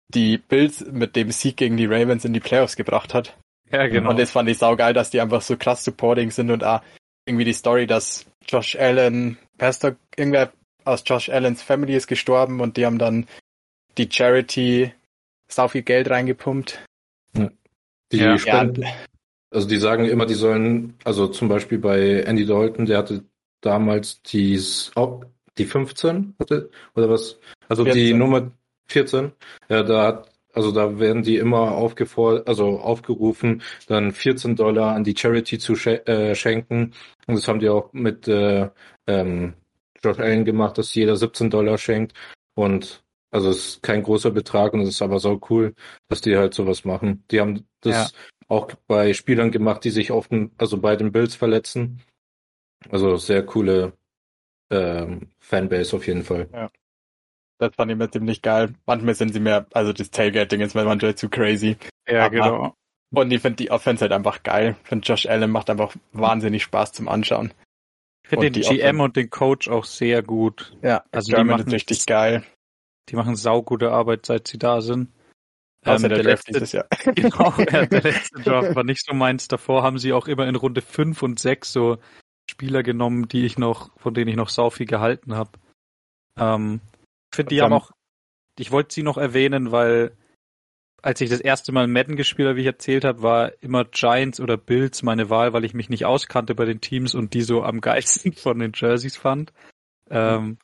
die 0.10 0.38
Bills 0.38 0.86
mit 0.92 1.16
dem 1.16 1.32
Sieg 1.32 1.58
gegen 1.58 1.78
die 1.78 1.86
Ravens 1.86 2.26
in 2.26 2.34
die 2.34 2.40
Playoffs 2.40 2.76
gebracht 2.76 3.14
hat. 3.14 3.36
ja, 3.72 3.88
genau. 3.88 4.12
Und 4.12 4.20
das 4.20 4.32
fand 4.32 4.50
ich 4.50 4.58
saugeil, 4.58 4.94
dass 4.94 5.10
die 5.10 5.22
einfach 5.22 5.42
so 5.42 5.58
krass 5.58 5.84
supporting 5.84 6.32
sind 6.32 6.52
und 6.52 6.64
auch 6.64 6.82
irgendwie 7.26 7.46
die 7.46 7.54
Story, 7.54 7.88
dass 7.88 8.26
Josh 8.48 8.76
Allen, 8.76 9.38
Pastor, 9.58 9.96
irgendwer 10.16 10.52
aus 10.84 11.04
Josh 11.06 11.30
Allens 11.30 11.64
Family 11.64 11.96
ist 11.96 12.08
gestorben 12.08 12.62
und 12.62 12.78
die 12.78 12.86
haben 12.86 13.00
dann 13.00 13.28
die 13.98 14.08
Charity 14.12 14.94
sau 15.48 15.68
viel 15.68 15.82
Geld 15.82 16.10
reingepumpt. 16.10 16.84
Die 18.12 18.18
Ja. 18.18 18.38
Spenden, 18.38 18.86
also 19.52 19.68
die 19.68 19.78
sagen 19.78 20.06
immer, 20.06 20.26
die 20.26 20.34
sollen, 20.34 20.96
also 21.04 21.28
zum 21.28 21.48
Beispiel 21.48 21.80
bei 21.80 22.22
Andy 22.22 22.46
Dalton, 22.46 22.86
der 22.86 22.98
hatte 23.00 23.24
damals 23.62 24.22
dies, 24.22 24.92
oh, 24.96 25.22
die 25.58 25.66
15 25.66 26.36
hatte, 26.40 26.70
oder 26.96 27.10
was? 27.10 27.40
Also 27.70 27.84
die 27.84 27.92
14. 27.92 28.18
Nummer 28.18 28.52
14, 28.88 29.32
ja, 29.70 29.84
da 29.84 30.08
hat, 30.08 30.32
also 30.54 30.72
da 30.72 31.00
werden 31.00 31.24
die 31.24 31.38
immer 31.38 31.72
aufgefordert, 31.72 32.48
also 32.48 32.80
aufgerufen, 32.80 33.62
dann 33.88 34.12
14 34.12 34.56
Dollar 34.56 34.96
an 34.96 35.04
die 35.04 35.16
Charity 35.18 35.58
zu 35.58 35.76
schen 35.76 36.06
äh, 36.08 36.36
schenken. 36.36 36.94
Und 37.28 37.36
das 37.36 37.48
haben 37.48 37.60
die 37.60 37.70
auch 37.70 37.92
mit 37.94 38.28
äh, 38.28 38.70
ähm, 39.08 39.54
Josh 40.04 40.20
Allen 40.20 40.46
gemacht, 40.46 40.78
dass 40.78 40.94
jeder 40.94 41.16
17 41.16 41.50
Dollar 41.50 41.78
schenkt. 41.78 42.14
Und 42.54 43.04
also 43.32 43.50
es 43.50 43.68
ist 43.68 43.84
kein 43.84 44.04
großer 44.04 44.32
Betrag 44.32 44.74
und 44.74 44.82
es 44.82 44.90
ist 44.90 45.02
aber 45.02 45.20
so 45.20 45.42
cool, 45.50 45.74
dass 46.08 46.22
die 46.22 46.38
halt 46.38 46.54
sowas 46.54 46.86
machen. 46.86 47.26
Die 47.32 47.42
haben 47.42 47.68
das 47.82 48.14
auch 48.48 48.72
bei 48.88 49.14
Spielern 49.14 49.52
gemacht, 49.52 49.84
die 49.84 49.90
sich 49.90 50.12
oft, 50.12 50.32
also 50.58 50.78
bei 50.78 50.96
den 50.96 51.12
Bills 51.12 51.36
verletzen. 51.36 52.02
Also 52.90 53.18
sehr 53.18 53.46
coole 53.46 53.94
ähm, 54.72 55.30
Fanbase 55.40 55.96
auf 55.96 56.08
jeden 56.08 56.24
Fall. 56.24 56.48
Das 57.58 57.74
fand 57.76 57.92
ich 57.92 57.98
mir 57.98 58.10
ziemlich 58.12 58.42
geil. 58.42 58.74
Manchmal 58.86 59.16
sind 59.16 59.34
sie 59.34 59.40
mehr, 59.40 59.66
also 59.74 59.94
das 59.94 60.12
Tailgating 60.12 60.62
ist 60.62 60.76
mir 60.76 60.84
manchmal 60.84 61.16
zu 61.16 61.30
crazy. 61.30 61.78
ja, 62.08 62.26
aber- 62.26 62.30
genau. 62.30 62.76
Und 63.14 63.32
ich 63.32 63.42
finde 63.42 63.58
die 63.58 63.72
Offense 63.72 64.02
halt 64.02 64.12
einfach 64.12 64.44
geil. 64.44 64.76
Ich 64.84 64.90
finde 64.90 65.06
Josh 65.08 65.26
Allen 65.28 65.50
macht 65.50 65.70
einfach 65.70 65.96
wahnsinnig 66.12 66.64
Spaß 66.64 66.92
zum 66.92 67.08
Anschauen. 67.08 67.54
Ich 68.24 68.30
finde 68.30 68.48
den 68.48 68.54
die 68.54 68.62
GM 68.62 68.80
Offense- 69.00 69.04
und 69.04 69.16
den 69.16 69.30
Coach 69.30 69.70
auch 69.70 69.86
sehr 69.86 70.22
gut. 70.24 70.76
Ja, 70.82 71.04
Also 71.12 71.34
die 71.34 71.44
machen 71.44 71.68
ist 71.68 71.72
richtig 71.74 72.06
geil. 72.08 72.44
Die 73.08 73.16
machen 73.16 73.36
saugute 73.38 73.92
Arbeit, 73.92 74.26
seit 74.26 74.48
sie 74.48 74.58
da 74.58 74.82
sind. 74.82 75.14
Außer 75.86 76.06
Ähm, 76.06 76.10
der, 76.10 76.24
der 76.24 76.24
Draft 76.34 76.48
letzte- 76.48 76.54
dieses 76.54 76.72
Jahr. 76.74 76.88
Genau, 77.16 77.54
ja, 77.60 77.86
der 77.86 78.02
letzte 78.02 78.42
Draft 78.44 78.76
war 78.76 78.84
nicht 78.84 79.06
so 79.06 79.14
meins. 79.14 79.48
Davor 79.48 79.84
haben 79.84 80.00
sie 80.00 80.12
auch 80.12 80.28
immer 80.28 80.48
in 80.48 80.56
Runde 80.56 80.82
5 80.82 81.22
und 81.24 81.40
6 81.40 81.72
so 81.72 82.00
Spieler 82.50 82.84
genommen, 82.84 83.28
die 83.28 83.46
ich 83.46 83.58
noch, 83.58 83.92
von 83.98 84.14
denen 84.14 84.30
ich 84.30 84.36
noch 84.36 84.50
sau 84.50 84.70
viel 84.70 84.86
gehalten 84.86 85.36
habe. 85.36 85.52
Ähm, 86.38 86.82
ich 87.32 87.36
finde, 87.36 87.50
die 87.50 87.58
dann- 87.58 87.74
auch, 87.74 87.92
ich 88.58 88.72
wollte 88.72 88.94
sie 88.94 89.04
noch 89.04 89.18
erwähnen, 89.18 89.72
weil 89.72 90.16
als 91.02 91.22
ich 91.22 91.30
das 91.30 91.40
erste 91.40 91.72
Mal 91.72 91.88
Madden 91.88 92.16
gespielt 92.16 92.48
habe, 92.48 92.58
wie 92.58 92.62
ich 92.62 92.68
erzählt 92.68 93.06
habe, 93.06 93.22
war 93.22 93.52
immer 93.62 93.86
Giants 93.86 94.40
oder 94.40 94.58
Bills 94.58 95.04
meine 95.04 95.30
Wahl, 95.30 95.54
weil 95.54 95.64
ich 95.64 95.76
mich 95.76 95.88
nicht 95.88 96.06
auskannte 96.06 96.56
bei 96.56 96.66
den 96.66 96.82
Teams 96.82 97.14
und 97.14 97.36
die 97.36 97.44
so 97.44 97.64
am 97.64 97.80
geilsten 97.80 98.34
von 98.34 98.58
den 98.58 98.72
Jerseys 98.74 99.16
fand. 99.16 99.54
Ähm, 100.10 100.58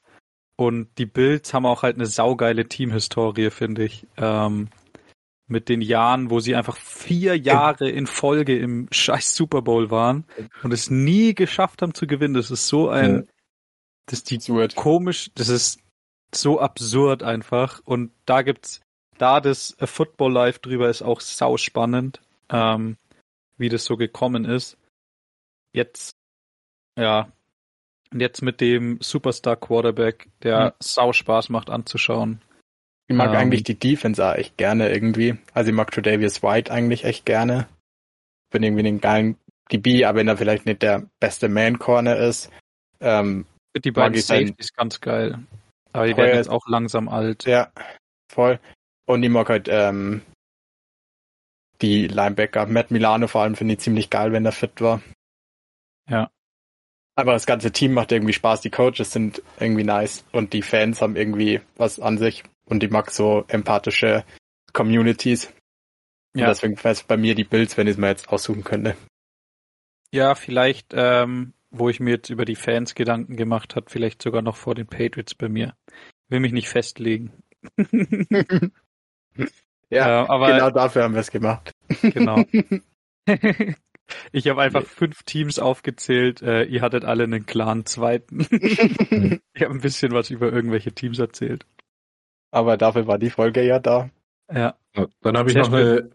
und 0.55 0.97
die 0.97 1.05
Bills 1.05 1.53
haben 1.53 1.65
auch 1.67 1.84
halt 1.84 1.95
eine 1.95 2.07
saugeile 2.07 2.67
Teamhistorie, 2.67 3.51
finde 3.51 3.84
ich. 3.84 4.07
Ähm, 4.17 4.69
mit 5.51 5.69
den 5.69 5.81
Jahren, 5.81 6.29
wo 6.29 6.39
sie 6.39 6.55
einfach 6.55 6.77
vier 6.77 7.37
Jahre 7.37 7.89
in 7.89 8.07
Folge 8.07 8.57
im 8.57 8.87
scheiß 8.91 9.35
Super 9.35 9.61
Bowl 9.61 9.91
waren 9.91 10.25
und 10.63 10.71
es 10.71 10.89
nie 10.89 11.35
geschafft 11.35 11.81
haben 11.81 11.93
zu 11.93 12.07
gewinnen. 12.07 12.33
Das 12.33 12.49
ist 12.49 12.67
so 12.67 12.89
ein, 12.89 13.27
das 14.05 14.19
ist 14.19 14.31
die 14.31 14.37
Absurd. 14.37 14.75
komisch, 14.75 15.29
das 15.35 15.49
ist 15.49 15.79
so 16.33 16.59
absurd 16.59 17.21
einfach. 17.21 17.81
Und 17.83 18.11
da 18.25 18.41
gibt's, 18.41 18.81
da 19.17 19.41
das 19.41 19.75
äh, 19.79 19.87
Football 19.87 20.31
Live 20.31 20.59
drüber 20.59 20.89
ist 20.89 21.01
auch 21.01 21.19
sau 21.19 21.57
spannend, 21.57 22.21
ähm, 22.49 22.97
wie 23.57 23.69
das 23.69 23.83
so 23.85 23.97
gekommen 23.97 24.45
ist. 24.45 24.77
Jetzt, 25.73 26.15
ja, 26.97 27.31
und 28.11 28.19
jetzt 28.19 28.41
mit 28.41 28.61
dem 28.61 28.99
Superstar 29.01 29.57
Quarterback, 29.57 30.29
der 30.43 30.65
Hm. 30.65 30.71
sau 30.79 31.13
Spaß 31.13 31.49
macht 31.49 31.69
anzuschauen. 31.69 32.41
Ich 33.07 33.15
mag 33.15 33.29
Ähm. 33.31 33.35
eigentlich 33.35 33.63
die 33.63 33.77
Defense 33.77 34.25
auch 34.25 34.35
echt 34.35 34.57
gerne 34.57 34.89
irgendwie. 34.91 35.37
Also 35.53 35.69
ich 35.71 35.75
mag 35.75 35.91
Tredavious 35.91 36.41
White 36.43 36.71
eigentlich 36.71 37.03
echt 37.03 37.25
gerne. 37.25 37.67
Bin 38.51 38.63
irgendwie 38.63 38.87
einen 38.87 39.01
geilen 39.01 39.37
DB, 39.71 40.05
aber 40.05 40.19
wenn 40.19 40.27
er 40.27 40.37
vielleicht 40.37 40.65
nicht 40.65 40.81
der 40.81 41.07
beste 41.19 41.49
Man-Corner 41.49 42.17
ist. 42.17 42.49
Ähm, 42.99 43.45
Die 43.83 43.91
beiden 43.91 44.19
Safeties 44.21 44.73
ganz 44.73 44.99
geil. 45.01 45.39
Aber 45.93 46.07
die 46.07 46.15
werden 46.15 46.35
jetzt 46.35 46.47
ist- 46.47 46.49
auch 46.49 46.67
langsam 46.67 47.09
alt. 47.09 47.45
ja, 47.45 47.71
voll. 48.31 48.59
Und 49.05 49.23
ich 49.23 49.29
mag 49.29 49.49
halt 49.49 49.67
ähm, 49.69 50.21
die 51.81 52.07
Linebacker. 52.07 52.65
Matt 52.67 52.91
Milano 52.91 53.27
vor 53.27 53.41
allem 53.41 53.55
finde 53.55 53.73
ich 53.73 53.79
ziemlich 53.79 54.09
geil, 54.09 54.31
wenn 54.31 54.45
er 54.45 54.51
fit 54.51 54.79
war. 54.81 55.01
Ja. 56.09 56.29
Aber 57.15 57.33
das 57.33 57.45
ganze 57.45 57.71
Team 57.71 57.93
macht 57.93 58.11
irgendwie 58.11 58.33
Spaß. 58.33 58.61
Die 58.61 58.69
Coaches 58.69 59.11
sind 59.11 59.41
irgendwie 59.59 59.83
nice 59.83 60.23
und 60.31 60.53
die 60.53 60.61
Fans 60.61 61.01
haben 61.01 61.15
irgendwie 61.15 61.59
was 61.75 61.99
an 61.99 62.17
sich. 62.17 62.43
Und 62.66 62.84
ich 62.84 62.89
mag 62.91 63.12
so 63.12 63.43
empathische 63.47 64.24
Communities. 64.74 65.47
Und 66.34 66.41
Ja. 66.41 66.47
deswegen 66.47 66.78
wäre 66.78 66.89
es 66.93 67.03
bei 67.03 67.18
mir 67.18 67.36
die 67.36 67.43
Bills, 67.43 67.78
wenn 67.78 67.88
ich 67.88 67.93
es 67.93 67.97
mir 67.97 68.07
jetzt 68.07 68.30
aussuchen 68.30 68.64
könnte. 68.64 68.95
Ja, 70.14 70.36
vielleicht, 70.36 70.93
ähm, 70.93 71.53
wo 71.70 71.89
ich 71.89 71.99
mir 71.99 72.12
jetzt 72.12 72.30
über 72.30 72.45
die 72.45 72.55
Fans 72.55 72.95
Gedanken 72.95 73.36
gemacht 73.38 73.76
hat, 73.76 73.89
vielleicht 73.91 74.22
sogar 74.22 74.41
noch 74.41 74.55
vor 74.57 74.76
den 74.76 74.88
Patriots 74.88 75.36
bei 75.36 75.47
mir. 75.49 75.76
Will 76.30 76.39
mich 76.39 76.51
nicht 76.53 76.70
festlegen. 76.70 77.32
Ja, 79.89 80.24
Äh, 80.24 80.28
aber 80.30 80.53
genau 80.53 80.70
dafür 80.70 81.03
haben 81.03 81.14
wir 81.14 81.20
es 81.20 81.32
gemacht. 81.32 81.74
genau. 82.01 82.43
ich 84.32 84.47
habe 84.47 84.62
einfach 84.62 84.86
fünf 84.86 85.24
Teams 85.24 85.59
aufgezählt. 85.59 86.41
Äh, 86.41 86.64
ihr 86.64 86.82
hattet 86.82 87.03
alle 87.03 87.24
einen 87.26 87.45
klaren 87.45 87.86
zweiten. 87.86 88.39
ich 89.53 89.62
habe 89.62 89.74
ein 89.74 89.82
bisschen 89.82 90.14
was 90.14 90.30
über 90.30 90.51
irgendwelche 90.51 90.93
Teams 90.93 91.20
erzählt. 91.20 91.66
Aber 92.51 92.77
dafür 92.77 93.07
war 93.07 93.17
die 93.17 93.29
Folge 93.29 93.63
ja 93.65 93.79
da. 93.79 94.09
Ja. 94.53 94.75
Dann 95.21 95.37
habe 95.37 95.49
ich 95.49 95.55
noch 95.55 95.71
eine 95.71 96.09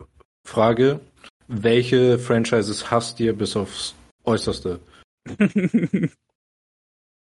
Frage. 0.44 1.00
Welche 1.48 2.18
Franchises 2.18 2.90
hasst 2.90 3.18
ihr 3.20 3.32
bis 3.36 3.56
aufs 3.56 3.94
Äußerste? 4.24 4.80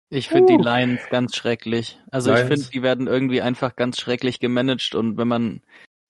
Ich 0.09 0.29
finde 0.29 0.53
Uh. 0.53 0.57
die 0.57 0.63
Lions 0.63 1.01
ganz 1.09 1.35
schrecklich. 1.35 1.97
Also 2.11 2.31
ich 2.31 2.37
Lions? 2.37 2.49
finde, 2.49 2.69
die 2.71 2.83
werden 2.83 3.07
irgendwie 3.07 3.41
einfach 3.41 3.75
ganz 3.75 3.99
schrecklich 3.99 4.39
gemanagt 4.39 4.93
und 4.93 5.17
wenn 5.17 5.27
man 5.27 5.61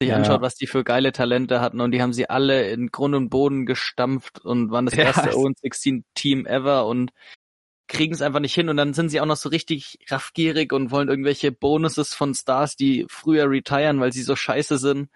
sich 0.02 0.10
Ja. 0.10 0.18
anschaut, 0.18 0.42
was 0.42 0.56
die 0.56 0.68
für 0.68 0.84
geile 0.84 1.14
Talente 1.14 1.62
hatten 1.62 1.80
und 1.80 1.92
die 1.92 2.02
haben 2.02 2.12
sie 2.12 2.30
alle 2.30 2.70
in 2.70 2.88
Grund 2.92 3.16
und 3.16 3.30
Boden 3.30 3.66
gestampft 3.66 4.44
und 4.44 4.72
waren 4.72 4.86
das 4.88 4.96
Ja, 4.98 5.06
erste 5.06 5.30
es- 5.30 5.36
0-16 5.38 6.04
Team 6.16 6.46
ever 6.46 6.86
und 6.86 7.12
kriegen 7.94 8.14
es 8.14 8.22
einfach 8.22 8.40
nicht 8.40 8.56
hin 8.56 8.70
und 8.70 8.78
dann 8.78 8.94
sind 8.94 9.10
sie 9.10 9.22
auch 9.22 9.26
noch 9.26 9.38
so 9.38 9.50
richtig 9.50 10.00
raffgierig 10.10 10.74
und 10.74 10.92
wollen 10.92 11.10
irgendwelche 11.10 11.52
Bonuses 11.52 12.14
von 12.14 12.34
Stars, 12.34 12.76
die 12.76 13.06
früher 13.08 13.50
retiren, 13.50 14.00
weil 14.00 14.12
sie 14.12 14.24
so 14.24 14.36
scheiße 14.36 14.80
sind. 14.80 15.10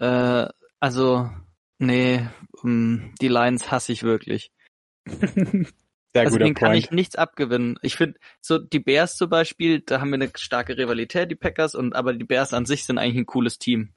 Äh, 0.00 0.48
also, 0.80 1.30
nee, 1.78 2.26
ähm, 2.64 3.14
die 3.20 3.28
Lions 3.28 3.70
hasse 3.70 3.92
ich 3.92 4.02
wirklich. 4.02 4.50
Sehr 5.06 6.24
also 6.24 6.38
denen 6.38 6.54
kann 6.54 6.74
ich 6.74 6.90
nichts 6.90 7.14
abgewinnen. 7.14 7.78
Ich 7.82 7.96
finde, 7.96 8.18
so 8.40 8.58
die 8.58 8.80
Bears 8.80 9.16
zum 9.16 9.30
Beispiel, 9.30 9.80
da 9.80 10.00
haben 10.00 10.10
wir 10.10 10.14
eine 10.14 10.30
starke 10.34 10.76
Rivalität, 10.76 11.30
die 11.30 11.36
Packers, 11.36 11.74
und 11.74 11.94
aber 11.94 12.12
die 12.12 12.24
Bears 12.24 12.52
an 12.54 12.66
sich 12.66 12.84
sind 12.84 12.98
eigentlich 12.98 13.18
ein 13.18 13.26
cooles 13.26 13.58
Team. 13.58 13.94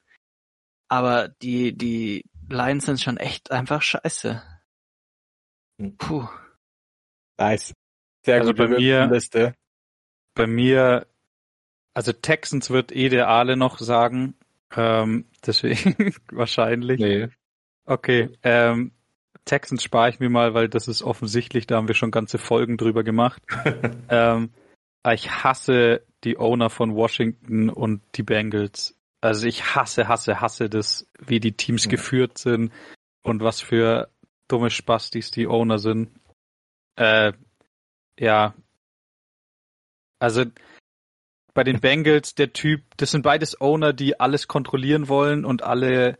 Aber 0.87 1.29
die, 1.41 1.75
die 1.75 2.25
Lions 2.49 2.85
sind 2.85 2.99
schon 2.99 3.17
echt 3.17 3.51
einfach 3.51 3.81
scheiße. 3.81 4.43
Hm. 5.81 5.97
Puh. 5.97 6.27
Nice. 7.39 7.73
Sehr 8.25 8.39
Also 8.39 8.53
bei 8.53 8.67
mir- 8.67 9.07
Liste. 9.07 9.53
bei 10.35 10.47
mir, 10.47 11.07
also 11.93 12.11
Texans 12.13 12.69
wird 12.69 12.91
eh 12.91 13.09
der 13.09 13.27
Ale 13.29 13.55
noch 13.57 13.79
sagen. 13.79 14.35
Ähm, 14.75 15.25
deswegen 15.45 16.13
wahrscheinlich. 16.31 16.99
Nee. 16.99 17.27
Okay, 17.85 18.29
ähm, 18.43 18.91
Texans 19.45 19.81
spare 19.81 20.09
ich 20.09 20.19
mir 20.19 20.29
mal, 20.29 20.53
weil 20.53 20.69
das 20.69 20.87
ist 20.87 21.01
offensichtlich, 21.01 21.65
da 21.65 21.77
haben 21.77 21.87
wir 21.87 21.95
schon 21.95 22.11
ganze 22.11 22.37
Folgen 22.37 22.77
drüber 22.77 23.03
gemacht. 23.03 23.41
ähm, 24.09 24.51
ich 25.11 25.31
hasse 25.43 26.05
die 26.23 26.37
Owner 26.37 26.69
von 26.69 26.93
Washington 26.93 27.69
und 27.69 28.01
die 28.15 28.23
Bengals. 28.23 28.95
Also 29.21 29.47
ich 29.47 29.75
hasse, 29.75 30.07
hasse, 30.07 30.39
hasse 30.39 30.69
das, 30.69 31.07
wie 31.19 31.39
die 31.39 31.53
Teams 31.53 31.87
Mhm. 31.87 31.89
geführt 31.89 32.37
sind 32.37 32.71
und 33.23 33.41
was 33.41 33.59
für 33.61 34.09
dumme 34.47 34.69
Spastis 34.69 35.31
die 35.31 35.47
Owner 35.47 35.79
sind. 35.79 36.09
Äh, 36.95 37.33
ja. 38.19 38.53
Also 40.19 40.45
bei 41.53 41.63
den 41.63 41.79
Bengals, 41.79 42.35
der 42.35 42.53
Typ, 42.53 42.83
das 42.97 43.11
sind 43.11 43.23
beides 43.23 43.59
Owner, 43.59 43.93
die 43.93 44.19
alles 44.19 44.47
kontrollieren 44.47 45.07
wollen 45.07 45.45
und 45.45 45.63
alle 45.63 46.17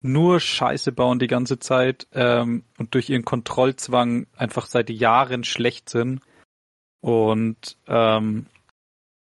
nur 0.00 0.40
Scheiße 0.40 0.90
bauen 0.92 1.18
die 1.18 1.28
ganze 1.28 1.58
Zeit 1.58 2.08
ähm, 2.12 2.64
und 2.78 2.94
durch 2.94 3.08
ihren 3.08 3.24
Kontrollzwang 3.24 4.26
einfach 4.36 4.66
seit 4.66 4.90
Jahren 4.90 5.44
schlecht 5.44 5.88
sind 5.88 6.20
und 7.00 7.76
ähm, 7.86 8.46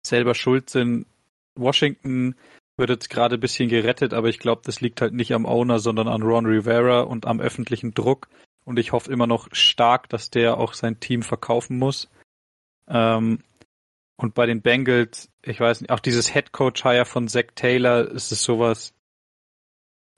selber 0.05 0.35
schuld 0.35 0.69
sind. 0.69 1.07
Washington 1.55 2.35
wird 2.77 2.91
jetzt 2.91 3.09
gerade 3.09 3.35
ein 3.35 3.41
bisschen 3.41 3.69
gerettet, 3.69 4.13
aber 4.13 4.29
ich 4.29 4.37
glaube, 4.37 4.61
das 4.63 4.81
liegt 4.81 5.01
halt 5.01 5.13
nicht 5.13 5.33
am 5.33 5.47
Owner, 5.47 5.79
sondern 5.79 6.07
an 6.07 6.21
Ron 6.21 6.45
Rivera 6.45 7.01
und 7.01 7.25
am 7.25 7.41
öffentlichen 7.41 7.95
Druck. 7.95 8.29
Und 8.63 8.77
ich 8.77 8.91
hoffe 8.91 9.11
immer 9.11 9.27
noch 9.27 9.47
stark, 9.53 10.09
dass 10.09 10.29
der 10.29 10.57
auch 10.57 10.73
sein 10.73 10.99
Team 10.99 11.23
verkaufen 11.23 11.79
muss. 11.79 12.09
Ähm, 12.87 13.39
und 14.17 14.33
bei 14.33 14.45
den 14.45 14.61
Bengals, 14.61 15.29
ich 15.43 15.59
weiß 15.59 15.81
nicht, 15.81 15.91
auch 15.91 15.99
dieses 15.99 16.33
Head 16.33 16.51
Coach 16.51 16.83
Hire 16.83 17.05
von 17.05 17.27
Zach 17.27 17.45
Taylor, 17.55 18.09
ist 18.09 18.31
es 18.31 18.43
sowas, 18.43 18.93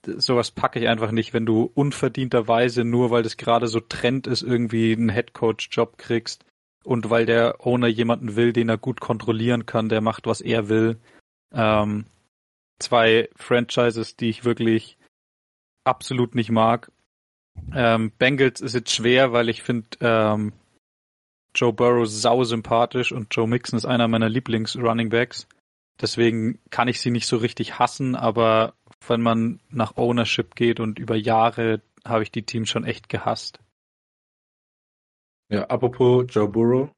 sowas 0.04 0.50
packe 0.50 0.80
ich 0.80 0.88
einfach 0.88 1.10
nicht, 1.10 1.34
wenn 1.34 1.44
du 1.44 1.70
unverdienterweise 1.74 2.84
nur, 2.84 3.10
weil 3.10 3.22
das 3.22 3.36
gerade 3.36 3.68
so 3.68 3.80
Trend 3.80 4.26
ist, 4.26 4.42
irgendwie 4.42 4.92
einen 4.92 5.10
Head 5.10 5.34
Coach 5.34 5.68
Job 5.70 5.98
kriegst 5.98 6.44
und 6.84 7.10
weil 7.10 7.26
der 7.26 7.66
Owner 7.66 7.88
jemanden 7.88 8.36
will, 8.36 8.52
den 8.52 8.70
er 8.70 8.78
gut 8.78 9.00
kontrollieren 9.00 9.66
kann, 9.66 9.90
der 9.90 10.00
macht, 10.00 10.26
was 10.26 10.40
er 10.40 10.68
will. 10.68 10.98
Ähm, 11.52 12.06
zwei 12.78 13.28
Franchises, 13.36 14.16
die 14.16 14.30
ich 14.30 14.44
wirklich 14.44 14.96
absolut 15.84 16.34
nicht 16.34 16.50
mag. 16.50 16.90
Ähm, 17.74 18.12
Bengals 18.18 18.62
ist 18.62 18.74
jetzt 18.74 18.94
schwer, 18.94 19.32
weil 19.32 19.50
ich 19.50 19.62
finde 19.62 19.88
ähm, 20.00 20.52
Joe 21.54 21.72
Burrow 21.72 22.06
sau 22.06 22.44
sympathisch 22.44 23.12
und 23.12 23.34
Joe 23.34 23.48
Mixon 23.48 23.76
ist 23.76 23.84
einer 23.84 24.08
meiner 24.08 24.28
Lieblings-Runningbacks. 24.28 25.46
Deswegen 26.00 26.58
kann 26.70 26.88
ich 26.88 27.00
sie 27.00 27.10
nicht 27.10 27.26
so 27.26 27.36
richtig 27.36 27.78
hassen, 27.78 28.14
aber 28.14 28.74
wenn 29.06 29.20
man 29.20 29.60
nach 29.68 29.96
Ownership 29.96 30.54
geht 30.54 30.80
und 30.80 30.98
über 30.98 31.16
Jahre 31.16 31.82
habe 32.06 32.22
ich 32.22 32.30
die 32.30 32.44
Teams 32.44 32.70
schon 32.70 32.84
echt 32.84 33.08
gehasst. 33.08 33.60
Ja, 35.52 35.64
apropos 35.64 36.26
Joe 36.28 36.48
Burrow, 36.48 36.90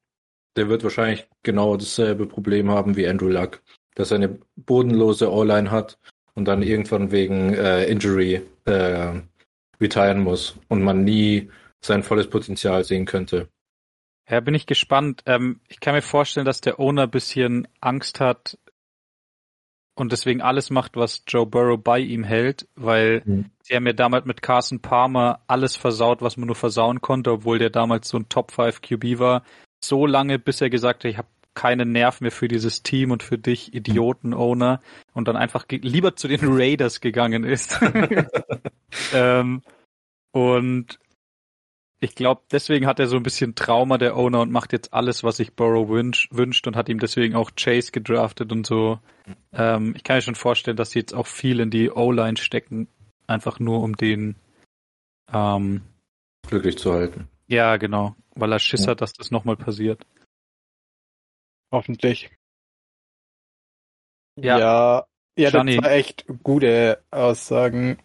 der 0.55 0.69
wird 0.69 0.83
wahrscheinlich 0.83 1.27
genau 1.41 1.75
dasselbe 1.75 2.27
Problem 2.27 2.69
haben 2.69 2.95
wie 2.95 3.07
Andrew 3.07 3.29
Luck, 3.29 3.61
dass 3.95 4.11
er 4.11 4.17
eine 4.17 4.39
bodenlose 4.55 5.31
O-Line 5.31 5.71
hat 5.71 5.97
und 6.35 6.45
dann 6.45 6.61
irgendwann 6.61 7.11
wegen 7.11 7.53
äh, 7.53 7.85
Injury 7.85 8.41
äh, 8.65 9.21
retiren 9.81 10.19
muss 10.19 10.55
und 10.69 10.83
man 10.83 11.03
nie 11.03 11.49
sein 11.83 12.03
volles 12.03 12.29
Potenzial 12.29 12.83
sehen 12.83 13.05
könnte. 13.05 13.49
Ja, 14.29 14.39
bin 14.39 14.55
ich 14.55 14.65
gespannt. 14.65 15.23
Ähm, 15.25 15.59
ich 15.67 15.79
kann 15.79 15.93
mir 15.95 16.01
vorstellen, 16.01 16.45
dass 16.45 16.61
der 16.61 16.79
Owner 16.79 17.03
ein 17.03 17.11
bisschen 17.11 17.67
Angst 17.81 18.19
hat 18.19 18.57
und 19.95 20.11
deswegen 20.11 20.41
alles 20.41 20.69
macht, 20.69 20.95
was 20.95 21.23
Joe 21.27 21.45
Burrow 21.45 21.79
bei 21.81 21.99
ihm 21.99 22.23
hält, 22.23 22.67
weil 22.75 23.21
Mhm. 23.25 23.51
sie 23.61 23.75
haben 23.75 23.85
ja 23.85 23.93
damals 23.93 24.25
mit 24.25 24.41
Carson 24.41 24.79
Palmer 24.79 25.41
alles 25.47 25.75
versaut, 25.75 26.21
was 26.21 26.37
man 26.37 26.47
nur 26.47 26.55
versauen 26.55 27.01
konnte, 27.01 27.31
obwohl 27.31 27.59
der 27.59 27.69
damals 27.69 28.09
so 28.09 28.17
ein 28.17 28.29
Top 28.29 28.51
5 28.51 28.81
QB 28.81 29.19
war. 29.19 29.43
So 29.83 30.05
lange, 30.05 30.39
bis 30.39 30.61
er 30.61 30.69
gesagt 30.69 31.03
hat, 31.03 31.11
ich 31.11 31.17
habe 31.17 31.27
keinen 31.53 31.91
Nerv 31.91 32.21
mehr 32.21 32.31
für 32.31 32.47
dieses 32.47 32.81
Team 32.81 33.11
und 33.11 33.21
für 33.21 33.37
dich, 33.37 33.75
Idioten-Owner, 33.75 34.81
und 35.13 35.27
dann 35.27 35.35
einfach 35.35 35.65
lieber 35.69 36.15
zu 36.15 36.27
den 36.27 36.39
Raiders 36.43 36.99
gegangen 36.99 37.43
ist. 37.43 37.79
ähm, 39.13 39.61
und 40.31 40.97
ich 42.03 42.15
glaube, 42.15 42.41
deswegen 42.51 42.85
hat 42.85 42.99
er 42.99 43.07
so 43.07 43.15
ein 43.15 43.23
bisschen 43.23 43.55
Trauma, 43.55 43.97
der 43.97 44.17
Owner, 44.17 44.41
und 44.41 44.51
macht 44.51 44.73
jetzt 44.73 44.93
alles, 44.93 45.23
was 45.23 45.37
sich 45.37 45.53
Burrow 45.55 45.87
wünsch, 45.87 46.27
wünscht 46.31 46.67
und 46.67 46.75
hat 46.75 46.89
ihm 46.89 46.99
deswegen 46.99 47.35
auch 47.35 47.51
Chase 47.55 47.91
gedraftet 47.93 48.51
und 48.51 48.67
so. 48.67 48.99
Ähm, 49.53 49.93
ich 49.95 50.03
kann 50.03 50.17
mir 50.17 50.21
schon 50.21 50.35
vorstellen, 50.35 50.75
dass 50.75 50.91
sie 50.91 50.99
jetzt 50.99 51.13
auch 51.13 51.27
viel 51.27 51.61
in 51.61 51.69
die 51.69 51.89
O-Line 51.89 52.35
stecken, 52.35 52.89
einfach 53.25 53.59
nur 53.59 53.81
um 53.81 53.95
den, 53.95 54.35
ähm, 55.31 55.81
Glücklich 56.45 56.77
zu 56.77 56.91
halten. 56.91 57.29
ja, 57.47 57.77
genau, 57.77 58.15
weil 58.35 58.51
er 58.51 58.59
Schiss 58.59 58.85
Ja. 58.85 58.91
hat, 58.91 59.01
dass 59.01 59.13
das 59.13 59.31
nochmal 59.31 59.55
passiert. 59.55 60.05
Hoffentlich. 61.71 62.31
Ja. 64.35 64.59
Ja, 64.59 65.05
ja 65.37 65.51
das 65.51 65.77
war 65.77 65.91
echt 65.91 66.25
gute 66.43 67.01
Aussagen. 67.11 67.97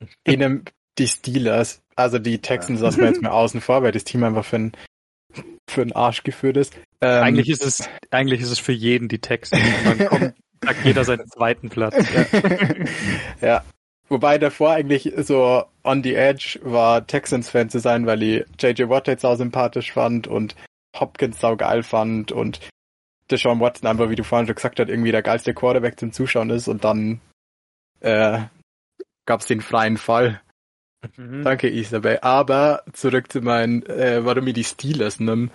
Ihnen 0.26 0.64
die 0.98 1.08
Steelers, 1.08 1.82
also 1.96 2.18
die 2.18 2.38
Texans 2.38 2.80
lassen 2.80 3.00
wir 3.00 3.08
jetzt 3.08 3.22
mal 3.22 3.30
außen 3.30 3.60
vor, 3.60 3.82
weil 3.82 3.92
das 3.92 4.04
Team 4.04 4.22
einfach 4.22 4.44
für 4.44 4.56
einen 4.56 4.72
für 5.68 5.82
einen 5.82 5.92
Arsch 5.92 6.22
geführt 6.22 6.56
ist. 6.56 6.74
Ähm, 7.00 7.22
eigentlich 7.24 7.48
ist 7.48 7.64
es, 7.64 7.88
eigentlich 8.10 8.40
ist 8.40 8.50
es 8.50 8.58
für 8.58 8.72
jeden 8.72 9.08
die 9.08 9.18
Texte. 9.18 9.58
Man 9.84 10.06
kommt, 10.06 10.34
Sagt 10.64 10.84
jeder 10.84 11.04
seinen 11.04 11.28
zweiten 11.28 11.68
Platz. 11.68 11.96
Ja. 13.40 13.46
ja. 13.46 13.64
Wobei 14.08 14.38
davor 14.38 14.70
eigentlich 14.70 15.12
so 15.18 15.64
on 15.82 16.02
the 16.02 16.14
edge 16.14 16.60
war, 16.62 17.06
Texans-Fan 17.06 17.70
zu 17.70 17.80
sein, 17.80 18.06
weil 18.06 18.22
ich 18.22 18.44
J.J. 18.60 18.88
Watt 18.88 19.08
jetzt 19.08 19.24
auch 19.24 19.36
sympathisch 19.36 19.92
fand 19.92 20.28
und 20.28 20.54
Hopkins 20.98 21.40
sau 21.40 21.56
geil 21.56 21.82
fand 21.82 22.30
und 22.30 22.60
Deshaun 23.30 23.60
Watson 23.60 23.88
einfach, 23.88 24.08
wie 24.08 24.14
du 24.14 24.22
vorhin 24.22 24.46
schon 24.46 24.54
gesagt 24.54 24.78
hast, 24.78 24.88
irgendwie 24.88 25.10
der 25.10 25.22
geilste 25.22 25.54
Quarterback 25.54 25.98
zum 25.98 26.12
Zuschauen 26.12 26.50
ist 26.50 26.68
und 26.68 26.84
dann 26.84 27.20
äh, 28.00 28.42
gab 29.26 29.40
es 29.40 29.46
den 29.46 29.60
freien 29.60 29.96
Fall. 29.96 30.40
Mhm. 31.16 31.44
Danke, 31.44 31.68
Isabel. 31.68 32.18
Aber 32.22 32.82
zurück 32.92 33.30
zu 33.30 33.40
meinen, 33.40 33.84
äh, 33.86 34.24
warum 34.24 34.46
ich 34.46 34.54
die 34.54 34.64
Steelers 34.64 35.20
nimm. 35.20 35.50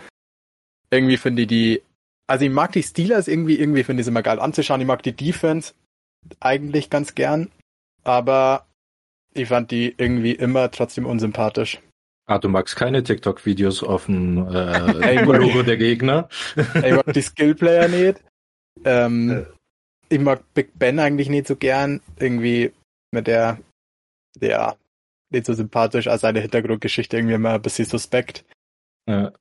Irgendwie 0.90 1.18
finde 1.18 1.44
ich 1.44 1.48
die, 1.48 1.82
also 2.28 2.46
ich 2.46 2.52
mag 2.52 2.72
die 2.74 2.84
Steelers 2.84 3.28
irgendwie, 3.28 3.60
irgendwie 3.60 3.84
finde 3.84 4.02
ich 4.02 4.06
es 4.06 4.10
immer 4.10 4.24
geil 4.24 4.40
anzuschauen. 4.40 4.82
Ich 4.82 4.88
mag 4.88 5.04
die 5.04 5.16
Defense 5.16 5.74
eigentlich 6.40 6.90
ganz 6.90 7.16
gern, 7.16 7.50
aber 8.04 8.66
ich 9.34 9.48
fand 9.48 9.72
die 9.72 9.94
irgendwie 9.98 10.34
immer 10.34 10.70
trotzdem 10.72 11.06
unsympathisch. 11.06 11.80
Ah, 12.28 12.38
du 12.38 12.50
magst 12.50 12.76
keine 12.76 13.04
TikTok-Videos 13.04 13.84
auf 13.84 14.06
dem 14.06 14.48
äh, 14.48 15.24
Logo 15.24 15.64
der 15.64 15.78
Gegner? 15.78 16.30
ich 16.56 16.94
mag 16.94 17.14
die 17.14 17.22
Skillplayer 17.22 17.88
nicht. 17.88 18.24
Ähm, 18.86 19.46
ich 20.08 20.20
mag 20.20 20.44
Big 20.54 20.78
Ben 20.78 21.00
eigentlich 21.00 21.30
nicht 21.30 21.48
so 21.48 21.56
gern. 21.56 22.02
Irgendwie 22.20 22.72
mit 23.12 23.28
der, 23.28 23.60
der 24.40 24.78
nicht 25.32 25.46
so 25.46 25.54
sympathisch 25.54 26.08
als 26.08 26.22
seine 26.22 26.42
Hintergrundgeschichte 26.42 27.18
irgendwie 27.18 27.36
immer 27.36 27.54
ein 27.54 27.62
bisschen 27.62 27.86
suspekt. 27.86 28.46
Ja. 29.08 29.32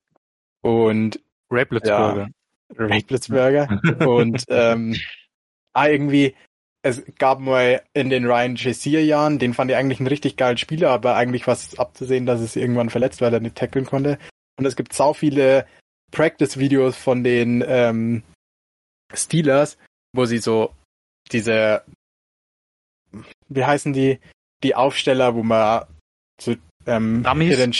Und 0.63 1.21
Ray 1.51 1.65
Blitzburger. 1.65 2.29
Ja, 2.29 2.77
Ray 2.77 3.03
Blitzburger. 3.03 3.81
und 4.07 4.45
ähm, 4.49 4.97
ah, 5.73 5.89
irgendwie, 5.89 6.35
es 6.83 7.03
gab 7.19 7.41
mal 7.41 7.83
in 7.93 8.11
den 8.11 8.27
Ryan 8.27 8.57
Shazier 8.57 9.05
Jahren, 9.05 9.39
den 9.39 9.55
fand 9.55 9.71
ich 9.71 9.77
eigentlich 9.77 10.01
einen 10.01 10.07
richtig 10.07 10.37
geilen 10.37 10.59
Spieler, 10.59 10.91
aber 10.91 11.17
eigentlich 11.17 11.47
war 11.47 11.55
es 11.55 11.79
abzusehen, 11.79 12.27
dass 12.27 12.41
es 12.41 12.57
irgendwann 12.57 12.91
verletzt, 12.91 13.21
weil 13.21 13.35
er 13.35 13.41
nicht 13.41 13.57
tackeln 13.57 13.87
konnte. 13.87 14.19
Und 14.59 14.67
es 14.67 14.77
gibt 14.77 14.93
sau 14.93 15.13
viele 15.13 15.67
Practice-Videos 16.11 16.97
von 16.97 17.25
den 17.25 17.65
ähm, 17.67 18.23
Steelers, 19.13 19.79
wo 20.13 20.25
sie 20.27 20.39
so 20.39 20.73
diese, 21.33 21.83
wie 23.49 23.65
heißen 23.65 23.93
die, 23.93 24.19
die 24.63 24.75
Aufsteller, 24.75 25.35
wo 25.35 25.43
man 25.43 25.85
so 26.41 26.55
ähm, 26.87 27.23
Dummies? 27.23 27.57
Den, 27.57 27.75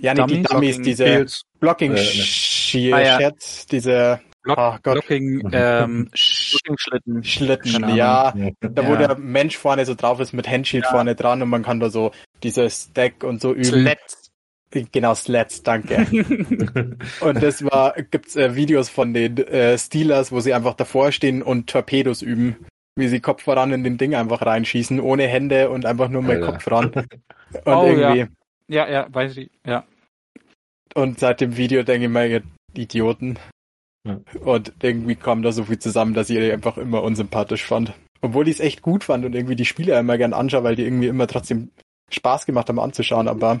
ja, 0.00 0.14
nicht 0.14 0.30
die 0.30 0.42
Dummies, 0.42 0.76
Blocking 0.76 0.82
diese 0.82 1.04
Fields. 1.06 1.42
Blocking 1.60 1.92
äh, 1.94 1.98
Shear, 1.98 2.98
ah, 2.98 3.20
ja. 3.20 3.30
diese 3.70 4.20
Block, 4.42 4.58
oh 4.58 4.76
Gott. 4.82 4.94
Blocking, 4.94 5.48
ähm, 5.52 6.10
Schlitten. 6.14 7.22
Schlitten, 7.22 7.94
ja. 7.94 8.34
Da 8.60 8.86
wo 8.86 8.94
ja. 8.94 9.08
der 9.08 9.18
Mensch 9.18 9.56
vorne 9.56 9.86
so 9.86 9.94
drauf 9.94 10.18
ist 10.20 10.32
mit 10.32 10.48
Handshield 10.48 10.84
ja. 10.84 10.90
vorne 10.90 11.14
dran 11.14 11.42
und 11.42 11.48
man 11.48 11.62
kann 11.62 11.78
da 11.78 11.90
so 11.90 12.10
diese 12.42 12.68
Stack 12.68 13.22
und 13.22 13.40
so 13.40 13.52
üben. 13.52 13.64
Slats. 13.64 14.30
Genau, 14.90 15.14
Slats, 15.14 15.62
danke. 15.62 16.06
und 17.20 17.42
das 17.42 17.62
war, 17.62 17.94
gibt's 18.10 18.36
äh, 18.36 18.56
Videos 18.56 18.88
von 18.88 19.12
den 19.12 19.36
äh, 19.36 19.76
Steelers, 19.76 20.32
wo 20.32 20.40
sie 20.40 20.54
einfach 20.54 20.74
davor 20.74 21.12
stehen 21.12 21.42
und 21.42 21.68
Torpedos 21.68 22.22
üben. 22.22 22.66
Wie 22.96 23.08
sie 23.08 23.20
Kopf 23.20 23.42
voran 23.42 23.72
in 23.72 23.84
den 23.84 23.96
Ding 23.96 24.14
einfach 24.14 24.42
reinschießen, 24.42 25.00
ohne 25.00 25.26
Hände 25.26 25.70
und 25.70 25.86
einfach 25.86 26.08
nur 26.08 26.22
mit 26.22 26.42
Kopf 26.42 26.70
ran. 26.70 26.92
Und 27.64 27.66
oh, 27.66 27.84
irgendwie. 27.84 28.20
Ja. 28.68 28.86
ja, 28.86 28.90
ja, 28.90 29.06
weiß 29.14 29.36
ich, 29.36 29.50
ja. 29.66 29.84
Und 30.94 31.18
seit 31.18 31.42
dem 31.42 31.58
Video 31.58 31.82
denke 31.82 32.06
ich 32.06 32.10
mir, 32.10 32.42
Idioten. 32.74 33.38
Ja. 34.04 34.20
Und 34.40 34.72
irgendwie 34.82 35.16
kam 35.16 35.42
da 35.42 35.52
so 35.52 35.64
viel 35.64 35.78
zusammen, 35.78 36.14
dass 36.14 36.30
ich 36.30 36.38
die 36.38 36.50
einfach 36.50 36.78
immer 36.78 37.02
unsympathisch 37.02 37.64
fand. 37.64 37.92
Obwohl 38.22 38.48
ich 38.48 38.54
es 38.54 38.60
echt 38.60 38.82
gut 38.82 39.04
fand 39.04 39.24
und 39.24 39.34
irgendwie 39.34 39.56
die 39.56 39.64
Spiele 39.64 39.98
immer 39.98 40.16
gern 40.16 40.32
anschaue, 40.32 40.64
weil 40.64 40.76
die 40.76 40.84
irgendwie 40.84 41.08
immer 41.08 41.26
trotzdem 41.26 41.70
Spaß 42.10 42.46
gemacht 42.46 42.68
haben 42.68 42.78
anzuschauen, 42.78 43.28
aber. 43.28 43.60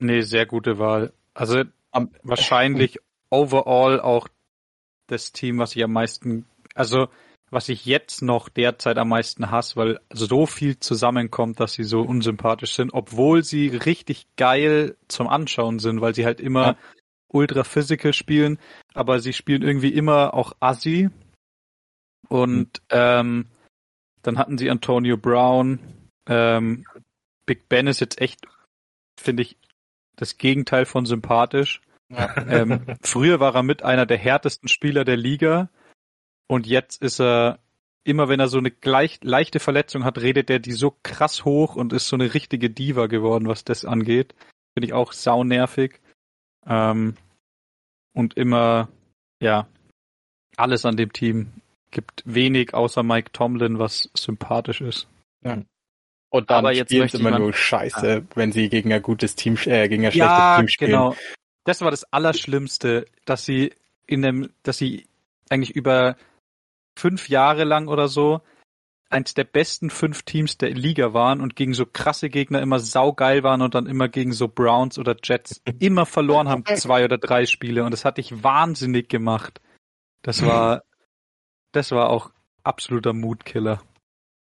Nee, 0.00 0.22
sehr 0.22 0.46
gute 0.46 0.78
Wahl. 0.78 1.12
Also 1.34 1.64
am, 1.90 2.10
wahrscheinlich 2.22 2.98
overall 3.30 4.00
auch 4.00 4.28
das 5.06 5.32
Team, 5.32 5.58
was 5.58 5.74
ich 5.74 5.82
am 5.82 5.92
meisten, 5.92 6.46
also 6.74 7.08
was 7.50 7.68
ich 7.68 7.86
jetzt 7.86 8.22
noch 8.22 8.48
derzeit 8.48 8.98
am 8.98 9.08
meisten 9.08 9.50
hasse, 9.50 9.76
weil 9.76 10.00
so 10.12 10.46
viel 10.46 10.78
zusammenkommt, 10.78 11.60
dass 11.60 11.72
sie 11.72 11.84
so 11.84 12.02
unsympathisch 12.02 12.74
sind, 12.74 12.92
obwohl 12.92 13.42
sie 13.42 13.68
richtig 13.68 14.26
geil 14.36 14.96
zum 15.08 15.28
Anschauen 15.28 15.78
sind, 15.78 16.00
weil 16.00 16.14
sie 16.14 16.24
halt 16.24 16.40
immer 16.40 16.66
ja. 16.66 16.76
ultra 17.28 17.64
physical 17.64 18.12
spielen, 18.12 18.58
aber 18.94 19.20
sie 19.20 19.32
spielen 19.32 19.62
irgendwie 19.62 19.92
immer 19.92 20.34
auch 20.34 20.52
assi. 20.60 21.08
Und 22.28 22.66
mhm. 22.66 22.86
ähm, 22.90 23.46
dann 24.22 24.38
hatten 24.38 24.58
sie 24.58 24.70
Antonio 24.70 25.16
Brown. 25.16 25.78
Ähm, 26.28 26.84
Big 27.46 27.68
Ben 27.68 27.86
ist 27.86 28.00
jetzt 28.00 28.20
echt, 28.20 28.46
finde 29.18 29.42
ich, 29.42 29.56
das 30.16 30.36
Gegenteil 30.36 30.84
von 30.84 31.06
sympathisch. 31.06 31.80
Ja. 32.10 32.36
Ähm, 32.48 32.84
früher 33.02 33.40
war 33.40 33.54
er 33.54 33.62
mit 33.62 33.82
einer 33.82 34.04
der 34.04 34.18
härtesten 34.18 34.68
Spieler 34.68 35.04
der 35.04 35.16
Liga 35.16 35.70
und 36.48 36.66
jetzt 36.66 37.02
ist 37.02 37.20
er, 37.20 37.60
immer 38.04 38.28
wenn 38.28 38.40
er 38.40 38.48
so 38.48 38.58
eine 38.58 38.70
gleich, 38.70 39.20
leichte 39.22 39.60
Verletzung 39.60 40.04
hat, 40.04 40.18
redet 40.18 40.50
er 40.50 40.58
die 40.58 40.72
so 40.72 40.96
krass 41.02 41.44
hoch 41.44 41.76
und 41.76 41.92
ist 41.92 42.08
so 42.08 42.16
eine 42.16 42.34
richtige 42.34 42.70
Diva 42.70 43.06
geworden, 43.06 43.46
was 43.46 43.64
das 43.64 43.84
angeht. 43.84 44.34
Finde 44.74 44.86
ich 44.86 44.92
auch 44.94 45.12
sau 45.12 45.44
nervig. 45.44 46.00
Ähm, 46.66 47.16
und 48.14 48.34
immer, 48.34 48.88
ja, 49.40 49.68
alles 50.56 50.84
an 50.84 50.96
dem 50.96 51.12
Team 51.12 51.52
gibt 51.90 52.22
wenig 52.24 52.74
außer 52.74 53.02
Mike 53.02 53.32
Tomlin, 53.32 53.78
was 53.78 54.10
sympathisch 54.14 54.80
ist. 54.80 55.06
Ja. 55.44 55.62
Und 56.30 56.50
dann 56.50 56.58
Aber 56.58 56.72
jetzt 56.72 56.90
spielt 56.90 57.14
immer 57.14 57.38
nur 57.38 57.54
Scheiße, 57.54 58.22
ah. 58.22 58.34
wenn 58.34 58.52
sie 58.52 58.68
gegen 58.68 58.92
ein 58.92 59.02
gutes 59.02 59.34
Team, 59.34 59.56
äh, 59.64 59.88
gegen 59.88 60.04
ein 60.04 60.12
schlechtes 60.12 60.38
ja, 60.38 60.56
Team 60.58 60.68
spielen. 60.68 60.90
genau. 60.90 61.16
Das 61.64 61.80
war 61.80 61.90
das 61.90 62.04
Allerschlimmste, 62.12 63.06
dass 63.24 63.44
sie 63.44 63.72
in 64.06 64.22
dem, 64.22 64.50
dass 64.62 64.78
sie 64.78 65.06
eigentlich 65.50 65.74
über 65.74 66.16
fünf 66.98 67.28
Jahre 67.28 67.64
lang 67.64 67.88
oder 67.88 68.08
so 68.08 68.42
eins 69.10 69.34
der 69.34 69.44
besten 69.44 69.90
fünf 69.90 70.22
Teams 70.22 70.58
der 70.58 70.70
Liga 70.70 71.14
waren 71.14 71.40
und 71.40 71.56
gegen 71.56 71.72
so 71.72 71.86
krasse 71.86 72.28
Gegner 72.28 72.60
immer 72.60 72.78
saugeil 72.78 73.42
waren 73.42 73.62
und 73.62 73.74
dann 73.74 73.86
immer 73.86 74.08
gegen 74.08 74.32
so 74.32 74.48
Browns 74.48 74.98
oder 74.98 75.16
Jets 75.22 75.62
immer 75.78 76.04
verloren 76.04 76.48
haben, 76.48 76.64
zwei 76.76 77.04
oder 77.04 77.18
drei 77.18 77.46
Spiele. 77.46 77.84
Und 77.84 77.92
das 77.92 78.04
hat 78.04 78.18
dich 78.18 78.42
wahnsinnig 78.42 79.08
gemacht. 79.08 79.60
Das 80.22 80.44
war, 80.44 80.82
das 81.72 81.90
war 81.90 82.10
auch 82.10 82.32
absoluter 82.64 83.12
Mutkiller. 83.12 83.82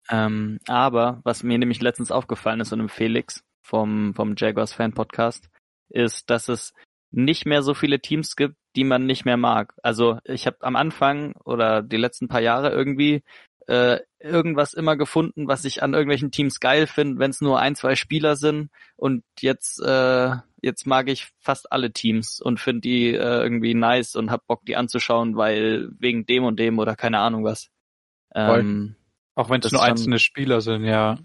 Ähm, 0.10 0.60
aber 0.68 1.22
was 1.24 1.44
mir 1.44 1.58
nämlich 1.58 1.82
letztens 1.82 2.12
aufgefallen 2.12 2.60
ist 2.60 2.74
und 2.74 2.80
im 2.80 2.90
Felix 2.90 3.44
vom, 3.62 4.14
vom 4.14 4.34
Jaguars 4.36 4.74
Fan 4.74 4.94
Podcast, 4.94 5.50
ist, 5.90 6.30
dass 6.30 6.50
es 6.50 6.74
nicht 7.12 7.46
mehr 7.46 7.62
so 7.62 7.74
viele 7.74 8.00
Teams 8.00 8.36
gibt, 8.36 8.56
die 8.76 8.84
man 8.84 9.06
nicht 9.06 9.26
mehr 9.26 9.38
mag. 9.38 9.74
Also 9.84 10.20
ich 10.24 10.46
habe 10.46 10.58
am 10.62 10.76
Anfang 10.76 11.34
oder 11.44 11.82
die 11.82 11.98
letzten 11.98 12.28
paar 12.28 12.42
Jahre 12.42 12.70
irgendwie 12.70 13.24
äh, 13.68 14.00
irgendwas 14.20 14.74
immer 14.74 14.98
gefunden, 14.98 15.48
was 15.48 15.64
ich 15.64 15.84
an 15.84 15.94
irgendwelchen 15.94 16.32
Teams 16.32 16.60
geil 16.60 16.88
finde, 16.88 17.20
wenn 17.20 17.32
es 17.32 17.40
nur 17.40 17.60
ein, 17.60 17.76
zwei 17.76 17.96
Spieler 17.96 18.36
sind. 18.36 18.72
Und 18.96 19.24
jetzt, 19.40 19.80
äh, 19.80 20.32
jetzt 20.62 20.88
mag 20.88 21.08
ich 21.08 21.30
fast 21.40 21.72
alle 21.72 21.92
Teams 21.92 22.42
und 22.42 22.60
finde 22.60 22.82
die 22.82 23.14
äh, 23.14 23.42
irgendwie 23.42 23.76
nice 23.76 24.16
und 24.16 24.32
hab 24.32 24.48
Bock, 24.48 24.66
die 24.66 24.76
anzuschauen, 24.76 25.38
weil 25.38 25.90
wegen 26.00 26.26
dem 26.26 26.44
und 26.46 26.60
dem 26.60 26.80
oder 26.80 26.96
keine 26.96 27.20
Ahnung 27.20 27.44
was. 27.44 27.70
Ähm, 28.34 28.96
Auch 29.36 29.50
wenn 29.50 29.62
es 29.62 29.72
nur 29.72 29.84
einzelne 29.84 30.20
Spieler 30.20 30.62
sind, 30.62 30.84
ja. 30.84 31.18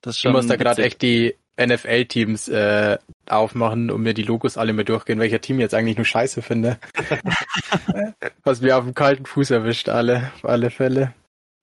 Das 0.00 0.18
schon 0.18 0.32
du 0.32 0.38
musst 0.38 0.50
da 0.50 0.56
gerade 0.56 0.82
echt 0.82 1.00
die 1.02 1.36
NFL-Teams 1.58 2.48
äh, 2.48 2.98
aufmachen 3.28 3.90
und 3.90 4.02
mir 4.02 4.14
die 4.14 4.22
Logos 4.22 4.56
alle 4.56 4.72
mal 4.72 4.84
durchgehen, 4.84 5.18
welcher 5.18 5.40
Team 5.40 5.58
jetzt 5.58 5.74
eigentlich 5.74 5.96
nur 5.96 6.04
scheiße 6.04 6.42
finde. 6.42 6.78
Was 8.44 8.60
mir 8.60 8.76
auf 8.76 8.84
dem 8.84 8.94
kalten 8.94 9.26
Fuß 9.26 9.50
erwischt, 9.50 9.88
alle, 9.88 10.30
auf 10.36 10.44
alle 10.44 10.70
Fälle. 10.70 11.14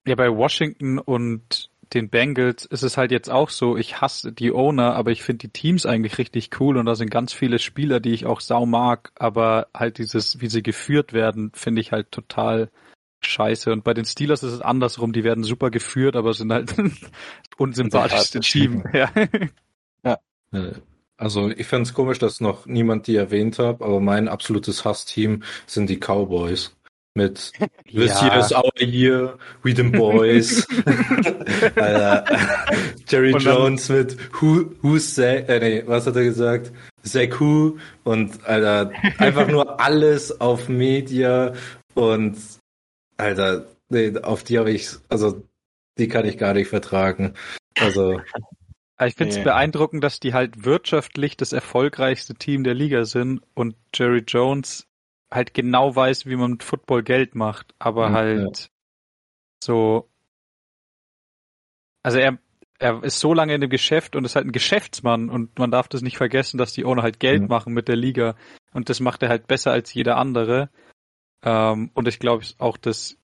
Ja, 0.05 0.15
bei 0.15 0.29
Washington 0.29 0.99
und 0.99 1.69
den 1.93 2.09
Bengals 2.09 2.65
ist 2.65 2.81
es 2.81 2.97
halt 2.97 3.11
jetzt 3.11 3.29
auch 3.29 3.49
so, 3.49 3.77
ich 3.77 4.01
hasse 4.01 4.31
die 4.31 4.51
Owner, 4.51 4.95
aber 4.95 5.11
ich 5.11 5.21
finde 5.21 5.47
die 5.47 5.53
Teams 5.53 5.85
eigentlich 5.85 6.17
richtig 6.17 6.49
cool 6.59 6.77
und 6.77 6.85
da 6.85 6.95
sind 6.95 7.11
ganz 7.11 7.33
viele 7.33 7.59
Spieler, 7.59 7.99
die 7.99 8.13
ich 8.13 8.25
auch 8.25 8.41
sau 8.41 8.65
mag, 8.65 9.11
aber 9.15 9.67
halt 9.73 9.99
dieses, 9.99 10.41
wie 10.41 10.47
sie 10.47 10.63
geführt 10.63 11.13
werden, 11.13 11.51
finde 11.53 11.81
ich 11.81 11.91
halt 11.91 12.11
total 12.11 12.69
scheiße. 13.21 13.71
Und 13.71 13.83
bei 13.83 13.93
den 13.93 14.05
Steelers 14.05 14.43
ist 14.43 14.53
es 14.53 14.61
andersrum, 14.61 15.13
die 15.13 15.23
werden 15.23 15.43
super 15.43 15.69
geführt, 15.69 16.15
aber 16.15 16.33
sind 16.33 16.51
halt 16.51 16.73
unsympathischste 17.57 18.39
Team. 18.39 18.83
Ja. 18.93 19.09
Also 21.17 21.49
ich 21.49 21.67
fände 21.67 21.83
es 21.83 21.93
komisch, 21.93 22.19
dass 22.19 22.41
noch 22.41 22.65
niemand 22.65 23.07
die 23.07 23.15
erwähnt 23.15 23.59
hat, 23.59 23.81
aber 23.81 23.99
mein 23.99 24.27
absolutes 24.27 24.83
Hassteam 24.83 25.43
sind 25.67 25.89
die 25.89 25.99
Cowboys. 25.99 26.75
Mit 27.15 27.51
This 27.85 28.19
ja. 28.21 28.27
year's 28.27 28.51
our 28.51 28.81
year, 28.81 29.37
we 29.61 29.75
the 29.75 29.83
boys. 29.83 30.65
Jerry 33.07 33.37
Jones 33.37 33.89
mit 33.89 34.17
Who, 34.41 34.71
Who's 34.81 35.13
Zach, 35.13 35.47
äh, 35.47 35.59
nee, 35.59 35.83
was 35.85 36.07
hat 36.07 36.15
er 36.15 36.23
gesagt? 36.23 36.71
Zach 37.03 37.39
Who 37.39 37.77
und 38.03 38.43
Alter, 38.47 38.91
einfach 39.19 39.47
nur 39.47 39.79
alles 39.79 40.41
auf 40.41 40.69
Media 40.69 41.53
und 41.93 42.35
Alter, 43.17 43.67
nee, 43.89 44.17
auf 44.17 44.43
die 44.43 44.57
habe 44.57 44.71
ich, 44.71 44.89
also 45.09 45.43
die 45.99 46.07
kann 46.07 46.25
ich 46.25 46.39
gar 46.39 46.55
nicht 46.55 46.69
vertragen. 46.69 47.35
Also. 47.79 48.19
Ich 49.07 49.15
finde 49.15 49.31
es 49.31 49.37
nee. 49.37 49.43
beeindruckend, 49.43 50.03
dass 50.03 50.19
die 50.19 50.33
halt 50.33 50.65
wirtschaftlich 50.65 51.37
das 51.37 51.53
erfolgreichste 51.53 52.35
Team 52.35 52.63
der 52.63 52.73
Liga 52.73 53.05
sind 53.05 53.41
und 53.53 53.75
Jerry 53.93 54.23
Jones 54.27 54.87
halt 55.31 55.53
genau 55.53 55.95
weiß, 55.95 56.25
wie 56.25 56.35
man 56.35 56.51
mit 56.51 56.63
Football 56.63 57.03
Geld 57.03 57.35
macht, 57.35 57.73
aber 57.79 58.09
mhm, 58.09 58.13
halt 58.13 58.59
ja. 58.59 58.67
so. 59.63 60.09
Also 62.03 62.19
er, 62.19 62.37
er 62.79 63.03
ist 63.03 63.19
so 63.19 63.33
lange 63.33 63.55
in 63.55 63.61
dem 63.61 63.69
Geschäft 63.69 64.15
und 64.15 64.25
ist 64.25 64.35
halt 64.35 64.45
ein 64.45 64.51
Geschäftsmann 64.51 65.29
und 65.29 65.57
man 65.57 65.71
darf 65.71 65.87
das 65.87 66.01
nicht 66.01 66.17
vergessen, 66.17 66.57
dass 66.57 66.73
die 66.73 66.85
Owner 66.85 67.01
halt 67.01 67.19
Geld 67.19 67.43
mhm. 67.43 67.47
machen 67.47 67.73
mit 67.73 67.87
der 67.87 67.95
Liga 67.95 68.35
und 68.73 68.89
das 68.89 68.99
macht 68.99 69.23
er 69.23 69.29
halt 69.29 69.47
besser 69.47 69.71
als 69.71 69.93
jeder 69.93 70.17
andere. 70.17 70.69
Ähm, 71.43 71.91
und 71.93 72.07
ich 72.07 72.19
glaube 72.19 72.45
auch 72.57 72.77
das 72.77 73.17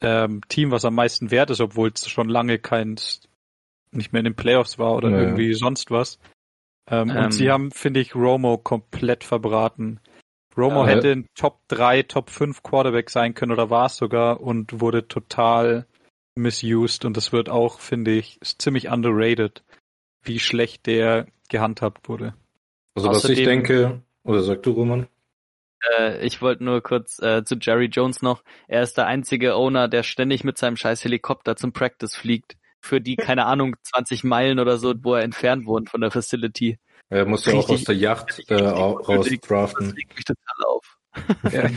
ähm, 0.00 0.42
Team, 0.48 0.70
was 0.70 0.84
am 0.84 0.94
meisten 0.94 1.30
wert 1.30 1.50
ist, 1.50 1.60
obwohl 1.60 1.90
es 1.94 2.08
schon 2.08 2.28
lange 2.28 2.58
kein 2.58 2.96
nicht 3.96 4.12
mehr 4.12 4.20
in 4.20 4.26
den 4.26 4.36
Playoffs 4.36 4.78
war 4.78 4.94
oder 4.94 5.10
ja. 5.10 5.20
irgendwie 5.20 5.54
sonst 5.54 5.90
was. 5.90 6.18
Ähm, 6.88 7.10
ähm, 7.10 7.16
und 7.16 7.32
sie 7.32 7.50
haben, 7.50 7.70
finde 7.70 8.00
ich, 8.00 8.14
Romo 8.14 8.58
komplett 8.58 9.24
verbraten. 9.24 10.00
Romo 10.56 10.86
ja, 10.86 10.94
hätte 10.94 11.12
ein 11.12 11.26
Top 11.34 11.60
3, 11.68 12.04
Top 12.04 12.30
5 12.30 12.62
Quarterback 12.62 13.10
sein 13.10 13.34
können 13.34 13.52
oder 13.52 13.70
war 13.70 13.86
es 13.86 13.96
sogar 13.96 14.40
und 14.40 14.80
wurde 14.80 15.06
total 15.06 15.86
misused 16.34 17.04
und 17.04 17.16
das 17.16 17.32
wird 17.32 17.48
auch, 17.48 17.80
finde 17.80 18.12
ich, 18.12 18.38
ziemlich 18.42 18.88
underrated, 18.88 19.64
wie 20.22 20.38
schlecht 20.38 20.86
der 20.86 21.26
gehandhabt 21.48 22.08
wurde. 22.08 22.34
Also 22.94 23.08
Außerdem, 23.08 23.32
was 23.32 23.38
ich 23.38 23.44
denke, 23.44 24.02
oder 24.24 24.42
sag 24.42 24.62
du, 24.62 24.72
Roman? 24.72 25.08
Äh, 25.98 26.24
ich 26.24 26.40
wollte 26.42 26.64
nur 26.64 26.82
kurz 26.82 27.18
äh, 27.20 27.44
zu 27.44 27.56
Jerry 27.56 27.86
Jones 27.86 28.22
noch. 28.22 28.42
Er 28.68 28.82
ist 28.82 28.96
der 28.96 29.06
einzige 29.06 29.54
Owner, 29.54 29.88
der 29.88 30.02
ständig 30.02 30.44
mit 30.44 30.58
seinem 30.58 30.76
scheiß 30.76 31.04
Helikopter 31.04 31.56
zum 31.56 31.72
Practice 31.72 32.16
fliegt. 32.16 32.56
Für 32.86 33.00
die, 33.00 33.16
keine 33.16 33.46
Ahnung, 33.46 33.74
20 33.82 34.22
Meilen 34.22 34.60
oder 34.60 34.78
so, 34.78 34.94
wo 35.02 35.14
er 35.14 35.22
entfernt 35.22 35.66
wohnt 35.66 35.90
von 35.90 36.00
der 36.00 36.12
Facility. 36.12 36.78
Er 37.08 37.26
muss 37.26 37.44
ja 37.44 37.54
auch 37.54 37.68
aus 37.68 37.82
der 37.82 37.96
Yacht 37.96 38.48
äh, 38.48 38.54
raus 38.54 39.28
draften. 39.42 39.88
Das 39.88 39.96
regt 39.96 40.14
mich 40.14 40.24
total 40.24 40.64
auf. 40.68 40.98
ja. 41.52 41.70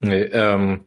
nee, 0.00 0.22
ähm, 0.22 0.86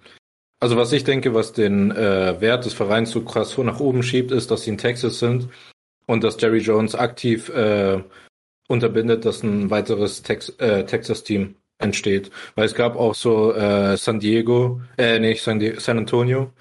also 0.60 0.78
was 0.78 0.92
ich 0.92 1.04
denke, 1.04 1.36
was 1.36 1.54
den 1.54 1.92
äh, 1.92 2.42
Wert 2.42 2.66
des 2.66 2.74
Vereins 2.74 3.12
so 3.12 3.22
krass 3.22 3.56
nach 3.60 3.80
oben 3.80 4.02
schiebt, 4.02 4.32
ist, 4.32 4.50
dass 4.50 4.64
sie 4.64 4.72
in 4.72 4.78
Texas 4.80 5.20
sind 5.20 5.48
und 6.08 6.24
dass 6.24 6.42
Jerry 6.42 6.60
Jones 6.60 6.96
aktiv 6.96 7.50
äh, 7.50 8.02
unterbindet, 8.68 9.26
dass 9.26 9.44
ein 9.44 9.70
weiteres 9.70 10.24
Tex 10.24 10.50
äh, 10.58 10.86
Texas-Team 10.86 11.56
entsteht. 11.78 12.32
Weil 12.56 12.66
es 12.66 12.76
gab 12.76 12.96
auch 12.96 13.16
so 13.16 13.54
äh, 13.54 13.96
San 13.96 14.20
Diego, 14.20 14.82
äh, 14.98 15.20
nicht 15.20 15.44
San, 15.44 15.62
San 15.78 15.98
Antonio. 16.00 16.52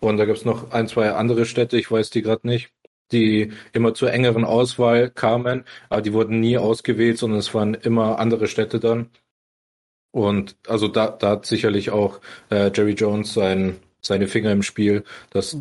Und 0.00 0.16
da 0.16 0.24
gibt's 0.24 0.44
noch 0.44 0.70
ein, 0.70 0.88
zwei 0.88 1.10
andere 1.12 1.44
Städte, 1.44 1.78
ich 1.78 1.90
weiß 1.90 2.10
die 2.10 2.22
gerade 2.22 2.46
nicht, 2.46 2.70
die 3.12 3.52
immer 3.72 3.94
zur 3.94 4.12
engeren 4.12 4.44
Auswahl 4.44 5.10
kamen, 5.10 5.64
aber 5.88 6.02
die 6.02 6.12
wurden 6.12 6.40
nie 6.40 6.58
ausgewählt, 6.58 7.18
sondern 7.18 7.40
es 7.40 7.54
waren 7.54 7.74
immer 7.74 8.18
andere 8.18 8.46
Städte 8.46 8.80
dann. 8.80 9.10
Und 10.10 10.56
also 10.66 10.88
da, 10.88 11.08
da 11.08 11.30
hat 11.30 11.46
sicherlich 11.46 11.90
auch 11.90 12.20
äh, 12.50 12.70
Jerry 12.74 12.92
Jones 12.92 13.34
sein, 13.34 13.78
seine 14.00 14.26
Finger 14.28 14.52
im 14.52 14.62
Spiel, 14.62 15.04
dass, 15.30 15.56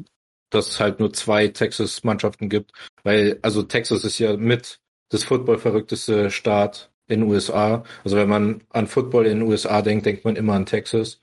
dass 0.49 0.67
es 0.69 0.79
halt 0.79 0.99
nur 0.99 1.13
zwei 1.13 1.47
Texas-Mannschaften 1.47 2.49
gibt. 2.49 2.71
Weil, 3.03 3.39
also 3.41 3.63
Texas 3.63 4.03
ist 4.03 4.19
ja 4.19 4.37
mit 4.37 4.79
das 5.09 5.23
Football-verrückteste 5.23 6.31
Staat 6.31 6.91
in 7.07 7.21
den 7.21 7.29
USA. 7.29 7.83
Also 8.03 8.17
wenn 8.17 8.29
man 8.29 8.63
an 8.69 8.87
Football 8.87 9.25
in 9.27 9.39
den 9.39 9.47
USA 9.47 9.81
denkt, 9.81 10.05
denkt 10.05 10.25
man 10.25 10.35
immer 10.35 10.53
an 10.53 10.65
Texas. 10.65 11.21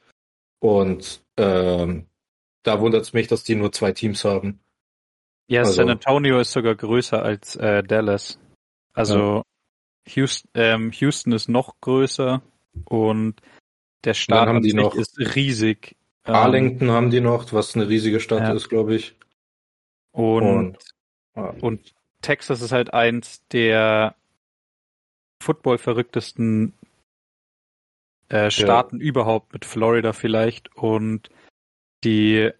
Und 0.60 1.22
ähm, 1.36 2.06
da 2.64 2.80
wundert 2.80 3.02
es 3.02 3.12
mich, 3.12 3.28
dass 3.28 3.44
die 3.44 3.54
nur 3.54 3.72
zwei 3.72 3.92
Teams 3.92 4.24
haben. 4.24 4.60
Ja, 5.46 5.60
also, 5.60 5.72
San 5.72 5.90
Antonio 5.90 6.40
ist 6.40 6.52
sogar 6.52 6.74
größer 6.74 7.22
als 7.22 7.54
äh, 7.56 7.82
Dallas. 7.82 8.38
Also 8.92 9.36
ja. 9.36 9.42
Houston, 10.14 10.50
ähm, 10.54 10.90
Houston 10.92 11.32
ist 11.32 11.48
noch 11.48 11.80
größer 11.80 12.42
und 12.84 13.40
der 14.04 14.14
Staat 14.14 14.48
haben 14.48 14.62
die 14.62 14.74
noch 14.74 14.94
ist 14.94 15.18
riesig. 15.18 15.96
Arlington 16.24 16.88
ähm, 16.88 16.94
haben 16.94 17.10
die 17.10 17.20
noch, 17.20 17.52
was 17.52 17.74
eine 17.74 17.88
riesige 17.88 18.20
Stadt 18.20 18.40
ja. 18.40 18.52
ist, 18.52 18.68
glaube 18.68 18.94
ich. 18.94 19.16
Und, 20.12 20.78
und, 21.34 21.62
und 21.62 21.94
Texas 22.22 22.62
ist 22.62 22.72
halt 22.72 22.94
eins 22.94 23.46
der 23.48 24.14
Football-verrücktesten 25.42 26.72
äh, 28.28 28.50
Staaten 28.50 29.00
ja. 29.00 29.06
überhaupt 29.06 29.52
mit 29.52 29.64
Florida 29.64 30.12
vielleicht 30.12 30.74
und 30.76 31.28
die 32.04 32.50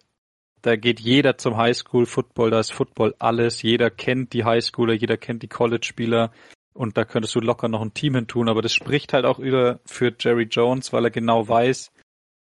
da 0.65 0.75
geht 0.75 0.99
jeder 0.99 1.37
zum 1.37 1.57
Highschool 1.57 2.07
Football, 2.07 2.49
da 2.49 2.59
ist 2.59 2.73
Football 2.73 3.13
alles, 3.19 3.61
jeder 3.61 3.91
kennt 3.91 4.33
die 4.33 4.45
Highschooler, 4.45 4.93
jeder 4.93 5.15
kennt 5.15 5.43
die 5.43 5.47
College 5.47 5.85
Spieler 5.85 6.31
und 6.73 6.97
da 6.97 7.05
könntest 7.05 7.35
du 7.35 7.39
locker 7.39 7.67
noch 7.67 7.81
ein 7.81 7.93
Team 7.93 8.15
hin 8.15 8.27
tun, 8.27 8.49
aber 8.49 8.63
das 8.63 8.73
spricht 8.73 9.13
halt 9.13 9.25
auch 9.25 9.39
wieder 9.39 9.79
für 9.85 10.11
Jerry 10.19 10.47
Jones, 10.49 10.91
weil 10.91 11.05
er 11.05 11.11
genau 11.11 11.47
weiß, 11.47 11.91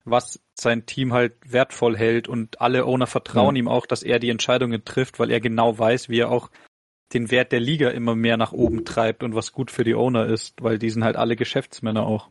was 0.07 0.41
sein 0.55 0.87
Team 0.87 1.13
halt 1.13 1.35
wertvoll 1.45 1.97
hält 1.97 2.27
und 2.27 2.61
alle 2.61 2.87
Owner 2.87 3.07
vertrauen 3.07 3.53
mhm. 3.53 3.57
ihm 3.57 3.69
auch, 3.69 3.85
dass 3.85 4.03
er 4.03 4.19
die 4.19 4.31
Entscheidungen 4.31 4.85
trifft, 4.85 5.19
weil 5.19 5.31
er 5.31 5.41
genau 5.41 5.79
weiß, 5.79 6.09
wie 6.09 6.21
er 6.21 6.31
auch 6.31 6.51
den 7.13 7.31
Wert 7.31 7.53
der 7.53 7.61
Liga 7.61 7.91
immer 7.91 8.15
mehr 8.15 8.37
nach 8.37 8.53
oben 8.53 8.85
treibt 8.85 9.23
und 9.23 9.35
was 9.35 9.53
gut 9.53 9.71
für 9.71 9.85
die 9.85 9.95
Owner 9.95 10.27
ist, 10.27 10.63
weil 10.63 10.79
die 10.79 10.91
sind 10.91 11.05
halt 11.05 11.17
alle 11.17 11.37
Geschäftsmänner 11.37 12.07
auch. 12.07 12.31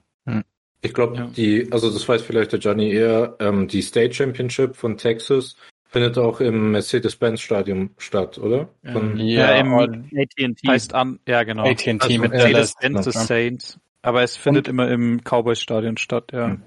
Ich 0.85 0.93
glaube, 0.93 1.17
ja. 1.17 1.27
die, 1.35 1.67
also 1.71 1.89
das 1.89 2.07
weiß 2.07 2.21
vielleicht 2.21 2.51
der 2.51 2.59
Johnny 2.59 2.91
eher, 2.91 3.35
ähm, 3.39 3.67
die 3.67 3.81
State 3.81 4.13
Championship 4.13 4.75
von 4.75 4.97
Texas 4.97 5.55
findet 5.87 6.17
auch 6.17 6.41
im 6.41 6.71
Mercedes-Benz 6.71 7.41
Stadion 7.41 7.91
statt, 7.97 8.37
oder? 8.37 8.69
Von, 8.91 9.17
ja, 9.17 9.55
ja, 9.55 9.61
im 9.61 9.73
AT&T 9.73 10.67
heißt 10.67 10.93
an, 10.93 11.19
ja 11.27 11.43
genau. 11.43 11.63
AT&T 11.63 11.97
also 11.99 12.21
mit 12.21 12.31
Mercedes-Benz 12.31 13.07
ist 13.07 13.27
Saints, 13.27 13.79
aber 14.01 14.23
es 14.23 14.35
findet 14.35 14.67
und, 14.67 14.73
immer 14.73 14.89
im 14.91 15.21
Cowboys 15.23 15.59
Stadion 15.59 15.97
statt, 15.97 16.31
ja. 16.33 16.47
Hm. 16.47 16.61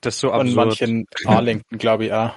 Das 0.00 0.14
ist 0.16 0.20
so 0.20 0.32
absurd. 0.32 0.48
Und 0.48 0.54
manchen 0.56 1.06
Arlington, 1.26 1.78
glaube 1.78 2.06
ich, 2.06 2.12
auch. 2.12 2.32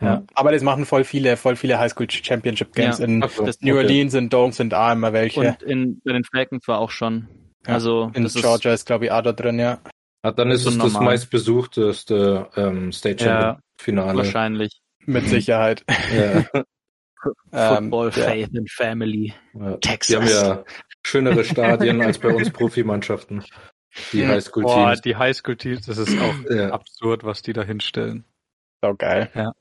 Ja. 0.00 0.22
Aber 0.34 0.52
das 0.52 0.62
machen 0.62 0.84
voll 0.84 1.04
viele, 1.04 1.36
voll 1.36 1.56
viele 1.56 1.78
Highschool 1.78 2.10
Championship 2.10 2.74
Games. 2.74 2.98
Ja, 2.98 3.04
in 3.04 3.22
so, 3.28 3.42
New 3.42 3.50
okay. 3.50 3.72
Orleans, 3.72 4.14
in 4.14 4.28
Dome 4.28 4.52
sind 4.52 4.74
auch 4.74 4.92
immer 4.92 5.12
welche. 5.12 5.40
Und 5.40 5.62
in, 5.62 6.00
bei 6.04 6.12
den 6.12 6.24
Falcons 6.24 6.66
war 6.66 6.78
auch 6.78 6.90
schon. 6.90 7.28
Ja, 7.66 7.74
also 7.74 8.10
in 8.14 8.26
Georgia 8.26 8.72
ist, 8.72 8.80
ist 8.80 8.86
glaube 8.86 9.06
ich, 9.06 9.12
auch 9.12 9.22
da 9.22 9.32
drin, 9.32 9.58
ja. 9.58 9.78
Ah, 10.22 10.30
dann 10.30 10.50
ist 10.50 10.66
es 10.66 10.78
das 10.78 10.94
meistbesuchteste 10.94 12.48
ähm, 12.56 12.92
State 12.92 13.24
Champion 13.24 13.62
Finale. 13.76 14.18
Wahrscheinlich. 14.18 14.80
Mit 15.04 15.26
Sicherheit. 15.26 15.84
Ja. 16.14 16.44
Football, 17.50 18.06
ähm, 18.06 18.12
Faith 18.12 18.50
and 18.56 18.70
Family. 18.70 19.34
Ja. 19.54 19.76
Texas. 19.78 20.06
Die 20.06 20.16
haben 20.16 20.28
ja 20.28 20.64
schönere 21.04 21.44
Stadien 21.44 22.00
als 22.00 22.18
bei 22.18 22.32
uns 22.34 22.50
Profimannschaften. 22.52 23.44
Die 24.12 24.26
Highschool-Teams. 24.26 24.74
Boah, 24.74 24.96
die 24.96 25.16
Highschool-Teams, 25.16 25.86
das 25.86 25.98
ist 25.98 26.16
auch 26.18 26.72
absurd, 26.72 27.24
was 27.24 27.42
die 27.42 27.52
da 27.52 27.62
hinstellen. 27.62 28.24
So 28.80 28.94
geil. 28.94 29.30
Ja. 29.34 29.52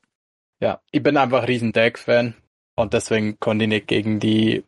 Ja, 0.61 0.79
ich 0.91 1.01
bin 1.01 1.17
einfach 1.17 1.47
riesen 1.47 1.71
Dak-Fan 1.71 2.35
und 2.75 2.93
deswegen 2.93 3.39
konnte 3.39 3.65
ich 3.65 3.69
nicht 3.69 3.88
gegen 3.88 4.19
die 4.19 4.63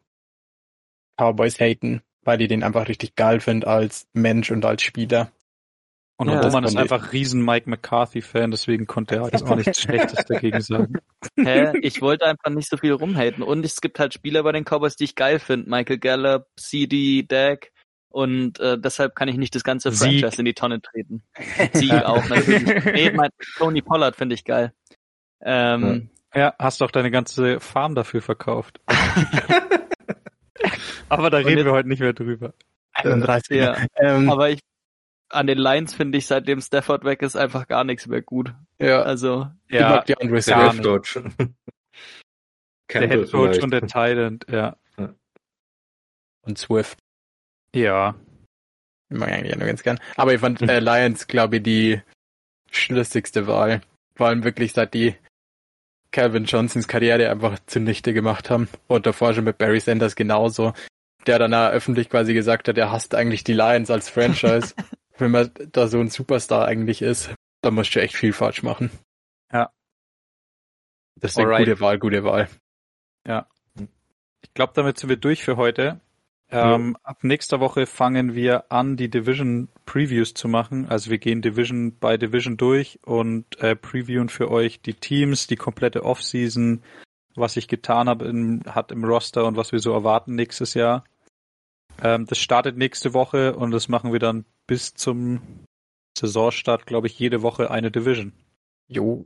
Cowboys 1.17 1.59
haten, 1.59 2.01
weil 2.23 2.41
ich 2.41 2.47
den 2.47 2.63
einfach 2.63 2.87
richtig 2.87 3.15
geil 3.15 3.39
finde 3.39 3.67
als 3.67 4.07
Mensch 4.13 4.49
und 4.49 4.65
als 4.65 4.81
Spieler. 4.81 5.31
Und 6.27 6.35
ja, 6.35 6.41
Roman 6.41 6.63
ist 6.63 6.77
einfach 6.77 7.11
riesen 7.11 7.43
Mike 7.43 7.69
McCarthy-Fan, 7.69 8.51
deswegen 8.51 8.87
konnte 8.87 9.15
er 9.15 9.29
jetzt 9.29 9.43
auch 9.43 9.55
nichts 9.55 9.77
Schlechtes 9.81 10.25
dagegen 10.25 10.61
sagen. 10.61 10.95
Hä? 11.37 11.73
Ich 11.81 12.01
wollte 12.01 12.25
einfach 12.25 12.49
nicht 12.49 12.69
so 12.69 12.77
viel 12.77 12.93
rumhaten. 12.93 13.43
Und 13.43 13.65
es 13.65 13.81
gibt 13.81 13.99
halt 13.99 14.13
Spieler 14.13 14.43
bei 14.43 14.51
den 14.51 14.63
Cowboys, 14.63 14.95
die 14.95 15.05
ich 15.05 15.15
geil 15.15 15.39
finde. 15.39 15.69
Michael 15.69 15.99
Gallup, 15.99 16.47
CD, 16.55 17.23
Dak. 17.23 17.71
Und 18.09 18.59
äh, 18.59 18.79
deshalb 18.79 19.15
kann 19.15 19.27
ich 19.27 19.37
nicht 19.37 19.55
das 19.55 19.63
ganze 19.63 19.91
Sieg. 19.91 20.21
Franchise 20.21 20.39
in 20.39 20.45
die 20.45 20.53
Tonne 20.53 20.81
treten. 20.81 21.23
Sieg 21.73 21.91
auch 22.05 22.27
natürlich. 22.29 22.85
nee, 22.85 23.11
mein, 23.11 23.29
Tony 23.57 23.81
Pollard 23.81 24.15
finde 24.15 24.35
ich 24.35 24.45
geil. 24.45 24.71
Ähm, 25.41 26.09
ja, 26.33 26.53
hast 26.59 26.81
doch 26.81 26.91
deine 26.91 27.11
ganze 27.11 27.59
Farm 27.59 27.95
dafür 27.95 28.21
verkauft. 28.21 28.79
aber 31.09 31.29
da 31.29 31.37
reden 31.37 31.57
jetzt, 31.57 31.65
wir 31.65 31.73
heute 31.73 31.89
nicht 31.89 31.99
mehr 31.99 32.13
drüber. 32.13 32.53
31. 32.93 33.57
Ja, 33.57 33.77
ähm, 33.97 34.29
aber 34.29 34.51
ich 34.51 34.59
an 35.33 35.47
den 35.47 35.57
Lines 35.57 35.93
finde 35.93 36.17
ich, 36.17 36.27
seitdem 36.27 36.61
Stafford 36.61 37.03
weg 37.03 37.21
ist, 37.21 37.35
einfach 37.35 37.67
gar 37.67 37.83
nichts 37.83 38.07
mehr 38.07 38.21
gut. 38.21 38.53
Ja. 38.79 39.01
Also, 39.01 39.47
ja, 39.69 40.01
die 40.03 40.17
Andre 40.17 40.39
der 40.41 40.71
Head 40.71 40.83
Coach. 40.83 41.19
der 42.93 43.07
Head 43.07 43.31
Coach 43.31 43.59
und 43.59 43.71
der 43.71 43.87
Thailand, 43.87 44.45
ja. 44.49 44.77
Und 46.45 46.57
Swift. 46.57 46.99
Ja. 47.73 48.15
Ich 49.09 49.17
mag 49.17 49.29
eigentlich 49.29 49.55
nur 49.55 49.67
ganz 49.67 49.83
gern. 49.83 49.99
Aber 50.15 50.33
ich 50.33 50.41
fand 50.41 50.61
äh, 50.61 50.79
Lions, 50.79 51.27
glaube 51.27 51.57
ich, 51.57 51.63
die 51.63 52.01
schlüssigste 52.71 53.47
Wahl. 53.47 53.81
Vor 54.15 54.27
allem 54.27 54.43
wirklich 54.43 54.73
seit 54.73 54.93
die 54.93 55.15
Calvin 56.11 56.45
Johnsons 56.45 56.87
Karriere 56.87 57.29
einfach 57.29 57.57
zunichte 57.65 58.13
gemacht 58.13 58.49
haben. 58.49 58.67
Und 58.87 59.05
davor 59.05 59.33
schon 59.33 59.45
mit 59.45 59.57
Barry 59.57 59.79
Sanders 59.79 60.15
genauso. 60.15 60.73
Der 61.25 61.39
danach 61.39 61.71
öffentlich 61.71 62.09
quasi 62.09 62.33
gesagt 62.33 62.67
hat, 62.67 62.77
er 62.77 62.91
hasst 62.91 63.15
eigentlich 63.15 63.43
die 63.43 63.53
Lions 63.53 63.89
als 63.89 64.09
Franchise. 64.09 64.75
Wenn 65.17 65.31
man 65.31 65.51
da 65.71 65.87
so 65.87 65.99
ein 65.99 66.09
Superstar 66.09 66.65
eigentlich 66.65 67.01
ist, 67.01 67.33
dann 67.61 67.75
musst 67.75 67.95
du 67.95 68.01
echt 68.01 68.15
viel 68.15 68.33
falsch 68.33 68.63
machen. 68.63 68.89
Ja. 69.51 69.71
Das 71.15 71.31
ist 71.31 71.37
eine 71.37 71.47
Alright. 71.47 71.67
gute 71.67 71.79
Wahl, 71.79 71.99
gute 71.99 72.23
Wahl. 72.23 72.49
Ich 74.43 74.53
glaube, 74.53 74.73
damit 74.75 74.99
sind 74.99 75.09
wir 75.09 75.17
durch 75.17 75.43
für 75.43 75.57
heute. 75.57 75.99
Ähm, 76.51 76.95
Ab 77.01 77.23
nächster 77.23 77.59
Woche 77.59 77.87
fangen 77.87 78.35
wir 78.35 78.71
an, 78.71 78.97
die 78.97 79.09
Division 79.09 79.69
Previews 79.87 80.35
zu 80.35 80.47
machen. 80.47 80.87
Also 80.87 81.09
wir 81.09 81.17
gehen 81.17 81.41
Division 81.41 81.93
by 81.93 82.19
Division 82.19 82.57
durch 82.57 82.99
und 83.03 83.59
äh, 83.59 83.75
previewen 83.75 84.29
für 84.29 84.51
euch 84.51 84.81
die 84.81 84.93
Teams, 84.93 85.47
die 85.47 85.55
komplette 85.55 86.03
Offseason, 86.03 86.83
was 87.33 87.53
sich 87.53 87.67
getan 87.67 88.07
hat 88.07 88.21
im, 88.21 88.61
hat 88.67 88.91
im 88.91 89.03
Roster 89.03 89.45
und 89.45 89.57
was 89.57 89.71
wir 89.71 89.79
so 89.79 89.91
erwarten 89.93 90.35
nächstes 90.35 90.75
Jahr. 90.75 91.03
Ähm, 92.03 92.27
das 92.27 92.37
startet 92.37 92.77
nächste 92.77 93.15
Woche 93.15 93.55
und 93.55 93.71
das 93.71 93.87
machen 93.87 94.11
wir 94.11 94.19
dann 94.19 94.45
bis 94.67 94.93
zum 94.93 95.41
Saisonstart, 96.17 96.85
glaube 96.85 97.07
ich, 97.07 97.17
jede 97.19 97.41
Woche 97.41 97.71
eine 97.71 97.91
Division. 97.91 98.33
Jo. 98.87 99.25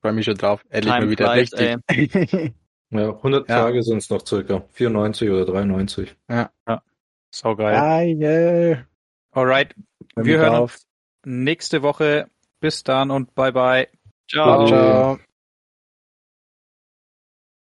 Freue 0.00 0.12
mich 0.12 0.24
schon 0.24 0.36
drauf. 0.36 0.64
Endlich 0.70 0.92
Time 0.94 1.06
mal 1.06 1.10
wieder 1.10 1.32
flies, 1.32 1.52
richtig. 1.52 2.52
Ja, 2.94 3.08
100 3.08 3.48
Ja. 3.48 3.62
Tage 3.62 3.82
sind 3.82 3.98
es 3.98 4.10
noch 4.10 4.26
circa. 4.26 4.64
94 4.72 5.30
oder 5.30 5.46
93. 5.46 6.14
Saugeil. 7.34 8.16
Geil. 8.18 8.86
Alright, 9.30 9.74
Freu 10.12 10.24
wir 10.26 10.38
hören 10.38 10.52
drauf. 10.52 10.74
uns 10.74 10.86
nächste 11.24 11.80
Woche. 11.82 12.28
Bis 12.60 12.84
dann 12.84 13.10
und 13.10 13.34
bye 13.34 13.50
bye. 13.52 13.88
Ciao. 14.28 14.66
Ciao. 14.66 15.18